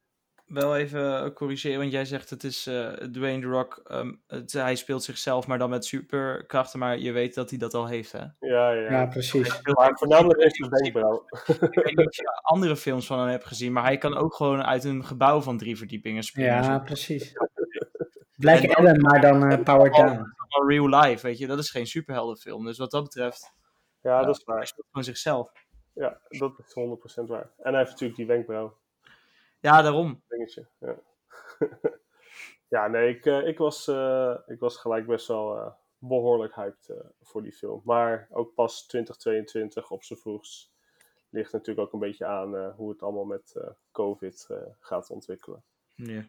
Wel 0.46 0.78
even 0.78 1.24
eh, 1.24 1.34
corrigeren, 1.34 1.80
want 1.80 1.92
jij 1.92 2.06
zegt 2.06 2.30
het 2.30 2.44
is 2.44 2.68
eh, 2.68 2.88
Dwayne 2.92 3.42
The 3.42 3.48
Rock. 3.48 3.82
ehm, 3.88 4.14
het, 4.28 4.52
hij 4.54 4.76
speelt 4.76 5.04
zichzelf, 5.04 5.48
maar 5.48 5.58
dan 5.58 5.70
met 5.70 5.86
superkrachten. 5.86 6.80
Maar 6.80 6.98
je 7.00 7.12
weet 7.12 7.34
dat 7.36 7.50
hij 7.50 7.60
dat 7.60 7.74
al 7.74 7.88
heeft, 7.88 8.12
hè? 8.12 8.20
Ja, 8.40 8.72
ja. 8.72 8.92
Ja, 8.92 9.06
precies. 9.06 9.62
Maar 9.64 9.92
voornamelijk 9.98 10.40
is 10.40 10.58
het 10.58 10.70
wenkbrauw. 10.82 11.26
Ik 11.48 11.60
weet 11.84 11.96
niet 11.96 12.08
of 12.08 12.16
je 12.16 12.40
andere 12.42 12.76
films 12.76 13.06
van 13.06 13.20
hem 13.20 13.28
hebt 13.28 13.46
gezien, 13.46 13.72
maar 13.74 13.84
hij 13.84 13.98
kan 13.98 14.18
ook 14.18 14.34
gewoon 14.36 14.64
uit 14.64 14.84
een 14.84 15.06
gebouw 15.06 15.42
van 15.42 15.58
drie 15.58 15.78
verdiepingen 15.78 16.24
springen. 16.24 16.64
Ja, 16.64 16.80
precies. 16.80 17.32
Black 18.38 18.60
En 18.62 18.68
dan- 18.68 18.76
Adam, 18.76 19.02
maar 19.02 19.22
dan 19.22 19.50
eh, 19.52 19.64
powered 19.64 19.94
down. 19.96 20.34
Real 20.68 20.90
life, 20.90 21.28
weet 21.28 21.38
je. 21.38 21.48
Dat 21.48 21.60
is 21.60 21.70
geen 21.72 21.88
superheldenfilm. 21.88 22.66
Dus 22.66 22.78
wat 22.78 22.92
dat 22.92 23.04
betreft, 23.04 23.54
Ja, 24.02 24.24
dat 24.24 24.36
is 24.38 24.42
hij 24.46 24.56
waar. 24.56 24.68
speelt 24.68 24.88
gewoon 24.88 25.04
zichzelf. 25.06 25.52
Ja, 25.94 26.20
dat 26.28 26.54
is 26.60 26.74
100% 27.24 27.28
waar. 27.28 27.50
En 27.58 27.70
hij 27.72 27.78
heeft 27.78 27.90
natuurlijk 27.92 28.18
die 28.18 28.28
wenkbrauw. 28.28 28.78
Ja, 29.66 29.82
daarom. 29.82 30.24
dingetje. 30.28 30.68
Ja, 30.80 30.96
ja 32.76 32.88
nee, 32.88 33.16
ik, 33.16 33.26
eh, 33.26 33.48
ik, 33.48 33.58
was, 33.58 33.88
eh, 33.88 34.36
ik 34.46 34.60
was 34.60 34.78
gelijk 34.78 35.08
best 35.08 35.28
wel 35.28 35.58
eh, 35.58 35.72
behoorlijk 35.98 36.56
hyped 36.56 36.94
voor 37.22 37.42
die 37.42 37.52
film. 37.52 37.82
Maar 37.84 38.28
ook 38.32 38.54
pas 38.54 38.86
2022 38.88 39.92
op 39.92 40.04
z'n 40.04 40.16
vroegst 40.16 40.74
ligt 41.30 41.52
natuurlijk 41.52 41.88
ook 41.88 41.94
een 41.94 42.00
beetje 42.00 42.26
aan 42.26 42.72
hoe 42.72 42.90
het 42.90 43.02
allemaal 43.02 43.26
met 43.26 43.56
COVID 43.92 44.50
gaat 44.80 45.10
ontwikkelen. 45.10 45.64
Ja. 45.96 46.24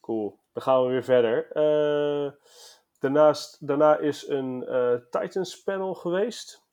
Cool. 0.00 0.38
Dan 0.52 0.62
gaan 0.62 0.82
we 0.82 0.90
weer 0.90 1.04
verder. 1.04 1.48
Daarnaast, 2.98 3.66
daarna 3.66 3.98
is 3.98 4.28
een 4.28 4.64
Titans 5.10 5.62
panel 5.62 5.94
geweest. 5.94 6.64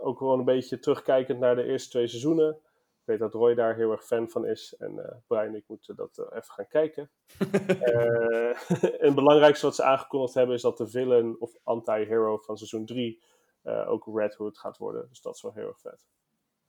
Ook 0.00 0.18
gewoon 0.18 0.38
een 0.38 0.44
beetje 0.44 0.78
terugkijkend 0.78 1.38
naar 1.38 1.56
de 1.56 1.64
eerste 1.64 1.90
twee 1.90 2.06
seizoenen. 2.06 2.60
Ik 3.02 3.08
weet 3.08 3.18
dat 3.18 3.34
Roy 3.34 3.54
daar 3.54 3.74
heel 3.74 3.90
erg 3.90 4.04
fan 4.04 4.28
van 4.28 4.46
is. 4.46 4.74
En 4.78 4.98
eh 4.98 5.16
Brian 5.26 5.46
en 5.46 5.54
ik 5.54 5.64
moeten 5.66 5.96
dat 5.96 6.18
eh, 6.18 6.24
even 6.24 6.52
gaan 6.52 6.68
kijken. 6.68 7.10
Eh, 7.82 8.48
en 9.00 9.06
het 9.06 9.14
belangrijkste 9.14 9.66
wat 9.66 9.74
ze 9.74 9.82
aangekondigd 9.82 10.34
hebben 10.34 10.54
is 10.54 10.62
dat 10.62 10.76
de 10.76 10.88
villain 10.88 11.40
of 11.40 11.56
anti-hero 11.62 12.38
van 12.38 12.56
seizoen 12.56 12.86
3 12.86 13.22
eh, 13.62 13.90
ook 13.90 14.10
Red 14.14 14.34
Hood 14.34 14.58
gaat 14.58 14.76
worden. 14.76 15.08
Dus 15.08 15.20
dat 15.20 15.34
is 15.34 15.42
wel 15.42 15.52
heel 15.52 15.66
erg 15.66 15.80
vet. 15.80 16.06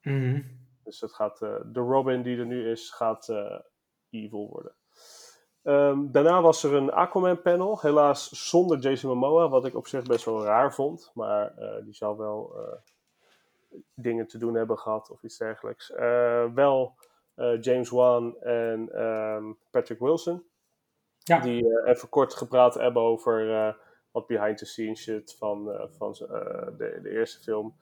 Mhm. 0.02 0.42
Dus 0.84 1.02
het 1.02 1.14
gaat, 1.14 1.40
de 1.40 1.80
Robin 1.80 2.22
die 2.22 2.38
er 2.38 2.46
nu 2.46 2.70
is, 2.70 2.92
gaat 2.92 3.30
evil 4.10 4.50
worden. 4.50 4.76
Ehm, 5.64 6.12
daarna 6.12 6.42
was 6.42 6.64
er 6.64 6.74
een 6.74 6.92
Aquaman 6.92 7.42
panel, 7.42 7.80
helaas 7.82 8.50
zonder 8.50 8.78
Jason 8.80 9.18
Momoa, 9.18 9.50
wat 9.50 9.66
ik 9.66 9.76
op 9.76 9.88
zich 9.88 10.04
best 10.04 10.26
wel 10.26 10.44
raar 10.44 10.74
vond. 10.74 11.12
Maar 11.14 11.54
die 11.84 11.94
zal 11.94 12.18
wel 12.18 12.56
dingen 13.96 14.28
te 14.28 14.38
doen 14.38 14.56
hebben 14.56 14.78
gehad 14.78 15.10
of 15.10 15.24
iets 15.24 15.38
dergelijks. 15.38 15.92
Eh, 15.92 16.54
wel 16.54 16.96
eh, 17.36 17.62
James 17.62 17.90
Wan 17.90 18.42
en 18.42 18.90
ehm, 18.94 19.54
Patrick 19.72 20.00
Wilson. 20.00 20.44
Ja. 21.18 21.40
Die 21.40 21.80
eh, 21.80 21.90
even 21.90 22.10
kort 22.10 22.34
gepraat 22.34 22.74
hebben 22.74 23.02
over 23.02 23.76
wat 24.12 24.28
behind 24.28 24.58
the 24.58 24.66
scenes 24.66 25.02
shit 25.02 25.36
van, 25.38 25.90
van 25.98 26.12
de, 26.12 27.00
de 27.02 27.10
eerste 27.10 27.40
film. 27.40 27.76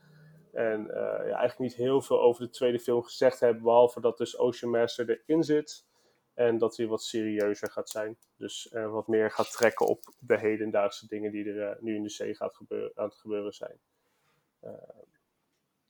En 0.53 0.87
ja, 0.93 1.21
eigenlijk 1.21 1.59
niet 1.59 1.75
heel 1.75 2.01
veel 2.01 2.21
over 2.21 2.43
de 2.43 2.49
tweede 2.49 2.79
film 2.79 3.03
gezegd 3.03 3.39
hebben, 3.39 3.63
behalve 3.63 4.01
dat 4.01 4.17
dus 4.17 4.37
Ocean 4.37 4.71
Master 4.71 5.09
erin 5.09 5.43
zit. 5.43 5.85
En 6.33 6.57
dat 6.57 6.77
hij 6.77 6.87
wat 6.87 7.03
serieuzer 7.03 7.71
gaat 7.71 7.89
zijn. 7.89 8.17
Dus 8.37 8.69
wat 8.71 9.07
meer 9.07 9.31
gaat 9.31 9.51
trekken 9.51 9.85
op 9.85 9.99
de 10.19 10.37
hedendaagse 10.37 11.07
dingen 11.07 11.31
die 11.31 11.53
er 11.53 11.77
nu 11.79 11.95
in 11.95 12.03
de 12.03 12.09
zee 12.09 12.35
gaat 12.35 12.55
gebeuren, 12.55 12.91
aan 12.95 13.05
het 13.05 13.15
gebeuren 13.15 13.53
zijn. 13.53 13.79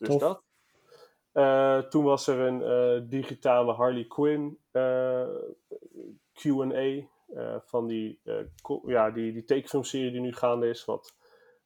Dus 0.02 0.10
Tof. 0.10 0.20
dat. 0.20 0.43
Eh, 1.32 1.78
toen 1.89 2.04
was 2.04 2.28
er 2.28 2.39
een 2.39 2.64
eh, 2.64 3.10
digitale 3.10 3.74
Harley 3.74 4.06
Quinn 4.06 4.60
eh, 4.72 5.28
Q&A 6.34 7.08
eh, 7.36 7.56
van 7.66 7.88
die, 7.88 8.20
eh, 8.24 8.45
ja, 8.86 9.12
die, 9.12 9.34
die 9.34 9.43
tekenfilmserie 9.43 10.12
die 10.12 10.22
nu 10.22 10.34
gaande 10.34 10.70
is, 10.70 10.86
wat 10.86 11.16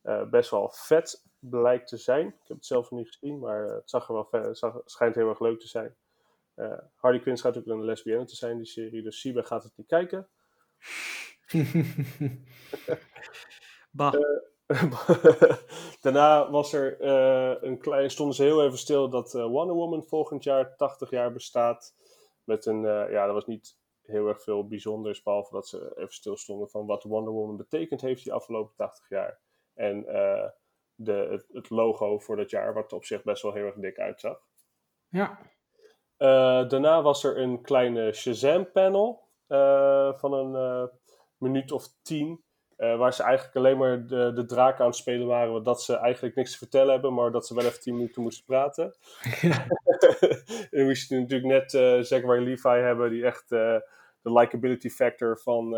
eh, 0.02 0.30
best 0.30 0.50
wel 0.50 0.70
vet 0.74 1.26
blijkt 1.40 1.88
te 1.88 1.98
zijn. 1.98 2.28
Ik 2.28 2.48
heb 2.48 2.58
het 2.58 2.66
zelf 2.66 2.90
nog 2.92 3.00
niet 3.00 3.16
gezien, 3.18 3.40
maar 3.40 3.64
het 3.64 3.90
zag 3.90 4.08
er 4.08 4.14
wel 4.14 4.26
vet, 4.26 4.46
het 4.46 4.58
zag, 4.58 4.82
schijnt 4.86 5.16
heel 5.16 5.30
erg 5.30 5.40
leuk 5.40 5.60
te 5.60 5.68
zijn. 5.68 5.96
Eh, 6.54 6.78
Harley 6.96 7.20
Quinn 7.22 7.38
schijnt 7.38 7.58
ook 7.58 7.66
een 7.66 7.86
lesbienne 7.86 8.26
te 8.26 8.36
zijn, 8.36 8.58
die 8.58 8.66
serie, 8.66 9.02
dus 9.02 9.20
Siebe 9.20 9.44
gaat 9.44 9.64
het 9.64 9.74
niet 9.78 9.88
kijken. 9.88 10.28
Bah. 13.92 14.14
Daarna 16.02 16.50
was 16.50 16.74
er 16.74 17.00
eh, 17.02 17.56
een 17.62 17.78
klein, 17.78 18.12
stonden 18.12 18.36
ze 18.36 18.44
heel 18.44 18.64
even 18.64 18.78
stil 18.78 19.10
dat 19.10 19.36
eh, 19.36 19.46
Wonder 19.46 19.76
Woman 19.76 20.04
volgend 20.04 20.44
jaar 20.44 20.76
80 20.76 21.10
jaar 21.10 21.32
bestaat. 21.32 21.96
Met 22.44 22.66
een, 22.66 22.86
eh, 22.86 23.12
ja, 23.12 23.26
dat 23.26 23.34
was 23.34 23.46
niet 23.46 23.78
heel 24.02 24.28
erg 24.28 24.44
veel 24.44 24.68
bijzonders, 24.68 25.24
behalve 25.24 25.54
dat 25.54 25.68
ze 25.68 25.92
even 25.96 26.14
stil 26.14 26.38
stonden 26.38 26.70
van 26.70 26.86
wat 26.86 27.04
Wonder 27.04 27.34
Woman 27.34 27.58
betekend 27.58 28.02
heeft 28.02 28.24
die 28.24 28.34
afgelopen 28.34 28.76
80 28.76 29.10
jaar. 29.10 29.40
En 29.74 30.04
de, 30.96 31.28
het, 31.32 31.48
het 31.52 31.70
logo 31.70 32.20
voor 32.20 32.36
dat 32.36 32.50
jaar, 32.50 32.74
wat 32.74 32.94
op 32.94 33.06
zich 33.06 33.24
best 33.24 33.42
wel 33.42 33.54
heel 33.54 33.66
erg 33.66 33.76
dik 33.76 34.00
uitzag. 34.00 34.42
ja. 35.08 35.40
Daarna 36.68 37.02
was 37.02 37.24
er 37.24 37.38
een 37.38 37.62
kleine 37.62 38.14
Shazam-panel 38.14 39.28
van 40.18 40.34
een 40.34 40.90
minuut 41.38 41.72
of 41.72 41.88
tien. 42.02 42.45
Eh, 42.76 42.98
waar 42.98 43.14
ze 43.14 43.24
eigenlijk 43.24 43.56
alleen 43.56 43.78
maar 43.78 44.08
de, 44.08 44.32
de 44.34 44.46
draak 44.46 44.80
aan 44.80 44.86
het 44.86 44.96
spelen 44.96 45.28
waren. 45.28 45.64
Dat 45.64 45.84
ze 45.84 45.98
eigenlijk 45.98 46.36
niks 46.36 46.52
te 46.52 46.58
vertellen 46.58 46.92
hebben, 46.92 47.14
maar 47.14 47.32
dat 47.32 47.48
ze 47.48 47.56
wel 47.56 47.66
even 47.66 47.80
tien 47.80 47.96
minuten 47.96 48.22
moesten 48.22 48.46
praten. 48.46 48.84
en 50.72 50.80
we 50.80 50.84
moesten 50.84 51.20
natuurlijk 51.20 51.52
net 51.52 51.74
eh 51.74 52.02
Zachary 52.02 52.44
Levi 52.44 52.70
hebben, 52.70 53.10
die 53.10 53.26
echt 53.26 53.52
eh, 53.52 53.78
de 54.22 54.34
likability 54.34 54.90
factor 54.90 55.40
van, 55.40 55.70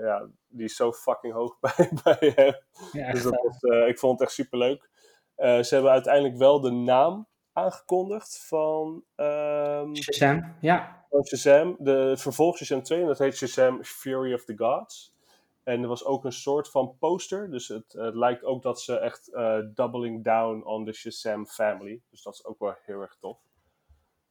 ja, 0.00 0.28
die 0.48 0.64
is 0.64 0.76
zo 0.76 0.92
fucking 0.92 1.32
hoog 1.32 1.58
bij, 1.60 1.90
bij 2.02 2.32
hem. 2.34 2.54
ja 2.92 3.12
Dus 3.12 3.22
dat 3.22 3.42
was, 3.42 3.86
ik 3.88 3.98
vond 3.98 4.18
het 4.18 4.28
echt 4.28 4.36
superleuk. 4.36 4.90
Eh 5.36 5.62
ze 5.62 5.74
hebben 5.74 5.92
uiteindelijk 5.92 6.36
wel 6.36 6.60
de 6.60 6.70
naam 6.70 7.28
aangekondigd 7.52 8.44
van, 8.46 9.04
ehm 9.14 9.94
Shazam, 9.94 10.56
ja. 10.60 11.04
van 11.10 11.26
Shazam. 11.26 11.76
De, 11.78 11.90
het 11.90 12.20
vervolg 12.20 12.56
Shazam 12.56 12.82
2, 12.82 13.00
en 13.00 13.06
dat 13.06 13.18
heet 13.18 13.36
Shazam 13.36 13.84
Fury 13.84 14.34
of 14.34 14.44
the 14.44 14.56
Gods. 14.56 15.14
En 15.62 15.82
er 15.82 15.88
was 15.88 16.04
ook 16.04 16.24
een 16.24 16.32
soort 16.32 16.68
van 16.70 16.96
poster. 16.98 17.50
Dus 17.50 17.68
het, 17.68 17.92
het 17.92 18.14
lijkt 18.14 18.44
ook 18.44 18.62
dat 18.62 18.80
ze 18.80 18.98
echt 18.98 19.28
eh, 19.32 19.58
doubling 19.74 20.24
down 20.24 20.62
on 20.64 20.84
the 20.84 20.92
Shazam 20.92 21.46
family. 21.46 22.00
Dus 22.10 22.22
dat 22.22 22.34
is 22.34 22.44
ook 22.44 22.58
wel 22.58 22.74
heel 22.82 23.00
erg 23.00 23.16
tof. 23.20 23.38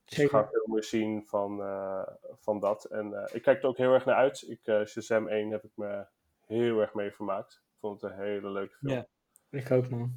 Dus 0.06 0.16
Zeker. 0.18 0.32
gaan 0.32 0.50
veel 0.52 0.68
meer 0.68 0.84
zien 0.84 1.24
van, 1.28 1.62
eh, 1.62 2.08
van 2.40 2.60
dat. 2.60 2.86
En 2.86 3.14
eh, 3.14 3.36
ik 3.36 3.42
kijk 3.42 3.62
er 3.62 3.68
ook 3.68 3.78
heel 3.78 3.94
erg 3.94 4.06
naar 4.06 4.16
uit. 4.16 4.50
Ik, 4.50 4.60
eh, 4.64 4.86
Shazam 4.86 5.28
1 5.28 5.50
heb 5.52 5.64
ik 5.64 5.72
me 5.76 6.06
heel 6.46 6.80
erg 6.80 6.94
mee 6.94 7.12
vermaakt. 7.12 7.54
Ik 7.54 7.78
vond 7.80 8.02
het 8.02 8.12
een 8.12 8.18
hele 8.18 8.50
leuke 8.50 8.76
film. 8.76 8.94
Ja. 8.94 9.08
Ik 9.50 9.72
ook, 9.72 9.90
man. 9.90 10.14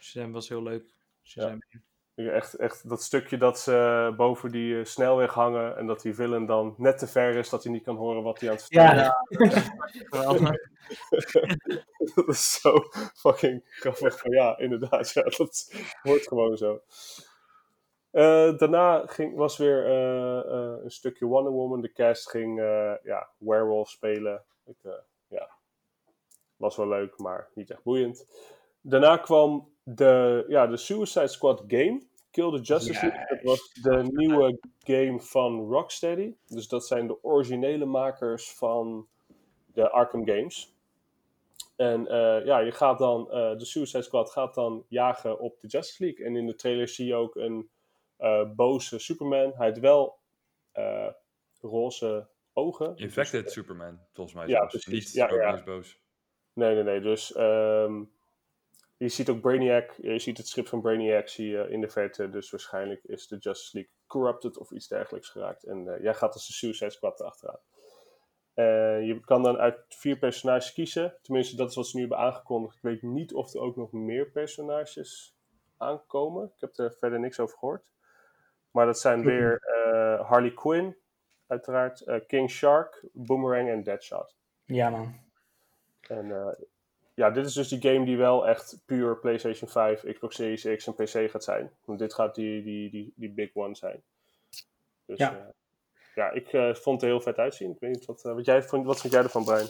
Shazam 0.00 0.32
was 0.32 0.48
heel 0.48 0.62
leuk. 0.62 0.94
Shazam. 1.22 1.54
Ik- 1.68 1.80
Echt, 2.26 2.54
echt 2.54 2.88
dat 2.88 3.02
stukje 3.02 3.36
dat 3.36 3.58
ze 3.58 4.12
boven 4.16 4.50
die 4.50 4.78
eh, 4.78 4.84
snelweg 4.84 5.34
hangen 5.34 5.76
en 5.76 5.86
dat 5.86 6.02
die 6.02 6.14
villain 6.14 6.46
dan 6.46 6.74
net 6.76 6.98
te 6.98 7.06
ver 7.06 7.34
is 7.34 7.48
dat 7.48 7.62
hij 7.62 7.72
niet 7.72 7.82
kan 7.82 7.96
horen 7.96 8.22
wat 8.22 8.40
hij 8.40 8.48
aan 8.48 8.54
het 8.54 8.64
vertellen 8.64 8.96
Ja, 8.96 9.24
is. 9.38 9.66
Dat 12.14 12.28
is 12.28 12.60
zo 12.60 12.74
fucking 13.14 13.62
grappig. 13.64 14.18
Van, 14.18 14.30
ja, 14.30 14.58
inderdaad, 14.58 15.10
ja, 15.12 15.22
dat 15.22 15.72
wordt 16.02 16.28
gewoon 16.28 16.56
zo. 16.56 16.82
Eh, 18.10 18.58
daarna 18.58 19.06
ging, 19.06 19.36
was 19.36 19.56
weer 19.56 19.86
eh, 19.86 20.82
een 20.82 20.90
stukje 20.90 21.26
Wonder 21.26 21.52
Woman. 21.52 21.80
De 21.80 21.92
cast 21.92 22.30
ging 22.30 22.58
ja, 23.02 23.30
Werewolf 23.38 23.90
spelen. 23.90 24.44
Ik, 24.64 24.76
ja, 25.26 25.50
was 26.56 26.76
wel 26.76 26.88
leuk, 26.88 27.18
maar 27.18 27.48
niet 27.54 27.70
echt 27.70 27.82
boeiend. 27.82 28.26
Daarna 28.80 29.16
kwam 29.16 29.68
de, 29.82 30.44
ja, 30.48 30.66
de 30.66 30.76
Suicide 30.76 31.28
Squad 31.28 31.64
game. 31.66 32.02
Kill 32.30 32.50
the 32.50 32.60
Justice 32.60 33.06
League. 33.06 33.26
Dat 33.28 33.42
was 33.42 33.72
de 33.72 34.08
nieuwe 34.10 34.58
game 34.78 35.20
van 35.20 35.60
Rocksteady. 35.60 36.34
Dus 36.46 36.68
dat 36.68 36.86
zijn 36.86 37.06
de 37.06 37.22
originele 37.24 37.84
makers 37.84 38.52
van 38.52 39.08
de 39.66 39.90
Arkham 39.90 40.26
games. 40.26 40.76
En 41.76 42.06
eh, 42.06 42.44
ja, 42.44 42.58
je 42.58 42.72
gaat 42.72 42.98
dan, 42.98 43.30
eh, 43.30 43.58
de 43.58 43.64
Suicide 43.64 44.02
Squad 44.02 44.30
gaat 44.30 44.54
dan 44.54 44.84
jagen 44.88 45.38
op 45.38 45.60
de 45.60 45.66
Justice 45.66 46.04
League. 46.04 46.26
En 46.26 46.36
in 46.36 46.46
de 46.46 46.54
trailer 46.54 46.88
zie 46.88 47.06
je 47.06 47.14
ook 47.14 47.36
een 47.36 47.70
eh, 48.16 48.50
boze 48.56 48.98
Superman. 48.98 49.52
Hij 49.56 49.66
heeft 49.66 49.80
wel 49.80 50.18
roze 51.60 52.28
ogen. 52.52 52.96
Infected 52.96 53.52
Superman, 53.52 53.98
volgens 54.12 54.36
mij. 54.36 54.46
Ja, 54.46 54.66
precies. 54.66 54.92
Niet 54.92 55.12
Ja, 55.12 55.34
ja. 55.34 55.62
boos. 55.64 56.00
Nee, 56.52 56.74
nee, 56.74 56.82
nee. 56.82 57.00
Dus 57.00 57.32
ehm, 57.32 58.04
je 58.98 59.08
ziet 59.08 59.28
ook 59.28 59.40
Brainiac. 59.40 59.94
Je 60.00 60.18
ziet 60.18 60.36
het 60.38 60.48
schip 60.48 60.68
van 60.68 60.80
Brainiac 60.80 61.28
zie 61.28 61.48
je 61.48 61.68
in 61.70 61.80
de 61.80 61.88
verte. 61.88 62.30
Dus 62.30 62.50
waarschijnlijk 62.50 63.04
is 63.04 63.26
de 63.26 63.36
Justice 63.36 63.76
League 63.76 63.92
corrupted 64.06 64.58
of 64.58 64.70
iets 64.70 64.88
dergelijks 64.88 65.28
geraakt. 65.28 65.64
En 65.64 65.88
eh, 65.94 66.02
jij 66.02 66.14
gaat 66.14 66.32
als 66.32 66.46
de 66.46 66.52
Suicide 66.52 66.90
Squad 66.90 67.20
erachteraan. 67.20 67.60
Eh, 68.54 69.06
je 69.06 69.20
kan 69.24 69.42
dan 69.42 69.56
uit 69.56 69.76
vier 69.88 70.18
personages 70.18 70.72
kiezen. 70.72 71.18
Tenminste, 71.22 71.56
dat 71.56 71.68
is 71.70 71.74
wat 71.74 71.86
ze 71.86 71.94
nu 71.96 72.00
hebben 72.02 72.18
aangekondigd. 72.20 72.76
Ik 72.76 72.82
weet 72.82 73.02
niet 73.02 73.34
of 73.34 73.54
er 73.54 73.60
ook 73.60 73.76
nog 73.76 73.92
meer 73.92 74.30
personages 74.30 75.36
aankomen. 75.76 76.44
Ik 76.54 76.60
heb 76.60 76.76
er 76.78 76.92
verder 76.98 77.20
niks 77.20 77.40
over 77.40 77.58
gehoord. 77.58 77.90
Maar 78.70 78.86
dat 78.86 78.98
zijn 78.98 79.22
weer 79.24 79.60
eh, 79.62 80.28
Harley 80.28 80.52
Quinn, 80.52 80.96
uiteraard. 81.46 82.00
eh, 82.00 82.20
King 82.26 82.50
Shark, 82.50 83.04
Boomerang 83.12 83.68
en 83.68 83.82
Deadshot. 83.82 84.36
ja, 84.64 84.90
man. 84.90 85.26
En 86.08 86.30
eh, 86.30 86.52
ja, 87.18 87.30
dit 87.30 87.46
is 87.46 87.52
dus 87.52 87.68
die 87.68 87.80
game 87.80 88.04
die 88.04 88.16
wel 88.16 88.48
echt 88.48 88.78
puur 88.86 89.16
PlayStation 89.16 89.70
5, 89.70 90.02
Xbox 90.12 90.36
Series 90.36 90.66
X 90.76 90.86
en 90.86 90.94
PC 90.94 91.30
gaat 91.30 91.44
zijn. 91.44 91.70
Want 91.84 91.98
dit 91.98 92.14
gaat 92.14 92.34
die, 92.34 92.62
die, 92.62 92.90
die, 92.90 93.12
die 93.16 93.30
big 93.30 93.50
one 93.54 93.74
zijn. 93.74 94.02
Dus 95.06 95.18
Ja. 95.18 95.30
ja, 95.30 95.52
ja 96.14 96.30
ik 96.30 96.52
eh, 96.52 96.74
vond 96.74 97.00
het 97.00 97.02
er 97.02 97.16
heel 97.16 97.20
vet 97.20 97.38
uitzien. 97.38 97.70
Ik 97.70 97.76
weet 97.80 97.90
niet 97.90 98.04
wat, 98.04 98.24
eh, 98.24 98.34
wat, 98.34 98.44
jij, 98.44 98.62
vond, 98.62 98.86
wat 98.86 99.00
vond 99.00 99.12
jij 99.12 99.22
ervan, 99.22 99.44
Brian? 99.44 99.68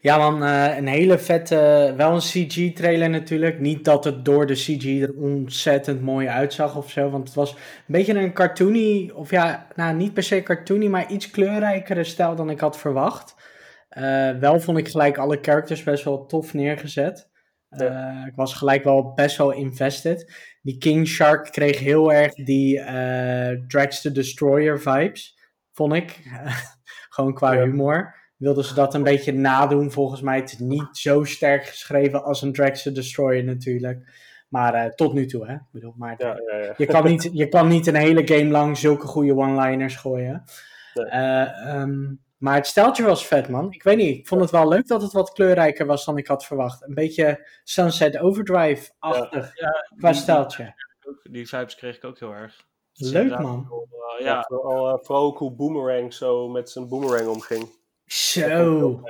Ja, 0.00 0.18
man, 0.18 0.42
eh, 0.42 0.76
een 0.76 0.86
hele 0.86 1.18
vette, 1.18 1.94
wel 1.96 2.12
een 2.12 2.46
CG-trailer 2.46 3.10
natuurlijk. 3.10 3.60
Niet 3.60 3.84
dat 3.84 4.04
het 4.04 4.24
door 4.24 4.46
de 4.46 4.54
CG 4.54 5.02
er 5.02 5.14
ontzettend 5.16 6.02
mooi 6.02 6.28
uitzag 6.28 6.76
of 6.76 6.90
zo, 6.90 7.10
want 7.10 7.26
het 7.26 7.36
was 7.36 7.52
een 7.52 7.58
beetje 7.86 8.14
een 8.14 8.32
cartoony, 8.32 9.10
of 9.14 9.30
ja, 9.30 9.66
nou 9.74 9.94
niet 9.94 10.14
per 10.14 10.22
se 10.22 10.42
cartoony, 10.42 10.86
maar 10.86 11.10
iets 11.10 11.30
kleurrijkere 11.30 12.04
stijl 12.04 12.34
dan 12.34 12.50
ik 12.50 12.60
had 12.60 12.78
verwacht. 12.78 13.34
Eh, 13.88 14.30
wel 14.30 14.60
vond 14.60 14.78
ik 14.78 14.88
gelijk 14.88 15.18
alle 15.18 15.38
characters 15.42 15.82
best 15.82 16.04
wel 16.04 16.26
tof 16.26 16.54
neergezet. 16.54 17.28
Eh, 17.68 18.24
ik 18.26 18.34
was 18.34 18.54
gelijk 18.54 18.84
wel 18.84 19.12
best 19.14 19.36
wel 19.36 19.52
invested. 19.52 20.32
Die 20.62 20.78
King 20.78 21.06
Shark 21.06 21.50
kreeg 21.52 21.78
heel 21.78 22.12
erg 22.12 22.34
die 22.34 22.80
eh 22.80 23.58
Drax 23.66 24.00
the 24.00 24.12
Destroyer 24.12 24.80
vibes, 24.80 25.38
vond 25.72 25.92
ik. 25.94 26.20
Gewoon 27.08 27.34
qua 27.34 27.52
Ja. 27.52 27.62
humor 27.64 28.14
wilden 28.36 28.64
ze 28.64 28.74
dat 28.74 28.94
een 28.94 29.02
beetje 29.02 29.32
nadoen. 29.32 29.90
Volgens 29.92 30.20
mij 30.20 30.36
het 30.36 30.52
is 30.52 30.58
niet 30.58 30.88
zo 30.96 31.24
sterk 31.24 31.64
geschreven 31.66 32.24
als 32.24 32.42
een 32.42 32.52
Drax 32.52 32.82
the 32.82 32.92
Destroyer 32.92 33.44
natuurlijk. 33.44 34.26
Maar 34.48 34.94
tot 34.94 35.12
nu 35.12 35.26
toe, 35.26 35.46
hè. 35.46 35.54
Ik 35.54 35.60
bedoel, 35.72 35.94
maar 35.96 36.14
Ja, 36.18 36.40
ja, 36.50 36.58
ja. 36.58 36.74
je, 36.76 36.86
kan 36.86 37.04
niet, 37.04 37.28
je 37.32 37.48
kan 37.48 37.68
niet 37.68 37.86
een 37.86 37.94
hele 37.94 38.26
game 38.26 38.44
lang 38.50 38.78
zulke 38.78 39.06
goede 39.06 39.36
one-liners 39.36 39.96
gooien. 39.96 40.42
Nee. 40.94 41.06
Eh, 41.06 41.66
ehm, 41.74 42.14
maar 42.38 42.54
het 42.54 42.66
steltje 42.66 43.04
was 43.04 43.26
vet, 43.26 43.48
man. 43.48 43.72
Ik 43.72 43.82
weet 43.82 43.96
niet, 43.96 44.18
ik 44.18 44.28
vond 44.28 44.40
het 44.40 44.50
wel 44.50 44.68
leuk 44.68 44.86
dat 44.86 45.02
het 45.02 45.12
wat 45.12 45.32
kleurrijker 45.32 45.86
was 45.86 46.04
dan 46.04 46.18
ik 46.18 46.26
had 46.26 46.44
verwacht. 46.44 46.82
Een 46.82 46.94
beetje 46.94 47.48
Sunset 47.64 48.18
Overdrive-achtig 48.18 49.50
Ja, 49.60 49.70
qua 49.96 50.10
die- 50.10 50.20
steltje. 50.20 50.74
Die 51.30 51.48
vibes 51.48 51.74
kreeg 51.74 51.96
ik 51.96 52.04
ook 52.04 52.18
heel 52.18 52.32
erg. 52.32 52.66
Is 52.94 53.10
Leuk, 53.10 53.38
man. 53.38 53.66
wel, 53.68 53.88
eh, 53.90 54.24
Ja, 54.24 54.32
ja, 54.34 54.44
vooral, 54.48 54.88
eh, 54.88 55.04
vooral 55.04 55.24
ook 55.24 55.38
hoe 55.38 55.52
Boomerang 55.54 56.14
zo 56.14 56.48
met 56.48 56.70
zijn 56.70 56.88
boomerang 56.88 57.28
omging. 57.28 57.68
Zo. 58.06 59.00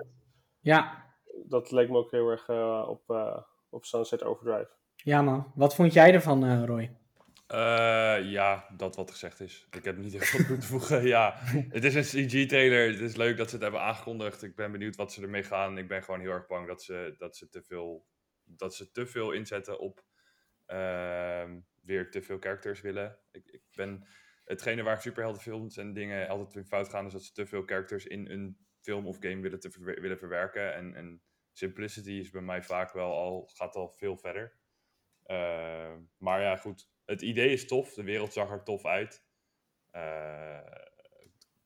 Ja. 0.60 1.06
Dat 1.44 1.70
leek 1.70 1.88
me 1.90 1.96
ook 1.96 2.10
heel 2.10 2.28
erg 2.28 2.48
eh, 2.48 2.86
op, 2.88 3.10
eh, 3.10 3.36
op 3.70 3.84
Sunset 3.84 4.24
Overdrive. 4.24 4.68
ja, 4.96 5.22
man. 5.22 5.52
Wat 5.54 5.74
vond 5.74 5.92
jij 5.92 6.12
ervan, 6.14 6.44
eh, 6.44 6.64
Roy? 6.64 6.96
Eh, 7.48 8.30
ja, 8.30 8.68
dat 8.76 8.96
wat 8.96 9.10
gezegd 9.10 9.40
is. 9.40 9.66
Ik 9.70 9.84
heb 9.84 9.96
niet 9.96 10.12
heel 10.12 10.20
veel 10.20 10.44
toe 10.46 10.58
te 10.58 10.66
voegen. 10.66 11.06
Ja, 11.06 11.34
het 11.76 11.84
is 11.84 11.94
een 11.94 12.26
CG-trailer. 12.26 12.90
Het 12.90 13.00
is 13.00 13.16
leuk 13.16 13.36
dat 13.36 13.48
ze 13.48 13.54
het 13.54 13.62
hebben 13.62 13.80
aangekondigd. 13.80 14.42
Ik 14.42 14.56
ben 14.56 14.72
benieuwd 14.72 14.96
wat 14.96 15.12
ze 15.12 15.22
ermee 15.22 15.42
gaan. 15.42 15.78
Ik 15.78 15.88
ben 15.88 16.02
gewoon 16.02 16.20
heel 16.20 16.30
erg 16.30 16.46
bang 16.46 16.66
dat 16.66 16.82
ze, 16.82 17.14
dat 17.18 17.36
ze, 17.36 17.48
te, 17.48 17.62
veel, 17.62 18.06
dat 18.44 18.74
ze 18.74 18.90
te 18.90 19.06
veel 19.06 19.32
inzetten 19.32 19.78
op 19.78 20.04
ehm, 20.66 21.60
weer 21.82 22.10
te 22.10 22.22
veel 22.22 22.38
characters 22.38 22.80
willen. 22.80 23.18
Ik, 23.30 23.46
ik 23.46 23.62
ben, 23.72 24.06
hetgene 24.44 24.82
waar 24.82 25.00
superheldenfilms 25.00 25.76
en 25.76 25.92
dingen 25.92 26.28
altijd 26.28 26.56
in 26.56 26.66
fout 26.66 26.88
gaan, 26.88 27.06
is 27.06 27.12
dat 27.12 27.24
ze 27.24 27.32
te 27.32 27.46
veel 27.46 27.62
characters 27.62 28.06
in 28.06 28.30
een 28.30 28.58
film 28.80 29.06
of 29.06 29.16
game 29.20 29.40
willen, 29.40 29.60
te 29.60 29.70
willen 30.00 30.18
verwerken. 30.18 30.74
En, 30.74 30.94
en 30.94 31.22
simplicity 31.52 32.10
is 32.12 32.30
bij 32.30 32.42
mij 32.42 32.62
vaak 32.62 32.92
wel 32.92 33.12
al, 33.12 33.50
gaat 33.54 33.74
al 33.74 33.88
veel 33.90 34.16
verder. 34.16 34.58
Ehm, 35.22 36.00
maar 36.18 36.40
ja, 36.40 36.56
goed. 36.56 36.96
Het 37.08 37.22
idee 37.22 37.50
is 37.52 37.66
tof. 37.66 37.94
De 37.94 38.02
wereld 38.02 38.32
zag 38.32 38.50
er 38.50 38.62
tof 38.62 38.84
uit. 38.86 39.24
Eh, 39.90 40.60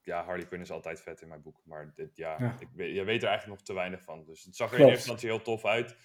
ja, 0.03 0.25
Harley 0.25 0.47
Quinn 0.47 0.63
is 0.63 0.71
altijd 0.71 1.01
vet 1.01 1.21
in 1.21 1.29
mijn 1.29 1.43
boek. 1.43 1.61
Maar 1.65 1.95
dit, 1.95 2.17
ja, 2.17 2.37
Ja. 2.39 2.57
Ik 2.61 2.69
weet, 2.75 2.95
je 2.95 3.05
weet 3.05 3.23
er 3.23 3.29
eigenlijk 3.29 3.59
nog 3.59 3.67
te 3.69 3.75
weinig 3.75 4.03
van. 4.03 4.25
Dus 4.25 4.45
het 4.45 4.57
zag 4.57 4.67
er 4.73 4.73
in 4.79 4.79
Klopt. 4.79 4.95
eerste 4.97 5.11
instantie 5.11 5.37
heel 5.39 5.45
tof 5.55 5.65
uit. 5.65 5.97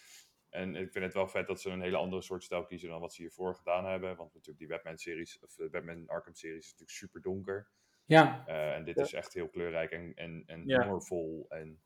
En 0.50 0.76
ik 0.76 0.92
vind 0.92 1.06
het 1.06 1.14
wel 1.14 1.28
vet 1.28 1.48
dat 1.48 1.62
ze 1.62 1.70
een 1.70 1.82
hele 1.82 1.98
andere 1.98 2.22
soort 2.22 2.44
stijl 2.44 2.66
kiezen 2.66 2.90
dan 2.90 3.00
wat 3.00 3.14
ze 3.14 3.22
hiervoor 3.22 3.56
gedaan 3.56 3.86
hebben. 3.86 4.16
Want 4.16 4.34
natuurlijk 4.34 4.60
die 4.60 4.68
Batman-series, 4.68 5.40
of 5.40 5.56
de 5.56 5.70
Batman 5.70 6.08
Arkham-series 6.08 6.58
is 6.66 6.72
natuurlijk 6.72 6.98
super 6.98 7.22
donker. 7.22 7.68
Ja, 8.06 8.44
Eh, 8.48 8.74
en 8.76 8.84
dit 8.84 8.96
Ja. 8.98 9.04
is 9.04 9.14
echt 9.14 9.34
heel 9.34 9.50
kleurrijk 9.50 9.92
en, 9.92 10.14
en, 10.16 10.44
en 10.46 10.64
Ja. 10.66 10.82
humorvol. 10.82 11.46
En 11.50 11.82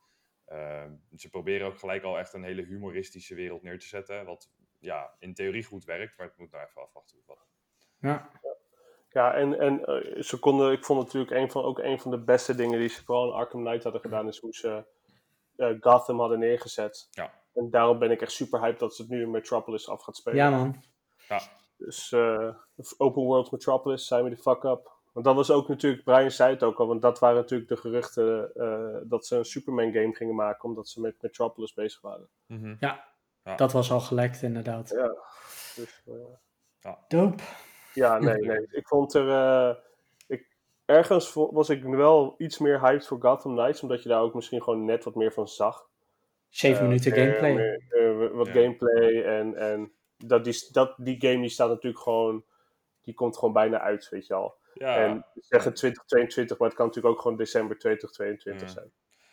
ehm, 0.45 0.95
ze 1.16 1.30
proberen 1.30 1.68
ook 1.68 1.78
gelijk 1.80 2.04
al 2.04 2.20
echt 2.20 2.34
een 2.34 2.43
hele 2.43 2.66
humoristische 2.66 3.36
wereld 3.36 3.62
neer 3.62 3.80
te 3.80 3.88
zetten. 3.88 4.26
Wat 4.26 4.52
ja, 4.82 5.15
in 5.19 5.34
theorie 5.34 5.63
goed 5.63 5.86
werkt, 5.86 6.17
maar 6.17 6.27
het 6.27 6.38
moet 6.38 6.51
nou 6.51 6.65
even 6.65 6.82
afwachten. 6.82 7.17
hoe 7.25 7.36
het 7.36 7.39
gaat. 7.39 7.49
ja. 7.99 8.49
Ja, 9.13 9.34
en, 9.34 9.59
en 9.59 9.86
eh, 9.86 10.21
ze 10.21 10.39
konden, 10.39 10.71
ik 10.71 10.86
vond 10.86 11.03
natuurlijk 11.03 11.32
een 11.32 11.51
van, 11.51 11.63
ook 11.63 11.79
een 11.79 11.99
van 11.99 12.11
de 12.11 12.23
beste 12.23 12.55
dingen 12.55 12.79
die 12.79 12.89
ze 12.89 13.03
vooral 13.03 13.27
in 13.27 13.34
Arkham 13.34 13.63
Knight 13.63 13.84
hadden 13.84 14.01
gedaan, 14.01 14.27
is 14.27 14.39
hoe 14.39 14.53
ze 14.53 14.86
eh, 15.55 15.75
Gotham 15.79 16.19
hadden 16.19 16.39
neergezet. 16.39 17.07
Ja. 17.11 17.34
En 17.53 17.69
daarom 17.69 17.99
ben 17.99 18.11
ik 18.11 18.21
echt 18.21 18.32
super 18.32 18.59
hyped 18.59 18.79
dat 18.79 18.95
ze 18.95 19.01
het 19.01 19.11
nu 19.11 19.21
in 19.21 19.32
Metropolis 19.32 19.89
af 19.89 20.01
gaat 20.01 20.15
spelen. 20.15 20.38
ja 20.38 20.49
man. 20.49 20.84
Ja, 21.27 21.41
Dus 21.77 22.11
eh, 22.11 22.55
Open 22.97 23.23
World 23.23 23.51
Metropolis, 23.51 24.05
sign 24.05 24.23
me 24.23 24.29
the 24.29 24.41
fuck 24.41 24.63
up. 24.63 24.99
Want 25.13 25.25
dat 25.25 25.36
was 25.36 25.51
ook 25.51 25.67
natuurlijk, 25.67 26.03
Brian 26.03 26.32
zei 26.32 26.53
het 26.53 26.63
ook 26.63 26.79
al, 26.79 26.88
want 26.88 27.01
dat 27.01 27.19
waren 27.19 27.36
natuurlijk 27.36 27.69
de 27.69 27.77
geruchten 27.77 28.53
eh, 28.55 28.97
dat 29.03 29.25
ze 29.25 29.36
een 29.36 29.45
Superman 29.45 29.91
game 29.91 30.15
gingen 30.15 30.36
maken, 30.36 30.69
omdat 30.69 30.88
ze 30.88 31.01
met 31.01 31.21
Metropolis 31.21 31.73
bezig 31.73 32.01
waren. 32.01 32.29
Dat 33.55 33.71
was 33.71 33.91
al 33.91 33.99
gelekt 33.99 34.41
inderdaad. 34.41 34.89
Ja. 34.89 35.15
Dus, 35.75 36.01
eh, 36.81 36.93
Dope. 37.07 37.43
Ja, 37.93 38.17
nee, 38.19 38.35
nee. 38.35 38.67
Ik 38.71 38.87
vond 38.87 39.13
er. 39.13 39.29
eh, 39.29 39.75
ik, 40.27 40.47
ergens 40.85 41.33
was 41.33 41.69
ik 41.69 41.83
wel 41.83 42.35
iets 42.37 42.57
meer 42.57 42.79
hyped 42.81 43.07
voor 43.07 43.17
Gotham 43.21 43.55
Knights, 43.55 43.81
omdat 43.81 44.03
je 44.03 44.09
daar 44.09 44.21
ook 44.21 44.33
misschien 44.33 44.63
gewoon 44.63 44.85
net 44.85 45.03
wat 45.03 45.15
meer 45.15 45.31
van 45.33 45.47
zag. 45.47 45.89
Zeven 46.49 46.81
Eh, 46.81 46.87
minuten 46.87 47.11
gameplay. 47.11 47.53
meer, 47.53 47.83
eh, 47.89 48.31
wat 48.37 48.47
Ja. 48.47 48.53
gameplay 48.53 49.23
en, 49.23 49.55
en 49.55 49.91
dat, 50.17 50.43
die, 50.43 50.67
dat, 50.71 50.93
die 50.97 51.21
game 51.21 51.39
die 51.41 51.49
staat 51.49 51.69
natuurlijk 51.69 52.03
gewoon. 52.03 52.45
Die 53.01 53.13
komt 53.13 53.37
gewoon 53.37 53.53
bijna 53.53 53.79
uit, 53.79 54.09
weet 54.09 54.27
je 54.27 54.33
al. 54.33 54.55
ja. 54.73 54.95
En 54.95 55.25
ze 55.33 55.41
zeggen 55.41 55.73
2022, 55.73 56.57
maar 56.57 56.67
het 56.67 56.77
kan 56.77 56.85
natuurlijk 56.85 57.15
ook 57.15 57.21
gewoon 57.21 57.37
december 57.37 57.77
2022 57.77 58.67
Ja. 58.67 58.73
zijn. 58.73 58.91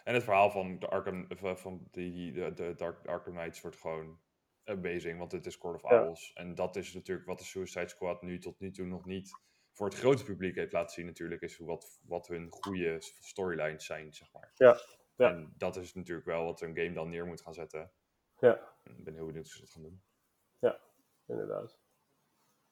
En 0.08 0.14
het 0.14 0.24
verhaal 0.24 0.50
van 0.50 0.78
de 0.78 0.88
Arkham, 0.88 1.26
eh, 1.28 1.54
van 1.54 1.88
die, 1.90 2.32
de, 2.32 2.52
de 2.52 2.74
Dark 2.74 3.06
Arkham 3.06 3.34
Knights 3.34 3.60
wordt 3.60 3.76
gewoon 3.76 4.20
amazing, 4.64 5.18
want 5.18 5.32
het 5.32 5.46
is 5.46 5.58
Court 5.58 5.82
of 5.82 5.90
Ja. 5.90 6.04
Owls. 6.04 6.32
En 6.32 6.54
dat 6.54 6.76
is 6.76 6.94
natuurlijk 6.94 7.26
wat 7.26 7.38
de 7.38 7.44
Suicide 7.44 7.88
Squad 7.88 8.22
nu 8.22 8.38
tot 8.38 8.60
nu 8.60 8.70
toe 8.70 8.86
nog 8.86 9.04
niet 9.04 9.30
voor 9.72 9.86
het 9.86 9.98
grote 9.98 10.24
publiek 10.24 10.54
heeft 10.54 10.72
laten 10.72 10.94
zien 10.94 11.06
natuurlijk, 11.06 11.42
is 11.42 11.58
wat, 11.58 12.00
wat 12.02 12.28
hun 12.28 12.46
goede 12.50 12.96
storylines 13.00 13.84
zijn, 13.84 14.12
zeg 14.14 14.32
maar. 14.32 14.52
Ja, 14.54 14.78
ja. 15.16 15.30
En 15.30 15.54
dat 15.56 15.76
is 15.76 15.94
natuurlijk 15.94 16.26
wel 16.26 16.44
wat 16.44 16.60
een 16.60 16.76
game 16.76 16.92
dan 16.92 17.08
neer 17.08 17.26
moet 17.26 17.40
gaan 17.40 17.54
zetten. 17.54 17.92
Ja. 18.38 18.76
Ik 18.82 19.04
ben 19.04 19.14
heel 19.14 19.26
benieuwd 19.26 19.44
hoe 19.44 19.54
ze 19.54 19.60
dat 19.60 19.70
gaan 19.70 19.82
doen. 19.82 20.02
Inderdaad. 21.26 21.78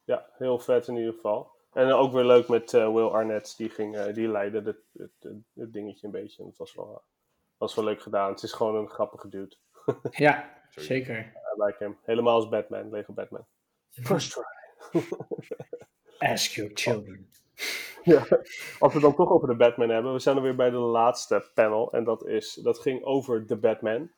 Ja, 0.04 0.30
heel 0.32 0.58
vet 0.58 0.88
in 0.88 0.96
ieder 0.96 1.12
geval. 1.14 1.54
En 1.72 1.92
ook 1.92 2.12
weer 2.12 2.24
leuk 2.24 2.48
met 2.48 2.74
eh, 2.74 2.92
Will 2.94 3.08
Arnett, 3.08 3.56
die, 3.56 3.70
ging, 3.70 3.96
eh, 3.96 4.14
die 4.14 4.28
leidde 4.28 4.62
het, 4.62 4.80
het, 4.92 5.12
het, 5.18 5.36
het 5.54 5.72
dingetje 5.72 6.06
een 6.06 6.12
beetje. 6.12 6.42
En 6.42 6.48
het 6.48 6.58
was 6.58 6.74
wel, 6.74 7.04
was 7.58 7.74
wel 7.74 7.84
leuk 7.84 8.02
gedaan. 8.02 8.30
Het 8.30 8.42
is 8.42 8.52
gewoon 8.52 8.74
een 8.74 8.90
grappige 8.90 9.28
dude. 9.28 9.56
Ja, 10.10 10.52
zeker. 10.70 11.18
I 11.18 11.62
like 11.62 11.76
hem. 11.78 11.98
Helemaal 12.02 12.34
als 12.34 12.48
Batman, 12.48 12.90
Lego 12.90 13.12
Batman. 13.12 13.46
First 13.90 14.30
try. 14.32 15.02
Ask 16.32 16.52
your 16.52 16.70
children. 16.74 17.28
Ja, 18.04 18.18
als 18.78 18.92
we 18.92 18.98
het 18.98 19.00
dan 19.00 19.14
toch 19.14 19.30
over 19.30 19.48
de 19.48 19.56
Batman 19.56 19.88
hebben, 19.88 20.12
we 20.12 20.18
zijn 20.18 20.36
er 20.36 20.42
weer 20.42 20.56
bij 20.56 20.70
de 20.70 20.76
laatste 20.76 21.50
panel. 21.54 21.92
En 21.92 22.04
dat, 22.04 22.26
is, 22.26 22.54
dat 22.54 22.78
ging 22.78 23.02
over 23.02 23.46
de 23.46 23.56
Batman. 23.56 24.10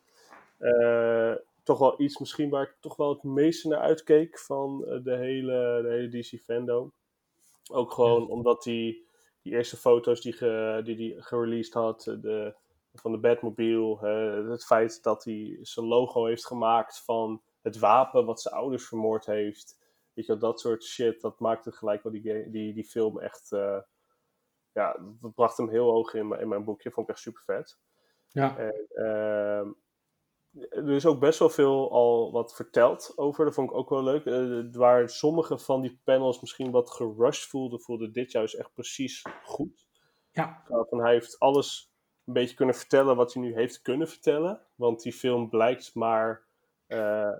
Eh, 0.57 1.33
toch 1.63 1.79
wel 1.79 2.01
iets 2.01 2.17
misschien 2.17 2.49
waar 2.49 2.63
ik 2.63 2.75
toch 2.79 2.95
wel 2.95 3.09
het 3.09 3.23
meeste 3.23 3.67
naar 3.67 3.79
uitkeek 3.79 4.39
van 4.39 4.85
eh, 4.85 5.03
de 5.03 5.15
hele, 5.15 5.79
de 5.81 5.89
hele 5.89 6.09
DC 6.09 6.39
fandom. 6.41 6.93
Ook 7.71 7.91
gewoon 7.91 8.27
omdat 8.27 8.63
die, 8.63 9.05
die 9.41 9.53
eerste 9.53 9.77
foto's 9.77 10.21
die 10.21 10.35
hij 10.37 10.83
die, 10.83 10.95
die 10.95 11.21
gereleased 11.21 11.73
had, 11.73 12.07
eh, 12.07 12.15
de, 12.21 12.55
van 12.93 13.11
de 13.11 13.17
Batmobile, 13.19 14.07
het 14.51 14.65
feit 14.65 15.03
dat 15.03 15.23
hij 15.23 15.57
zijn 15.61 15.85
logo 15.85 16.25
heeft 16.25 16.45
gemaakt 16.45 17.03
van 17.03 17.41
het 17.61 17.79
wapen 17.79 18.25
wat 18.25 18.41
zijn 18.41 18.55
ouders 18.55 18.87
vermoord 18.87 19.25
heeft. 19.25 19.77
Weet 20.13 20.25
je, 20.25 20.37
dat 20.37 20.59
soort 20.59 20.83
shit, 20.83 21.21
dat 21.21 21.39
maakte 21.39 21.71
gelijk 21.71 22.03
wel 22.03 22.11
die, 22.11 22.49
die, 22.49 22.73
die 22.73 22.85
film 22.85 23.19
echt. 23.19 23.51
eh, 23.51 23.77
ja, 24.73 24.97
dat 25.21 25.33
bracht 25.33 25.57
hem 25.57 25.69
heel 25.69 25.89
hoog 25.91 26.13
in, 26.13 26.27
mijn- 26.27 26.41
in 26.41 26.47
mijn 26.47 26.63
boekje. 26.63 26.91
Vond 26.91 27.07
ik 27.07 27.13
echt 27.13 27.23
super 27.23 27.41
vet. 27.43 27.79
Ja, 28.27 28.57
En, 28.57 28.85
ehm, 28.89 29.71
er 30.69 30.89
is 30.89 31.05
ook 31.05 31.19
best 31.19 31.39
wel 31.39 31.49
veel 31.49 31.91
al 31.91 32.31
wat 32.31 32.55
verteld 32.55 33.13
over. 33.15 33.45
Dat 33.45 33.53
vond 33.53 33.69
ik 33.69 33.75
ook 33.75 33.89
wel 33.89 34.03
leuk. 34.03 34.25
Eh, 34.25 34.75
waar 34.79 35.09
sommige 35.09 35.57
van 35.57 35.81
die 35.81 35.99
panels 36.03 36.41
misschien 36.41 36.71
wat 36.71 36.89
gerushed 36.91 37.49
voelden, 37.49 37.81
voelde 37.81 38.11
dit 38.11 38.31
juist 38.31 38.53
echt 38.55 38.73
precies 38.73 39.25
goed. 39.43 39.87
ja, 40.67 40.85
van 40.89 40.99
hij 40.99 41.11
heeft 41.13 41.39
alles 41.39 41.88
een 42.29 42.35
beetje 42.35 42.55
kunnen 42.55 42.75
vertellen 42.75 43.15
wat 43.15 43.33
hij 43.33 43.43
nu 43.43 43.53
heeft 43.53 43.81
kunnen 43.81 44.07
vertellen. 44.07 44.61
Want 44.75 45.01
die 45.01 45.13
film 45.13 45.49
blijkt 45.49 45.95
maar 45.95 46.43
eh, 46.87 47.31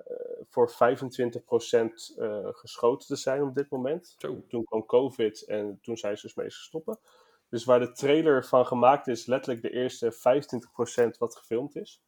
voor 0.50 0.72
25% 0.72 0.76
eh 2.18 2.48
geschoten 2.52 3.08
te 3.08 3.16
zijn 3.16 3.42
op 3.42 3.56
dit 3.56 3.70
moment. 3.70 4.16
Zo. 4.18 4.44
Toen 4.48 4.64
kwam 4.64 4.86
COVID 4.86 5.46
en 5.46 5.80
toen 5.82 5.98
zijn 5.98 6.18
ze 6.18 6.26
dus 6.26 6.36
mee 6.36 6.50
gestoppen. 6.50 7.00
Dus 7.50 7.66
waar 7.66 7.80
de 7.80 7.92
trailer 7.92 8.46
van 8.46 8.66
gemaakt 8.66 9.08
is, 9.08 9.26
letterlijk 9.26 9.62
de 9.62 9.72
eerste 9.72 10.14
25% 10.14 11.18
wat 11.18 11.36
gefilmd 11.36 11.76
is. 11.76 12.04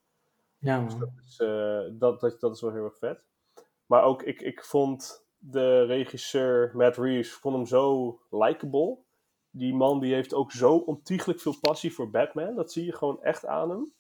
ja 0.58 0.80
man. 0.80 1.12
Dus 1.16 1.40
eh, 1.40 1.82
dat, 1.92 2.20
dat, 2.20 2.40
dat 2.40 2.56
is 2.56 2.62
wel 2.62 2.74
heel 2.74 2.84
erg 2.84 2.98
vet. 2.98 3.24
Maar 3.86 4.04
ook, 4.04 4.24
ik, 4.24 4.42
ik 4.42 4.64
vond 4.64 5.26
de 5.38 5.84
regisseur 5.84 6.72
Matt 6.74 6.98
Reeves, 6.98 7.34
vond 7.34 7.56
hem 7.56 7.66
zo 7.66 8.20
likable. 8.30 8.98
Die 9.52 9.74
man 9.74 10.00
die 10.00 10.14
heeft 10.14 10.34
ook 10.34 10.52
zo 10.52 10.76
ontiegelijk 10.76 11.40
veel 11.40 11.56
passie 11.62 11.94
voor 11.94 12.10
Batman. 12.10 12.56
Dat 12.56 12.72
zie 12.72 12.86
je 12.86 12.96
gewoon 12.96 13.24
echt 13.24 13.46
aan 13.46 13.70
hem. 13.70 13.92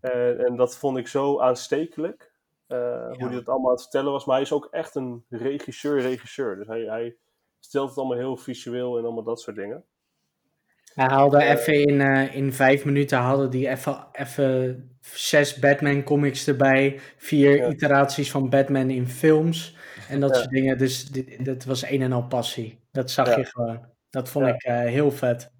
En, 0.00 0.38
en 0.46 0.56
dat 0.56 0.76
vond 0.76 0.98
ik 0.98 1.08
zo 1.08 1.40
aanstekelijk. 1.40 2.32
eh, 2.66 2.78
Hoe 3.12 3.26
hij 3.26 3.34
dat 3.34 3.48
allemaal 3.48 3.66
aan 3.66 3.72
het 3.72 3.82
vertellen 3.82 4.12
was. 4.12 4.24
Maar 4.24 4.34
hij 4.34 4.44
is 4.44 4.52
ook 4.52 4.68
echt 4.70 4.94
een 4.94 5.24
regisseur-regisseur. 5.28 6.56
Dus 6.56 6.66
hij, 6.66 6.80
hij 6.80 7.16
stelt 7.60 7.88
het 7.88 7.98
allemaal 7.98 8.16
heel 8.16 8.36
visueel 8.36 8.98
en 8.98 9.04
allemaal 9.04 9.22
dat 9.24 9.40
soort 9.40 9.56
dingen. 9.56 9.84
Hij 10.94 11.06
haalde 11.06 11.42
even 11.44 11.72
in, 11.86 12.00
eh, 12.00 12.34
in 12.36 12.52
vijf 12.52 12.84
minuten 12.84 13.18
haalde 13.18 13.48
die 13.48 13.68
even, 13.68 14.06
even 14.12 14.98
zes 15.00 15.58
Batman 15.58 16.02
comics 16.02 16.46
erbij. 16.46 17.00
Vier 17.16 17.56
Ja. 17.56 17.68
iteraties 17.70 18.30
van 18.30 18.50
Batman 18.50 18.90
in 18.90 19.08
films. 19.08 19.76
En 20.08 20.20
dat 20.20 20.30
Ja. 20.30 20.36
soort 20.36 20.50
dingen. 20.50 20.78
Dus 20.78 21.08
dit, 21.08 21.44
dat 21.44 21.64
was 21.64 21.82
een 21.90 22.02
en 22.02 22.12
al 22.12 22.26
passie. 22.26 22.78
Dat 22.92 23.10
zag 23.10 23.36
je 23.36 23.44
gewoon. 23.44 23.96
Dat 24.10 24.28
vond 24.28 24.46
Ja. 24.46 24.52
ik 24.54 24.62
eh, 24.62 24.78
heel 24.80 25.10
vet. 25.10 25.52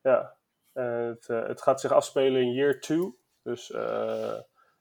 Ja, 0.00 0.36
eh, 0.72 1.06
het, 1.06 1.28
eh, 1.28 1.46
het 1.46 1.62
gaat 1.62 1.80
zich 1.80 1.92
afspelen 1.92 2.40
in 2.42 2.52
year 2.52 2.80
2. 2.80 3.18
Dus 3.42 3.70
eh, 3.70 4.38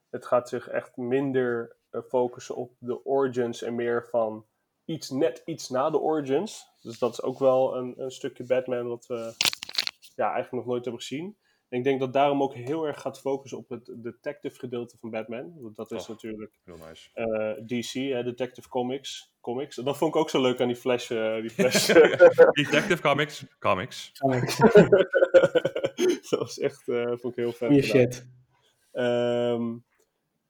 het 0.10 0.26
gaat 0.26 0.50
zich 0.50 0.68
echt 0.68 0.98
minder 0.98 1.76
focussen 2.08 2.56
op 2.56 2.72
de 2.80 3.06
origins 3.06 3.62
en 3.62 3.76
meer 3.76 4.08
van 4.10 4.46
iets 4.86 5.10
net 5.10 5.42
iets 5.46 5.70
na 5.70 5.90
de 5.90 6.00
origins. 6.00 6.68
Dus 6.82 7.00
dat 7.00 7.12
is 7.12 7.22
ook 7.22 7.40
wel 7.40 7.76
een, 7.78 7.94
een 8.02 8.12
stukje 8.12 8.44
Batman 8.46 8.88
wat 8.88 9.06
we 9.06 9.34
ja, 10.16 10.26
eigenlijk 10.34 10.52
nog 10.52 10.66
nooit 10.66 10.84
hebben 10.84 11.02
gezien. 11.02 11.38
En 11.70 11.78
ik 11.78 11.84
denk 11.84 12.00
dat 12.00 12.14
daarom 12.14 12.42
ook 12.44 12.54
heel 12.54 12.84
erg 12.88 13.02
gaat 13.02 13.20
focussen 13.20 13.58
op 13.58 13.70
het 13.70 13.90
detective 13.96 14.60
gedeelte 14.60 14.98
van 14.98 15.10
Batman. 15.10 15.54
Want 15.62 15.76
dat 15.76 15.92
is 15.92 16.02
Oh. 16.04 16.10
natuurlijk 16.10 16.60
Heel 16.64 16.78
nice. 16.88 17.10
eh, 17.14 17.66
DC, 17.66 17.92
hè, 17.94 18.24
Detective 18.24 18.70
Comics. 18.70 19.34
Comics. 19.48 19.78
En 19.78 19.86
dat 19.86 19.98
vond 19.98 20.16
ik 20.16 20.22
ook 20.22 20.30
zo 20.30 20.42
leuk 20.42 20.62
aan 20.62 20.68
die 20.68 20.76
Flash. 20.76 21.12
eh, 21.12 21.42
die 21.42 21.50
flash 21.50 21.88
Detective 22.62 23.02
Comics. 23.02 23.46
Comics. 23.60 24.12
Comics. 24.20 24.58
dat 26.30 26.40
was 26.40 26.60
echt, 26.60 26.88
eh, 26.88 27.06
vond 27.06 27.24
ik 27.24 27.36
heel 27.36 27.52
vet. 27.52 27.70
Gedaan. 27.70 27.82
shit. 27.84 28.28
Ehm, 28.92 29.78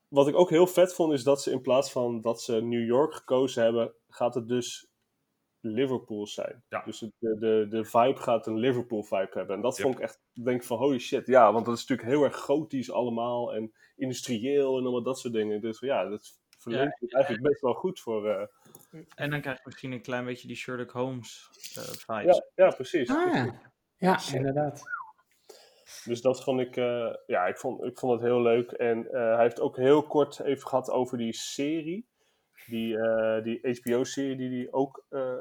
wat 0.07 0.27
ik 0.27 0.35
ook 0.35 0.49
heel 0.49 0.67
vet 0.67 0.93
vond, 0.93 1.13
is 1.13 1.23
dat 1.23 1.41
ze 1.41 1.51
in 1.51 1.61
plaats 1.61 1.91
van 1.91 2.21
dat 2.21 2.41
ze 2.41 2.61
New 2.61 2.85
York 2.85 3.13
gekozen 3.13 3.63
hebben, 3.63 3.93
gaat 4.09 4.35
het 4.35 4.47
dus 4.47 4.87
Liverpool 5.59 6.27
zijn. 6.27 6.63
Ja. 6.69 6.81
Dus 6.85 6.99
de, 6.99 7.11
de, 7.39 7.65
de 7.69 7.85
vibe 7.85 8.15
gaat 8.19 8.47
een 8.47 8.57
Liverpool 8.57 9.03
vibe 9.03 9.29
hebben. 9.31 9.55
En 9.55 9.61
dat 9.61 9.77
Yep. 9.77 9.85
vond 9.85 9.97
ik 9.97 10.03
echt, 10.03 10.19
ik 10.33 10.45
denk 10.45 10.63
van 10.63 10.77
holy 10.77 10.99
shit, 10.99 11.27
ja, 11.27 11.53
want 11.53 11.65
dat 11.65 11.75
is 11.75 11.85
natuurlijk 11.85 12.09
heel 12.09 12.23
erg 12.23 12.37
gotisch 12.39 12.91
allemaal 12.91 13.53
en 13.55 13.73
industrieel 13.95 14.77
en 14.77 14.81
allemaal 14.83 15.03
dat 15.03 15.19
soort 15.19 15.33
dingen. 15.33 15.61
Dus 15.61 15.79
ja, 15.79 16.09
dat 16.09 16.39
verleunt 16.57 16.99
het 16.99 17.13
eigenlijk 17.13 17.43
best 17.43 17.61
wel 17.61 17.73
goed 17.73 17.99
voor. 17.99 18.27
eh, 18.29 18.47
En 19.15 19.29
dan 19.29 19.41
krijg 19.41 19.57
je 19.57 19.63
misschien 19.65 19.91
een 19.91 20.01
klein 20.01 20.25
beetje 20.25 20.47
die 20.47 20.55
Sherlock 20.57 20.91
Holmes 20.91 21.49
eh, 21.75 21.83
vibes. 21.83 22.41
ja, 22.55 22.65
ja, 22.65 22.75
precies. 22.75 23.09
Ah, 23.09 23.33
ja. 23.35 23.59
ja, 23.97 24.19
inderdaad. 24.33 24.81
Dus 26.05 26.21
dat 26.21 26.43
vond 26.43 26.59
ik, 26.59 26.77
eh, 26.77 27.13
ja, 27.25 27.45
ik 27.45 27.57
vond, 27.57 27.83
ik 27.83 27.99
vond 27.99 28.13
het 28.13 28.21
heel 28.21 28.41
leuk. 28.41 28.71
En 28.71 29.07
eh, 29.11 29.33
hij 29.33 29.43
heeft 29.43 29.59
ook 29.59 29.75
heel 29.77 30.03
kort 30.07 30.39
even 30.39 30.67
gehad 30.67 30.89
over 30.89 31.17
die 31.17 31.33
serie. 31.33 32.07
die, 32.65 32.97
eh, 32.99 33.43
die 33.43 33.79
HBO-serie 33.81 34.35
die 34.35 34.49
die 34.49 34.73
ook, 34.73 35.05
eh, 35.09 35.33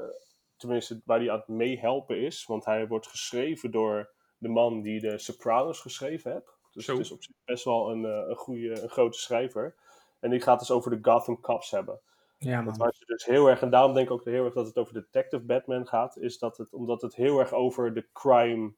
tenminste 0.57 1.01
waar 1.05 1.19
hij 1.19 1.31
aan 1.31 1.39
het 1.39 1.49
meehelpen 1.49 2.20
is. 2.20 2.45
Want 2.47 2.65
hij 2.65 2.87
wordt 2.87 3.07
geschreven 3.07 3.70
door 3.70 4.11
de 4.39 4.49
man 4.49 4.83
die 4.83 5.01
de 5.01 5.19
Sopranos 5.19 5.81
geschreven 5.81 6.33
heeft. 6.33 6.57
Dus 6.73 6.85
Zo. 6.85 6.93
het 6.93 7.01
is 7.01 7.12
op 7.12 7.23
zich 7.23 7.35
best 7.45 7.65
wel 7.65 7.91
een, 7.91 8.05
eh, 8.05 8.28
een, 8.28 8.37
goede, 8.37 8.83
een 8.83 8.89
grote 8.89 9.19
schrijver. 9.19 9.74
En 10.20 10.31
die 10.31 10.41
gaat 10.41 10.59
dus 10.59 10.70
over 10.70 10.91
de 10.91 11.11
Gotham 11.11 11.41
Cops 11.41 11.70
hebben. 11.70 12.01
Ja, 12.47 12.73
ze 12.73 13.05
dus 13.06 13.24
heel 13.24 13.48
erg, 13.48 13.62
en 13.62 13.70
daarom 13.70 13.94
denk 13.94 14.06
ik 14.06 14.12
ook 14.12 14.24
heel 14.24 14.44
erg 14.44 14.55
dat 14.55 14.66
het 14.66 14.77
over 14.77 14.94
Detective 14.94 15.43
Batman 15.43 15.86
gaat, 15.86 16.16
is 16.16 16.39
dat 16.39 16.56
het, 16.56 16.73
omdat 16.73 17.02
het 17.02 17.14
heel 17.14 17.39
erg 17.39 17.52
over 17.52 17.94
de 17.94 18.06
crime, 18.12 18.73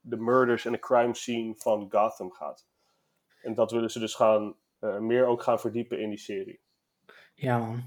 de 0.00 0.16
murders 0.16 0.64
en 0.64 0.72
de 0.72 0.78
crime 0.78 1.14
scene 1.14 1.54
van 1.56 1.86
Gotham 1.90 2.32
gaat. 2.32 2.66
En 3.42 3.54
dat 3.54 3.70
willen 3.70 3.90
ze 3.90 3.98
dus 3.98 4.14
gaan, 4.14 4.54
eh, 4.78 4.98
meer 4.98 5.26
ook 5.26 5.42
gaan 5.42 5.60
verdiepen 5.60 6.00
in 6.00 6.08
die 6.08 6.18
serie. 6.18 6.60
Ja, 7.34 7.58
man. 7.58 7.82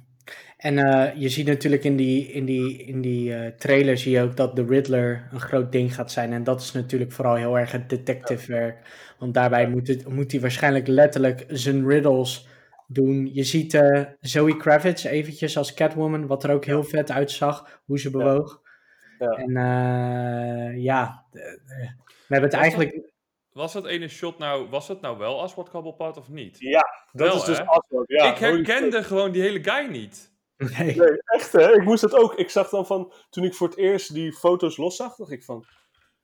En 0.57 0.77
eh, 0.77 1.21
je 1.21 1.29
ziet 1.29 1.47
natuurlijk 1.47 1.83
in 1.83 1.95
die, 1.95 2.31
in 2.31 2.45
die, 2.45 2.77
in 2.77 3.01
die 3.01 3.33
eh, 3.33 3.51
trailer 3.51 3.97
zie 3.97 4.11
je 4.11 4.21
ook 4.21 4.37
dat 4.37 4.55
de 4.55 4.65
Riddler 4.65 5.27
een 5.31 5.39
groot 5.39 5.71
ding 5.71 5.95
gaat 5.95 6.11
zijn. 6.11 6.33
En 6.33 6.43
dat 6.43 6.61
is 6.61 6.71
natuurlijk 6.71 7.11
vooral 7.11 7.35
heel 7.35 7.57
erg 7.57 7.71
het 7.71 7.89
detective 7.89 8.51
werk. 8.51 9.13
Want 9.19 9.33
daarbij 9.33 9.69
moet, 9.69 9.87
het, 9.87 10.07
moet 10.07 10.31
hij 10.31 10.41
waarschijnlijk 10.41 10.87
letterlijk 10.87 11.45
zijn 11.47 11.87
riddles 11.87 12.47
doen. 12.87 13.29
Je 13.33 13.43
ziet 13.43 13.73
eh, 13.73 14.03
Zoe 14.19 14.57
Kravitz 14.57 15.05
eventjes 15.05 15.57
als 15.57 15.73
Catwoman, 15.73 16.27
wat 16.27 16.43
er 16.43 16.51
ook 16.51 16.65
heel 16.65 16.83
vet 16.83 17.11
uitzag, 17.11 17.81
hoe 17.85 17.99
ze 17.99 18.09
bewoog. 18.09 18.61
Ja. 19.19 19.27
En 19.27 19.57
eh, 19.57 20.83
ja, 20.83 21.25
we 21.31 21.93
hebben 22.27 22.49
het 22.49 22.53
Was 22.53 22.61
eigenlijk... 22.61 23.13
Was 23.51 23.73
dat 23.73 23.85
ene 23.85 24.07
shot 24.07 24.37
nou, 24.37 24.69
was 24.69 24.87
het 24.87 25.01
nou 25.01 25.17
wel 25.17 25.41
Aswad 25.41 25.69
Cobblepot 25.69 26.17
of 26.17 26.29
niet? 26.29 26.59
Ja, 26.59 26.85
Dat 27.11 27.27
Wel, 27.27 27.35
is 27.35 27.43
dus? 27.43 27.59
Aswad, 27.59 28.03
ja. 28.07 28.31
ik 28.31 28.37
herkende 28.37 29.03
gewoon 29.03 29.31
die 29.31 29.41
hele 29.41 29.63
guy 29.63 29.89
niet. 29.89 30.33
Nee. 30.57 30.95
Nee, 30.95 31.21
echt 31.25 31.51
hè. 31.51 31.73
Ik 31.73 31.83
moest 31.83 32.01
het 32.01 32.15
ook. 32.15 32.35
Ik 32.35 32.49
zag 32.49 32.69
dan 32.69 32.85
van, 32.85 33.13
toen 33.29 33.43
ik 33.43 33.53
voor 33.53 33.67
het 33.67 33.77
eerst 33.77 34.13
die 34.13 34.33
foto's 34.33 34.77
los 34.77 34.95
zag, 34.95 35.15
dacht 35.15 35.31
ik 35.31 35.43
van, 35.43 35.65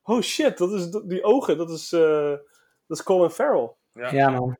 oh 0.03 0.21
shit, 0.21 0.57
dat 0.57 0.71
is 0.71 0.89
die 0.89 1.23
ogen, 1.23 1.57
dat 1.57 1.69
is, 1.69 1.91
eh, 1.91 2.29
dat 2.87 2.97
is 2.97 3.03
Colin 3.03 3.29
Farrell. 3.29 3.75
Ja, 3.93 4.13
Ja, 4.13 4.29
man. 4.29 4.57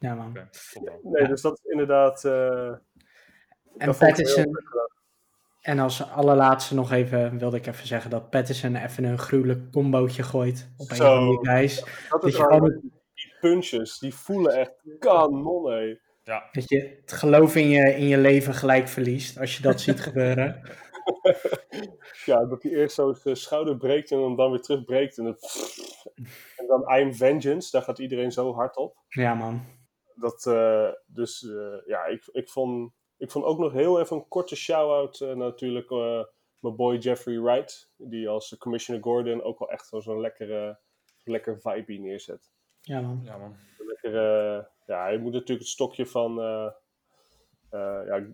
Ja, 0.00 0.14
man. 0.14 0.32
Nee, 1.02 1.26
dus 1.28 1.42
dat 1.42 1.60
is 1.62 1.70
inderdaad... 1.70 2.24
eh, 2.24 2.68
En 3.76 3.94
gedaan. 3.94 4.88
En 5.60 5.78
als 5.78 6.10
allerlaatste 6.10 6.74
nog 6.74 6.92
even, 6.92 7.38
wilde 7.38 7.56
ik 7.56 7.66
even 7.66 7.86
zeggen 7.86 8.10
dat 8.10 8.30
Patterson 8.30 8.76
even 8.76 9.04
een 9.04 9.18
gruwelijk 9.18 9.72
combootje 9.72 10.22
gooit 10.22 10.70
op 10.76 10.90
een 10.90 10.96
Zo. 10.96 11.04
van 11.04 11.28
die 11.28 11.50
guys. 11.50 11.80
Dat 11.80 11.88
Dat 12.08 12.24
is 12.24 12.36
waar, 12.36 12.52
gewoon, 12.52 12.80
die 13.14 13.34
punches, 13.40 13.98
die 13.98 14.14
voelen 14.14 14.52
echt 14.52 14.72
kanon, 14.98 15.70
hé. 15.70 15.96
Ja, 16.22 16.48
dat 16.52 16.68
je 16.68 16.98
het 17.00 17.12
geloof 17.12 17.56
in 17.56 17.68
je, 17.68 17.94
in 17.94 18.06
je 18.06 18.18
leven 18.18 18.54
gelijk 18.54 18.88
verliest 18.88 19.38
als 19.38 19.56
je 19.56 19.62
dat 19.62 19.80
ziet 19.90 20.00
gebeuren. 20.00 20.60
Ja, 22.24 22.44
dat 22.46 22.62
hij 22.62 22.72
eerst 22.72 22.94
zo 22.94 23.12
zijn 23.12 23.36
schouder 23.36 23.76
breekt 23.76 24.10
en 24.10 24.18
dan, 24.18 24.36
dan 24.36 24.50
weer 24.50 24.60
terugbreekt. 24.60 25.18
En, 25.18 25.24
het, 25.24 25.70
en 26.56 26.66
dan 26.66 26.94
I'm 26.98 27.14
Vengeance, 27.14 27.70
daar 27.70 27.82
gaat 27.82 27.98
iedereen 27.98 28.32
zo 28.32 28.54
hard 28.54 28.76
op. 28.76 28.96
Ja, 29.08 29.34
man. 29.34 29.64
Dat, 30.20 30.46
eh, 30.46 30.88
dus 31.06 31.42
eh, 31.48 31.86
ja, 31.86 32.04
ik, 32.04 32.28
ik, 32.32 32.48
vond, 32.48 32.92
ik 33.16 33.30
vond 33.30 33.44
ook 33.44 33.58
nog 33.58 33.72
heel 33.72 34.00
even 34.00 34.16
een 34.16 34.28
korte 34.28 34.56
shout-out 34.56 35.20
eh, 35.20 35.34
natuurlijk 35.34 35.90
eh, 35.90 36.24
mijn 36.58 36.76
boy 36.76 36.96
Jeffrey 36.96 37.40
Wright. 37.40 37.90
Die 37.96 38.28
als 38.28 38.56
Commissioner 38.58 39.02
Gordon 39.02 39.42
ook 39.42 39.58
wel 39.58 39.70
echt 39.70 39.86
zo- 39.86 40.00
zo'n 40.00 40.20
lekkere, 40.20 40.78
lekker 41.24 41.60
vibe 41.60 41.92
neerzet. 41.92 42.50
Ja, 42.80 43.00
man. 43.00 43.20
ja 43.24 43.36
man. 43.36 43.56
Lekker, 43.78 44.12
ja, 44.86 45.02
hij 45.02 45.18
moet 45.18 45.32
natuurlijk 45.32 45.60
het 45.60 45.68
stokje 45.68 46.06
van... 46.06 46.40
eh, 46.40 46.66
eh, 47.70 48.06
ja, 48.06 48.26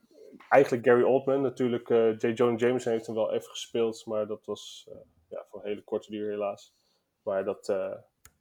eigenlijk 0.48 0.86
Gary 0.86 1.02
Oldman. 1.02 1.40
Natuurlijk, 1.42 1.90
eh 1.90 2.18
J. 2.18 2.26
Jonah 2.26 2.58
Jameson 2.58 2.92
heeft 2.92 3.06
hem 3.06 3.14
wel 3.14 3.32
even 3.32 3.50
gespeeld. 3.50 4.06
Maar 4.06 4.26
dat 4.26 4.44
was 4.46 4.88
eh, 4.90 4.96
ja, 5.28 5.44
voor 5.48 5.60
een 5.60 5.68
hele 5.68 5.82
korte 5.84 6.10
duur 6.10 6.30
helaas. 6.30 6.74
Maar 7.22 7.44
dat 7.44 7.68
eh, 7.68 7.92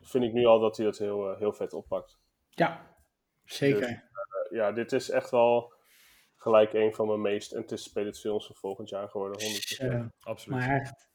vind 0.02 0.24
ik 0.24 0.34
nu 0.34 0.46
al 0.46 0.60
dat 0.60 0.78
hij 0.78 0.86
dat 0.86 0.98
heel, 0.98 1.36
heel 1.36 1.54
vet 1.54 1.74
oppakt. 1.74 2.18
Ja, 2.50 2.95
zeker. 3.46 3.88
Dus- 3.88 4.50
ja, 4.50 4.72
dit 4.72 4.92
is 4.92 5.10
echt 5.10 5.30
wel 5.30 5.74
gelijk 6.36 6.74
een 6.74 6.94
van 6.94 7.08
mijn 7.08 7.22
meest 7.22 7.56
anticipated 7.56 8.20
films 8.20 8.46
van 8.46 8.56
volgend 8.56 8.90
jaar 8.90 9.10
geworden. 9.10 9.42
100%. 9.42 9.44
Zo. 9.64 10.08
Absoluut. 10.20 10.60
maar 10.60 10.80
echt, 10.80 11.10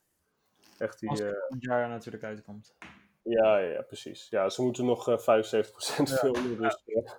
Echt 0.79 0.99
die, 0.99 1.09
Als 1.09 1.21
eh, 1.21 1.27
het 1.27 1.37
volgend 1.39 1.65
jaar 1.65 1.89
natuurlijk 1.89 2.25
uitkomt. 2.25 2.77
ja, 3.23 3.59
ja, 3.59 3.73
ja, 3.73 3.83
precies. 3.83 4.29
Ja, 4.29 4.49
ze 4.49 4.63
moeten 4.63 4.85
nog 4.85 5.09
eh 5.09 5.19
75% 5.19 6.13
filmen, 6.19 6.57
dus 6.61 6.83
eh, 6.85 7.13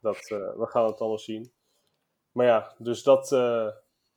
dat, 0.00 0.16
eh, 0.16 0.56
we 0.56 0.66
gaan 0.66 0.86
het 0.86 1.00
allemaal 1.00 1.18
zien. 1.18 1.52
Maar 2.32 2.46
ja, 2.46 2.74
dus 2.78 3.02
dat, 3.02 3.32
eh, 3.32 3.68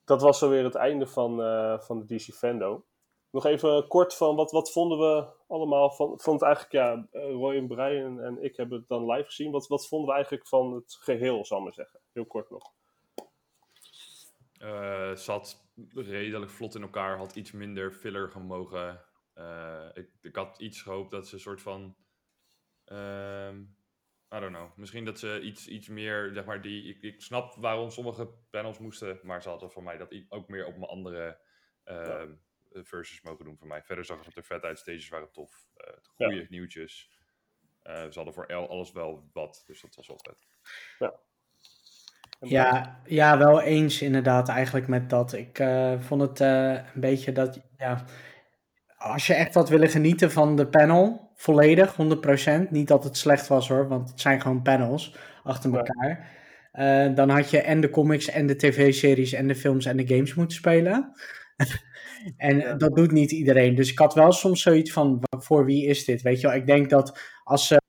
dat 0.04 0.22
was 0.22 0.44
alweer 0.44 0.64
het 0.64 0.76
einde 0.76 1.08
van, 1.08 1.42
eh, 1.42 1.80
van 1.80 2.06
de 2.06 2.16
DC 2.16 2.34
Fando. 2.34 2.86
Nog 3.34 3.46
even 3.46 3.88
kort 3.88 4.16
van, 4.16 4.36
wat, 4.36 4.52
wat 4.52 4.72
vonden 4.72 4.98
we 4.98 5.28
allemaal 5.48 5.92
van, 5.92 6.20
vond 6.20 6.40
het 6.40 6.50
eigenlijk, 6.50 6.72
ja, 6.72 7.08
eh, 7.12 7.32
Roy 7.32 7.56
en 7.56 7.68
Brian 7.68 8.20
en 8.20 8.44
ik 8.44 8.56
hebben 8.56 8.80
het 8.80 8.88
dan 8.88 9.12
live 9.12 9.26
gezien. 9.26 9.52
Wat, 9.52 9.68
wat 9.68 9.88
vonden 9.88 10.08
we 10.08 10.14
eigenlijk 10.14 10.48
van 10.48 10.74
het 10.74 10.98
geheel, 11.00 11.46
zal 11.46 11.58
ik 11.58 11.64
maar 11.64 11.74
zeggen? 11.74 12.00
Heel 12.12 12.26
kort 12.26 12.50
nog. 12.50 12.74
Eh, 14.58 15.16
zat 15.16 15.68
redelijk 15.94 16.52
vlot 16.52 16.76
in 16.76 16.82
elkaar, 16.82 17.18
had 17.18 17.36
iets 17.36 17.52
minder 17.52 17.92
filler 17.92 18.32
gemogen. 18.32 19.06
Eh, 19.34 19.90
ik, 19.94 20.10
ik 20.22 20.36
had 20.36 20.60
iets 20.60 20.82
gehoopt 20.82 21.12
dat 21.12 21.28
ze 21.28 21.34
een 21.34 21.40
soort 21.40 21.62
van. 21.62 21.96
ehm, 22.84 23.60
I 24.36 24.40
don't 24.40 24.56
know. 24.56 24.76
Misschien 24.76 25.06
dat 25.06 25.20
ze 25.20 25.42
iets, 25.42 25.68
iets 25.68 25.88
meer, 25.88 26.30
zeg 26.34 26.46
maar, 26.46 26.62
die. 26.62 26.90
Ik, 26.90 27.02
ik 27.02 27.22
snap 27.22 27.56
waarom 27.56 27.90
sommige 27.90 28.30
panels 28.50 28.80
moesten, 28.80 29.20
maar 29.24 29.42
ze 29.42 29.50
hadden 29.50 29.72
voor 29.72 29.84
mij 29.84 29.98
dat 29.98 30.16
ook 30.30 30.48
meer 30.48 30.66
op 30.66 30.78
mijn 30.78 30.90
andere 30.90 31.40
ehm 31.84 32.32
verses 32.84 33.22
mogen 33.22 33.46
doen 33.46 33.58
voor 33.58 33.68
mij. 33.68 33.82
Verder 33.84 34.06
zag 34.06 34.26
het 34.26 34.36
er 34.36 34.44
vet 34.44 34.64
uit, 34.64 34.80
stages 34.80 35.10
waren 35.10 35.32
tof. 35.32 35.68
eh 35.76 35.94
goede 36.16 36.46
nieuwtjes. 36.50 37.10
Eh, 37.84 37.94
ze 38.04 38.12
hadden 38.14 38.34
voor 38.34 38.46
El 38.46 38.70
alles 38.70 38.92
wel 38.92 39.30
wat, 39.34 39.64
dus 39.68 39.82
dat 39.82 39.96
was 39.96 40.08
wel 40.08 40.20
vet. 40.22 40.48
En 42.40 42.50
ja, 42.50 43.00
ja, 43.06 43.38
wel 43.38 43.62
eens 43.62 44.02
inderdaad 44.02 44.50
eigenlijk 44.50 44.88
met 44.88 45.10
dat. 45.10 45.34
Ik 45.34 45.60
eh, 45.60 46.00
vond 46.00 46.22
het 46.22 46.42
eh, 46.42 46.72
een 46.72 47.02
beetje 47.02 47.32
dat, 47.32 47.60
ja, 47.78 48.04
als 48.98 49.28
je 49.28 49.34
echt 49.34 49.54
had 49.54 49.70
willen 49.70 49.90
genieten 49.90 50.32
van 50.32 50.56
de 50.56 50.68
panel, 50.68 51.32
volledig, 51.36 51.96
100%, 51.96 52.70
niet 52.70 52.88
dat 52.88 53.04
het 53.04 53.18
slecht 53.18 53.48
was 53.48 53.68
hoor, 53.68 53.88
want 53.88 54.10
het 54.10 54.22
zijn 54.22 54.42
gewoon 54.42 54.62
panels 54.62 55.16
achter 55.44 55.72
Ja. 55.72 55.78
elkaar. 55.78 56.42
Eh, 56.72 57.16
dan 57.16 57.30
had 57.30 57.50
je 57.50 57.62
en 57.62 57.82
de 57.82 57.90
comics 57.90 58.28
en 58.30 58.48
de 58.48 58.56
tv-series 58.56 59.34
en 59.34 59.48
de 59.48 59.56
films 59.56 59.86
en 59.86 59.98
de 59.98 60.08
games 60.08 60.34
moeten 60.34 60.58
spelen. 60.58 61.14
en 62.38 62.58
Ja. 62.58 62.74
dat 62.74 62.96
doet 62.96 63.12
niet 63.12 63.32
iedereen. 63.32 63.76
Dus 63.76 63.92
ik 63.92 64.00
had 64.00 64.14
wel 64.14 64.32
soms 64.32 64.62
zoiets 64.62 64.92
van, 64.92 65.22
voor 65.30 65.66
wie 65.66 65.86
is 65.86 66.06
dit? 66.06 66.22
Weet 66.22 66.42
je 66.42 66.48
wel, 66.48 66.56
ik 66.56 66.66
denk 66.66 66.90
dat 66.90 67.20
als 67.44 67.68
ze 67.68 67.82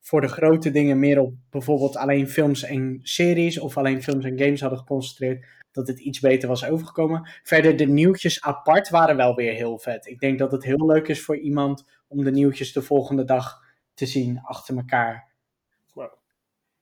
voor 0.00 0.20
de 0.20 0.28
grote 0.28 0.70
dingen 0.70 0.98
meer 0.98 1.20
op 1.20 1.34
bijvoorbeeld 1.50 1.96
alleen 1.96 2.28
films 2.28 2.62
en 2.62 2.98
series 3.02 3.58
of 3.58 3.76
alleen 3.76 4.02
films 4.02 4.24
en 4.24 4.38
games 4.38 4.60
hadden 4.60 4.78
geconcentreerd, 4.78 5.46
dat 5.72 5.88
het 5.88 5.98
iets 6.00 6.20
beter 6.20 6.48
was 6.48 6.64
overgekomen. 6.64 7.28
Verder, 7.42 7.76
de 7.76 7.86
nieuwtjes 7.86 8.42
apart 8.42 8.88
waren 8.88 9.16
wel 9.16 9.34
weer 9.34 9.52
heel 9.52 9.78
vet. 9.78 10.06
Ik 10.06 10.18
denk 10.20 10.38
dat 10.38 10.52
het 10.52 10.64
heel 10.64 10.86
leuk 10.86 11.08
is 11.08 11.22
voor 11.22 11.36
iemand 11.36 11.86
om 12.08 12.24
de 12.24 12.30
nieuwtjes 12.30 12.72
de 12.72 12.82
volgende 12.82 13.24
dag 13.24 13.60
te 13.94 14.06
zien 14.06 14.40
achter 14.40 14.76
elkaar. 14.76 15.30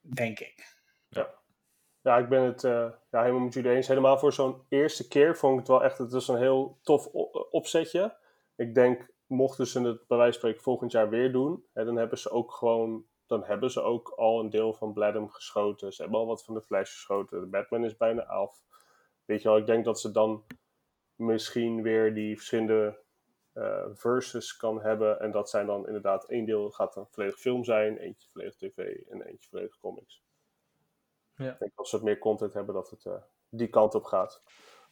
Denk 0.02 0.38
ik. 0.40 0.79
Ja, 2.02 2.18
ik 2.18 2.28
ben 2.28 2.42
het 2.42 2.64
eh, 2.64 2.92
ja, 3.10 3.20
helemaal 3.22 3.44
met 3.44 3.54
jullie 3.54 3.70
eens. 3.70 3.88
Helemaal 3.88 4.18
voor 4.18 4.32
zo'n 4.32 4.62
eerste 4.68 5.08
keer 5.08 5.36
vond 5.36 5.52
ik 5.52 5.58
het 5.58 5.68
wel 5.68 5.84
echt, 5.84 5.98
het 5.98 6.12
is 6.12 6.28
een 6.28 6.36
heel 6.38 6.78
tof 6.82 7.08
o- 7.12 7.46
opzetje. 7.50 8.16
Ik 8.56 8.74
denk, 8.74 9.10
mochten 9.26 9.66
ze 9.66 9.80
het 9.80 10.06
bij 10.06 10.16
wijze 10.16 10.32
van 10.32 10.40
spreken 10.40 10.62
volgend 10.62 10.92
jaar 10.92 11.08
weer 11.08 11.32
doen, 11.32 11.64
hè, 11.72 11.84
dan 11.84 11.96
hebben 11.96 12.18
ze 12.18 12.30
ook 12.30 12.52
gewoon, 12.52 13.04
dan 13.26 13.44
hebben 13.44 13.70
ze 13.70 13.80
ook 13.80 14.08
al 14.08 14.40
een 14.40 14.50
deel 14.50 14.74
van 14.74 14.92
Bladem 14.92 15.28
geschoten. 15.28 15.92
Ze 15.92 16.02
hebben 16.02 16.20
al 16.20 16.26
wat 16.26 16.44
van 16.44 16.54
de 16.54 16.62
Flash 16.62 16.92
geschoten. 16.92 17.40
De 17.40 17.46
Batman 17.46 17.84
is 17.84 17.96
bijna 17.96 18.24
af. 18.26 18.62
Weet 19.24 19.42
je 19.42 19.48
wel, 19.48 19.58
ik 19.58 19.66
denk 19.66 19.84
dat 19.84 20.00
ze 20.00 20.10
dan 20.10 20.44
misschien 21.14 21.82
weer 21.82 22.14
die 22.14 22.36
verschillende 22.36 22.98
eh, 23.52 23.86
verses 23.92 24.56
kan 24.56 24.80
hebben. 24.82 25.20
En 25.20 25.30
dat 25.30 25.50
zijn 25.50 25.66
dan 25.66 25.86
inderdaad 25.86 26.24
één 26.24 26.44
deel 26.44 26.70
gaat 26.70 26.96
een 26.96 27.06
volledig 27.10 27.38
film 27.38 27.64
zijn, 27.64 27.96
eentje 27.96 28.28
volledig 28.32 28.56
tv 28.56 28.78
en 29.08 29.22
eentje 29.22 29.48
volledig 29.48 29.78
comics. 29.78 30.22
Ja. 31.40 31.52
Ik 31.52 31.58
denk 31.58 31.72
als 31.74 31.90
ze 31.90 31.96
wat 31.96 32.04
meer 32.04 32.18
content 32.18 32.54
hebben, 32.54 32.74
dat 32.74 32.90
het 32.90 33.06
eh, 33.06 33.12
die 33.48 33.68
kant 33.68 33.94
op 33.94 34.04
gaat. 34.04 34.42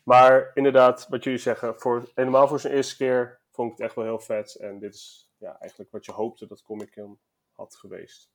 Maar 0.03 0.51
inderdaad, 0.55 1.07
wat 1.09 1.25
jullie 1.25 1.39
zeggen, 1.39 1.81
voor, 1.81 2.11
helemaal 2.15 2.49
voor 2.49 2.61
zijn 2.61 2.75
eerste 2.75 2.97
keer 2.97 3.41
vond 3.51 3.71
ik 3.71 3.77
het 3.77 3.87
echt 3.87 3.95
wel 3.95 4.05
heel 4.05 4.21
vet. 4.21 4.55
En 4.55 4.79
dit 4.79 4.95
is 4.95 5.31
ja, 5.39 5.59
eigenlijk 5.61 5.91
wat 5.91 6.05
je 6.05 6.13
hoopte 6.13 6.47
dat 6.47 6.63
Comic 6.63 6.93
Con 6.93 7.19
had 7.53 7.77
geweest. 7.77 8.31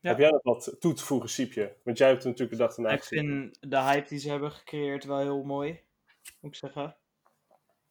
Ja. 0.00 0.08
Heb 0.08 0.18
jij 0.18 0.30
nog 0.30 0.42
wat 0.42 0.76
toe 0.78 0.92
te 0.92 1.04
voegen, 1.04 1.28
Siepje? 1.28 1.76
Want 1.84 1.98
jij 1.98 2.08
hebt 2.08 2.24
natuurlijk 2.24 2.50
de 2.50 2.56
dag 2.56 2.76
erna 2.76 2.90
Ik 2.90 3.04
vind 3.04 3.56
de 3.60 3.80
hype 3.80 4.08
die 4.08 4.18
ze 4.18 4.30
hebben 4.30 4.52
gecreëerd 4.52 5.04
wel 5.04 5.18
heel 5.18 5.42
mooi, 5.42 5.80
moet 6.40 6.52
ik 6.52 6.58
zeggen. 6.58 6.96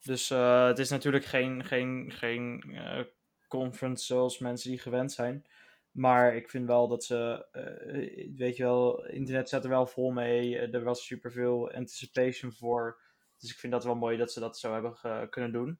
Dus 0.03 0.29
eh, 0.29 0.65
het 0.65 0.79
is 0.79 0.89
natuurlijk 0.89 1.25
geen, 1.25 1.65
geen, 1.65 2.11
geen 2.11 2.63
eh, 2.73 3.03
conference 3.47 4.05
zoals 4.05 4.39
mensen 4.39 4.69
die 4.69 4.79
gewend 4.79 5.11
zijn. 5.11 5.45
Maar 5.91 6.35
ik 6.35 6.49
vind 6.49 6.67
wel 6.67 6.87
dat 6.87 7.03
ze, 7.03 7.47
eh, 7.51 8.35
weet 8.35 8.57
je 8.57 8.63
wel, 8.63 9.05
internet 9.05 9.47
staat 9.47 9.63
er 9.63 9.69
wel 9.69 9.87
vol 9.87 10.11
mee. 10.11 10.57
Eh, 10.57 10.73
er 10.73 10.83
was 10.83 11.05
superveel 11.05 11.71
anticipation 11.71 12.53
voor. 12.53 13.01
Dus 13.37 13.51
ik 13.51 13.57
vind 13.57 13.73
dat 13.73 13.83
wel 13.83 13.95
mooi 13.95 14.17
dat 14.17 14.31
ze 14.31 14.39
dat 14.39 14.59
zo 14.59 14.73
hebben 14.73 15.29
kunnen 15.29 15.51
doen. 15.51 15.79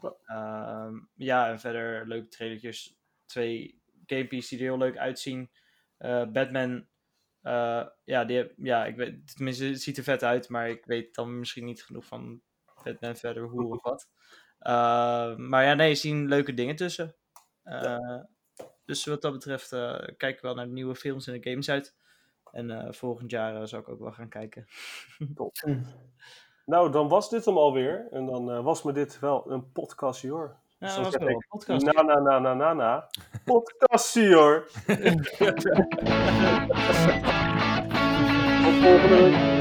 Ja. 0.00 0.14
Ehm, 0.24 0.94
ja, 1.14 1.50
en 1.50 1.60
verder 1.60 2.06
leuke 2.06 2.28
trailertjes. 2.28 2.98
Twee 3.26 3.82
gamepieces 4.06 4.48
die 4.48 4.58
er 4.58 4.64
heel 4.64 4.78
leuk 4.78 4.96
uitzien. 4.96 5.50
Eh, 5.98 6.26
Batman, 6.26 6.86
ja, 8.04 8.24
die, 8.26 8.52
ja, 8.56 8.86
ik 8.86 8.96
weet, 8.96 9.34
tenminste, 9.34 9.64
het 9.64 9.82
ziet 9.82 9.96
er 9.96 10.02
vet 10.02 10.22
uit, 10.22 10.48
maar 10.48 10.68
ik 10.68 10.84
weet 10.84 11.14
dan 11.14 11.38
misschien 11.38 11.64
niet 11.64 11.84
genoeg 11.84 12.04
van 12.04 12.42
Batman 12.82 13.16
verder 13.16 13.42
hoe 13.42 13.70
of 13.70 13.82
wat. 13.82 14.08
Eh, 14.58 15.36
maar 15.36 15.64
ja, 15.64 15.74
nee, 15.74 15.94
zien 15.94 16.28
leuke 16.28 16.54
dingen 16.54 16.76
tussen. 16.76 17.14
Eh, 17.62 18.20
Dus 18.88 19.04
wat 19.04 19.22
dat 19.22 19.32
betreft 19.32 19.72
eh, 19.72 19.94
kijk 20.16 20.36
ik 20.36 20.40
wel 20.40 20.54
naar 20.54 20.66
de 20.66 20.72
nieuwe 20.72 20.94
films 20.94 21.26
en 21.26 21.40
de 21.40 21.50
games 21.50 21.70
uit. 21.70 21.94
En 22.52 22.70
eh, 22.70 22.92
volgend 22.92 23.30
jaar 23.30 23.60
eh, 23.60 23.66
zal 23.66 23.78
ik 23.78 23.88
ook 23.88 24.00
wel 24.00 24.12
gaan 24.12 24.28
kijken. 24.28 24.66
Nou, 26.64 26.90
dan 26.90 27.08
was 27.08 27.30
dit 27.30 27.44
hem 27.44 27.56
alweer. 27.56 28.06
En 28.10 28.26
dan 28.26 28.62
was 28.62 28.82
me 28.82 28.92
dit 28.92 29.18
wel 29.18 29.50
een 29.50 29.72
podcastje 29.72 30.30
hoor. 30.30 30.56
Ja, 30.78 30.96
dat 30.96 31.04
was 31.04 31.16
wel 31.16 31.28
een 31.28 31.46
podcast. 31.48 31.84
Na 31.84 32.02
na 32.02 32.18
na 32.18 32.38
na 32.38 32.54
na 32.54 32.72
na. 32.72 33.08
Podcastje 33.44 34.34
hoor. 34.34 34.66
Tot 38.64 38.74
volgende 38.74 39.16
week. 39.16 39.57